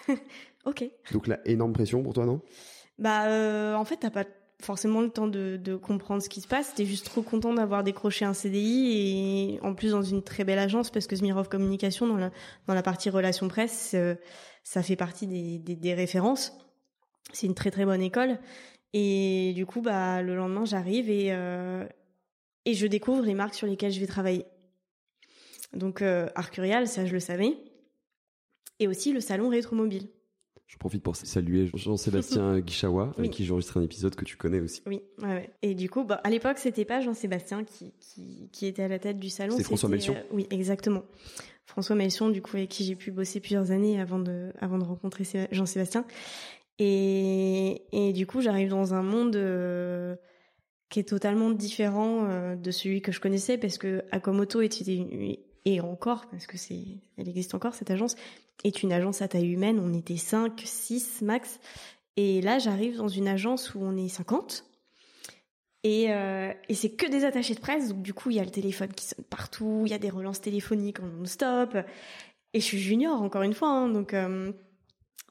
ok, 0.08 0.18
ok. 0.66 0.92
Donc 1.12 1.28
là, 1.28 1.40
énorme 1.46 1.74
pression 1.74 2.04
pour 2.04 2.14
toi, 2.14 2.26
non? 2.26 2.42
Bah, 3.00 3.78
en 3.78 3.86
fait, 3.86 3.98
t'as 3.98 4.10
pas 4.10 4.26
forcément 4.62 5.02
le 5.02 5.10
temps 5.10 5.28
de, 5.28 5.60
de 5.64 5.76
comprendre 5.76 6.22
ce 6.22 6.30
qui 6.30 6.42
se 6.42 6.48
passe. 6.48 6.74
T'es 6.74 6.86
juste 6.86 7.06
trop 7.06 7.22
content 7.22 7.54
d'avoir 7.54 7.84
décroché 7.84 8.26
un 8.26 8.34
CDI 8.34 9.54
et 9.56 9.60
en 9.62 9.76
plus 9.76 9.92
dans 9.92 10.02
une 10.02 10.24
très 10.24 10.44
belle 10.44 10.60
agence 10.60 10.90
parce 10.90 11.06
que 11.08 11.16
Smirov 11.16 11.48
Communication 11.48 12.08
dans 12.08 12.18
la 12.18 12.32
dans 12.66 12.74
la 12.74 12.82
partie 12.82 13.10
relations 13.10 13.48
presse, 13.48 13.92
euh, 13.94 14.16
ça 14.64 14.82
fait 14.82 14.96
partie 14.96 15.28
des, 15.28 15.60
des, 15.60 15.76
des 15.76 15.94
références. 15.94 16.54
C'est 17.34 17.46
une 17.46 17.54
très 17.56 17.72
très 17.72 17.86
bonne 17.86 18.02
école 18.02 18.40
et 18.94 19.54
du 19.56 19.66
coup, 19.66 19.82
bah 19.82 20.22
le 20.22 20.36
lendemain, 20.36 20.66
j'arrive 20.66 21.10
et 21.10 21.32
euh, 21.32 21.86
et 22.66 22.74
je 22.74 22.88
découvre 22.88 23.24
les 23.24 23.34
marques 23.34 23.56
sur 23.56 23.68
lesquelles 23.68 23.92
je 23.92 24.00
vais 24.00 24.08
travailler. 24.08 24.46
Donc 25.74 26.02
euh, 26.02 26.28
Arcurial, 26.36 26.88
ça 26.88 27.06
je 27.06 27.14
le 27.14 27.20
savais, 27.20 27.58
et 28.80 28.88
aussi 28.88 29.12
le 29.14 29.20
salon 29.20 29.50
Rétromobile. 29.50 30.08
Je 30.66 30.76
profite 30.78 31.02
pour 31.02 31.16
saluer 31.16 31.70
Jean-Sébastien 31.74 32.60
Guichawa, 32.60 33.14
avec 33.18 33.32
qui 33.32 33.46
j'enregistre 33.46 33.78
un 33.78 33.84
épisode 33.84 34.16
que 34.16 34.26
tu 34.26 34.36
connais 34.36 34.60
aussi. 34.60 34.82
Oui, 34.86 35.02
ouais, 35.20 35.28
ouais. 35.28 35.50
Et 35.62 35.76
du 35.76 35.90
coup, 35.90 36.04
bah, 36.04 36.20
à 36.26 36.30
l'époque, 36.30 36.58
c'était 36.58 36.84
pas 36.84 37.00
Jean-Sébastien 37.00 37.64
qui, 37.64 37.94
qui, 38.02 38.50
qui 38.52 38.66
était 38.66 38.84
à 38.84 38.90
la 38.90 39.00
tête 39.00 39.18
du 39.18 39.30
salon. 39.30 39.52
C'était 39.54 39.64
François 39.64 39.88
Melchion 39.88 40.16
euh, 40.16 40.24
Oui, 40.32 40.46
exactement. 40.50 41.04
François 41.66 41.96
Melchion, 41.96 42.28
du 42.30 42.42
coup, 42.42 42.58
avec 42.58 42.68
qui 42.70 42.84
j'ai 42.84 42.96
pu 42.98 43.12
bosser 43.12 43.40
plusieurs 43.40 43.72
années 43.72 44.00
avant 44.02 44.20
de, 44.20 44.52
avant 44.60 44.78
de 44.78 44.84
rencontrer 44.84 45.24
Sé- 45.24 45.48
Jean-Sébastien. 45.52 46.06
Et, 46.80 48.12
du 48.14 48.28
coup, 48.28 48.42
j'arrive 48.42 48.70
dans 48.70 48.94
un 48.94 49.02
monde 49.02 49.36
euh, 49.36 50.16
qui 50.90 51.00
est 51.00 51.10
totalement 51.10 51.50
différent 51.50 52.26
euh, 52.26 52.56
de 52.56 52.72
celui 52.72 53.02
que 53.02 53.12
je 53.12 53.20
connaissais 53.20 53.58
parce 53.58 53.78
que 53.78 54.04
Akomoto 54.12 54.62
était 54.62 54.84
et 55.66 55.82
encore, 55.82 56.28
parce 56.28 56.48
que 56.48 56.58
c'est, 56.58 56.86
elle 57.18 57.28
existe 57.28 57.54
encore, 57.54 57.74
cette 57.74 57.92
agence, 57.92 58.16
est 58.64 58.84
une 58.84 58.94
agence 58.94 59.22
à 59.22 59.28
taille 59.28 59.52
humaine. 59.52 59.80
On 59.80 59.94
était 59.94 60.18
5, 60.18 60.62
6 60.64 61.22
max. 61.24 61.60
Et 62.16 62.42
là, 62.42 62.58
j'arrive 62.58 62.98
dans 62.98 63.10
une 63.10 63.28
agence 63.28 63.76
où 63.76 63.80
on 63.82 63.98
est 63.98 64.08
50. 64.08 64.64
Et, 65.84 66.12
euh, 66.14 66.54
et 66.70 66.74
c'est 66.74 66.92
que 66.92 67.06
des 67.06 67.26
attachés 67.26 67.54
de 67.54 67.60
presse. 67.60 67.90
Donc, 67.90 68.02
du 68.02 68.14
coup, 68.14 68.30
il 68.30 68.38
y 68.38 68.40
a 68.40 68.44
le 68.44 68.50
téléphone 68.50 68.94
qui 68.94 69.06
sonne 69.06 69.26
partout. 69.26 69.84
Il 69.86 69.92
y 69.92 69.94
a 69.94 70.00
des 70.00 70.10
relances 70.10 70.42
téléphoniques 70.42 71.02
en 71.02 71.08
non-stop. 71.08 71.76
Et 72.54 72.60
je 72.60 72.66
suis 72.66 72.80
junior, 72.80 73.22
encore 73.22 73.44
une 73.44 73.54
fois. 73.54 73.70
hein, 73.70 73.90
donc, 73.90 74.14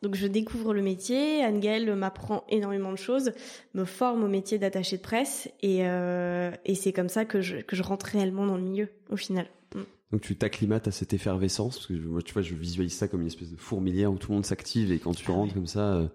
donc, 0.03 0.15
je 0.15 0.27
découvre 0.27 0.75
le 0.75 0.83
métier. 0.83 1.43
Anne-Gaëlle 1.43 1.95
m'apprend 1.95 2.45
énormément 2.49 2.93
de 2.93 2.99
choses, 2.99 3.33
me 3.75 3.85
forme 3.85 4.25
au 4.25 4.29
métier 4.29 4.59
d'attaché 4.59 4.99
de 4.99 5.03
presse. 5.03 5.49
Et, 5.63 5.87
euh, 5.87 6.51
et 6.65 6.75
c'est 6.75 6.93
comme 6.93 7.09
ça 7.09 7.25
que 7.25 7.41
je, 7.41 7.57
que 7.57 7.75
je 7.75 7.83
rentre 7.83 8.07
réellement 8.07 8.47
dans 8.47 8.57
le 8.57 8.63
milieu, 8.63 8.89
au 9.11 9.17
final. 9.17 9.47
Mm. 9.75 9.81
Donc 10.13 10.21
tu 10.21 10.37
t'acclimates 10.37 10.87
à 10.87 10.91
cette 10.91 11.15
effervescence, 11.15 11.77
parce 11.77 11.87
que 11.87 11.95
moi, 11.95 12.21
tu 12.23 12.33
vois, 12.35 12.43
je 12.43 12.55
visualise 12.55 12.95
ça 12.95 13.09
comme 13.09 13.23
une 13.23 13.27
espèce 13.27 13.51
de 13.51 13.57
fourmilière 13.57 14.13
où 14.13 14.17
tout 14.19 14.31
le 14.31 14.35
monde 14.35 14.47
s'active 14.47 14.93
et 14.93 14.99
quand 14.99 15.15
tu 15.15 15.25
Ah 15.29 15.33
rentres 15.33 15.55
comme 15.55 15.67
ça 15.67 15.95
euh, 15.95 16.09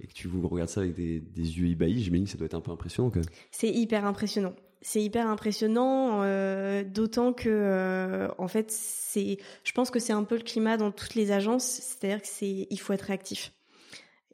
et 0.00 0.08
que 0.08 0.12
tu 0.12 0.26
vous 0.26 0.46
regardes 0.48 0.68
ça 0.68 0.80
avec 0.80 0.94
des, 0.94 1.20
des 1.20 1.58
yeux 1.58 1.68
ébahis, 1.68 2.02
j'imagine 2.02 2.26
que 2.26 2.32
ça 2.32 2.36
doit 2.36 2.46
être 2.46 2.54
un 2.54 2.60
peu 2.60 2.72
impressionnant 2.72 3.10
quand 3.10 3.20
même. 3.20 3.30
C'est 3.52 3.70
hyper 3.70 4.04
impressionnant. 4.04 4.54
C'est 4.86 5.00
hyper 5.00 5.26
impressionnant, 5.28 6.20
euh, 6.24 6.84
d'autant 6.84 7.32
que 7.32 7.48
euh, 7.48 8.28
en 8.36 8.48
fait, 8.48 8.70
c'est, 8.70 9.38
je 9.64 9.72
pense 9.72 9.90
que 9.90 9.98
c'est 9.98 10.12
un 10.12 10.24
peu 10.24 10.36
le 10.36 10.42
climat 10.42 10.76
dans 10.76 10.90
toutes 10.90 11.14
les 11.14 11.32
agences, 11.32 11.64
c'est-à-dire 11.64 12.20
que 12.20 12.28
c'est, 12.28 12.66
il 12.68 12.78
faut 12.78 12.92
être 12.92 13.06
réactif. 13.06 13.54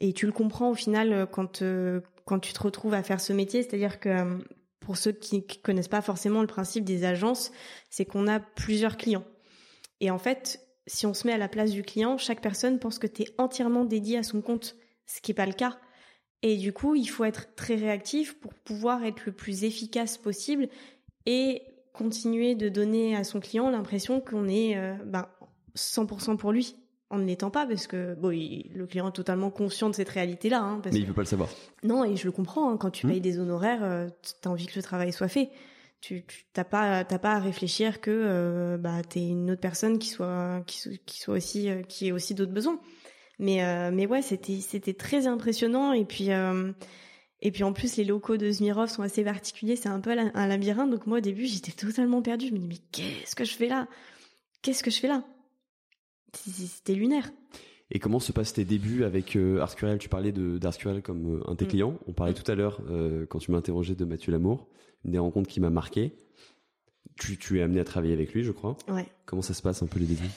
Et 0.01 0.13
tu 0.13 0.27
le 0.27 0.33
comprends 0.33 0.69
au 0.71 0.75
final 0.75 1.13
euh, 1.13 1.25
quand 1.25 1.63
quand 2.25 2.41
tu 2.41 2.53
te 2.53 2.63
retrouves 2.63 2.95
à 2.95 3.05
faire 3.05 3.21
ce 3.21 3.33
métier, 3.33 3.63
c'est-à-dire 3.63 4.01
que 4.01 4.41
pour 4.81 4.97
ceux 4.97 5.13
qui, 5.13 5.47
qui 5.47 5.61
connaissent 5.61 5.89
pas 5.89 6.03
forcément 6.03 6.41
le 6.41 6.49
principe 6.49 6.85
des 6.85 7.05
agences, 7.05 7.53
c'est 7.89 8.05
qu'on 8.05 8.27
a 8.27 8.41
plusieurs 8.41 8.97
clients. 8.97 9.25
Et 10.01 10.11
en 10.11 10.19
fait, 10.19 10.67
si 10.89 11.07
on 11.07 11.15
se 11.15 11.29
met 11.29 11.33
à 11.33 11.39
la 11.39 11.49
place 11.49 11.71
du 11.71 11.83
client, 11.83 12.19
chaque 12.19 12.41
personne 12.41 12.81
pense 12.81 12.99
que 12.99 13.07
tu 13.07 13.23
es 13.23 13.27
entièrement 13.39 13.85
dédié 13.85 14.19
à 14.19 14.25
son 14.25 14.43
compte, 14.43 14.75
ce 15.07 15.21
qui 15.21 15.31
est 15.31 15.35
pas 15.35 15.47
le 15.47 15.53
cas. 15.53 15.79
Et 16.43 16.57
du 16.57 16.73
coup, 16.73 16.95
il 16.95 17.07
faut 17.07 17.25
être 17.25 17.55
très 17.55 17.75
réactif 17.75 18.39
pour 18.41 18.55
pouvoir 18.55 19.05
être 19.05 19.23
le 19.27 19.33
plus 19.33 19.65
efficace 19.65 20.17
possible 20.17 20.69
et 21.27 21.63
continuer 21.93 22.55
de 22.55 22.69
donner 22.69 23.15
à 23.17 23.25
son 23.25 23.41
client 23.41 23.69
l'impression 23.71 24.21
qu'on 24.21 24.49
est 24.49 24.77
euh, 24.77 24.95
ben, 25.05 25.27
100% 25.77 26.37
pour 26.37 26.53
lui 26.53 26.77
en 27.11 27.19
ne 27.19 27.25
l'étant 27.27 27.51
pas 27.51 27.67
parce 27.67 27.87
que 27.87 28.15
bon, 28.15 28.31
il- 28.31 28.71
le 28.75 28.87
client 28.87 29.09
est 29.09 29.13
totalement 29.13 29.51
conscient 29.51 29.91
de 29.91 29.95
cette 29.95 30.09
réalité-là. 30.09 30.61
Hein, 30.63 30.81
parce 30.83 30.95
Mais 30.95 31.01
il 31.01 31.03
que- 31.03 31.09
veut 31.09 31.15
pas 31.15 31.23
le 31.23 31.27
savoir. 31.27 31.49
non, 31.83 32.05
et 32.05 32.17
je 32.17 32.25
le 32.25 32.33
comprends. 32.33 32.71
hein, 32.71 32.77
quand 32.77 32.91
tu 32.91 33.07
Hmm. 33.07 33.11
payes 33.11 33.21
des 33.21 33.39
honoraires, 33.39 33.83
euh, 33.83 34.09
t'as 34.41 34.49
envie 34.51 34.67
que 34.67 34.77
le 34.77 34.83
travail 34.83 35.13
soit 35.13 35.29
fait. 35.29 35.51
Tu 36.01 36.25
tu- 36.27 36.47
t'as 36.55 36.65
pas 36.65 37.05
t'as 37.05 37.19
pas 37.19 37.33
à 37.35 37.39
réfléchir 37.41 38.01
que 38.01 38.11
euh, 38.11 38.79
bah 38.79 39.03
t'es 39.07 39.27
une 39.27 39.51
autre 39.51 39.61
personne 39.61 39.99
qui 39.99 40.09
soit 40.09 40.63
qui, 40.67 40.79
so- 40.79 40.91
qui 41.05 41.21
soit 41.21 41.35
aussi 41.35 41.69
euh, 41.69 41.83
qui 41.83 42.07
ait 42.07 42.13
aussi 42.13 42.33
d'autres 42.35 42.53
besoins. 42.53 42.81
Mais 43.43 43.65
euh, 43.65 43.91
mais 43.91 44.07
ouais, 44.07 44.21
c'était 44.23 44.61
c'était 44.61 44.93
très 44.95 45.27
impressionnant 45.27 45.93
et 45.95 46.05
puis 46.05 46.31
euh, 46.31 46.73
et 47.41 47.51
puis 47.51 47.65
en 47.65 47.73
plus 47.73 47.97
les 47.97 48.05
locaux 48.05 48.37
de 48.37 48.51
Zmirov 48.51 48.89
sont 48.91 49.03
assez 49.03 49.25
particuliers. 49.25 49.77
C'est 49.77 49.89
un 49.89 49.99
peu 50.01 50.11
un 50.11 50.47
labyrinthe. 50.47 50.91
Donc 50.91 51.07
moi 51.07 51.19
au 51.19 51.23
début 51.23 51.47
j'étais 51.47 51.73
totalement 51.73 52.21
perdue. 52.23 52.49
Je 52.49 52.53
me 52.53 52.59
dis 52.59 52.69
mais 52.69 52.79
qu'est-ce 52.93 53.35
que 53.35 53.45
je 53.45 53.55
fais 53.55 53.67
là? 53.69 53.89
Qu'est-ce 54.63 54.83
que 54.83 54.91
je 54.91 55.01
fais 55.01 55.09
là? 55.09 55.25
C'était 56.35 56.95
lunaire. 56.95 57.33
Et 57.91 57.99
comment 57.99 58.21
se 58.21 58.31
passent 58.31 58.53
tes 58.53 58.65
débuts 58.65 59.03
avec 59.05 59.35
euh, 59.37 59.65
Tu 59.99 60.09
parlais 60.09 60.33
de 60.33 60.59
d'Arcurial 60.59 61.03
comme 61.03 61.39
euh, 61.39 61.49
un 61.49 61.53
de 61.53 61.57
tes 61.57 61.65
Mm. 61.65 61.69
clients. 61.69 61.99
On 62.07 62.13
parlait 62.13 62.33
Mm. 62.33 62.37
tout 62.43 62.53
à 62.53 62.55
l'heure 62.55 62.81
euh, 62.89 63.27
quand 63.27 63.39
tu 63.39 63.51
m'as 63.51 63.59
interrogé 63.59 63.95
de 63.97 64.05
Mathieu 64.05 64.31
Lamour, 64.33 64.69
une 65.05 65.13
des 65.13 65.19
rencontres 65.19 65.49
qui 65.49 65.61
m'a 65.61 65.71
marqué. 65.71 66.13
Tu, 67.19 67.37
tu 67.37 67.59
es 67.59 67.63
amené 67.63 67.81
à 67.81 67.85
travailler 67.85 68.13
avec 68.15 68.33
lui, 68.33 68.45
je 68.45 68.53
crois. 68.53 68.77
Ouais. 68.89 69.07
Comment 69.27 69.43
ça 69.43 69.55
se 69.55 69.63
passe 69.63 69.83
un 69.83 69.87
peu 69.87 69.99
les 69.99 70.07
débuts? 70.07 70.31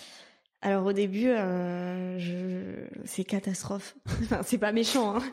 Alors 0.65 0.85
au 0.85 0.93
début, 0.93 1.27
euh, 1.27 2.87
c'est 3.03 3.25
catastrophe. 3.25 3.97
enfin, 4.23 4.39
c'est 4.43 4.57
pas 4.57 4.71
méchant, 4.71 5.17
hein. 5.17 5.23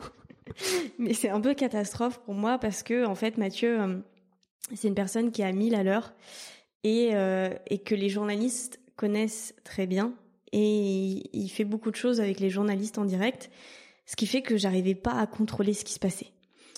mais 0.99 1.13
c'est 1.13 1.29
un 1.29 1.39
peu 1.39 1.53
catastrophe 1.53 2.19
pour 2.19 2.33
moi 2.33 2.57
parce 2.57 2.83
que 2.83 3.05
en 3.05 3.15
fait, 3.15 3.37
Mathieu, 3.37 3.81
euh, 3.81 3.97
c'est 4.75 4.89
une 4.89 4.93
personne 4.93 5.31
qui 5.31 5.41
à 5.41 5.53
1000 5.53 5.73
à 5.75 5.83
l'heure 5.83 6.13
et, 6.83 7.11
euh, 7.13 7.49
et 7.67 7.77
que 7.77 7.95
les 7.95 8.09
journalistes 8.09 8.81
connaissent 8.97 9.55
très 9.63 9.87
bien 9.87 10.13
et 10.51 11.29
il 11.31 11.47
fait 11.47 11.63
beaucoup 11.63 11.91
de 11.91 11.95
choses 11.95 12.19
avec 12.19 12.41
les 12.41 12.49
journalistes 12.49 12.97
en 12.97 13.05
direct, 13.05 13.49
ce 14.05 14.17
qui 14.17 14.27
fait 14.27 14.41
que 14.41 14.57
j'arrivais 14.57 14.95
pas 14.95 15.13
à 15.13 15.27
contrôler 15.27 15.73
ce 15.73 15.85
qui 15.85 15.93
se 15.93 15.99
passait. 15.99 16.33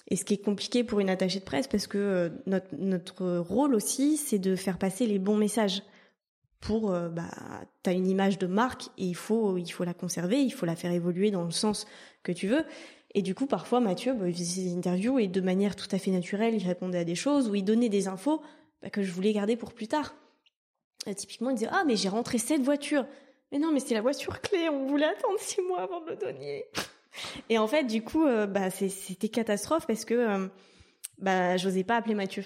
Et 0.10 0.16
ce 0.16 0.26
qui 0.26 0.36
est 0.36 0.46
compliqué 0.46 0.84
pour 0.84 1.00
une 1.00 1.10
attachée 1.10 1.40
de 1.40 1.46
presse 1.46 1.68
parce 1.68 1.88
que 1.88 2.32
notre 2.78 3.40
rôle 3.40 3.74
aussi, 3.74 4.18
c'est 4.18 4.38
de 4.38 4.56
faire 4.56 4.78
passer 4.78 5.08
les 5.08 5.18
bons 5.18 5.38
messages. 5.38 5.82
Pour, 6.64 6.94
euh, 6.94 7.10
bah, 7.10 7.30
t'as 7.82 7.92
une 7.92 8.08
image 8.08 8.38
de 8.38 8.48
marque 8.48 8.86
et 8.98 9.04
il 9.04 9.16
faut, 9.16 9.58
il 9.58 9.70
faut 9.70 9.84
la 9.84 9.94
conserver, 9.94 10.42
il 10.42 10.52
faut 10.52 10.66
la 10.66 10.78
faire 10.78 10.94
évoluer 10.94 11.30
dans 11.30 11.44
le 11.44 11.52
sens 11.52 11.86
que 12.24 12.32
tu 12.32 12.48
veux. 12.48 12.64
Et 13.14 13.22
du 13.22 13.36
coup, 13.36 13.48
parfois, 13.48 13.82
Mathieu, 13.82 14.14
bah, 14.14 14.30
il 14.30 14.34
faisait 14.34 14.64
des 14.64 14.78
interviews 14.78 15.20
et 15.20 15.28
de 15.28 15.42
manière 15.42 15.76
tout 15.76 15.90
à 15.92 15.98
fait 16.00 16.12
naturelle, 16.12 16.56
il 16.56 16.66
répondait 16.66 17.00
à 17.00 17.04
des 17.04 17.16
choses 17.16 17.50
ou 17.50 17.56
il 17.56 17.66
donnait 17.66 17.90
des 17.90 18.08
infos 18.08 18.42
bah, 18.82 18.90
que 18.90 19.04
je 19.04 19.12
voulais 19.12 19.34
garder 19.34 19.58
pour 19.58 19.74
plus 19.74 19.90
tard. 19.90 20.16
typiquement, 21.18 21.50
il 21.50 21.56
disait 21.56 21.70
Ah, 21.70 21.84
mais 21.86 21.98
j'ai 21.98 22.08
rentré 22.08 22.38
cette 22.38 22.62
voiture. 22.62 23.06
Mais 23.52 23.60
non, 23.60 23.74
mais 23.74 23.82
c'est 23.82 23.94
la 23.94 24.02
voiture 24.02 24.40
clé, 24.40 24.70
on 24.70 24.88
voulait 24.88 25.06
attendre 25.06 25.38
six 25.40 25.62
mois 25.62 25.82
avant 25.82 26.00
de 26.00 26.12
le 26.12 26.16
donner. 26.16 26.66
Et 27.50 27.58
en 27.58 27.68
fait, 27.68 27.84
du 27.84 28.04
coup, 28.04 28.26
euh, 28.26 28.48
bah, 28.48 28.70
c'était 28.70 29.30
catastrophe 29.30 29.86
parce 29.86 30.06
que 30.06 30.14
euh, 30.14 30.48
bah, 31.20 31.58
j'osais 31.58 31.84
pas 31.84 31.98
appeler 31.98 32.16
Mathieu. 32.16 32.46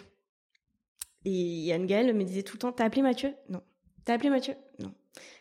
Et 1.24 1.66
Yann 1.66 1.86
Gaël 1.86 2.14
me 2.16 2.24
disait 2.24 2.44
tout 2.44 2.56
le 2.56 2.60
temps 2.60 2.72
T'as 2.72 2.86
appelé 2.86 3.02
Mathieu? 3.04 3.34
Non. 3.50 3.62
T'as 4.08 4.14
appelé 4.14 4.30
Mathieu? 4.30 4.54
Non. 4.80 4.94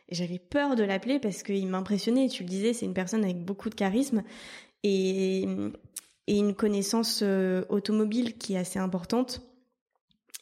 Et 0.08 0.16
j'avais 0.16 0.40
peur 0.40 0.74
de 0.74 0.82
l'appeler 0.82 1.20
parce 1.20 1.44
qu'il 1.44 1.68
m'impressionnait. 1.68 2.28
Tu 2.28 2.42
le 2.42 2.48
disais, 2.48 2.72
c'est 2.72 2.84
une 2.84 2.94
personne 2.94 3.22
avec 3.22 3.38
beaucoup 3.44 3.70
de 3.70 3.76
charisme 3.76 4.24
et, 4.82 5.42
et 6.26 6.36
une 6.36 6.52
connaissance 6.52 7.20
euh, 7.22 7.64
automobile 7.68 8.36
qui 8.36 8.54
est 8.54 8.58
assez 8.58 8.80
importante. 8.80 9.40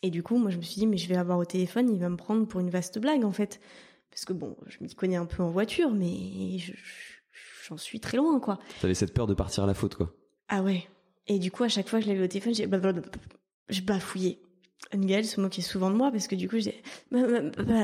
Et 0.03 0.09
du 0.09 0.23
coup, 0.23 0.39
moi, 0.39 0.51
je 0.51 0.57
me 0.57 0.63
suis 0.63 0.77
dit, 0.77 0.87
mais 0.87 0.97
je 0.97 1.07
vais 1.07 1.17
l'avoir 1.17 1.37
au 1.37 1.45
téléphone, 1.45 1.91
il 1.91 2.01
va 2.01 2.09
me 2.09 2.17
prendre 2.17 2.47
pour 2.47 2.61
une 2.61 2.71
vaste 2.71 2.99
blague, 2.99 3.27
en 3.27 3.33
fait. 3.33 3.61
Parce 4.09 4.25
que 4.25 4.33
bon, 4.33 4.57
je 4.69 4.79
m'y 4.81 4.95
connais 4.95 5.17
un 5.17 5.27
peu 5.27 5.43
en 5.43 5.51
voiture, 5.51 5.91
mais 5.91 6.57
je, 6.57 6.73
j'en 7.69 7.77
suis 7.77 8.01
très 8.01 8.17
loin, 8.17 8.41
quoi. 8.41 8.59
T'avais 8.81 8.95
cette 8.95 9.13
peur 9.13 9.27
de 9.27 9.35
partir 9.35 9.65
à 9.65 9.67
la 9.67 9.75
faute, 9.75 9.97
quoi. 9.97 10.15
Ah 10.49 10.63
ouais. 10.63 10.89
Et 11.27 11.39
du 11.39 11.51
coup, 11.51 11.65
à 11.65 11.69
chaque 11.69 11.91
fois 11.91 11.99
que 11.99 12.07
je 12.07 12.11
l'avais 12.11 12.25
au 12.25 12.29
téléphone, 12.29 12.55
j'ai 12.55 12.67
je 13.69 13.81
bafouillais. 13.83 14.39
Angel 14.95 15.25
se 15.25 15.41
moquait 15.41 15.63
souvent 15.63 15.91
de 15.91 15.97
moi 15.97 16.11
parce 16.11 16.29
que 16.29 16.35
du 16.35 16.49
coup, 16.49 16.59
j'ai 16.59 16.83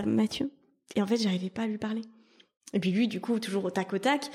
Mathieu. 0.07 0.51
Et 0.97 1.03
en 1.03 1.07
fait, 1.07 1.17
j'arrivais 1.17 1.51
pas 1.51 1.63
à 1.63 1.67
lui 1.67 1.79
parler. 1.79 2.03
Et 2.73 2.81
puis 2.81 2.91
lui, 2.91 3.09
du 3.09 3.21
coup, 3.21 3.39
toujours 3.39 3.65
au 3.65 3.71
tac 3.71 3.93
au 3.93 3.99
tac. 3.99 4.31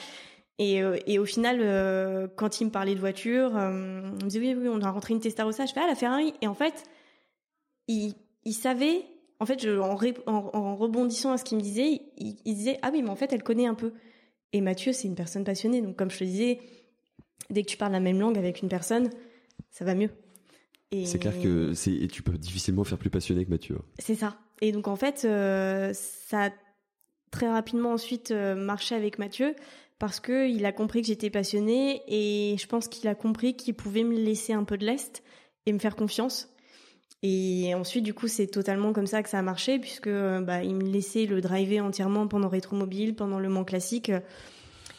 Et, 0.57 0.81
euh, 0.81 0.97
et 1.05 1.19
au 1.19 1.25
final, 1.25 1.59
euh, 1.61 2.27
quand 2.35 2.61
il 2.61 2.65
me 2.65 2.71
parlait 2.71 2.95
de 2.95 2.99
voiture, 2.99 3.55
euh, 3.57 4.01
il 4.19 4.25
me 4.25 4.29
disait 4.29 4.39
oui, 4.39 4.55
oui, 4.57 4.69
on 4.71 4.81
a 4.81 4.89
rentré 4.89 5.13
une 5.13 5.19
Testarossa. 5.19 5.65
Je 5.65 5.73
fais 5.73 5.81
ah 5.83 5.87
la 5.87 5.95
Ferrari. 5.95 6.33
Et 6.41 6.47
en 6.47 6.53
fait, 6.53 6.83
il, 7.87 8.15
savait. 8.53 9.05
En 9.39 9.45
fait, 9.45 9.61
je, 9.61 9.77
en, 9.79 9.97
en, 10.27 10.75
rebondissant 10.75 11.33
à 11.33 11.37
ce 11.37 11.43
qu'il 11.43 11.57
me 11.57 11.63
disait, 11.63 12.01
il, 12.17 12.37
il 12.45 12.55
disait 12.55 12.79
ah 12.81 12.89
oui, 12.93 13.01
mais 13.03 13.09
en 13.09 13.15
fait, 13.15 13.33
elle 13.33 13.43
connaît 13.43 13.67
un 13.67 13.75
peu. 13.75 13.93
Et 14.53 14.61
Mathieu, 14.61 14.93
c'est 14.93 15.07
une 15.07 15.15
personne 15.15 15.43
passionnée. 15.43 15.81
Donc, 15.81 15.97
comme 15.97 16.09
je 16.09 16.19
te 16.19 16.23
disais, 16.23 16.59
dès 17.49 17.63
que 17.63 17.67
tu 17.67 17.77
parles 17.77 17.91
la 17.91 17.99
même 17.99 18.19
langue 18.19 18.37
avec 18.37 18.61
une 18.61 18.69
personne, 18.69 19.09
ça 19.71 19.83
va 19.83 19.95
mieux. 19.95 20.09
C'est 20.91 21.19
clair 21.19 21.33
que 21.41 21.73
c'est, 21.73 22.07
tu 22.07 22.23
peux 22.23 22.37
difficilement 22.37 22.83
faire 22.83 22.97
plus 22.97 23.09
passionné 23.09 23.45
que 23.45 23.49
Mathieu. 23.49 23.77
C'est 23.99 24.15
ça. 24.15 24.37
Et 24.61 24.71
donc, 24.71 24.87
en 24.87 24.95
fait, 24.95 25.23
euh, 25.25 25.91
ça 25.93 26.45
a 26.45 26.49
très 27.31 27.49
rapidement 27.49 27.91
ensuite 27.91 28.31
euh, 28.31 28.55
marché 28.55 28.95
avec 28.95 29.19
Mathieu 29.19 29.55
parce 29.99 30.19
qu'il 30.19 30.65
a 30.65 30.71
compris 30.71 31.01
que 31.01 31.07
j'étais 31.07 31.29
passionnée 31.29 32.01
et 32.07 32.55
je 32.57 32.67
pense 32.67 32.87
qu'il 32.87 33.09
a 33.09 33.15
compris 33.15 33.55
qu'il 33.55 33.73
pouvait 33.73 34.03
me 34.03 34.15
laisser 34.15 34.53
un 34.53 34.63
peu 34.63 34.77
de 34.77 34.85
l'est 34.85 35.23
et 35.65 35.73
me 35.73 35.79
faire 35.79 35.95
confiance 35.95 36.55
et 37.27 37.73
ensuite, 37.73 38.03
du 38.03 38.13
coup, 38.13 38.27
c'est 38.27 38.45
totalement 38.45 38.93
comme 38.93 39.07
ça 39.07 39.23
que 39.23 39.29
ça 39.29 39.39
a 39.39 39.41
marché, 39.41 39.79
puisque 39.79 40.05
euh, 40.05 40.41
bah, 40.41 40.63
il 40.63 40.75
me 40.75 40.83
laissait 40.83 41.25
le 41.25 41.41
driver 41.41 41.81
entièrement 41.81 42.27
pendant 42.27 42.49
Rétromobile, 42.49 43.15
pendant 43.15 43.39
le 43.39 43.49
Mans 43.49 43.63
Classique. 43.63 44.11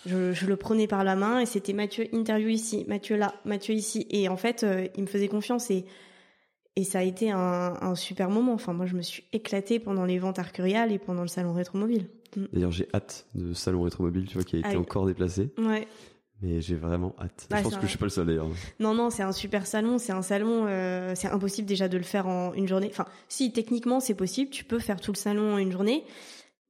Je, 0.07 0.32
je, 0.32 0.46
le 0.46 0.57
prenais 0.57 0.86
par 0.86 1.04
la 1.04 1.16
main 1.16 1.40
et 1.40 1.46
c'était 1.46 1.72
Mathieu 1.72 2.07
interview 2.14 2.48
ici, 2.48 2.84
Mathieu 2.88 3.16
là, 3.16 3.34
Mathieu 3.44 3.74
ici. 3.74 4.07
Et 4.11 4.28
en 4.28 4.36
fait, 4.36 4.62
euh, 4.62 4.86
il 4.96 5.02
me 5.02 5.07
faisait 5.09 5.28
confiance 5.28 5.70
et, 5.70 5.84
et 6.76 6.84
ça 6.84 7.00
a 7.00 7.02
été 7.02 7.30
un, 7.30 7.76
un, 7.80 7.94
super 7.94 8.30
moment. 8.30 8.54
Enfin, 8.54 8.72
moi, 8.72 8.86
je 8.86 8.94
me 8.94 9.02
suis 9.02 9.24
éclatée 9.32 9.78
pendant 9.78 10.04
les 10.04 10.18
ventes 10.18 10.38
arcuriales 10.38 10.92
et 10.92 10.98
pendant 10.98 11.22
le 11.22 11.28
salon 11.28 11.52
Rétromobile. 11.52 12.09
Mm. 12.36 12.44
D'ailleurs, 12.52 12.70
j'ai 12.70 12.88
hâte 12.94 13.26
de 13.34 13.52
salon 13.52 13.82
Rétromobile, 13.82 14.26
tu 14.26 14.34
vois, 14.34 14.44
qui 14.44 14.57
a 14.57 14.59
été 14.61 14.74
ah 14.74 14.78
encore 14.78 15.07
déplacé. 15.07 15.50
Ouais. 15.59 15.86
Mais 16.42 16.61
j'ai 16.61 16.74
vraiment 16.74 17.14
hâte. 17.18 17.48
je 17.50 17.62
pense 17.62 17.76
que 17.76 17.82
je 17.82 17.86
suis 17.86 17.98
pas 17.98 18.07
le 18.07 18.11
seul 18.11 18.26
d'ailleurs. 18.26 18.48
Non, 18.78 18.94
non, 18.94 19.09
c'est 19.09 19.22
un 19.22 19.32
super 19.32 19.66
salon. 19.66 19.98
C'est 19.98 20.12
un 20.12 20.22
salon. 20.22 20.66
Euh, 20.66 21.14
c'est 21.14 21.28
impossible 21.28 21.66
déjà 21.66 21.88
de 21.88 21.96
le 21.96 22.04
faire 22.04 22.26
en 22.26 22.52
une 22.52 22.68
journée. 22.68 22.88
Enfin, 22.90 23.07
si 23.28 23.52
techniquement 23.52 24.00
c'est 24.00 24.14
possible, 24.14 24.50
tu 24.50 24.64
peux 24.64 24.78
faire 24.78 25.00
tout 25.00 25.12
le 25.12 25.16
salon 25.16 25.54
en 25.54 25.59
une 25.59 25.72
journée. 25.72 26.04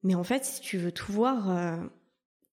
Mais 0.03 0.15
en 0.15 0.23
fait, 0.23 0.45
si 0.45 0.61
tu 0.61 0.77
veux 0.77 0.93
tout 0.93 1.11
voir, 1.11 1.49
euh, 1.49 1.75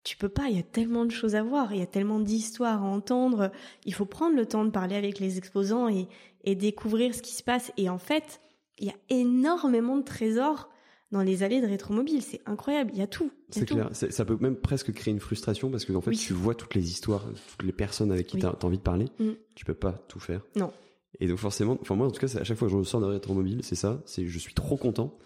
tu 0.04 0.16
peux 0.16 0.28
pas. 0.28 0.48
Il 0.48 0.56
y 0.56 0.60
a 0.60 0.62
tellement 0.62 1.04
de 1.04 1.10
choses 1.10 1.34
à 1.34 1.42
voir. 1.42 1.72
Il 1.72 1.80
y 1.80 1.82
a 1.82 1.86
tellement 1.86 2.20
d'histoires 2.20 2.82
à 2.82 2.86
entendre. 2.86 3.50
Il 3.84 3.94
faut 3.94 4.04
prendre 4.04 4.36
le 4.36 4.46
temps 4.46 4.64
de 4.64 4.70
parler 4.70 4.96
avec 4.96 5.18
les 5.18 5.38
exposants 5.38 5.88
et, 5.88 6.08
et 6.44 6.54
découvrir 6.54 7.14
ce 7.14 7.22
qui 7.22 7.34
se 7.34 7.42
passe. 7.42 7.72
Et 7.76 7.88
en 7.88 7.98
fait, 7.98 8.40
il 8.78 8.86
y 8.86 8.90
a 8.90 8.96
énormément 9.08 9.96
de 9.96 10.02
trésors 10.02 10.68
dans 11.10 11.22
les 11.22 11.42
allées 11.42 11.60
de 11.60 11.66
rétromobile. 11.66 12.22
C'est 12.22 12.42
incroyable, 12.44 12.90
il 12.92 12.98
y 12.98 13.02
a 13.02 13.06
tout. 13.06 13.30
C'est 13.50 13.66
clair, 13.66 13.88
ça 13.92 14.24
peut 14.24 14.36
même 14.40 14.56
presque 14.56 14.92
créer 14.92 15.12
une 15.12 15.20
frustration 15.20 15.70
parce 15.70 15.84
que 15.84 15.92
en 15.92 16.00
fait, 16.00 16.12
tu 16.12 16.32
vois 16.32 16.54
toutes 16.54 16.74
les 16.74 16.90
histoires, 16.90 17.24
toutes 17.56 17.66
les 17.66 17.72
personnes 17.72 18.12
avec 18.12 18.26
qui 18.26 18.38
tu 18.38 18.46
as, 18.46 18.56
envie 18.64 18.78
de 18.78 18.82
parler, 18.82 19.06
mm. 19.18 19.30
tu 19.54 19.64
peux 19.64 19.74
pas 19.74 19.92
tout 20.08 20.20
faire. 20.20 20.42
Non. 20.56 20.72
Et 21.20 21.28
donc 21.28 21.38
forcément, 21.38 21.78
enfin 21.80 21.94
moi 21.94 22.08
en 22.08 22.10
tout 22.10 22.20
cas, 22.20 22.38
à 22.38 22.44
chaque 22.44 22.58
fois 22.58 22.66
que 22.66 22.72
je 22.72 22.76
ressors 22.76 23.00
de 23.00 23.06
rétromobile, 23.06 23.60
c'est 23.62 23.76
ça, 23.76 24.02
c'est 24.04 24.26
je 24.26 24.38
suis 24.38 24.54
trop 24.54 24.76
content, 24.76 25.16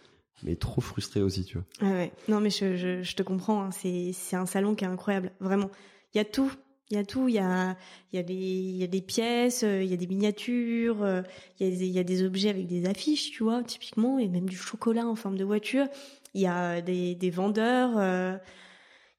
mais 0.42 0.56
trop 0.56 0.80
frustré 0.80 1.22
aussi, 1.22 1.44
tu 1.44 1.58
vois. 1.58 1.66
Ah 1.80 1.92
ouais. 1.92 2.12
Non 2.28 2.40
mais 2.40 2.50
je, 2.50 3.02
je, 3.02 3.14
te 3.16 3.22
comprends, 3.22 3.62
hein. 3.62 3.70
c'est 3.70 4.12
c'est 4.12 4.36
un 4.36 4.46
salon 4.46 4.74
qui 4.74 4.84
est 4.84 4.88
incroyable, 4.88 5.32
vraiment. 5.40 5.70
Il 6.14 6.18
y 6.18 6.20
a 6.20 6.24
tout, 6.24 6.50
il 6.90 6.96
y 6.96 7.00
a 7.00 7.04
tout, 7.04 7.28
il 7.28 7.34
y 7.34 7.38
a, 7.38 7.76
il 8.12 8.16
y 8.16 8.18
a 8.18 8.22
des, 8.22 8.34
il 8.34 8.76
y 8.76 8.84
a 8.84 8.86
des 8.86 9.02
pièces, 9.02 9.62
euh, 9.62 9.82
il 9.82 9.90
y 9.90 9.92
a 9.92 9.96
des 9.96 10.06
miniatures, 10.06 11.02
euh, 11.02 11.22
il 11.60 11.68
y 11.68 11.70
a, 11.70 11.74
il 11.74 11.92
y 11.92 11.98
a 11.98 12.04
des 12.04 12.22
objets 12.22 12.48
avec 12.48 12.66
des 12.66 12.86
affiches, 12.86 13.30
tu 13.30 13.42
vois, 13.42 13.62
typiquement, 13.62 14.18
et 14.18 14.26
même 14.28 14.48
du 14.48 14.56
chocolat 14.56 15.06
en 15.06 15.14
forme 15.14 15.36
de 15.36 15.44
voiture. 15.44 15.86
Il 16.34 16.40
y 16.40 16.46
a 16.46 16.80
des, 16.80 17.14
des 17.14 17.30
vendeurs, 17.30 17.98
euh, 17.98 18.36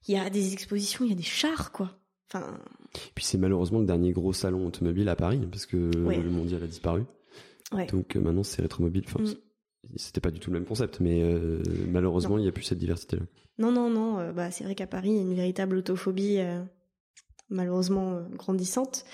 il 0.08 0.14
y 0.14 0.18
a 0.18 0.30
des 0.30 0.52
expositions, 0.52 1.04
il 1.04 1.10
y 1.10 1.14
a 1.14 1.16
des 1.16 1.22
chars, 1.22 1.70
quoi. 1.70 1.96
Enfin. 2.28 2.58
Puis 3.14 3.24
c'est 3.24 3.38
malheureusement 3.38 3.78
le 3.78 3.86
dernier 3.86 4.12
gros 4.12 4.32
salon 4.32 4.66
automobile 4.66 5.08
à 5.08 5.16
Paris, 5.16 5.40
parce 5.50 5.66
que 5.66 5.76
le 5.76 6.30
mondial 6.30 6.62
a 6.62 6.66
disparu. 6.66 7.04
Ouais. 7.72 7.86
Donc 7.86 8.16
maintenant 8.16 8.42
c'est 8.42 8.62
rétromobile. 8.62 9.04
Enfin, 9.06 9.22
mm. 9.22 9.34
C'était 9.96 10.20
pas 10.20 10.30
du 10.30 10.40
tout 10.40 10.50
le 10.50 10.58
même 10.58 10.66
concept, 10.68 11.00
mais 11.00 11.22
malheureusement 11.88 12.38
il 12.38 12.42
n'y 12.42 12.48
a 12.48 12.52
plus 12.52 12.64
cette 12.64 12.78
diversité-là. 12.78 13.22
Non, 13.58 13.72
non, 13.72 13.90
non. 13.90 14.32
bah 14.32 14.50
c'est 14.50 14.64
vrai 14.64 14.74
qu'à 14.74 14.86
Paris 14.86 15.10
il 15.10 15.16
y 15.16 15.18
a 15.18 15.22
une 15.22 15.34
véritable 15.34 15.76
autophobie 15.76 16.38
malheureusement 17.50 18.14
euh, 18.14 18.22
grandissante. 18.36 19.04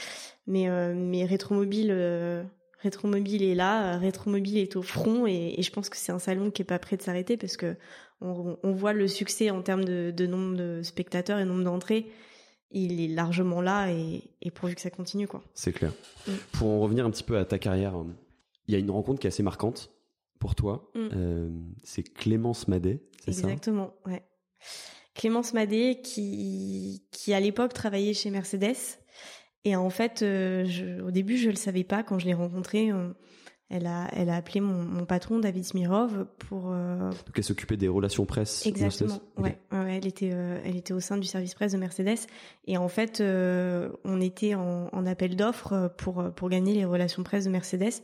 Mais, 0.46 0.68
euh, 0.68 0.94
mais 0.94 1.24
Rétromobile, 1.24 1.90
euh, 1.90 2.44
Rétromobile 2.80 3.42
est 3.42 3.56
là, 3.56 3.98
Rétromobile 3.98 4.58
est 4.58 4.76
au 4.76 4.82
front 4.82 5.26
et, 5.26 5.60
je 5.60 5.70
pense 5.72 5.88
que 5.88 5.96
c'est 5.96 6.12
un 6.12 6.20
salon 6.20 6.50
qui 6.52 6.62
est 6.62 6.66
pas 6.66 6.78
prêt 6.78 6.96
de 6.96 7.02
s'arrêter 7.02 7.36
parce 7.36 7.56
que 7.56 7.74
on, 8.20 8.72
voit 8.72 8.92
le 8.92 9.08
succès 9.08 9.50
en 9.50 9.60
termes 9.60 9.84
de, 9.84 10.26
nombre 10.26 10.56
de 10.56 10.82
spectateurs 10.82 11.38
et 11.38 11.44
nombre 11.44 11.64
d'entrées. 11.64 12.06
Il 12.70 13.00
est 13.00 13.08
largement 13.14 13.60
là 13.60 13.90
et, 13.90 14.50
pourvu 14.54 14.74
que 14.74 14.80
ça 14.80 14.90
continue 14.90 15.26
quoi. 15.26 15.42
C'est 15.54 15.72
clair. 15.72 15.92
Mm. 16.26 16.32
Pour 16.52 16.68
en 16.68 16.80
revenir 16.80 17.04
un 17.04 17.10
petit 17.10 17.24
peu 17.24 17.36
à 17.36 17.44
ta 17.44 17.58
carrière, 17.58 17.94
il 18.68 18.72
y 18.72 18.76
a 18.76 18.78
une 18.78 18.90
rencontre 18.90 19.20
qui 19.20 19.26
est 19.26 19.28
assez 19.28 19.42
marquante 19.42 19.90
pour 20.38 20.54
toi. 20.54 20.90
Mm. 20.94 21.50
c'est 21.82 22.02
Clémence 22.02 22.68
Madet, 22.68 23.02
c'est 23.24 23.32
ça? 23.32 23.48
Exactement, 23.48 23.94
ouais. 24.06 24.22
Clémence 25.16 25.54
Madé 25.54 26.00
qui 26.02 27.02
qui 27.10 27.32
à 27.32 27.40
l'époque 27.40 27.72
travaillait 27.72 28.14
chez 28.14 28.30
Mercedes. 28.30 28.76
Et 29.64 29.74
en 29.74 29.90
fait 29.90 30.22
euh, 30.22 30.64
je, 30.66 31.00
au 31.00 31.10
début 31.10 31.36
je 31.38 31.48
le 31.50 31.56
savais 31.56 31.84
pas. 31.84 32.02
Quand 32.02 32.18
je 32.18 32.26
l'ai 32.26 32.34
rencontrée 32.34 32.92
euh, 32.92 33.08
elle 33.68 33.86
a 33.86 34.08
elle 34.12 34.28
a 34.28 34.36
appelé 34.36 34.60
mon, 34.60 34.84
mon 34.84 35.06
patron 35.06 35.40
David 35.40 35.64
Smirov 35.64 36.26
pour 36.38 36.70
euh, 36.70 37.10
donc 37.10 37.32
elle 37.34 37.42
s'occupait 37.42 37.76
des 37.76 37.88
relations 37.88 38.24
presse 38.26 38.64
exactement 38.64 39.18
ouais, 39.38 39.58
ouais, 39.72 39.96
elle 39.96 40.06
était 40.06 40.28
elle 40.28 40.76
était 40.76 40.92
au 40.92 41.00
sein 41.00 41.16
du 41.16 41.26
service 41.26 41.54
presse 41.54 41.72
de 41.72 41.78
Mercedes. 41.78 42.26
Et 42.66 42.76
en 42.76 42.88
fait 42.88 43.20
on 43.22 44.20
était 44.20 44.54
en, 44.54 44.88
en 44.92 45.06
appel 45.06 45.34
d'offres 45.34 45.90
pour 45.96 46.30
pour 46.36 46.50
gagner 46.50 46.74
les 46.74 46.84
relations 46.84 47.22
presse 47.22 47.46
de 47.46 47.50
Mercedes 47.50 48.02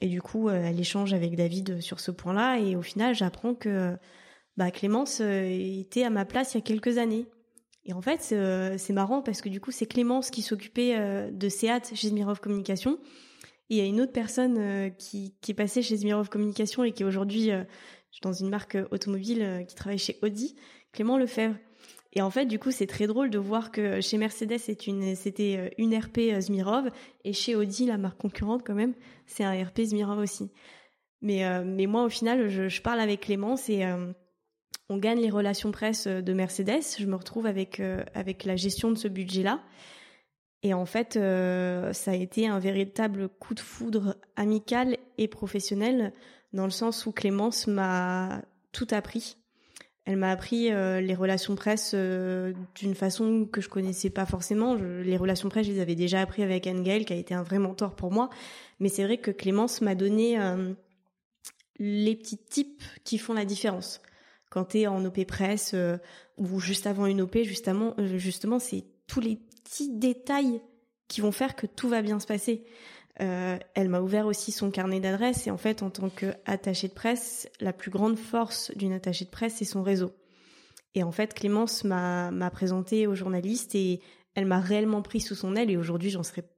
et 0.00 0.08
du 0.08 0.22
coup 0.22 0.48
elle 0.48 0.78
échange 0.78 1.12
avec 1.12 1.36
David 1.36 1.80
sur 1.80 2.00
ce 2.00 2.10
point-là 2.10 2.58
et 2.58 2.76
au 2.76 2.82
final 2.82 3.14
j'apprends 3.14 3.54
que 3.54 3.96
bah 4.58 4.72
Clémence 4.72 5.20
euh, 5.20 5.48
était 5.48 6.02
à 6.02 6.10
ma 6.10 6.24
place 6.24 6.52
il 6.52 6.56
y 6.56 6.58
a 6.58 6.62
quelques 6.62 6.98
années. 6.98 7.26
Et 7.84 7.92
en 7.92 8.02
fait, 8.02 8.30
euh, 8.32 8.74
c'est 8.76 8.92
marrant 8.92 9.22
parce 9.22 9.40
que 9.40 9.48
du 9.48 9.60
coup, 9.60 9.70
c'est 9.70 9.86
Clémence 9.86 10.30
qui 10.30 10.42
s'occupait 10.42 10.96
euh, 10.98 11.30
de 11.30 11.48
Seat 11.48 11.92
chez 11.94 12.08
Zmirov 12.08 12.40
Communication. 12.40 12.98
Et 13.70 13.76
il 13.76 13.78
y 13.78 13.80
a 13.80 13.84
une 13.84 14.00
autre 14.00 14.12
personne 14.12 14.90
qui, 14.96 15.36
qui 15.42 15.52
est 15.52 15.54
passée 15.54 15.82
chez 15.82 15.96
Zmirov 15.96 16.28
Communication 16.28 16.84
et 16.84 16.92
qui 16.92 17.02
est 17.02 17.06
aujourd'hui 17.06 17.50
dans 18.22 18.32
une 18.32 18.48
marque 18.48 18.78
automobile 18.90 19.66
qui 19.68 19.74
travaille 19.74 19.98
chez 19.98 20.18
Audi, 20.22 20.56
Clément 20.92 21.18
Lefebvre. 21.18 21.54
Et 22.14 22.22
en 22.22 22.30
fait, 22.30 22.46
du 22.46 22.58
coup, 22.58 22.70
c'est 22.70 22.86
très 22.86 23.06
drôle 23.06 23.30
de 23.30 23.38
voir 23.38 23.70
que 23.70 24.00
chez 24.00 24.16
Mercedes, 24.16 24.58
c'était 24.58 24.86
une 25.78 25.98
RP 25.98 26.40
Zmirov 26.40 26.90
et 27.24 27.32
chez 27.32 27.54
Audi, 27.54 27.86
la 27.86 27.98
marque 27.98 28.18
concurrente 28.18 28.62
quand 28.66 28.74
même, 28.74 28.94
c'est 29.26 29.44
un 29.44 29.62
RP 29.62 29.82
Zmirov 29.82 30.18
aussi. 30.18 30.50
Mais, 31.20 31.44
mais 31.64 31.86
moi, 31.86 32.04
au 32.04 32.08
final, 32.08 32.48
je, 32.48 32.68
je 32.68 32.80
parle 32.80 33.00
avec 33.00 33.20
Clémence 33.20 33.68
et 33.68 33.84
on 34.88 34.96
gagne 34.96 35.20
les 35.20 35.30
relations 35.30 35.70
presse 35.70 36.06
de 36.06 36.32
Mercedes. 36.32 36.82
Je 36.98 37.06
me 37.06 37.16
retrouve 37.16 37.44
avec 37.44 37.80
avec 38.14 38.44
la 38.44 38.56
gestion 38.56 38.90
de 38.90 38.96
ce 38.96 39.08
budget-là. 39.08 39.60
Et 40.62 40.74
en 40.74 40.86
fait, 40.86 41.14
ça 41.14 42.10
a 42.10 42.14
été 42.14 42.48
un 42.48 42.58
véritable 42.58 43.28
coup 43.28 43.54
de 43.54 43.60
foudre 43.60 44.16
amical 44.34 44.96
et 45.18 45.28
professionnel 45.28 46.12
dans 46.52 46.64
le 46.64 46.70
sens 46.70 47.06
où 47.06 47.12
Clémence 47.12 47.66
m'a 47.66 48.42
tout 48.72 48.86
appris. 48.90 49.36
Elle 50.08 50.16
m'a 50.16 50.30
appris 50.30 50.72
euh, 50.72 51.02
les 51.02 51.14
relations 51.14 51.54
presse 51.54 51.90
euh, 51.92 52.54
d'une 52.74 52.94
façon 52.94 53.44
que 53.44 53.60
je 53.60 53.68
connaissais 53.68 54.08
pas 54.08 54.24
forcément. 54.24 54.74
les 54.74 55.18
relations 55.18 55.50
presse, 55.50 55.66
je 55.66 55.72
les 55.72 55.80
avais 55.80 55.96
déjà 55.96 56.22
appris 56.22 56.42
avec 56.42 56.66
Anne 56.66 56.82
qui 56.82 57.12
a 57.12 57.16
été 57.16 57.34
un 57.34 57.42
vrai 57.42 57.58
mentor 57.58 57.94
pour 57.94 58.10
moi. 58.10 58.30
Mais 58.80 58.88
c'est 58.88 59.04
vrai 59.04 59.18
que 59.18 59.30
Clémence 59.30 59.82
m'a 59.82 59.94
donné 59.94 60.40
euh, 60.40 60.72
les 61.78 62.16
petits 62.16 62.38
tips 62.38 62.82
qui 63.04 63.18
font 63.18 63.34
la 63.34 63.44
différence. 63.44 64.00
Quand 64.48 64.64
tu 64.64 64.78
es 64.78 64.86
en 64.86 65.04
OP 65.04 65.26
presse 65.26 65.76
ou 66.38 66.58
juste 66.58 66.86
avant 66.86 67.04
une 67.04 67.20
OP, 67.20 67.36
justement, 67.42 67.94
justement 67.98 68.58
c'est 68.58 68.84
tous 69.08 69.20
les 69.20 69.36
petits 69.36 69.90
détails 69.90 70.62
qui 71.06 71.20
vont 71.20 71.32
faire 71.32 71.54
que 71.54 71.66
tout 71.66 71.90
va 71.90 72.00
bien 72.00 72.18
se 72.18 72.26
passer. 72.26 72.64
Euh, 73.20 73.58
elle 73.74 73.88
m'a 73.88 74.00
ouvert 74.00 74.26
aussi 74.26 74.52
son 74.52 74.70
carnet 74.70 75.00
d'adresses 75.00 75.46
et 75.46 75.50
en 75.50 75.56
fait, 75.56 75.82
en 75.82 75.90
tant 75.90 76.08
qu'attachée 76.08 76.88
de 76.88 76.92
presse, 76.92 77.48
la 77.60 77.72
plus 77.72 77.90
grande 77.90 78.16
force 78.16 78.70
d'une 78.76 78.92
attachée 78.92 79.24
de 79.24 79.30
presse, 79.30 79.56
c'est 79.56 79.64
son 79.64 79.82
réseau. 79.82 80.12
Et 80.94 81.02
en 81.02 81.10
fait, 81.10 81.34
Clémence 81.34 81.84
m'a 81.84 82.50
présenté 82.52 83.06
aux 83.06 83.14
journalistes 83.14 83.74
et 83.74 84.00
elle 84.34 84.46
m'a 84.46 84.60
réellement 84.60 85.02
pris 85.02 85.20
sous 85.20 85.34
son 85.34 85.56
aile 85.56 85.70
et 85.70 85.76
aujourd'hui, 85.76 86.10
j'en 86.10 86.22
serais 86.22 86.48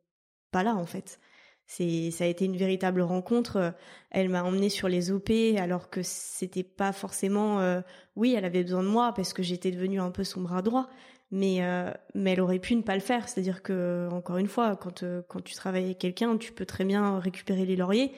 pas 0.50 0.62
là 0.62 0.74
en 0.74 0.86
fait. 0.86 1.18
C'est 1.66 2.10
ça 2.10 2.24
a 2.24 2.26
été 2.26 2.44
une 2.44 2.56
véritable 2.56 3.00
rencontre. 3.00 3.74
Elle 4.10 4.28
m'a 4.28 4.42
emmenée 4.42 4.70
sur 4.70 4.88
les 4.88 5.12
OP 5.12 5.30
alors 5.56 5.88
que 5.88 6.02
c'était 6.02 6.64
pas 6.64 6.92
forcément 6.92 7.60
euh, 7.60 7.80
oui, 8.20 8.34
elle 8.36 8.44
avait 8.44 8.62
besoin 8.62 8.82
de 8.82 8.88
moi 8.88 9.12
parce 9.14 9.32
que 9.32 9.42
j'étais 9.42 9.70
devenue 9.70 9.98
un 9.98 10.10
peu 10.10 10.24
son 10.24 10.42
bras 10.42 10.60
droit, 10.60 10.90
mais 11.30 11.64
euh, 11.64 11.90
mais 12.14 12.32
elle 12.32 12.42
aurait 12.42 12.58
pu 12.58 12.76
ne 12.76 12.82
pas 12.82 12.94
le 12.94 13.00
faire. 13.00 13.28
C'est 13.28 13.40
à 13.40 13.42
dire 13.42 13.62
que 13.62 14.08
encore 14.12 14.36
une 14.36 14.46
fois 14.46 14.76
quand 14.76 15.02
euh, 15.02 15.22
quand 15.26 15.42
tu 15.42 15.54
travailles 15.54 15.84
avec 15.84 15.98
quelqu'un 15.98 16.36
tu 16.36 16.52
peux 16.52 16.66
très 16.66 16.84
bien 16.84 17.18
récupérer 17.18 17.64
les 17.64 17.76
lauriers 17.76 18.12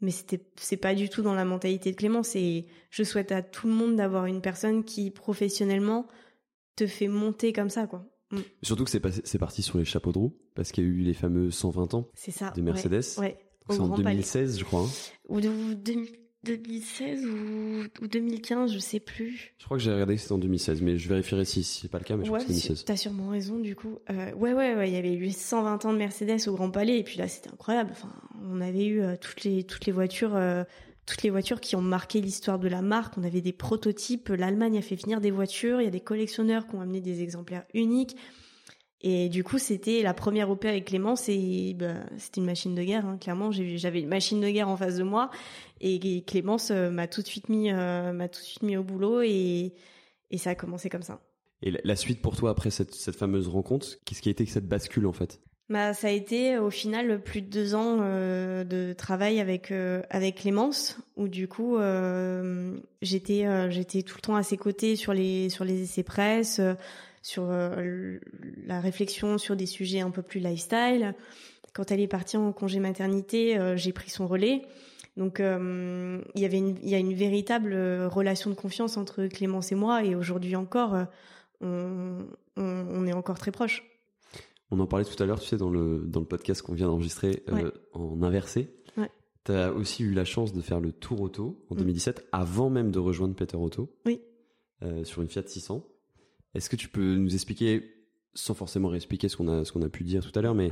mais 0.00 0.10
c'était 0.10 0.40
c'est 0.56 0.76
pas 0.76 0.94
du 0.96 1.08
tout 1.08 1.22
dans 1.22 1.34
la 1.34 1.44
mentalité 1.44 1.92
de 1.92 1.96
Clémence 1.96 2.34
et 2.34 2.66
je 2.90 3.04
souhaite 3.04 3.30
à 3.30 3.42
tout 3.42 3.68
le 3.68 3.72
monde 3.72 3.94
d'avoir 3.94 4.26
une 4.26 4.40
personne 4.40 4.82
qui 4.82 5.12
professionnellement 5.12 6.08
te 6.74 6.88
fait 6.88 7.08
monter 7.08 7.52
comme 7.52 7.70
ça 7.70 7.86
quoi. 7.86 8.04
Mm. 8.32 8.38
surtout 8.62 8.84
que 8.84 8.90
c'est 8.90 9.02
c'est 9.24 9.38
parti 9.38 9.62
sur 9.62 9.78
les 9.78 9.84
chapeaux 9.84 10.10
de 10.10 10.18
roue 10.18 10.36
parce 10.56 10.72
qu'il 10.72 10.82
y 10.82 10.86
a 10.88 10.90
eu 10.90 11.02
les 11.02 11.14
fameux 11.14 11.52
120 11.52 11.94
ans 11.94 12.08
c'est 12.14 12.32
ça 12.32 12.50
de 12.50 12.60
Mercedes. 12.60 13.18
ouais, 13.18 13.38
c'est 13.70 13.78
en 13.78 13.96
2016 13.96 14.58
je 14.58 14.64
crois 14.64 14.80
hein. 14.80 14.90
ou 15.28 15.40
de, 15.40 15.48
2016 16.44 17.26
ou, 17.26 18.06
2015, 18.06 18.72
je 18.72 18.78
sais 18.78 19.00
plus. 19.00 19.54
Je 19.58 19.64
crois 19.64 19.76
que 19.76 19.82
j'ai 19.82 19.92
regardé 19.92 20.16
que 20.16 20.20
c'était 20.20 20.32
en 20.32 20.38
2016, 20.38 20.82
mais 20.82 20.98
je 20.98 21.08
vérifierai 21.08 21.44
si 21.44 21.64
c'est 21.64 21.88
pas 21.88 21.98
le 21.98 22.04
cas, 22.04 22.16
mais 22.16 22.24
je 22.24 22.30
crois 22.30 22.38
que 22.38 22.46
c'est 22.46 22.68
2016. 22.68 22.84
T'as 22.84 22.96
sûrement 22.96 23.28
raison, 23.28 23.58
du 23.58 23.74
coup. 23.74 23.98
Euh, 24.10 24.32
ouais, 24.34 24.52
ouais, 24.52 24.74
ouais, 24.74 24.88
il 24.88 24.94
y 24.94 24.96
avait 24.96 25.14
eu 25.14 25.30
120 25.30 25.84
ans 25.84 25.92
de 25.92 25.98
Mercedes 25.98 26.48
au 26.48 26.52
Grand 26.52 26.70
Palais, 26.70 26.98
et 26.98 27.02
puis 27.02 27.18
là, 27.18 27.28
c'était 27.28 27.50
incroyable. 27.50 27.90
Enfin, 27.92 28.12
on 28.42 28.60
avait 28.60 28.86
eu 28.86 29.00
euh, 29.00 29.16
toutes 29.20 29.44
les 29.44 29.64
toutes 29.64 29.86
les 29.86 29.92
voitures, 29.92 30.36
euh, 30.36 30.64
toutes 31.06 31.22
les 31.22 31.30
voitures 31.30 31.60
qui 31.60 31.76
ont 31.76 31.82
marqué 31.82 32.20
l'histoire 32.20 32.58
de 32.58 32.68
la 32.68 32.82
marque. 32.82 33.16
On 33.18 33.24
avait 33.24 33.40
des 33.40 33.52
prototypes. 33.52 34.28
L'Allemagne 34.28 34.78
a 34.78 34.82
fait 34.82 34.96
venir 34.96 35.20
des 35.20 35.30
voitures. 35.30 35.80
Il 35.80 35.84
y 35.84 35.88
a 35.88 35.90
des 35.90 36.00
collectionneurs 36.00 36.66
qui 36.66 36.74
ont 36.76 36.80
amené 36.80 37.00
des 37.00 37.22
exemplaires 37.22 37.64
uniques. 37.74 38.16
Et 39.06 39.28
du 39.28 39.44
coup, 39.44 39.58
c'était 39.58 40.00
la 40.00 40.14
première 40.14 40.48
OP 40.48 40.64
avec 40.64 40.86
Clémence 40.86 41.28
et 41.28 41.76
bah, 41.78 41.92
c'était 42.16 42.40
une 42.40 42.46
machine 42.46 42.74
de 42.74 42.82
guerre. 42.82 43.04
Hein. 43.04 43.18
Clairement, 43.20 43.50
j'avais 43.52 44.00
une 44.00 44.08
machine 44.08 44.40
de 44.40 44.48
guerre 44.48 44.70
en 44.70 44.78
face 44.78 44.96
de 44.96 45.02
moi 45.02 45.30
et, 45.82 46.24
Clémence 46.26 46.70
euh, 46.70 46.90
m'a 46.90 47.06
tout 47.06 47.20
de 47.20 47.26
suite 47.26 47.50
mis, 47.50 47.70
euh, 47.70 48.14
m'a 48.14 48.28
tout 48.28 48.40
de 48.40 48.46
suite 48.46 48.62
mis 48.62 48.78
au 48.78 48.82
boulot 48.82 49.20
et, 49.20 49.74
et 50.30 50.38
ça 50.38 50.50
a 50.50 50.54
commencé 50.54 50.88
comme 50.88 51.02
ça. 51.02 51.20
Et 51.60 51.70
la 51.84 51.96
suite 51.96 52.22
pour 52.22 52.34
toi 52.34 52.48
après 52.48 52.70
cette, 52.70 52.94
cette 52.94 53.16
fameuse 53.16 53.46
rencontre, 53.46 53.88
qu'est-ce 54.06 54.22
qui 54.22 54.30
a 54.30 54.32
été 54.32 54.46
cette 54.46 54.68
bascule 54.68 55.06
en 55.06 55.12
fait? 55.12 55.38
Bah, 55.68 55.92
ça 55.92 56.06
a 56.06 56.10
été 56.10 56.56
au 56.56 56.70
final 56.70 57.22
plus 57.22 57.42
de 57.42 57.48
deux 57.48 57.74
ans 57.74 57.98
euh, 58.00 58.64
de 58.64 58.94
travail 58.94 59.38
avec 59.38 59.70
avec 60.08 60.36
Clémence 60.36 60.98
où 61.16 61.28
du 61.28 61.46
coup 61.46 61.76
j'étais 63.02 63.70
j'étais 63.70 64.02
tout 64.02 64.16
le 64.16 64.22
temps 64.22 64.36
à 64.36 64.42
ses 64.42 64.56
côtés 64.56 64.96
sur 64.96 65.12
les 65.12 65.50
sur 65.50 65.66
les 65.66 65.82
essais 65.82 66.02
presse 66.02 66.58
sur 67.24 67.44
euh, 67.48 68.18
la 68.66 68.80
réflexion 68.80 69.38
sur 69.38 69.56
des 69.56 69.64
sujets 69.64 70.00
un 70.00 70.10
peu 70.10 70.20
plus 70.20 70.40
lifestyle. 70.40 71.14
Quand 71.72 71.90
elle 71.90 72.00
est 72.00 72.06
partie 72.06 72.36
en 72.36 72.52
congé 72.52 72.80
maternité, 72.80 73.58
euh, 73.58 73.76
j'ai 73.78 73.92
pris 73.92 74.10
son 74.10 74.28
relais. 74.28 74.62
Donc 75.16 75.40
euh, 75.40 76.20
il 76.34 76.42
y 76.42 76.44
avait 76.44 76.58
une, 76.58 76.76
il 76.82 76.90
y 76.90 76.94
a 76.94 76.98
une 76.98 77.14
véritable 77.14 77.74
relation 78.04 78.50
de 78.50 78.54
confiance 78.54 78.98
entre 78.98 79.26
Clémence 79.26 79.72
et 79.72 79.74
moi 79.74 80.04
et 80.04 80.14
aujourd'hui 80.14 80.54
encore 80.54 80.96
on, 81.62 82.26
on, 82.56 83.06
est 83.06 83.12
encore 83.14 83.38
très 83.38 83.52
proches. 83.52 83.84
On 84.70 84.78
en 84.80 84.86
parlait 84.86 85.06
tout 85.06 85.20
à 85.22 85.24
l'heure, 85.24 85.40
tu 85.40 85.46
sais, 85.46 85.56
dans 85.56 85.70
le 85.70 86.02
dans 86.04 86.20
le 86.20 86.26
podcast 86.26 86.60
qu'on 86.60 86.74
vient 86.74 86.88
d'enregistrer 86.88 87.42
en 87.94 88.22
inversé. 88.22 88.74
Ouais. 88.98 89.08
Tu 89.44 89.52
as 89.52 89.72
aussi 89.72 90.02
eu 90.02 90.12
la 90.12 90.26
chance 90.26 90.52
de 90.52 90.60
faire 90.60 90.80
le 90.80 90.92
Tour 90.92 91.22
Auto 91.22 91.64
en 91.70 91.74
2017 91.74 92.18
mm. 92.18 92.22
avant 92.32 92.68
même 92.68 92.90
de 92.90 92.98
rejoindre 92.98 93.34
Peter 93.34 93.56
Auto. 93.56 93.88
Oui. 94.04 94.20
sur 95.04 95.22
une 95.22 95.28
Fiat 95.28 95.46
600. 95.46 95.86
Est-ce 96.54 96.70
que 96.70 96.76
tu 96.76 96.88
peux 96.88 97.16
nous 97.16 97.34
expliquer, 97.34 97.94
sans 98.34 98.54
forcément 98.54 98.88
réexpliquer 98.88 99.28
ce 99.28 99.36
qu'on 99.36 99.48
a, 99.48 99.62
a 99.62 99.88
pu 99.88 100.04
dire 100.04 100.24
tout 100.24 100.36
à 100.38 100.42
l'heure, 100.42 100.54
mais 100.54 100.70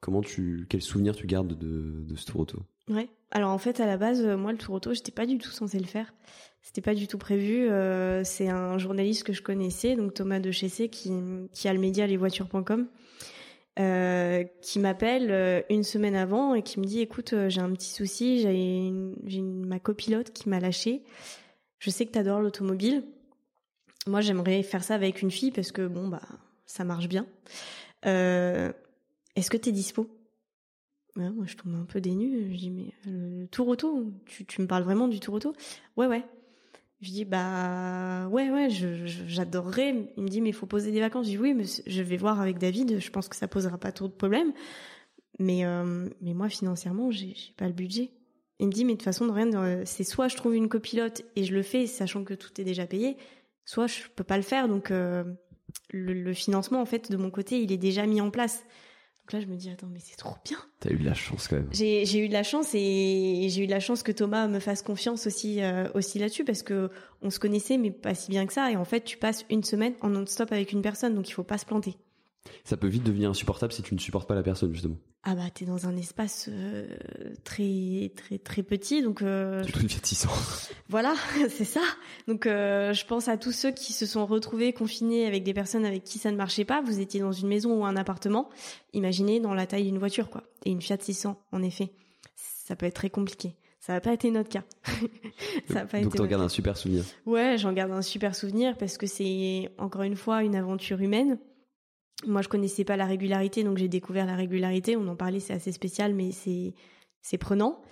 comment 0.00 0.22
tu, 0.22 0.66
quel 0.68 0.82
souvenir 0.82 1.16
tu 1.16 1.26
gardes 1.26 1.58
de, 1.58 2.04
de 2.06 2.16
ce 2.16 2.26
tour 2.26 2.40
auto? 2.40 2.62
Ouais. 2.88 3.08
Alors 3.30 3.50
en 3.50 3.58
fait, 3.58 3.80
à 3.80 3.86
la 3.86 3.96
base, 3.96 4.24
euh, 4.24 4.36
moi, 4.36 4.52
le 4.52 4.58
tour 4.58 4.74
auto, 4.74 4.94
j'étais 4.94 5.12
pas 5.12 5.26
du 5.26 5.38
tout 5.38 5.50
censé 5.50 5.78
le 5.78 5.86
faire. 5.86 6.12
C'était 6.62 6.80
pas 6.80 6.94
du 6.94 7.06
tout 7.06 7.18
prévu. 7.18 7.68
Euh, 7.68 8.24
c'est 8.24 8.48
un 8.48 8.78
journaliste 8.78 9.24
que 9.24 9.32
je 9.32 9.42
connaissais, 9.42 9.96
donc 9.96 10.14
Thomas 10.14 10.40
de 10.40 10.50
Chessé, 10.50 10.88
qui, 10.88 11.12
qui 11.52 11.68
a 11.68 11.72
le 11.72 11.78
média 11.78 12.06
lesvoitures.com, 12.06 12.88
euh, 13.78 14.44
qui 14.60 14.78
m'appelle 14.78 15.30
euh, 15.30 15.62
une 15.70 15.84
semaine 15.84 16.16
avant 16.16 16.54
et 16.54 16.62
qui 16.62 16.80
me 16.80 16.84
dit, 16.84 17.00
écoute, 17.00 17.34
j'ai 17.48 17.60
un 17.60 17.72
petit 17.72 17.90
souci, 17.90 18.40
j'ai, 18.40 19.40
ma 19.40 19.78
copilote 19.78 20.32
qui 20.32 20.48
m'a 20.48 20.60
lâché. 20.60 21.02
Je 21.78 21.90
sais 21.90 22.06
que 22.06 22.12
tu 22.12 22.18
adores 22.18 22.40
l'automobile. 22.40 23.04
Moi, 24.08 24.20
j'aimerais 24.22 24.62
faire 24.62 24.82
ça 24.82 24.94
avec 24.94 25.22
une 25.22 25.30
fille 25.30 25.50
parce 25.50 25.70
que 25.70 25.86
bon, 25.86 26.08
bah, 26.08 26.22
ça 26.66 26.82
marche 26.84 27.08
bien. 27.08 27.26
Euh, 28.06 28.72
Est-ce 29.36 29.50
que 29.50 29.56
t'es 29.56 29.72
dispo? 29.72 30.08
Moi, 31.14 31.46
je 31.46 31.56
tombe 31.56 31.74
un 31.74 31.84
peu 31.84 32.00
dénue. 32.00 32.52
Je 32.52 32.56
dis 32.56 32.70
mais 32.70 32.92
le 33.04 33.46
tour 33.46 33.68
auto, 33.68 34.12
tu, 34.26 34.44
tu 34.46 34.62
me 34.62 34.66
parles 34.66 34.84
vraiment 34.84 35.08
du 35.08 35.20
tour 35.20 35.34
auto? 35.34 35.52
Ouais, 35.96 36.06
ouais. 36.06 36.24
Je 37.00 37.10
dis 37.10 37.24
bah 37.24 38.28
ouais, 38.28 38.50
ouais, 38.50 38.68
j'adorerais. 38.70 40.10
Il 40.16 40.22
me 40.22 40.28
dit 40.28 40.40
mais 40.40 40.50
il 40.50 40.54
faut 40.54 40.66
poser 40.66 40.90
des 40.90 41.00
vacances. 41.00 41.26
Je 41.26 41.30
dis 41.30 41.38
oui, 41.38 41.54
mais 41.54 41.64
je 41.86 42.02
vais 42.02 42.16
voir 42.16 42.40
avec 42.40 42.58
David. 42.58 43.00
Je 43.00 43.10
pense 43.10 43.28
que 43.28 43.36
ça 43.36 43.46
posera 43.48 43.78
pas 43.78 43.92
trop 43.92 44.08
de 44.08 44.12
problèmes. 44.12 44.52
Mais 45.38 45.64
euh, 45.64 46.08
mais 46.20 46.34
moi 46.34 46.48
financièrement, 46.48 47.10
j'ai 47.10 47.34
pas 47.56 47.66
le 47.66 47.72
budget. 47.72 48.10
Il 48.60 48.66
me 48.66 48.72
dit 48.72 48.84
mais 48.84 48.92
de 48.92 48.98
toute 48.98 49.04
façon, 49.04 49.30
rien, 49.32 49.84
c'est 49.84 50.02
soit 50.02 50.26
je 50.28 50.36
trouve 50.36 50.54
une 50.54 50.68
copilote 50.68 51.22
et 51.36 51.44
je 51.44 51.54
le 51.54 51.62
fais, 51.62 51.86
sachant 51.86 52.24
que 52.24 52.34
tout 52.34 52.60
est 52.60 52.64
déjà 52.64 52.86
payé, 52.86 53.16
soit 53.68 53.86
je 53.86 54.04
peux 54.16 54.24
pas 54.24 54.38
le 54.38 54.42
faire. 54.42 54.66
Donc 54.66 54.90
euh, 54.90 55.24
le, 55.90 56.32
financement 56.32 56.80
en 56.80 56.86
fait 56.86 57.12
de 57.12 57.16
mon 57.16 57.30
côté, 57.30 57.60
il 57.60 57.70
est 57.70 57.76
déjà 57.76 58.06
mis 58.06 58.20
en 58.20 58.30
place. 58.30 58.64
Donc 59.20 59.34
là, 59.34 59.40
je 59.40 59.46
me 59.46 59.56
dis 59.56 59.68
attends, 59.68 59.88
mais 59.92 60.00
c'est 60.02 60.16
trop 60.16 60.36
bien. 60.42 60.56
T'as 60.80 60.90
eu 60.90 60.96
de 60.96 61.04
la 61.04 61.12
chance 61.12 61.48
quand 61.48 61.56
même. 61.56 61.68
J'ai 61.70 62.18
eu 62.18 62.28
de 62.28 62.32
la 62.32 62.42
chance 62.42 62.70
et 62.74 63.46
j'ai 63.50 63.62
eu 63.62 63.66
de 63.66 63.70
la 63.70 63.80
chance 63.80 64.02
que 64.02 64.10
Thomas 64.10 64.48
me 64.48 64.58
fasse 64.58 64.80
confiance 64.80 65.26
aussi 65.26 65.62
euh, 65.62 65.86
aussi 65.92 66.18
là-dessus 66.18 66.44
parce 66.44 66.62
que 66.62 66.88
on 67.20 67.28
se 67.28 67.38
connaissait 67.38 67.76
mais 67.76 67.90
pas 67.90 68.14
si 68.14 68.30
bien 68.30 68.46
que 68.46 68.54
ça 68.54 68.70
et 68.72 68.76
en 68.76 68.86
fait 68.86 69.04
tu 69.04 69.18
passes 69.18 69.44
une 69.50 69.62
semaine 69.62 69.92
en 70.00 70.08
non-stop 70.08 70.50
avec 70.50 70.72
une 70.72 70.80
personne 70.80 71.14
donc 71.14 71.28
il 71.28 71.32
faut 71.32 71.44
pas 71.44 71.58
se 71.58 71.66
planter. 71.66 71.96
Ça 72.64 72.78
peut 72.78 72.86
vite 72.86 73.02
devenir 73.02 73.28
insupportable 73.28 73.74
si 73.74 73.82
tu 73.82 73.94
ne 73.94 74.00
supportes 74.00 74.26
pas 74.26 74.34
la 74.34 74.42
personne 74.42 74.72
justement. 74.72 74.96
Ah 75.30 75.34
bah 75.34 75.50
t'es 75.52 75.66
dans 75.66 75.86
un 75.86 75.94
espace 75.98 76.48
euh, 76.48 76.86
très 77.44 78.10
très 78.16 78.38
très 78.38 78.62
petit 78.62 79.02
donc. 79.02 79.20
Euh, 79.20 79.62
tu 79.62 79.78
une 79.78 79.88
600. 80.02 80.30
Voilà, 80.88 81.14
c'est 81.50 81.66
ça. 81.66 81.82
Donc 82.28 82.46
euh, 82.46 82.94
je 82.94 83.04
pense 83.04 83.28
à 83.28 83.36
tous 83.36 83.52
ceux 83.52 83.70
qui 83.70 83.92
se 83.92 84.06
sont 84.06 84.24
retrouvés 84.24 84.72
confinés 84.72 85.26
avec 85.26 85.42
des 85.44 85.52
personnes 85.52 85.84
avec 85.84 86.02
qui 86.02 86.18
ça 86.18 86.30
ne 86.30 86.36
marchait 86.38 86.64
pas. 86.64 86.80
Vous 86.80 87.00
étiez 87.00 87.20
dans 87.20 87.32
une 87.32 87.46
maison 87.46 87.78
ou 87.78 87.84
un 87.84 87.94
appartement. 87.94 88.48
Imaginez 88.94 89.38
dans 89.38 89.52
la 89.52 89.66
taille 89.66 89.84
d'une 89.84 89.98
voiture 89.98 90.30
quoi. 90.30 90.44
Et 90.64 90.70
une 90.70 90.80
Fiat 90.80 90.96
600 90.98 91.38
en 91.52 91.62
effet, 91.62 91.92
ça 92.34 92.74
peut 92.74 92.86
être 92.86 92.96
très 92.96 93.10
compliqué. 93.10 93.54
Ça 93.80 93.92
n'a 93.92 94.00
pas 94.00 94.14
été 94.14 94.30
notre 94.30 94.48
cas. 94.48 94.64
ça 95.70 95.80
a 95.80 95.84
pas 95.84 96.00
donc 96.00 96.14
t'en 96.14 96.24
gardes 96.24 96.42
un 96.42 96.48
super 96.48 96.78
souvenir. 96.78 97.04
Ouais, 97.26 97.58
j'en 97.58 97.74
garde 97.74 97.92
un 97.92 98.00
super 98.00 98.34
souvenir 98.34 98.78
parce 98.78 98.96
que 98.96 99.06
c'est 99.06 99.70
encore 99.76 100.04
une 100.04 100.16
fois 100.16 100.42
une 100.42 100.56
aventure 100.56 101.02
humaine 101.02 101.38
moi, 102.26 102.42
je 102.42 102.48
connaissais 102.48 102.84
pas 102.84 102.96
la 102.96 103.06
régularité, 103.06 103.62
donc 103.62 103.78
j'ai 103.78 103.88
découvert 103.88 104.26
la 104.26 104.34
régularité. 104.34 104.96
On 104.96 105.06
en 105.06 105.16
parlait, 105.16 105.40
c'est 105.40 105.52
assez 105.52 105.72
spécial, 105.72 106.14
mais 106.14 106.32
c'est 106.32 106.74
c'est 107.22 107.38
prenant. 107.38 107.82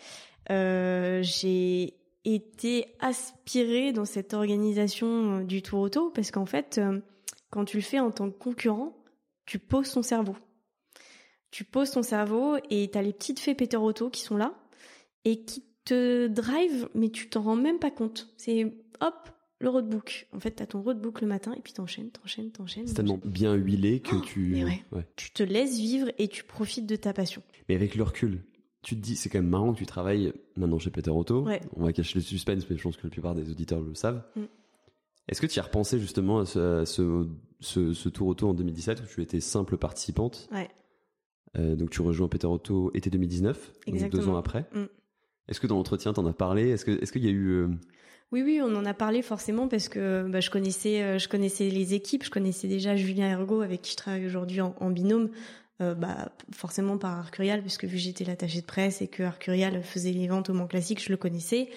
Euh, 0.50 1.22
j'ai 1.22 1.94
été 2.24 2.86
aspirée 3.00 3.92
dans 3.92 4.04
cette 4.04 4.34
organisation 4.34 5.38
euh, 5.38 5.44
du 5.44 5.62
Tour 5.62 5.80
Auto 5.80 6.10
parce 6.10 6.30
qu'en 6.30 6.46
fait, 6.46 6.78
euh, 6.78 7.00
quand 7.50 7.64
tu 7.64 7.76
le 7.76 7.82
fais 7.82 8.00
en 8.00 8.10
tant 8.10 8.30
que 8.30 8.38
concurrent, 8.38 8.96
tu 9.44 9.58
poses 9.58 9.92
ton 9.92 10.02
cerveau. 10.02 10.36
Tu 11.50 11.64
poses 11.64 11.92
ton 11.92 12.02
cerveau 12.02 12.56
et 12.70 12.90
tu 12.90 12.98
as 12.98 13.02
les 13.02 13.12
petites 13.12 13.40
fées 13.40 13.54
Peter 13.54 13.76
Auto 13.76 14.10
qui 14.10 14.22
sont 14.22 14.36
là 14.36 14.54
et 15.24 15.44
qui 15.44 15.64
te 15.84 16.26
drive, 16.26 16.88
mais 16.94 17.10
tu 17.10 17.28
t'en 17.28 17.42
rends 17.42 17.56
même 17.56 17.78
pas 17.78 17.90
compte. 17.90 18.28
C'est 18.36 18.72
hop, 19.00 19.30
le 19.60 19.68
roadbook. 19.70 20.28
En 20.34 20.40
fait, 20.40 20.56
tu 20.56 20.62
as 20.62 20.66
ton 20.66 20.82
roadbook 20.82 21.20
le 21.20 21.26
matin 21.26 21.52
et 21.56 21.60
puis 21.60 21.72
t'enchaînes, 21.72 22.10
t'enchaînes, 22.10 22.50
t'enchaînes. 22.50 22.86
C'est 22.86 22.94
tellement 22.94 23.20
bien 23.24 23.54
huilé 23.54 24.00
que 24.00 24.16
Oh, 24.16 24.20
tu. 24.20 24.50
mais 24.52 24.64
ouais. 24.64 24.84
ouais. 24.92 25.06
Tu 25.16 25.30
te 25.30 25.42
laisses 25.42 25.78
vivre 25.78 26.10
et 26.18 26.28
tu 26.28 26.44
profites 26.44 26.86
de 26.86 26.96
ta 26.96 27.12
passion. 27.12 27.42
Mais 27.68 27.74
avec 27.74 27.94
le 27.94 28.02
recul, 28.02 28.42
tu 28.82 28.94
te 28.96 29.00
dis, 29.00 29.16
c'est 29.16 29.28
quand 29.30 29.38
même 29.38 29.48
marrant 29.48 29.72
que 29.72 29.78
tu 29.78 29.86
travailles 29.86 30.32
maintenant 30.56 30.78
chez 30.78 30.90
Peter 30.90 31.10
Otto. 31.10 31.42
Ouais. 31.44 31.60
On 31.74 31.84
va 31.84 31.92
cacher 31.92 32.18
le 32.18 32.22
suspense, 32.22 32.68
mais 32.68 32.76
je 32.76 32.82
pense 32.82 32.96
que 32.96 33.04
la 33.04 33.10
plupart 33.10 33.34
des 33.34 33.50
auditeurs 33.50 33.80
le 33.80 33.94
savent. 33.94 34.22
Mm. 34.36 34.42
Est-ce 35.28 35.40
que 35.40 35.46
tu 35.46 35.56
y 35.56 35.60
as 35.60 35.62
repensé 35.64 35.98
justement 35.98 36.38
à 36.40 36.46
ce, 36.46 36.80
à 36.82 36.86
ce, 36.86 37.26
ce- 37.60 37.92
ce 37.94 38.08
tour 38.08 38.28
auto 38.28 38.48
en 38.48 38.54
2017 38.54 39.00
où 39.02 39.06
tu 39.06 39.22
étais 39.22 39.40
simple 39.40 39.76
participante 39.76 40.48
Ouais. 40.52 40.68
Euh, 41.58 41.74
Donc 41.74 41.90
tu 41.90 42.02
rejoins 42.02 42.28
Peter 42.28 42.46
Otto 42.46 42.90
été 42.94 43.08
2019, 43.10 43.72
donc 43.88 44.10
deux 44.10 44.28
ans 44.28 44.36
après. 44.36 44.66
Mm. 44.74 44.84
Est-ce 45.48 45.58
que 45.60 45.66
dans 45.66 45.76
l'entretien, 45.76 46.12
t'en 46.12 46.26
as 46.26 46.32
parlé? 46.32 46.68
Est-ce 46.68 46.84
que 46.84 46.90
est-ce 47.02 47.10
qu'il 47.12 47.24
y 47.24 47.28
a 47.28 47.32
eu 47.32 47.48
euh, 47.48 47.68
Oui, 48.32 48.42
oui, 48.42 48.60
on 48.60 48.74
en 48.74 48.84
a 48.84 48.94
parlé 48.94 49.22
forcément 49.22 49.68
parce 49.68 49.88
que 49.88 50.26
bah, 50.28 50.40
je 50.40 50.50
connaissais, 50.50 51.00
euh, 51.02 51.18
je 51.18 51.28
connaissais 51.28 51.68
les 51.68 51.94
équipes, 51.94 52.24
je 52.24 52.30
connaissais 52.30 52.66
déjà 52.66 52.96
Julien 52.96 53.30
Ergo 53.30 53.60
avec 53.60 53.82
qui 53.82 53.92
je 53.92 53.96
travaille 53.96 54.26
aujourd'hui 54.26 54.60
en, 54.60 54.90
binôme, 54.90 55.30
euh, 55.80 55.94
bah, 55.94 56.32
forcément 56.50 56.98
par 56.98 57.16
Arcurial 57.18 57.60
puisque 57.60 57.84
vu 57.84 57.96
que 57.96 58.02
j'étais 58.02 58.24
l'attaché 58.24 58.60
de 58.62 58.66
presse 58.66 59.00
et 59.00 59.06
que 59.06 59.22
Arcurial 59.22 59.80
faisait 59.82 60.10
les 60.10 60.26
ventes 60.26 60.50
au 60.50 60.54
Mans 60.54 60.66
Classique, 60.66 61.00
je 61.02 61.10
le 61.10 61.16
connaissais. 61.16 61.68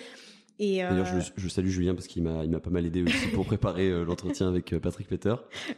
Et 0.61 0.83
euh, 0.83 0.89
D'ailleurs, 0.89 1.05
je, 1.05 1.31
je 1.37 1.47
salue 1.47 1.69
Julien 1.69 1.95
parce 1.95 2.07
qu'il 2.07 2.21
m'a 2.21 2.43
il 2.43 2.49
m'a 2.49 2.59
pas 2.59 2.69
mal 2.69 2.85
aidé 2.85 3.01
aussi 3.01 3.27
pour 3.33 3.45
préparer 3.45 3.89
euh, 3.89 4.03
l'entretien 4.03 4.49
avec 4.49 4.73
euh, 4.73 4.79
Patrick 4.79 5.07
Peter, 5.07 5.35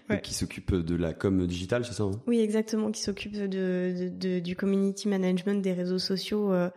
Ouais. 0.10 0.20
qui 0.22 0.34
s'occupe 0.34 0.74
de 0.74 0.95
la 0.95 1.14
com 1.14 1.45
digitale, 1.45 1.86
c'est 1.86 1.94
ça 1.94 2.03
hein? 2.03 2.12
Oui, 2.26 2.40
exactement, 2.40 2.90
qui 2.91 3.02
s'occupe 3.02 3.34
de, 3.34 3.45
de- 3.45 4.10
de- 4.10 4.40
du 4.40 4.56
community 4.56 5.08
management 5.08 5.62
des 5.62 5.74
réseaux 5.74 5.99
sociaux 5.99 6.52
euh, 6.52 6.70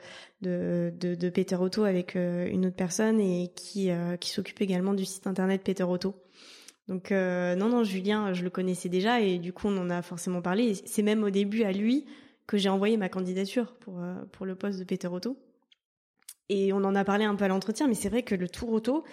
de, 0.43 0.93
de, 1.01 1.15
de 1.15 1.29
Peter 1.31 1.57
Otto 1.57 1.85
avec 1.85 2.15
euh, 2.17 2.47
une 2.51 2.67
autre 2.67 2.77
personne 2.77 3.21
et 3.21 3.51
qui, 3.57 3.91
euh, 3.91 4.17
qui 4.19 4.29
s'occupe 4.31 4.61
également 4.61 4.93
du 4.93 5.07
site 5.07 5.27
internet 5.27 5.63
Peter 5.65 5.85
Otto. 5.85 6.15
Donc 6.89 7.11
euh, 7.13 7.55
non, 7.55 7.71
non, 7.71 7.83
Julien, 7.85 8.35
je 8.35 8.45
le 8.45 8.51
connaissais 8.51 8.91
déjà 8.91 9.23
et 9.23 9.39
du 9.39 9.55
coup 9.55 9.69
on 9.69 9.79
en 9.79 9.89
a 9.89 10.03
forcément 10.03 10.43
parlé. 10.43 10.75
C'est 10.85 11.03
même 11.03 11.23
au 11.25 11.31
début 11.31 11.63
à 11.63 11.73
lui 11.73 12.05
que 12.47 12.59
j'ai 12.59 12.69
envoyé 12.69 12.99
ma 12.99 13.09
candidature 13.09 13.73
pour, 13.81 14.03
euh, 14.03 14.15
pour 14.33 14.45
le 14.45 14.55
poste 14.55 14.79
de 14.79 14.85
Peter 14.85 15.09
Otto. 15.09 15.39
Et 16.49 16.73
on 16.73 16.85
en 16.85 16.95
a 16.95 17.05
parlé 17.05 17.25
un 17.25 17.35
peu 17.35 17.45
à 17.45 17.49
l'entretien, 17.49 17.89
mais 17.89 17.95
c'est 17.95 18.09
vrai 18.09 18.23
que 18.23 18.35
le 18.35 18.49
tour 18.49 18.71
auto, 18.71 19.05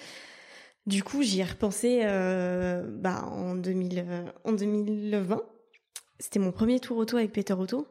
du 0.85 1.03
coup 1.03 1.21
j'y 1.23 1.39
ai 1.39 1.43
repensé 1.43 2.01
euh, 2.03 2.83
bah, 2.87 3.25
en, 3.25 3.55
2000, 3.55 4.05
euh, 4.07 4.25
en 4.43 4.51
2020. 4.51 5.41
C'était 6.19 6.39
mon 6.39 6.51
premier 6.51 6.79
tour 6.79 6.97
auto 6.97 7.17
avec 7.17 7.31
Peter 7.31 7.53
Otto. 7.53 7.87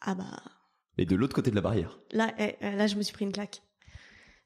Ah 0.00 0.14
bah 0.14 0.42
Et 0.98 1.06
de 1.06 1.16
l'autre 1.16 1.34
côté 1.34 1.50
de 1.50 1.56
la 1.56 1.62
barrière. 1.62 1.98
là, 2.12 2.34
eh, 2.38 2.56
eh, 2.60 2.72
là, 2.72 2.86
je 2.86 2.96
me 2.96 3.02
suis 3.02 3.12
pris 3.12 3.24
une 3.24 3.32
claque. 3.32 3.62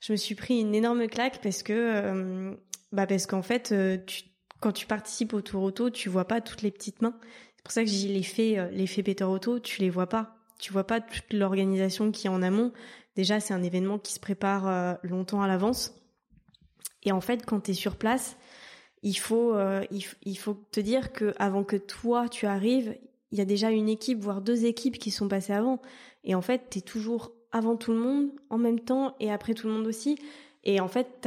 Je 0.01 0.13
me 0.13 0.17
suis 0.17 0.35
pris 0.35 0.61
une 0.61 0.75
énorme 0.75 1.09
claque 1.09 1.41
parce 1.43 1.63
que, 1.63 1.73
euh, 1.73 2.55
bah 2.93 3.07
parce 3.07 3.27
qu'en 3.27 3.43
fait, 3.43 3.73
euh, 3.73 3.99
tu, 4.07 4.23
quand 4.61 4.73
tu 4.73 4.87
participes 4.87 5.33
au 5.33 5.41
Tour 5.41 5.63
Auto, 5.63 5.91
tu 5.91 6.09
vois 6.09 6.27
pas 6.27 6.41
toutes 6.41 6.63
les 6.63 6.71
petites 6.71 7.03
mains. 7.03 7.19
C'est 7.57 7.63
pour 7.65 7.73
ça 7.73 7.83
que 7.83 7.91
j'ai 7.91 8.09
l'effet, 8.09 8.59
euh, 8.59 8.71
l'effet 8.71 9.03
Peter 9.03 9.25
Auto, 9.25 9.59
tu 9.59 9.81
les 9.81 9.91
vois 9.91 10.09
pas. 10.09 10.37
Tu 10.61 10.73
vois 10.73 10.85
pas 10.87 11.01
toute 11.01 11.33
l'organisation 11.33 12.13
qui 12.13 12.27
est 12.27 12.31
en 12.31 12.43
amont. 12.43 12.73
Déjà, 13.19 13.41
c'est 13.41 13.53
un 13.53 13.65
événement 13.65 13.99
qui 13.99 14.13
se 14.13 14.21
prépare 14.21 14.69
euh, 14.69 14.95
longtemps 15.03 15.43
à 15.43 15.49
l'avance. 15.49 15.93
Et 17.03 17.11
en 17.11 17.21
fait, 17.21 17.45
quand 17.45 17.63
tu 17.63 17.73
es 17.73 17.75
sur 17.75 17.97
place, 17.97 18.37
il 19.03 19.19
faut, 19.19 19.57
euh, 19.57 19.85
il, 19.91 20.39
faut 20.39 20.55
te 20.71 20.79
dire 20.79 21.13
que 21.13 21.35
avant 21.37 21.65
que 21.65 21.75
toi 21.75 22.29
tu 22.29 22.47
arrives, 22.47 22.97
il 23.33 23.39
y 23.39 23.41
a 23.41 23.45
déjà 23.45 23.73
une 23.73 23.89
équipe, 23.89 24.21
voire 24.21 24.41
deux 24.41 24.67
équipes 24.67 24.99
qui 24.99 25.11
sont 25.11 25.27
passées 25.27 25.53
avant. 25.53 25.83
Et 26.23 26.37
en 26.37 26.43
fait, 26.43 26.71
tu 26.71 26.79
es 26.79 26.81
toujours 26.81 27.33
avant 27.51 27.75
tout 27.75 27.91
le 27.91 27.99
monde, 27.99 28.31
en 28.51 28.59
même 28.59 28.79
temps, 28.79 29.17
et 29.19 29.33
après 29.33 29.55
tout 29.55 29.67
le 29.67 29.73
monde 29.73 29.89
aussi. 29.89 30.17
Et 30.63 30.79
en 30.79 30.87
fait, 30.87 31.27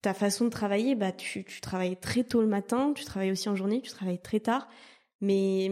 ta 0.00 0.14
façon 0.14 0.46
de 0.46 0.50
travailler, 0.50 0.94
bah 0.94 1.12
tu, 1.12 1.44
tu 1.44 1.60
travailles 1.60 1.98
très 1.98 2.24
tôt 2.24 2.40
le 2.40 2.46
matin, 2.48 2.94
tu 2.96 3.04
travailles 3.04 3.32
aussi 3.32 3.50
en 3.50 3.56
journée, 3.56 3.82
tu 3.82 3.90
travailles 3.90 4.22
très 4.22 4.40
tard. 4.40 4.68
Mais, 5.20 5.70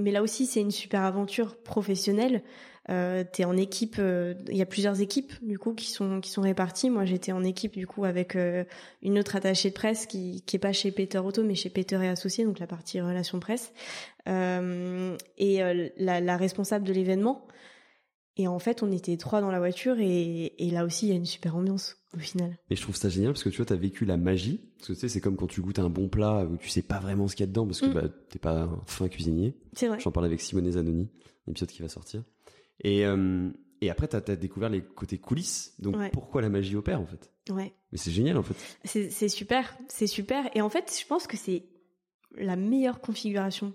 mais 0.00 0.10
là 0.10 0.22
aussi, 0.22 0.46
c'est 0.46 0.60
une 0.60 0.72
super 0.72 1.02
aventure 1.02 1.56
professionnelle. 1.62 2.42
Euh, 2.90 3.22
t'es 3.30 3.44
en 3.44 3.56
équipe, 3.56 3.96
euh, 4.00 4.34
il 4.50 4.56
y 4.56 4.62
a 4.62 4.66
plusieurs 4.66 5.00
équipes 5.00 5.32
du 5.40 5.56
coup 5.56 5.72
qui 5.72 5.88
sont 5.88 6.20
qui 6.20 6.30
sont 6.30 6.42
réparties. 6.42 6.90
Moi, 6.90 7.04
j'étais 7.04 7.30
en 7.30 7.44
équipe 7.44 7.76
du 7.76 7.86
coup 7.86 8.04
avec 8.04 8.34
euh, 8.34 8.64
une 9.02 9.20
autre 9.20 9.36
attachée 9.36 9.68
de 9.70 9.74
presse 9.74 10.06
qui 10.06 10.42
qui 10.46 10.56
est 10.56 10.58
pas 10.58 10.72
chez 10.72 10.90
Peter 10.90 11.18
Auto 11.18 11.44
mais 11.44 11.54
chez 11.54 11.70
Peter 11.70 12.00
et 12.02 12.08
Associés, 12.08 12.44
donc 12.44 12.58
la 12.58 12.66
partie 12.66 13.00
relations 13.00 13.38
presse, 13.40 13.72
Euh, 14.28 15.16
et 15.38 15.58
la, 15.96 16.20
la 16.20 16.36
responsable 16.36 16.86
de 16.86 16.92
l'événement. 16.92 17.46
Et 18.38 18.48
en 18.48 18.58
fait, 18.58 18.82
on 18.82 18.90
était 18.90 19.16
trois 19.18 19.40
dans 19.42 19.50
la 19.50 19.58
voiture 19.58 19.98
et, 20.00 20.54
et 20.58 20.70
là 20.70 20.84
aussi, 20.86 21.06
il 21.06 21.10
y 21.10 21.12
a 21.12 21.16
une 21.16 21.26
super 21.26 21.54
ambiance 21.54 21.96
au 22.16 22.18
final. 22.18 22.56
Et 22.70 22.76
je 22.76 22.80
trouve 22.82 22.96
ça 22.96 23.08
génial 23.10 23.32
parce 23.32 23.42
que 23.44 23.50
tu 23.50 23.58
vois, 23.58 23.66
t'as 23.66 23.74
vécu 23.76 24.04
la 24.06 24.16
magie. 24.16 24.60
Parce 24.78 24.88
que 24.88 24.92
tu 24.94 25.00
sais, 25.00 25.08
c'est 25.08 25.20
comme 25.20 25.36
quand 25.36 25.46
tu 25.48 25.60
goûtes 25.60 25.78
un 25.80 25.90
bon 25.90 26.08
plat 26.08 26.46
où 26.50 26.56
tu 26.56 26.68
sais 26.70 26.82
pas 26.82 26.98
vraiment 26.98 27.28
ce 27.28 27.36
qu'il 27.36 27.44
y 27.44 27.48
a 27.48 27.48
dedans 27.48 27.66
parce 27.66 27.80
que 27.80 27.86
Mm. 27.86 27.92
bah, 27.94 28.08
t'es 28.30 28.38
pas 28.38 28.62
un 28.62 28.80
fin 28.86 29.08
cuisinier. 29.08 29.54
C'est 29.74 29.86
vrai. 29.88 30.00
J'en 30.00 30.12
parle 30.12 30.26
avec 30.26 30.40
Simone 30.40 30.70
Zanoni, 30.70 31.10
un 31.46 31.50
épisode 31.50 31.68
qui 31.68 31.82
va 31.82 31.88
sortir. 31.88 32.22
Et, 32.82 33.06
euh, 33.06 33.50
et 33.80 33.90
après, 33.90 34.08
t'as 34.08 34.18
as 34.32 34.36
découvert 34.36 34.68
les 34.68 34.82
côtés 34.82 35.18
coulisses. 35.18 35.74
Donc 35.78 35.96
Ouais. 35.96 36.10
pourquoi 36.12 36.42
la 36.42 36.48
magie 36.48 36.76
opère 36.76 37.00
en 37.00 37.06
fait? 37.06 37.30
Ouais. 37.50 37.72
Mais 37.90 37.98
c'est 37.98 38.10
génial 38.10 38.36
en 38.38 38.42
fait. 38.42 38.54
C'est 38.84 39.28
super, 39.28 39.76
c'est 39.88 40.06
super. 40.06 40.48
Et 40.54 40.60
en 40.62 40.68
fait, 40.68 40.96
je 41.00 41.06
pense 41.06 41.26
que 41.26 41.36
c'est 41.36 41.64
la 42.36 42.56
meilleure 42.56 43.00
configuration. 43.00 43.74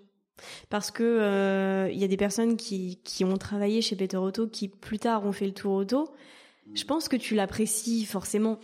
Parce 0.69 0.91
que 0.91 1.03
euh, 1.03 1.89
il 1.91 1.97
y 1.97 2.03
a 2.03 2.07
des 2.07 2.17
personnes 2.17 2.57
qui, 2.57 3.01
qui 3.03 3.25
ont 3.25 3.37
travaillé 3.37 3.81
chez 3.81 3.95
Peter 3.95 4.17
Auto, 4.17 4.47
qui 4.47 4.67
plus 4.67 4.99
tard 4.99 5.25
ont 5.25 5.31
fait 5.31 5.47
le 5.47 5.53
tour 5.53 5.73
auto. 5.73 6.09
Je 6.75 6.83
pense 6.83 7.07
que 7.09 7.15
tu 7.15 7.33
l'apprécies 7.33 8.05
forcément. 8.05 8.59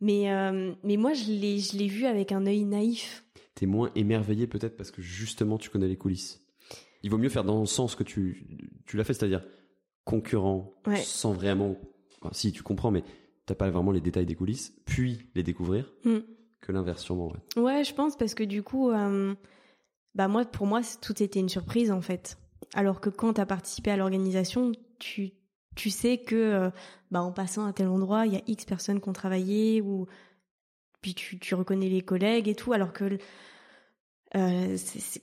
Mais, 0.00 0.30
euh, 0.32 0.72
mais 0.84 0.96
moi, 0.96 1.12
je 1.12 1.30
l'ai 1.32 1.58
je 1.58 1.76
l'ai 1.76 1.86
vu 1.88 2.06
avec 2.06 2.32
un 2.32 2.46
œil 2.46 2.64
naïf. 2.64 3.24
T'es 3.54 3.66
moins 3.66 3.90
émerveillé 3.94 4.46
peut-être 4.46 4.76
parce 4.76 4.90
que 4.90 5.00
justement 5.02 5.56
tu 5.58 5.70
connais 5.70 5.88
les 5.88 5.96
coulisses. 5.96 6.42
Il 7.02 7.10
vaut 7.10 7.18
mieux 7.18 7.28
faire 7.30 7.44
dans 7.44 7.60
le 7.60 7.66
sens 7.66 7.94
que 7.94 8.02
tu, 8.02 8.58
tu 8.86 8.96
l'as 8.96 9.04
fait, 9.04 9.14
c'est-à-dire 9.14 9.44
concurrent, 10.06 10.72
Ouais. 10.86 10.96
sans 10.96 11.32
vraiment. 11.34 11.76
enfin, 12.22 12.30
si 12.32 12.50
tu 12.52 12.62
comprends, 12.62 12.90
mais 12.90 13.04
t'as 13.44 13.54
pas 13.54 13.68
vraiment 13.70 13.90
les 13.92 14.00
détails 14.00 14.24
des 14.24 14.34
coulisses, 14.34 14.72
puis 14.86 15.28
les 15.34 15.42
découvrir, 15.42 15.92
Mm. 16.04 16.20
que 16.62 16.72
l'inverse 16.72 17.02
sûrement. 17.02 17.28
Ouais. 17.56 17.62
Ouais, 17.62 17.84
je 17.84 17.92
pense 17.92 18.16
parce 18.16 18.34
que 18.34 18.42
du 18.44 18.62
coup, 18.62 18.90
euh, 18.90 19.34
bah 20.14 20.28
moi, 20.28 20.44
pour 20.46 20.66
moi, 20.66 20.80
tout 21.02 21.22
était 21.22 21.40
une 21.40 21.48
surprise 21.50 21.90
en 21.92 22.00
fait. 22.00 22.38
Alors 22.74 23.00
que 23.02 23.10
quand 23.10 23.34
tu 23.34 23.40
as 23.42 23.46
participé 23.46 23.90
à 23.90 23.96
l'organisation, 23.98 24.72
tu, 24.98 25.32
tu 25.76 25.90
sais 25.90 26.18
que 26.18 26.34
euh, 26.36 26.70
bah, 27.10 27.20
en 27.22 27.32
passant 27.32 27.66
à 27.66 27.72
tel 27.74 27.88
endroit, 27.88 28.26
il 28.26 28.32
y 28.32 28.36
a 28.36 28.42
X 28.46 28.64
personnes 28.64 29.00
qui 29.00 29.08
ont 29.08 29.12
travaillé 29.12 29.82
ou 29.82 30.06
puis 31.02 31.14
tu, 31.14 31.38
tu 31.38 31.54
reconnais 31.54 31.88
les 31.88 32.00
collègues 32.02 32.48
et 32.48 32.54
tout. 32.54 32.72
Alors 32.72 32.92
que 32.92 33.18
euh, 34.34 34.76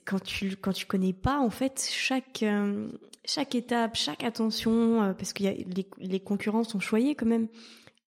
quand 0.04 0.22
tu 0.22 0.56
quand 0.56 0.72
tu 0.72 0.86
connais 0.86 1.12
pas 1.12 1.38
en 1.38 1.50
fait 1.50 1.86
chaque 1.92 2.42
euh, 2.42 2.88
chaque 3.26 3.54
étape, 3.54 3.96
chaque 3.96 4.24
attention, 4.24 5.02
euh, 5.02 5.12
parce 5.12 5.32
que 5.32 5.42
les, 5.42 5.66
les 5.98 6.20
concurrents 6.20 6.64
sont 6.64 6.80
choyés 6.80 7.14
quand 7.14 7.26
même. 7.26 7.48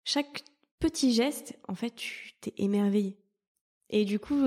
Chaque 0.03 0.44
petit 0.80 1.14
geste, 1.14 1.57
en 1.68 1.76
fait, 1.76 1.95
tu 1.95 2.34
t'es 2.41 2.53
émerveillé. 2.57 3.18
Et 3.90 4.06
du 4.06 4.20
coup, 4.20 4.44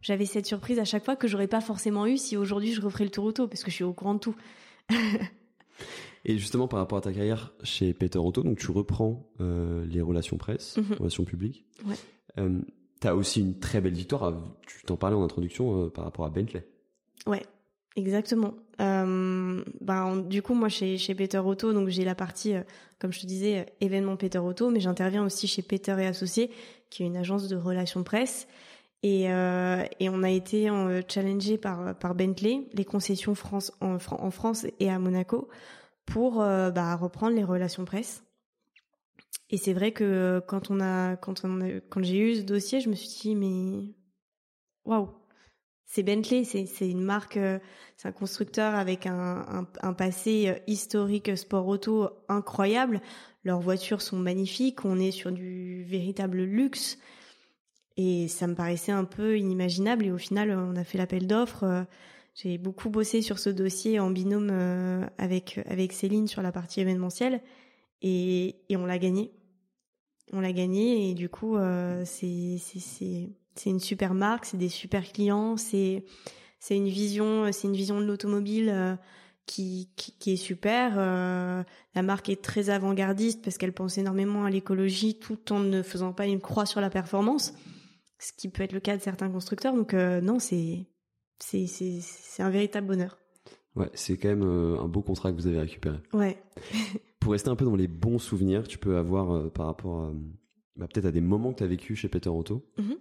j'avais 0.00 0.24
cette 0.24 0.46
surprise 0.46 0.78
à 0.78 0.84
chaque 0.84 1.04
fois 1.04 1.16
que 1.16 1.26
j'aurais 1.28 1.48
pas 1.48 1.60
forcément 1.60 2.06
eu 2.06 2.16
si 2.16 2.36
aujourd'hui 2.36 2.72
je 2.72 2.80
referais 2.80 3.04
le 3.04 3.10
tour 3.10 3.24
auto, 3.24 3.48
parce 3.48 3.62
que 3.64 3.70
je 3.70 3.74
suis 3.76 3.84
au 3.84 3.92
courant 3.92 4.14
de 4.14 4.20
tout. 4.20 4.36
Et 6.24 6.38
justement, 6.38 6.68
par 6.68 6.78
rapport 6.78 6.98
à 6.98 7.00
ta 7.00 7.12
carrière 7.12 7.52
chez 7.64 7.92
Peter 7.92 8.18
Otto, 8.18 8.42
donc 8.44 8.58
tu 8.58 8.70
reprends 8.70 9.28
les 9.40 10.00
relations 10.00 10.36
presse, 10.38 10.76
Mhm. 10.76 10.96
relations 10.98 11.24
publiques. 11.24 11.66
Ouais. 11.84 11.96
Euh, 13.04 13.08
T'as 13.08 13.14
aussi 13.14 13.40
une 13.40 13.58
très 13.58 13.80
belle 13.80 13.94
victoire. 13.94 14.24
à- 14.24 14.42
tu 14.66 14.84
t'en 14.84 14.96
parlais 14.96 15.16
en 15.16 15.24
introduction 15.24 15.84
euh, 15.84 15.90
par 15.90 16.04
rapport 16.04 16.24
à 16.24 16.30
Bentley. 16.30 16.66
Ouais, 17.26 17.42
exactement. 17.96 18.54
Euh, 18.80 19.62
ben, 19.80 20.16
du 20.18 20.42
coup, 20.42 20.54
moi, 20.54 20.68
chez, 20.68 20.96
Peter 21.14 21.38
Auto, 21.38 21.72
donc 21.72 21.88
j'ai 21.88 22.04
la 22.04 22.14
partie, 22.14 22.54
euh, 22.54 22.62
comme 22.98 23.12
je 23.12 23.20
te 23.20 23.26
disais, 23.26 23.60
euh, 23.60 23.64
événement 23.80 24.16
Peter 24.16 24.38
Auto, 24.38 24.70
mais 24.70 24.80
j'interviens 24.80 25.24
aussi 25.24 25.46
chez 25.46 25.62
Peter 25.62 25.96
et 26.00 26.06
Associés, 26.06 26.50
qui 26.90 27.02
est 27.02 27.06
une 27.06 27.16
agence 27.16 27.48
de 27.48 27.56
relations 27.56 28.02
presse. 28.02 28.46
Et, 29.04 29.30
euh, 29.32 29.82
on 30.08 30.22
a 30.22 30.30
été 30.30 30.70
euh, 30.70 31.02
challengé 31.08 31.58
par, 31.58 31.94
Bentley, 32.14 32.68
les 32.72 32.84
concessions 32.84 33.34
France, 33.34 33.72
en, 33.80 33.98
Fran- 33.98 34.20
en 34.20 34.30
France 34.30 34.66
et 34.78 34.90
à 34.90 34.98
Monaco, 35.00 35.48
pour 36.06 36.40
euh, 36.40 36.70
bah, 36.70 36.94
reprendre 36.96 37.34
les 37.34 37.44
relations 37.44 37.84
presse. 37.84 38.22
Et 39.52 39.58
c'est 39.58 39.74
vrai 39.74 39.92
que 39.92 40.02
euh, 40.02 40.40
quand 40.40 40.70
on 40.70 40.80
a, 40.80 41.14
quand 41.16 42.02
j'ai 42.02 42.18
eu 42.18 42.36
ce 42.36 42.40
dossier, 42.40 42.80
je 42.80 42.88
me 42.88 42.94
suis 42.94 43.08
dit 43.08 43.36
mais 43.36 43.94
waouh, 44.86 45.10
c'est 45.84 46.02
Bentley, 46.02 46.44
c'est 46.44 46.88
une 46.88 47.02
marque, 47.02 47.36
euh, 47.36 47.58
c'est 47.98 48.08
un 48.08 48.12
constructeur 48.12 48.74
avec 48.74 49.06
un, 49.06 49.66
un, 49.82 49.92
passé 49.92 50.48
euh, 50.48 50.58
historique 50.66 51.36
sport 51.36 51.68
auto 51.68 52.08
incroyable. 52.30 53.02
Leurs 53.44 53.60
voitures 53.60 54.00
sont 54.00 54.16
magnifiques, 54.16 54.86
on 54.86 54.98
est 54.98 55.10
sur 55.10 55.30
du 55.30 55.84
véritable 55.84 56.42
luxe. 56.42 56.98
Et 57.98 58.28
ça 58.28 58.46
me 58.46 58.54
paraissait 58.54 58.92
un 58.92 59.04
peu 59.04 59.38
inimaginable. 59.38 60.06
Et 60.06 60.12
au 60.12 60.16
final, 60.16 60.50
on 60.52 60.76
a 60.76 60.84
fait 60.84 60.96
l'appel 60.96 61.26
d'offres. 61.26 61.84
J'ai 62.34 62.56
beaucoup 62.56 62.88
bossé 62.88 63.20
sur 63.20 63.38
ce 63.38 63.50
dossier 63.50 64.00
en 64.00 64.08
binôme 64.08 64.50
avec 65.18 65.60
avec 65.66 65.92
Céline 65.92 66.26
sur 66.26 66.40
la 66.40 66.52
partie 66.52 66.80
événementielle, 66.80 67.42
et, 68.02 68.56
et 68.68 68.76
on 68.76 68.84
l'a 68.84 68.98
gagné. 68.98 69.32
On 70.32 70.40
l'a 70.40 70.52
gagné 70.52 71.10
et 71.10 71.14
du 71.14 71.28
coup, 71.28 71.56
euh, 71.56 72.02
c'est 72.04 72.58
c'est 73.54 73.70
une 73.70 73.80
super 73.80 74.14
marque, 74.14 74.46
c'est 74.46 74.56
des 74.56 74.68
super 74.68 75.10
clients, 75.12 75.56
c'est 75.56 76.04
c'est 76.58 76.76
une 76.76 76.88
vision, 76.88 77.50
c'est 77.52 77.68
une 77.68 77.76
vision 77.76 78.00
de 78.00 78.06
l'automobile 78.06 78.70
euh, 78.70 78.96
qui, 79.46 79.90
qui, 79.96 80.32
est 80.32 80.36
super. 80.36 80.94
Euh, 80.96 81.62
la 81.94 82.02
marque 82.02 82.28
est 82.28 82.40
très 82.40 82.70
avant-gardiste 82.70 83.42
parce 83.42 83.58
qu'elle 83.58 83.72
pense 83.72 83.98
énormément 83.98 84.44
à 84.44 84.50
l'écologie 84.50 85.18
tout 85.18 85.52
en 85.52 85.58
ne 85.58 85.82
faisant 85.82 86.12
pas 86.12 86.26
une 86.26 86.40
croix 86.40 86.66
sur 86.66 86.80
la 86.80 86.88
performance, 86.88 87.52
ce 88.18 88.32
qui 88.32 88.48
peut 88.48 88.62
être 88.62 88.72
le 88.72 88.80
cas 88.80 88.96
de 88.96 89.02
certains 89.02 89.28
constructeurs. 89.28 89.74
Donc 89.74 89.92
non, 89.92 90.38
c'est 90.38 90.86
c'est 91.40 91.66
c'est 91.66 92.42
un 92.42 92.50
véritable 92.50 92.86
bonheur. 92.86 93.18
Ouais, 93.74 93.90
c'est 93.94 94.16
quand 94.16 94.28
même 94.28 94.42
un 94.42 94.88
beau 94.88 95.02
contrat 95.02 95.30
que 95.30 95.36
vous 95.36 95.46
avez 95.46 95.58
récupéré. 95.58 95.98
Ouais. 96.14 96.42
Pour 97.22 97.32
rester 97.32 97.50
un 97.50 97.56
peu 97.56 97.64
dans 97.64 97.76
les 97.76 97.86
bons 97.86 98.18
souvenirs, 98.18 98.66
tu 98.66 98.78
peux 98.78 98.96
avoir 98.96 99.50
par 99.52 99.66
rapport 99.66 100.02
à, 100.02 100.12
bah, 100.76 100.88
peut-être 100.88 101.06
à 101.06 101.12
des 101.12 101.20
moments 101.20 101.52
que 101.52 101.58
tu 101.58 101.64
as 101.64 101.68
vécu 101.68 101.94
chez 101.94 102.08
Peter 102.08 102.28
Auto. 102.28 102.66
Mm-hmm. 102.78 102.96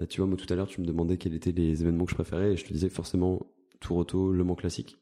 Euh, 0.00 0.06
tu 0.06 0.20
vois, 0.20 0.26
moi 0.26 0.36
tout 0.36 0.50
à 0.52 0.56
l'heure, 0.56 0.66
tu 0.66 0.80
me 0.80 0.86
demandais 0.86 1.16
quels 1.16 1.34
étaient 1.34 1.52
les 1.52 1.80
événements 1.82 2.04
que 2.04 2.10
je 2.10 2.14
préférais 2.14 2.52
et 2.52 2.56
je 2.56 2.64
te 2.64 2.72
disais 2.72 2.90
forcément 2.90 3.46
Tour 3.80 3.96
Auto, 3.96 4.32
Le 4.32 4.44
Mans 4.44 4.54
Classique. 4.54 4.98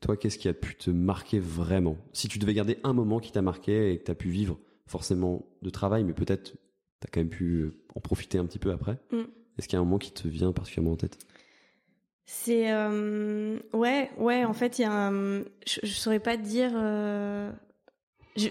Toi, 0.00 0.16
qu'est-ce 0.16 0.38
qui 0.38 0.48
a 0.48 0.54
pu 0.54 0.76
te 0.76 0.90
marquer 0.90 1.40
vraiment? 1.40 1.96
Si 2.12 2.28
tu 2.28 2.38
devais 2.38 2.54
garder 2.54 2.78
un 2.84 2.92
moment 2.92 3.18
qui 3.18 3.32
t'a 3.32 3.42
marqué 3.42 3.92
et 3.92 3.98
que 3.98 4.04
tu 4.04 4.10
as 4.10 4.14
pu 4.14 4.28
vivre 4.28 4.58
forcément 4.86 5.44
de 5.62 5.70
travail, 5.70 6.04
mais 6.04 6.12
peut-être 6.12 6.52
tu 6.52 7.06
as 7.06 7.08
quand 7.10 7.20
même 7.20 7.30
pu 7.30 7.72
en 7.94 8.00
profiter 8.00 8.38
un 8.38 8.46
petit 8.46 8.60
peu 8.60 8.70
après, 8.70 9.00
mm. 9.10 9.22
est-ce 9.58 9.66
qu'il 9.66 9.76
y 9.76 9.78
a 9.78 9.80
un 9.80 9.84
moment 9.84 9.98
qui 9.98 10.12
te 10.12 10.28
vient 10.28 10.52
particulièrement 10.52 10.92
en 10.92 10.96
tête? 10.96 11.18
C'est 12.26 12.72
euh, 12.72 13.58
ouais 13.72 14.10
ouais 14.18 14.44
en 14.44 14.52
fait 14.52 14.78
il 14.78 14.82
y 14.82 14.84
a 14.84 15.08
un... 15.08 15.40
je, 15.66 15.80
je 15.82 15.92
saurais 15.92 16.20
pas 16.20 16.36
te 16.36 16.42
dire 16.42 16.72
euh... 16.74 17.50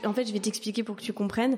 en 0.06 0.14
fait 0.14 0.26
je 0.26 0.34
vais 0.34 0.40
t'expliquer 0.40 0.84
pour 0.84 0.96
que 0.96 1.02
tu 1.02 1.14
comprennes 1.14 1.58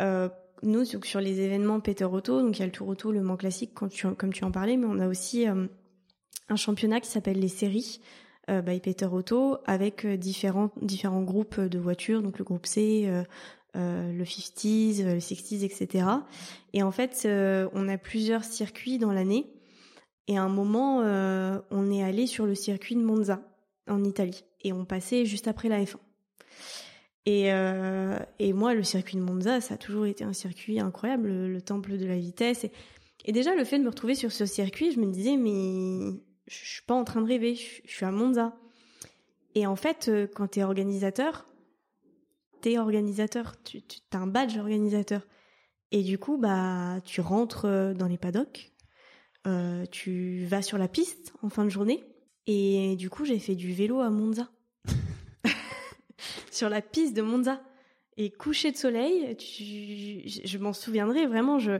euh, 0.00 0.28
nous, 0.62 0.84
sur 0.84 1.20
les 1.20 1.40
événements 1.40 1.80
Peter 1.80 2.04
Auto, 2.04 2.42
donc 2.42 2.58
il 2.58 2.60
y 2.60 2.62
a 2.62 2.66
le 2.66 2.72
Tour 2.72 2.88
Auto, 2.88 3.12
le 3.12 3.22
Mans 3.22 3.36
Classique, 3.36 3.72
comme 3.74 3.88
tu 4.32 4.44
en 4.44 4.50
parlais, 4.50 4.76
mais 4.76 4.86
on 4.86 4.98
a 4.98 5.08
aussi 5.08 5.48
euh, 5.48 5.66
un 6.50 6.56
championnat 6.56 7.00
qui 7.00 7.08
s'appelle 7.08 7.40
les 7.40 7.48
séries 7.48 8.00
euh, 8.50 8.60
by 8.60 8.78
Peter 8.80 9.06
Auto, 9.06 9.56
avec 9.64 10.06
différents, 10.06 10.70
différents 10.82 11.22
groupes 11.22 11.60
de 11.60 11.78
voitures, 11.78 12.20
donc 12.20 12.38
le 12.38 12.44
groupe 12.44 12.66
C, 12.66 13.10
le 13.74 14.24
50s, 14.24 15.02
le 15.02 15.18
60s, 15.18 15.64
etc. 15.64 16.04
Et 16.74 16.82
en 16.82 16.90
fait, 16.90 17.26
on 17.72 17.88
a 17.88 17.96
plusieurs 17.96 18.44
circuits 18.44 18.98
dans 18.98 19.12
l'année. 19.12 19.46
Et 20.28 20.36
à 20.36 20.42
un 20.42 20.48
moment, 20.50 20.98
on 20.98 21.90
est 21.90 22.02
allé 22.02 22.26
sur 22.26 22.44
le 22.44 22.54
circuit 22.54 22.96
de 22.96 23.02
Monza, 23.02 23.40
en 23.88 24.04
Italie. 24.04 24.44
Et 24.62 24.74
on 24.74 24.84
passait 24.84 25.24
juste 25.24 25.48
après 25.48 25.70
la 25.70 25.82
F1. 25.82 25.96
Et, 27.26 27.52
euh, 27.52 28.18
et 28.38 28.52
moi, 28.52 28.74
le 28.74 28.82
circuit 28.82 29.16
de 29.16 29.22
Monza, 29.22 29.60
ça 29.60 29.74
a 29.74 29.76
toujours 29.76 30.06
été 30.06 30.24
un 30.24 30.32
circuit 30.32 30.80
incroyable, 30.80 31.28
le, 31.28 31.62
temple 31.62 31.98
de 31.98 32.06
la 32.06 32.16
vitesse. 32.16 32.66
Et, 33.24 33.32
déjà, 33.32 33.54
le 33.54 33.64
fait 33.64 33.78
de 33.78 33.84
me 33.84 33.90
retrouver 33.90 34.14
sur 34.14 34.32
ce 34.32 34.46
circuit, 34.46 34.92
je 34.92 35.00
me 35.00 35.10
disais, 35.10 35.36
mais 35.36 36.18
je 36.46 36.56
suis 36.56 36.82
pas 36.82 36.94
en 36.94 37.04
train 37.04 37.20
de 37.20 37.26
rêver, 37.26 37.54
je, 37.54 37.90
suis 37.90 38.06
à 38.06 38.10
Monza. 38.10 38.56
Et 39.54 39.66
en 39.66 39.76
fait, 39.76 40.08
euh, 40.08 40.26
quand 40.34 40.48
tu 40.48 40.60
es 40.60 40.64
organisateur, 40.64 41.46
tu 42.62 42.70
es 42.70 42.78
organisateur, 42.78 43.54
tu, 43.64 43.82
as 44.12 44.18
un 44.18 44.26
badge 44.26 44.56
organisateur. 44.56 45.26
Et 45.92 46.02
du 46.02 46.18
coup, 46.18 46.38
bah, 46.38 47.00
tu 47.04 47.20
rentres 47.20 47.66
euh, 47.66 47.94
dans 47.94 48.06
les 48.06 48.18
paddocks, 48.18 48.72
tu 49.90 50.44
vas 50.46 50.62
sur 50.62 50.78
la 50.78 50.86
piste 50.86 51.32
en 51.42 51.48
fin 51.48 51.64
de 51.64 51.70
journée. 51.70 52.04
Et 52.46 52.96
du 52.96 53.10
coup, 53.10 53.24
j'ai 53.24 53.38
fait 53.38 53.54
du 53.54 53.72
vélo 53.72 54.00
à 54.00 54.10
Monza 54.10 54.50
sur 56.60 56.68
la 56.68 56.82
piste 56.82 57.16
de 57.16 57.22
Monza. 57.22 57.58
Et 58.18 58.30
coucher 58.30 58.70
de 58.70 58.76
soleil, 58.76 59.34
je, 59.38 60.58
m'en 60.58 60.74
souviendrai 60.74 61.26
vraiment. 61.26 61.58
Je 61.58 61.78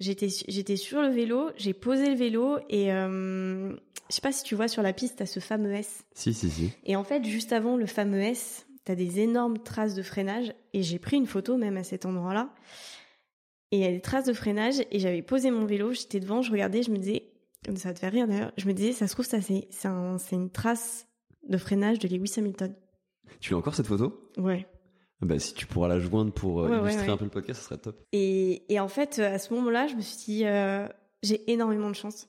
j'étais 0.00 0.28
j'étais 0.48 0.76
sur 0.76 1.00
le 1.00 1.08
vélo, 1.08 1.48
j'ai 1.56 1.72
posé 1.72 2.10
le 2.10 2.14
vélo 2.14 2.58
et 2.68 2.92
euh, 2.92 3.72
je 4.10 4.14
sais 4.14 4.20
pas 4.20 4.32
si 4.32 4.44
tu 4.44 4.54
vois 4.54 4.68
sur 4.68 4.82
la 4.82 4.92
piste, 4.92 5.16
t'as 5.16 5.26
ce 5.26 5.40
fameux 5.40 5.72
S. 5.72 6.04
Si 6.12 6.34
si 6.34 6.50
si. 6.50 6.70
Et 6.84 6.94
en 6.94 7.04
fait, 7.04 7.24
juste 7.24 7.54
avant 7.54 7.78
le 7.78 7.86
fameux 7.86 8.20
S, 8.20 8.66
t'as 8.84 8.94
des 8.96 9.20
énormes 9.20 9.58
traces 9.58 9.94
de 9.94 10.02
freinage 10.02 10.52
et 10.74 10.82
j'ai 10.82 10.98
pris 10.98 11.16
une 11.16 11.26
photo 11.26 11.56
même 11.56 11.78
à 11.78 11.84
cet 11.84 12.04
endroit-là. 12.04 12.54
Et 13.70 13.78
il 13.78 13.82
y 13.82 13.86
a 13.86 13.92
des 13.92 14.02
traces 14.02 14.26
de 14.26 14.34
freinage 14.34 14.82
et 14.90 14.98
j'avais 14.98 15.22
posé 15.22 15.50
mon 15.50 15.64
vélo, 15.64 15.94
j'étais 15.94 16.20
devant, 16.20 16.42
je 16.42 16.52
regardais, 16.52 16.82
je 16.82 16.90
me 16.90 16.98
disais, 16.98 17.30
ça 17.76 17.94
te 17.94 17.98
fait 17.98 18.08
rire 18.08 18.28
d'ailleurs, 18.28 18.52
je 18.58 18.66
me 18.66 18.74
disais, 18.74 18.92
ça 18.92 19.06
se 19.06 19.14
trouve 19.14 19.26
ça 19.26 19.40
c'est 19.40 19.68
c'est 19.70 19.88
un, 19.88 20.18
une 20.32 20.50
trace 20.50 21.06
de 21.48 21.56
freinage 21.56 21.98
de 21.98 22.08
Lewis 22.08 22.34
Hamilton. 22.36 22.74
Tu 23.40 23.54
as 23.54 23.56
encore 23.56 23.74
cette 23.74 23.86
photo? 23.86 24.30
Ouais. 24.36 24.66
Bah, 25.20 25.38
si 25.38 25.52
tu 25.52 25.66
pourras 25.66 25.88
la 25.88 25.98
joindre 25.98 26.32
pour 26.32 26.60
euh, 26.60 26.80
illustrer 26.82 27.08
un 27.08 27.16
peu 27.16 27.24
le 27.24 27.30
podcast, 27.30 27.60
ce 27.60 27.66
serait 27.66 27.78
top. 27.78 28.00
Et, 28.12 28.72
et 28.72 28.78
en 28.78 28.88
fait, 28.88 29.18
à 29.18 29.38
ce 29.38 29.52
moment-là, 29.54 29.88
je 29.88 29.96
me 29.96 30.00
suis 30.00 30.16
dit, 30.24 30.46
euh, 30.46 30.86
j'ai 31.22 31.50
énormément 31.50 31.90
de 31.90 31.96
chance. 31.96 32.28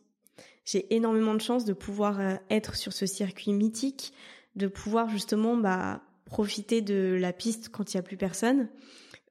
J'ai 0.66 0.94
énormément 0.96 1.36
de 1.36 1.42
chance 1.42 1.66
de 1.66 1.74
pouvoir 1.74 2.20
euh, 2.20 2.36
être 2.50 2.76
sur 2.76 2.94
ce 2.94 3.06
circuit 3.06 3.54
mythique, 3.54 4.14
de 4.56 4.68
pouvoir 4.68 5.08
justement 5.10 5.56
bah, 5.56 6.02
profiter 6.26 6.82
de 6.82 7.16
la 7.20 7.32
piste 7.32 7.70
quand 7.70 7.94
il 7.94 7.98
n'y 7.98 8.00
a 8.00 8.04
plus 8.04 8.18
personne. 8.18 8.70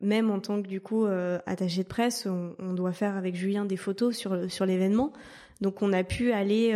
Même 0.00 0.30
en 0.30 0.38
tant 0.38 0.62
que 0.62 0.68
du 0.68 0.80
coup 0.80 1.06
attaché 1.46 1.82
de 1.82 1.88
presse, 1.88 2.26
on, 2.26 2.54
on, 2.60 2.72
doit 2.72 2.92
faire 2.92 3.16
avec 3.16 3.34
Julien 3.34 3.64
des 3.64 3.76
photos 3.76 4.16
sur 4.16 4.48
sur 4.48 4.64
l'événement. 4.64 5.12
Donc 5.60 5.82
on 5.82 5.92
a 5.92 6.04
pu 6.04 6.30
aller 6.30 6.72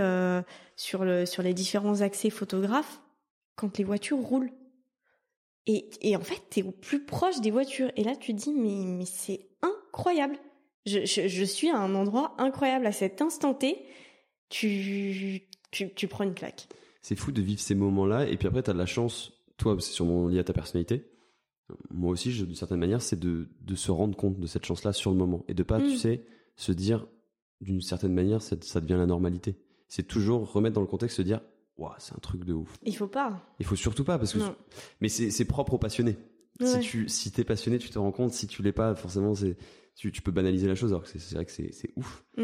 sur 0.75 1.05
le 1.05 1.25
sur 1.25 1.45
les 1.45 1.55
différents 1.55 2.01
accès 2.01 2.31
photographes 2.31 3.01
quand 3.55 3.79
les 3.79 3.85
voitures 3.85 4.19
roulent. 4.19 4.51
Et, 5.67 5.91
et 6.01 6.17
en 6.17 6.21
fait, 6.21 6.43
tu 6.51 6.61
es 6.61 6.63
au 6.63 6.73
plus 6.73 7.05
proche 7.05 7.41
des 7.41 7.51
voitures. 7.51 7.91
Et 7.97 8.05
là, 8.05 8.17
tu 8.17 8.35
te 8.35 8.43
dis, 8.43 8.53
mais, 8.53 8.85
mais 8.85 9.05
c'est 9.05 9.47
incroyable. 9.63 10.37
Je, 10.87 11.05
je, 11.05 11.29
je, 11.29 11.45
suis 11.45 11.71
à 11.71 11.79
un 11.79 11.95
endroit 11.95 12.35
incroyable. 12.39 12.87
À 12.87 12.93
cet 12.93 13.23
instant 13.23 13.55
T, 13.55 13.85
tu, 14.49 15.43
tu, 15.71 15.95
tu 15.95 16.09
prends 16.09 16.25
une 16.25 16.35
claque. 16.35 16.67
C'est 17.01 17.17
fou 17.17 17.31
de 17.33 17.43
vivre 17.43 17.61
ces 17.61 17.75
moments-là. 17.75 18.29
Et 18.29 18.37
puis 18.37 18.49
après, 18.49 18.63
tu 18.63 18.71
as 18.71 18.73
de 18.73 18.79
la 18.79 18.87
chance, 18.87 19.33
toi, 19.57 19.77
c'est 19.79 19.93
sûrement 19.93 20.29
lié 20.29 20.41
à 20.41 20.45
ta 20.45 20.53
personnalité. 20.53 21.09
Moi 21.91 22.11
aussi, 22.11 22.31
d'une 22.31 22.55
certaine 22.55 22.81
manière, 22.81 23.01
c'est 23.01 23.19
de, 23.19 23.49
de 23.61 23.75
se 23.75 23.91
rendre 23.91 24.17
compte 24.17 24.39
de 24.39 24.47
cette 24.47 24.65
chance-là 24.65 24.93
sur 24.93 25.11
le 25.11 25.17
moment. 25.17 25.45
Et 25.49 25.55
de 25.55 25.63
pas, 25.63 25.81
tu 25.81 25.95
mm. 25.95 25.97
sais, 25.97 26.25
se 26.57 26.73
dire, 26.73 27.07
d'une 27.61 27.81
certaine 27.81 28.13
manière, 28.13 28.43
ça, 28.43 28.57
ça 28.61 28.81
devient 28.81 28.97
la 28.99 29.07
normalité. 29.07 29.57
C'est 29.89 30.07
toujours 30.09 30.53
remettre 30.53 30.75
dans 30.75 30.81
le 30.81 30.87
contexte, 30.87 31.19
se 31.19 31.23
dire, 31.23 31.41
c'est 31.99 32.15
un 32.15 32.21
truc 32.21 32.45
de 32.45 32.53
ouf. 32.53 32.77
Il 32.85 32.97
faut 32.97 33.07
pas. 33.07 33.41
Il 33.59 33.67
faut 33.67 33.77
surtout 33.77 34.05
pas 34.05 34.19
parce 34.19 34.33
que 34.33 34.39
mais 35.01 35.09
c'est 35.09 35.45
propre 35.45 35.75
aux 35.75 35.79
passionnés. 35.79 36.17
Si 36.61 36.81
tu 36.81 37.09
si 37.09 37.33
t'es 37.33 37.45
passionné, 37.45 37.79
tu 37.79 37.91
te 37.91 37.99
rends 37.99 38.13
compte. 38.13 38.33
Si 38.33 38.47
tu 38.47 38.63
l'es 38.63 38.73
pas, 38.73 38.95
forcément, 38.95 39.35
c'est 39.35 39.57
tu, 39.95 40.23
peux 40.23 40.33
banaliser 40.33 40.67
la 40.67 40.75
chose. 40.75 40.93
Alors 40.93 41.05
que 41.05 41.19
c'est 41.19 41.35
vrai 41.35 41.45
que 41.45 41.53
c'est 41.53 41.93
ouf. 41.97 42.25
Mm. 42.37 42.43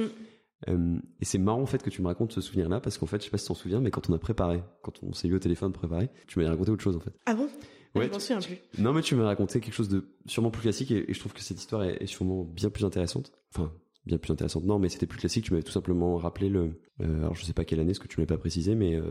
Euh, 0.68 0.98
et 1.20 1.24
c'est 1.24 1.38
marrant 1.38 1.62
en 1.62 1.66
fait 1.66 1.82
que 1.82 1.90
tu 1.90 2.02
me 2.02 2.08
racontes 2.08 2.32
ce 2.32 2.40
souvenir-là 2.40 2.80
parce 2.80 2.98
qu'en 2.98 3.06
fait, 3.06 3.18
je 3.18 3.24
sais 3.26 3.30
pas 3.30 3.38
si 3.38 3.44
tu 3.44 3.48
t'en 3.48 3.54
souviens, 3.54 3.80
mais 3.80 3.90
quand 3.90 4.10
on 4.10 4.12
a 4.12 4.18
préparé, 4.18 4.62
quand 4.82 5.02
on 5.04 5.12
s'est 5.12 5.28
eu 5.28 5.34
au 5.34 5.38
téléphone 5.38 5.72
préparé, 5.72 6.10
tu 6.26 6.38
m'avais 6.38 6.50
raconté 6.50 6.70
autre 6.70 6.82
chose 6.82 6.96
en 6.96 7.00
fait. 7.00 7.12
Ah 7.26 7.34
bon? 7.34 7.48
Ouais, 7.94 8.06
je 8.06 8.12
m'en 8.12 8.18
souviens 8.18 8.40
plus. 8.40 8.58
Non, 8.78 8.92
mais 8.92 9.02
tu 9.02 9.14
m'as 9.14 9.24
raconté 9.24 9.60
quelque 9.60 9.74
chose 9.74 9.88
de 9.88 10.04
sûrement 10.26 10.50
plus 10.50 10.62
classique 10.62 10.90
et, 10.90 11.06
je 11.08 11.18
trouve 11.18 11.32
que 11.32 11.40
cette 11.40 11.58
histoire 11.58 11.84
est, 11.84 12.02
est, 12.02 12.06
sûrement 12.06 12.44
bien 12.44 12.70
plus 12.70 12.84
intéressante. 12.84 13.32
Enfin, 13.54 13.72
bien 14.08 14.18
plus 14.18 14.32
intéressante. 14.32 14.64
Non, 14.64 14.78
mais 14.78 14.88
c'était 14.88 15.06
plus 15.06 15.18
classique. 15.18 15.44
Tu 15.44 15.52
m'avais 15.52 15.62
tout 15.62 15.72
simplement 15.72 16.16
rappelé 16.16 16.48
le. 16.48 16.80
Euh, 17.00 17.18
alors 17.18 17.36
je 17.36 17.44
sais 17.44 17.52
pas 17.52 17.64
quelle 17.64 17.78
année, 17.78 17.94
ce 17.94 18.00
que 18.00 18.08
tu 18.08 18.18
m'avais 18.18 18.26
pas 18.26 18.38
précisé, 18.38 18.74
mais 18.74 18.96
euh, 18.96 19.04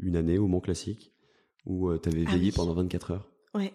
une 0.00 0.16
année 0.16 0.38
au 0.38 0.46
Mans 0.46 0.60
classique 0.60 1.12
où 1.66 1.90
euh, 1.90 1.98
tu 2.02 2.08
avais 2.08 2.24
ah 2.26 2.32
veillé 2.32 2.52
pendant 2.52 2.72
24 2.74 3.10
heures. 3.10 3.30
Ouais. 3.54 3.72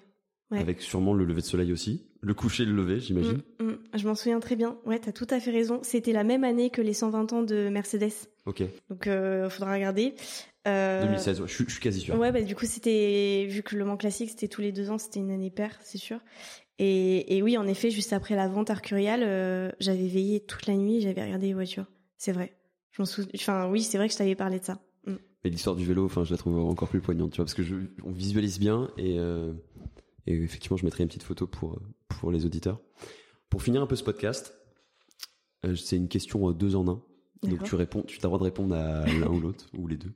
Avec 0.51 0.81
sûrement 0.81 1.13
le 1.13 1.25
lever 1.25 1.41
de 1.41 1.45
soleil 1.45 1.71
aussi, 1.71 2.07
le 2.21 2.33
coucher 2.33 2.65
le 2.65 2.73
lever, 2.73 2.99
j'imagine. 2.99 3.43
Mm, 3.59 3.65
mm. 3.65 3.77
je 3.93 4.07
m'en 4.07 4.15
souviens 4.15 4.39
très 4.39 4.55
bien. 4.55 4.79
Ouais, 4.83 4.97
t'as 4.97 5.11
tout 5.11 5.27
à 5.29 5.39
fait 5.39 5.51
raison. 5.51 5.79
C'était 5.83 6.11
la 6.11 6.23
même 6.23 6.43
année 6.43 6.71
que 6.71 6.81
les 6.81 6.93
120 6.93 7.33
ans 7.33 7.43
de 7.43 7.69
Mercedes. 7.69 8.11
Ok. 8.47 8.63
Donc, 8.89 9.05
il 9.05 9.47
faudra 9.51 9.73
regarder. 9.73 10.15
2016, 10.65 11.43
je, 11.45 11.53
suis 11.53 11.65
quasi 11.79 11.99
sûr. 11.99 12.17
Ouais, 12.17 12.31
bah, 12.31 12.41
du 12.41 12.55
coup, 12.55 12.65
c'était, 12.65 13.45
vu 13.47 13.61
que 13.61 13.75
le 13.75 13.85
Mans 13.85 13.97
classique, 13.97 14.31
c'était 14.31 14.47
tous 14.47 14.61
les 14.61 14.71
deux 14.71 14.89
ans, 14.89 14.97
c'était 14.97 15.19
une 15.19 15.31
année 15.31 15.51
paire, 15.51 15.77
c'est 15.83 15.99
sûr. 15.99 16.19
Et, 16.79 17.35
et, 17.35 17.41
oui, 17.43 17.57
en 17.57 17.67
effet, 17.67 17.91
juste 17.91 18.13
après 18.13 18.35
la 18.35 18.47
vente 18.47 18.69
arcuriale, 18.69 19.21
euh, 19.23 19.69
j'avais 19.79 20.07
veillé 20.07 20.39
toute 20.39 20.65
la 20.65 20.75
nuit, 20.75 21.01
j'avais 21.01 21.21
regardé 21.21 21.47
les 21.47 21.53
voitures. 21.53 21.85
C'est 22.17 22.31
vrai. 22.31 22.55
Je 22.91 23.01
Enfin, 23.35 23.69
oui, 23.69 23.83
c'est 23.83 23.97
vrai 23.97 24.07
que 24.07 24.13
je 24.13 24.17
t'avais 24.17 24.35
parlé 24.35 24.59
de 24.59 24.65
ça. 24.65 24.81
Mm. 25.05 25.15
Mais 25.43 25.49
l'histoire 25.49 25.75
du 25.75 25.85
vélo, 25.85 26.05
enfin, 26.05 26.23
je 26.23 26.31
la 26.31 26.37
trouve 26.37 26.57
encore 26.57 26.87
plus 26.87 27.01
poignante, 27.01 27.31
tu 27.31 27.37
vois, 27.37 27.45
parce 27.45 27.53
que 27.53 27.63
je, 27.63 27.75
on 28.03 28.11
visualise 28.11 28.59
bien 28.59 28.89
et, 28.97 29.19
euh, 29.19 29.51
et 30.25 30.33
effectivement, 30.33 30.77
je 30.77 30.85
mettrai 30.85 31.03
une 31.03 31.09
petite 31.09 31.23
photo 31.23 31.47
pour 31.47 31.79
pour 32.07 32.31
les 32.31 32.45
auditeurs. 32.45 32.79
Pour 33.49 33.63
finir 33.63 33.81
un 33.81 33.87
peu 33.87 33.95
ce 33.95 34.03
podcast, 34.03 34.53
euh, 35.65 35.75
c'est 35.75 35.95
une 35.95 36.07
question 36.09 36.51
deux 36.51 36.75
en 36.75 36.87
un. 36.87 37.01
Donc 37.43 37.63
tu 37.63 37.75
réponds, 37.75 38.03
tu 38.03 38.17
as 38.17 38.23
le 38.23 38.27
droit 38.27 38.39
de 38.39 38.43
répondre 38.43 38.75
à 38.75 39.05
l'un 39.05 39.27
ou 39.27 39.39
l'autre 39.39 39.65
ou 39.77 39.87
les 39.87 39.95
deux. 39.95 40.11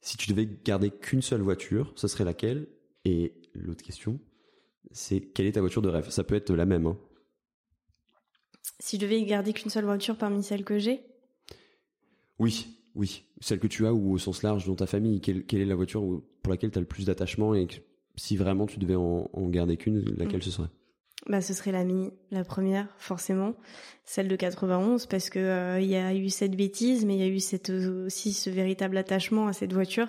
Si 0.00 0.16
tu 0.16 0.30
devais 0.30 0.48
garder 0.64 0.90
qu'une 0.90 1.20
seule 1.20 1.42
voiture, 1.42 1.92
ce 1.96 2.08
serait 2.08 2.24
laquelle? 2.24 2.66
Et 3.04 3.34
l'autre 3.54 3.82
question, 3.82 4.18
c'est 4.92 5.20
quelle 5.20 5.46
est 5.46 5.52
ta 5.52 5.60
voiture 5.60 5.82
de 5.82 5.88
rêve? 5.88 6.10
Ça 6.10 6.24
peut 6.24 6.34
être 6.34 6.52
la 6.52 6.66
même. 6.66 6.86
Hein. 6.86 6.98
Si 8.78 8.96
je 8.96 9.02
devais 9.02 9.22
garder 9.24 9.52
qu'une 9.52 9.70
seule 9.70 9.84
voiture 9.84 10.16
parmi 10.16 10.42
celles 10.42 10.64
que 10.64 10.78
j'ai? 10.78 11.02
Oui, 12.38 12.66
oui. 12.94 13.24
Celle 13.40 13.60
que 13.60 13.66
tu 13.66 13.86
as 13.86 13.92
ou 13.92 14.12
au 14.12 14.18
sens 14.18 14.42
large 14.42 14.66
dans 14.66 14.74
ta 14.74 14.86
famille, 14.86 15.20
quelle, 15.20 15.44
est 15.52 15.64
la 15.64 15.74
voiture 15.74 16.22
pour 16.42 16.50
laquelle 16.50 16.70
tu 16.70 16.78
as 16.78 16.80
le 16.80 16.86
plus 16.86 17.04
d'attachement 17.04 17.54
et 17.54 17.68
si 18.16 18.36
vraiment 18.36 18.66
tu 18.66 18.78
devais 18.78 18.96
en, 18.96 19.28
garder 19.48 19.76
qu'une, 19.76 20.04
laquelle 20.16 20.42
ce 20.42 20.50
serait? 20.50 20.68
Bah, 21.28 21.42
ce 21.42 21.52
serait 21.52 21.72
la 21.72 21.84
Mini, 21.84 22.10
la 22.30 22.44
première, 22.44 22.88
forcément, 22.96 23.54
celle 24.04 24.28
de 24.28 24.36
91, 24.36 25.04
parce 25.06 25.28
que 25.28 25.38
euh, 25.38 25.80
il 25.80 25.88
y 25.88 25.96
a 25.96 26.14
eu 26.14 26.30
cette 26.30 26.56
bêtise, 26.56 27.04
mais 27.04 27.14
il 27.14 27.20
y 27.20 27.24
a 27.24 27.28
eu 27.28 27.40
cette, 27.40 27.68
aussi 27.68 28.32
ce 28.32 28.48
véritable 28.48 28.96
attachement 28.96 29.46
à 29.46 29.52
cette 29.52 29.74
voiture 29.74 30.08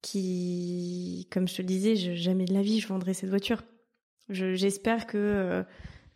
qui, 0.00 1.26
comme 1.32 1.48
je 1.48 1.56
te 1.56 1.62
le 1.62 1.66
disais, 1.66 1.96
je, 1.96 2.14
jamais 2.14 2.44
de 2.44 2.54
la 2.54 2.62
vie 2.62 2.78
je 2.78 2.86
vendrai 2.86 3.14
cette 3.14 3.30
voiture. 3.30 3.62
J'espère 4.28 5.06
que 5.06 5.16
euh, 5.16 5.62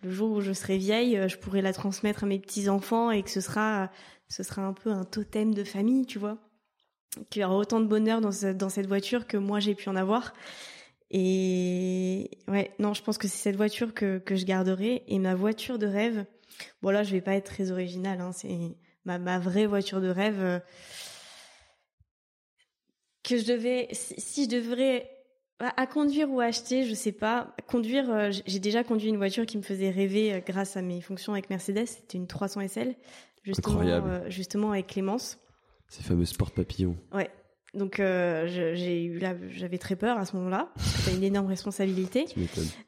le 0.02 0.10
jour 0.10 0.32
où 0.32 0.40
je 0.40 0.52
serai 0.52 0.76
vieille, 0.76 1.16
euh, 1.16 1.28
je 1.28 1.38
pourrai 1.38 1.62
la 1.62 1.72
transmettre 1.72 2.24
à 2.24 2.26
mes 2.26 2.38
petits 2.38 2.68
enfants 2.68 3.10
et 3.10 3.22
que 3.22 3.30
ce 3.30 3.40
sera, 3.40 3.90
ce 4.28 4.42
sera 4.42 4.62
un 4.62 4.72
peu 4.72 4.90
un 4.90 5.04
totem 5.04 5.54
de 5.54 5.64
famille, 5.64 6.04
tu 6.04 6.18
vois, 6.18 6.38
qu'il 7.30 7.42
y 7.42 7.44
aura 7.44 7.56
autant 7.56 7.80
de 7.80 7.86
bonheur 7.86 8.20
dans, 8.20 8.30
dans 8.54 8.68
cette 8.68 8.86
voiture 8.86 9.26
que 9.26 9.36
moi 9.36 9.60
j'ai 9.60 9.74
pu 9.74 9.88
en 9.88 9.96
avoir. 9.96 10.34
Et 11.10 12.30
ouais, 12.48 12.72
non, 12.78 12.94
je 12.94 13.02
pense 13.02 13.18
que 13.18 13.28
c'est 13.28 13.36
cette 13.36 13.56
voiture 13.56 13.92
que, 13.92 14.18
que 14.18 14.34
je 14.34 14.46
garderai. 14.46 15.04
Et 15.08 15.18
ma 15.18 15.34
voiture 15.34 15.78
de 15.78 15.86
rêve, 15.86 16.24
bon 16.80 16.90
là, 16.90 17.02
je 17.02 17.12
vais 17.12 17.20
pas 17.20 17.34
être 17.34 17.50
très 17.50 17.70
originale, 17.70 18.20
hein, 18.20 18.32
c'est 18.32 18.76
ma, 19.04 19.18
ma 19.18 19.38
vraie 19.38 19.66
voiture 19.66 20.00
de 20.00 20.08
rêve. 20.08 20.40
Euh, 20.40 20.58
que 23.22 23.36
je 23.36 23.44
devais, 23.44 23.88
si, 23.92 24.44
je 24.44 24.48
devrais 24.48 25.11
à 25.68 25.86
conduire 25.86 26.30
ou 26.30 26.40
à 26.40 26.44
acheter, 26.44 26.84
je 26.84 26.94
sais 26.94 27.12
pas. 27.12 27.54
Conduire, 27.66 28.10
euh, 28.10 28.30
j'ai 28.46 28.58
déjà 28.58 28.84
conduit 28.84 29.08
une 29.08 29.16
voiture 29.16 29.46
qui 29.46 29.56
me 29.56 29.62
faisait 29.62 29.90
rêver 29.90 30.32
euh, 30.32 30.40
grâce 30.46 30.76
à 30.76 30.82
mes 30.82 31.00
fonctions 31.00 31.32
avec 31.32 31.50
Mercedes. 31.50 31.86
C'était 31.86 32.18
une 32.18 32.26
300 32.26 32.68
SL, 32.68 32.94
justement, 33.42 33.82
justement 34.28 34.72
avec 34.72 34.88
Clémence. 34.88 35.38
Ces 35.88 36.02
fameux 36.02 36.24
sport 36.24 36.50
papillons. 36.50 36.96
Ouais, 37.12 37.30
donc 37.74 38.00
euh, 38.00 38.46
j'ai 38.74 39.04
eu 39.04 39.18
là, 39.18 39.34
j'avais 39.48 39.78
très 39.78 39.96
peur 39.96 40.18
à 40.18 40.26
ce 40.26 40.36
moment-là. 40.36 40.70
C'était 40.76 41.16
une 41.16 41.24
énorme 41.24 41.46
responsabilité. 41.46 42.26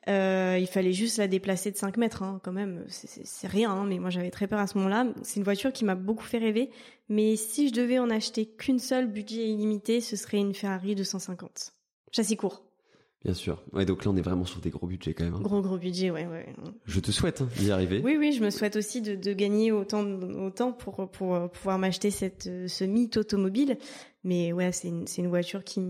Euh, 0.06 0.58
il 0.60 0.66
fallait 0.66 0.92
juste 0.92 1.16
la 1.16 1.26
déplacer 1.26 1.70
de 1.70 1.76
5 1.76 1.96
mètres, 1.96 2.22
hein, 2.22 2.38
quand 2.44 2.52
même. 2.52 2.84
C'est 2.88 3.46
rien, 3.46 3.70
hein, 3.70 3.86
mais 3.86 3.98
moi 3.98 4.10
j'avais 4.10 4.30
très 4.30 4.46
peur 4.46 4.58
à 4.58 4.66
ce 4.66 4.76
moment-là. 4.76 5.06
C'est 5.22 5.36
une 5.36 5.44
voiture 5.44 5.72
qui 5.72 5.86
m'a 5.86 5.94
beaucoup 5.94 6.24
fait 6.24 6.36
rêver. 6.36 6.68
Mais 7.08 7.36
si 7.36 7.68
je 7.68 7.72
devais 7.72 7.98
en 7.98 8.10
acheter 8.10 8.44
qu'une 8.44 8.78
seule, 8.78 9.06
budget 9.06 9.48
illimité, 9.48 10.02
ce 10.02 10.16
serait 10.16 10.38
une 10.38 10.52
Ferrari 10.52 10.94
250. 10.94 11.72
Châssis 12.12 12.36
court. 12.36 12.63
Bien 13.24 13.32
sûr. 13.32 13.62
Ouais, 13.72 13.86
donc 13.86 14.04
là, 14.04 14.10
on 14.10 14.16
est 14.16 14.22
vraiment 14.22 14.44
sur 14.44 14.60
des 14.60 14.68
gros 14.68 14.86
budgets 14.86 15.14
quand 15.14 15.24
même. 15.24 15.34
Hein. 15.34 15.40
Gros, 15.40 15.62
gros 15.62 15.78
budget, 15.78 16.10
ouais, 16.10 16.26
ouais. 16.26 16.54
Je 16.84 17.00
te 17.00 17.10
souhaite 17.10 17.40
hein, 17.40 17.48
d'y 17.58 17.70
arriver. 17.70 18.02
Oui, 18.04 18.16
oui, 18.18 18.32
je 18.32 18.44
me 18.44 18.50
souhaite 18.50 18.76
aussi 18.76 19.00
de, 19.00 19.14
de 19.14 19.32
gagner 19.32 19.72
autant, 19.72 20.04
autant 20.04 20.72
pour, 20.72 21.08
pour 21.10 21.50
pouvoir 21.50 21.78
m'acheter 21.78 22.10
cette, 22.10 22.50
ce 22.66 22.84
mythe 22.84 23.16
automobile. 23.16 23.78
Mais 24.24 24.52
ouais, 24.52 24.72
c'est 24.72 24.88
une, 24.88 25.06
une 25.16 25.28
voiture 25.28 25.64
qui, 25.64 25.80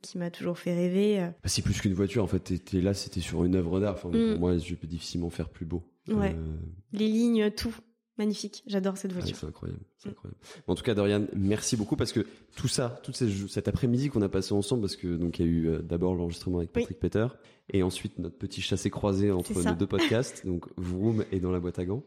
qui 0.00 0.16
m'a 0.16 0.30
toujours 0.30 0.58
fait 0.58 0.74
rêver. 0.74 1.18
Bah, 1.20 1.48
c'est 1.48 1.62
plus 1.62 1.78
qu'une 1.78 1.92
voiture, 1.94 2.24
en 2.24 2.26
fait. 2.26 2.40
T'étais 2.40 2.80
là, 2.80 2.94
c'était 2.94 3.20
sur 3.20 3.44
une 3.44 3.54
œuvre 3.54 3.80
d'art. 3.80 3.94
Enfin, 3.94 4.08
mm. 4.08 4.38
moi, 4.38 4.56
je 4.56 4.74
peux 4.74 4.86
difficilement 4.86 5.28
faire 5.28 5.50
plus 5.50 5.66
beau. 5.66 5.82
Ouais. 6.08 6.34
Euh, 6.34 6.56
Les 6.92 7.08
lignes, 7.08 7.50
tout 7.50 7.74
magnifique. 8.18 8.62
J'adore 8.66 8.96
cette 8.96 9.12
voiture. 9.12 9.36
c'est 9.36 9.46
incroyable, 9.46 9.80
c'est 9.96 10.08
incroyable. 10.10 10.38
En 10.66 10.74
tout 10.74 10.82
cas, 10.82 10.94
Dorian, 10.94 11.26
merci 11.34 11.76
beaucoup 11.76 11.96
parce 11.96 12.12
que 12.12 12.26
tout 12.56 12.68
ça, 12.68 13.00
tout 13.02 13.12
cet 13.12 13.68
après-midi 13.68 14.10
qu'on 14.10 14.22
a 14.22 14.28
passé 14.28 14.52
ensemble, 14.52 14.82
parce 14.82 14.96
que 14.96 15.16
donc 15.16 15.38
il 15.38 15.46
y 15.46 15.48
a 15.48 15.50
eu 15.50 15.68
euh, 15.68 15.82
d'abord 15.82 16.14
l'enregistrement 16.14 16.58
avec 16.58 16.72
Patrick 16.72 16.98
Peter 16.98 17.26
et 17.72 17.82
ensuite 17.82 18.18
notre 18.18 18.36
petit 18.36 18.60
chassé 18.60 18.90
croisé 18.90 19.30
entre 19.30 19.52
nos 19.62 19.74
deux 19.74 19.86
podcasts, 19.86 20.44
donc 20.44 20.66
Vroom 20.76 21.24
et 21.32 21.40
dans 21.40 21.50
la 21.50 21.60
boîte 21.60 21.78
à 21.78 21.84
gants. 21.84 22.02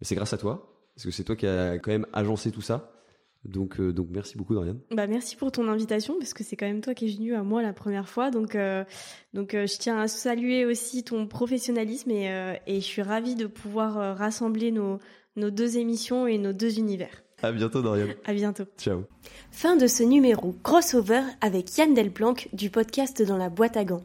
C'est 0.00 0.14
grâce 0.14 0.32
à 0.32 0.38
toi, 0.38 0.74
parce 0.96 1.04
que 1.04 1.10
c'est 1.12 1.24
toi 1.24 1.36
qui 1.36 1.46
as 1.46 1.78
quand 1.78 1.92
même 1.92 2.06
agencé 2.12 2.50
tout 2.50 2.62
ça. 2.62 2.92
Donc, 3.44 3.80
euh, 3.80 3.92
donc 3.92 4.06
merci 4.10 4.38
beaucoup 4.38 4.54
Dorian. 4.54 4.76
Bah 4.92 5.08
merci 5.08 5.34
pour 5.34 5.50
ton 5.50 5.66
invitation 5.66 6.16
parce 6.16 6.32
que 6.32 6.44
c'est 6.44 6.54
quand 6.54 6.66
même 6.66 6.80
toi 6.80 6.94
qui 6.94 7.06
es 7.06 7.12
venu 7.12 7.34
à 7.34 7.42
moi 7.42 7.60
la 7.60 7.72
première 7.72 8.08
fois. 8.08 8.30
Donc, 8.30 8.54
euh, 8.54 8.84
donc 9.34 9.50
je 9.52 9.78
tiens 9.78 9.98
à 9.98 10.06
saluer 10.06 10.64
aussi 10.64 11.02
ton 11.02 11.26
professionnalisme 11.26 12.10
et, 12.12 12.56
et 12.68 12.76
je 12.76 12.84
suis 12.84 13.02
ravie 13.02 13.34
de 13.34 13.46
pouvoir 13.46 14.16
rassembler 14.16 14.70
nos, 14.70 15.00
nos 15.36 15.50
deux 15.50 15.78
émissions 15.78 16.26
et 16.26 16.38
nos 16.38 16.52
deux 16.52 16.78
univers. 16.78 17.22
À 17.42 17.50
bientôt, 17.50 17.82
Dorian. 17.82 18.06
À 18.24 18.32
bientôt. 18.32 18.64
Ciao. 18.78 19.04
Fin 19.50 19.76
de 19.76 19.86
ce 19.86 20.02
numéro 20.02 20.54
crossover 20.62 21.22
avec 21.40 21.76
Yann 21.76 21.92
Delplanque 21.92 22.48
du 22.52 22.70
podcast 22.70 23.22
Dans 23.22 23.36
la 23.36 23.48
boîte 23.48 23.76
à 23.76 23.84
gants. 23.84 24.04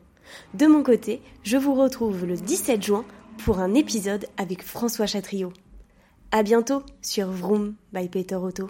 De 0.55 0.65
mon 0.65 0.83
côté, 0.83 1.21
je 1.43 1.57
vous 1.57 1.75
retrouve 1.75 2.25
le 2.25 2.35
17 2.35 2.81
juin 2.81 3.05
pour 3.45 3.59
un 3.59 3.75
épisode 3.75 4.25
avec 4.37 4.63
François 4.63 5.05
Chatriot. 5.05 5.53
À 6.31 6.43
bientôt 6.43 6.83
sur 7.01 7.29
Vroom 7.29 7.75
by 7.93 8.09
Peter 8.09 8.35
Auto. 8.35 8.69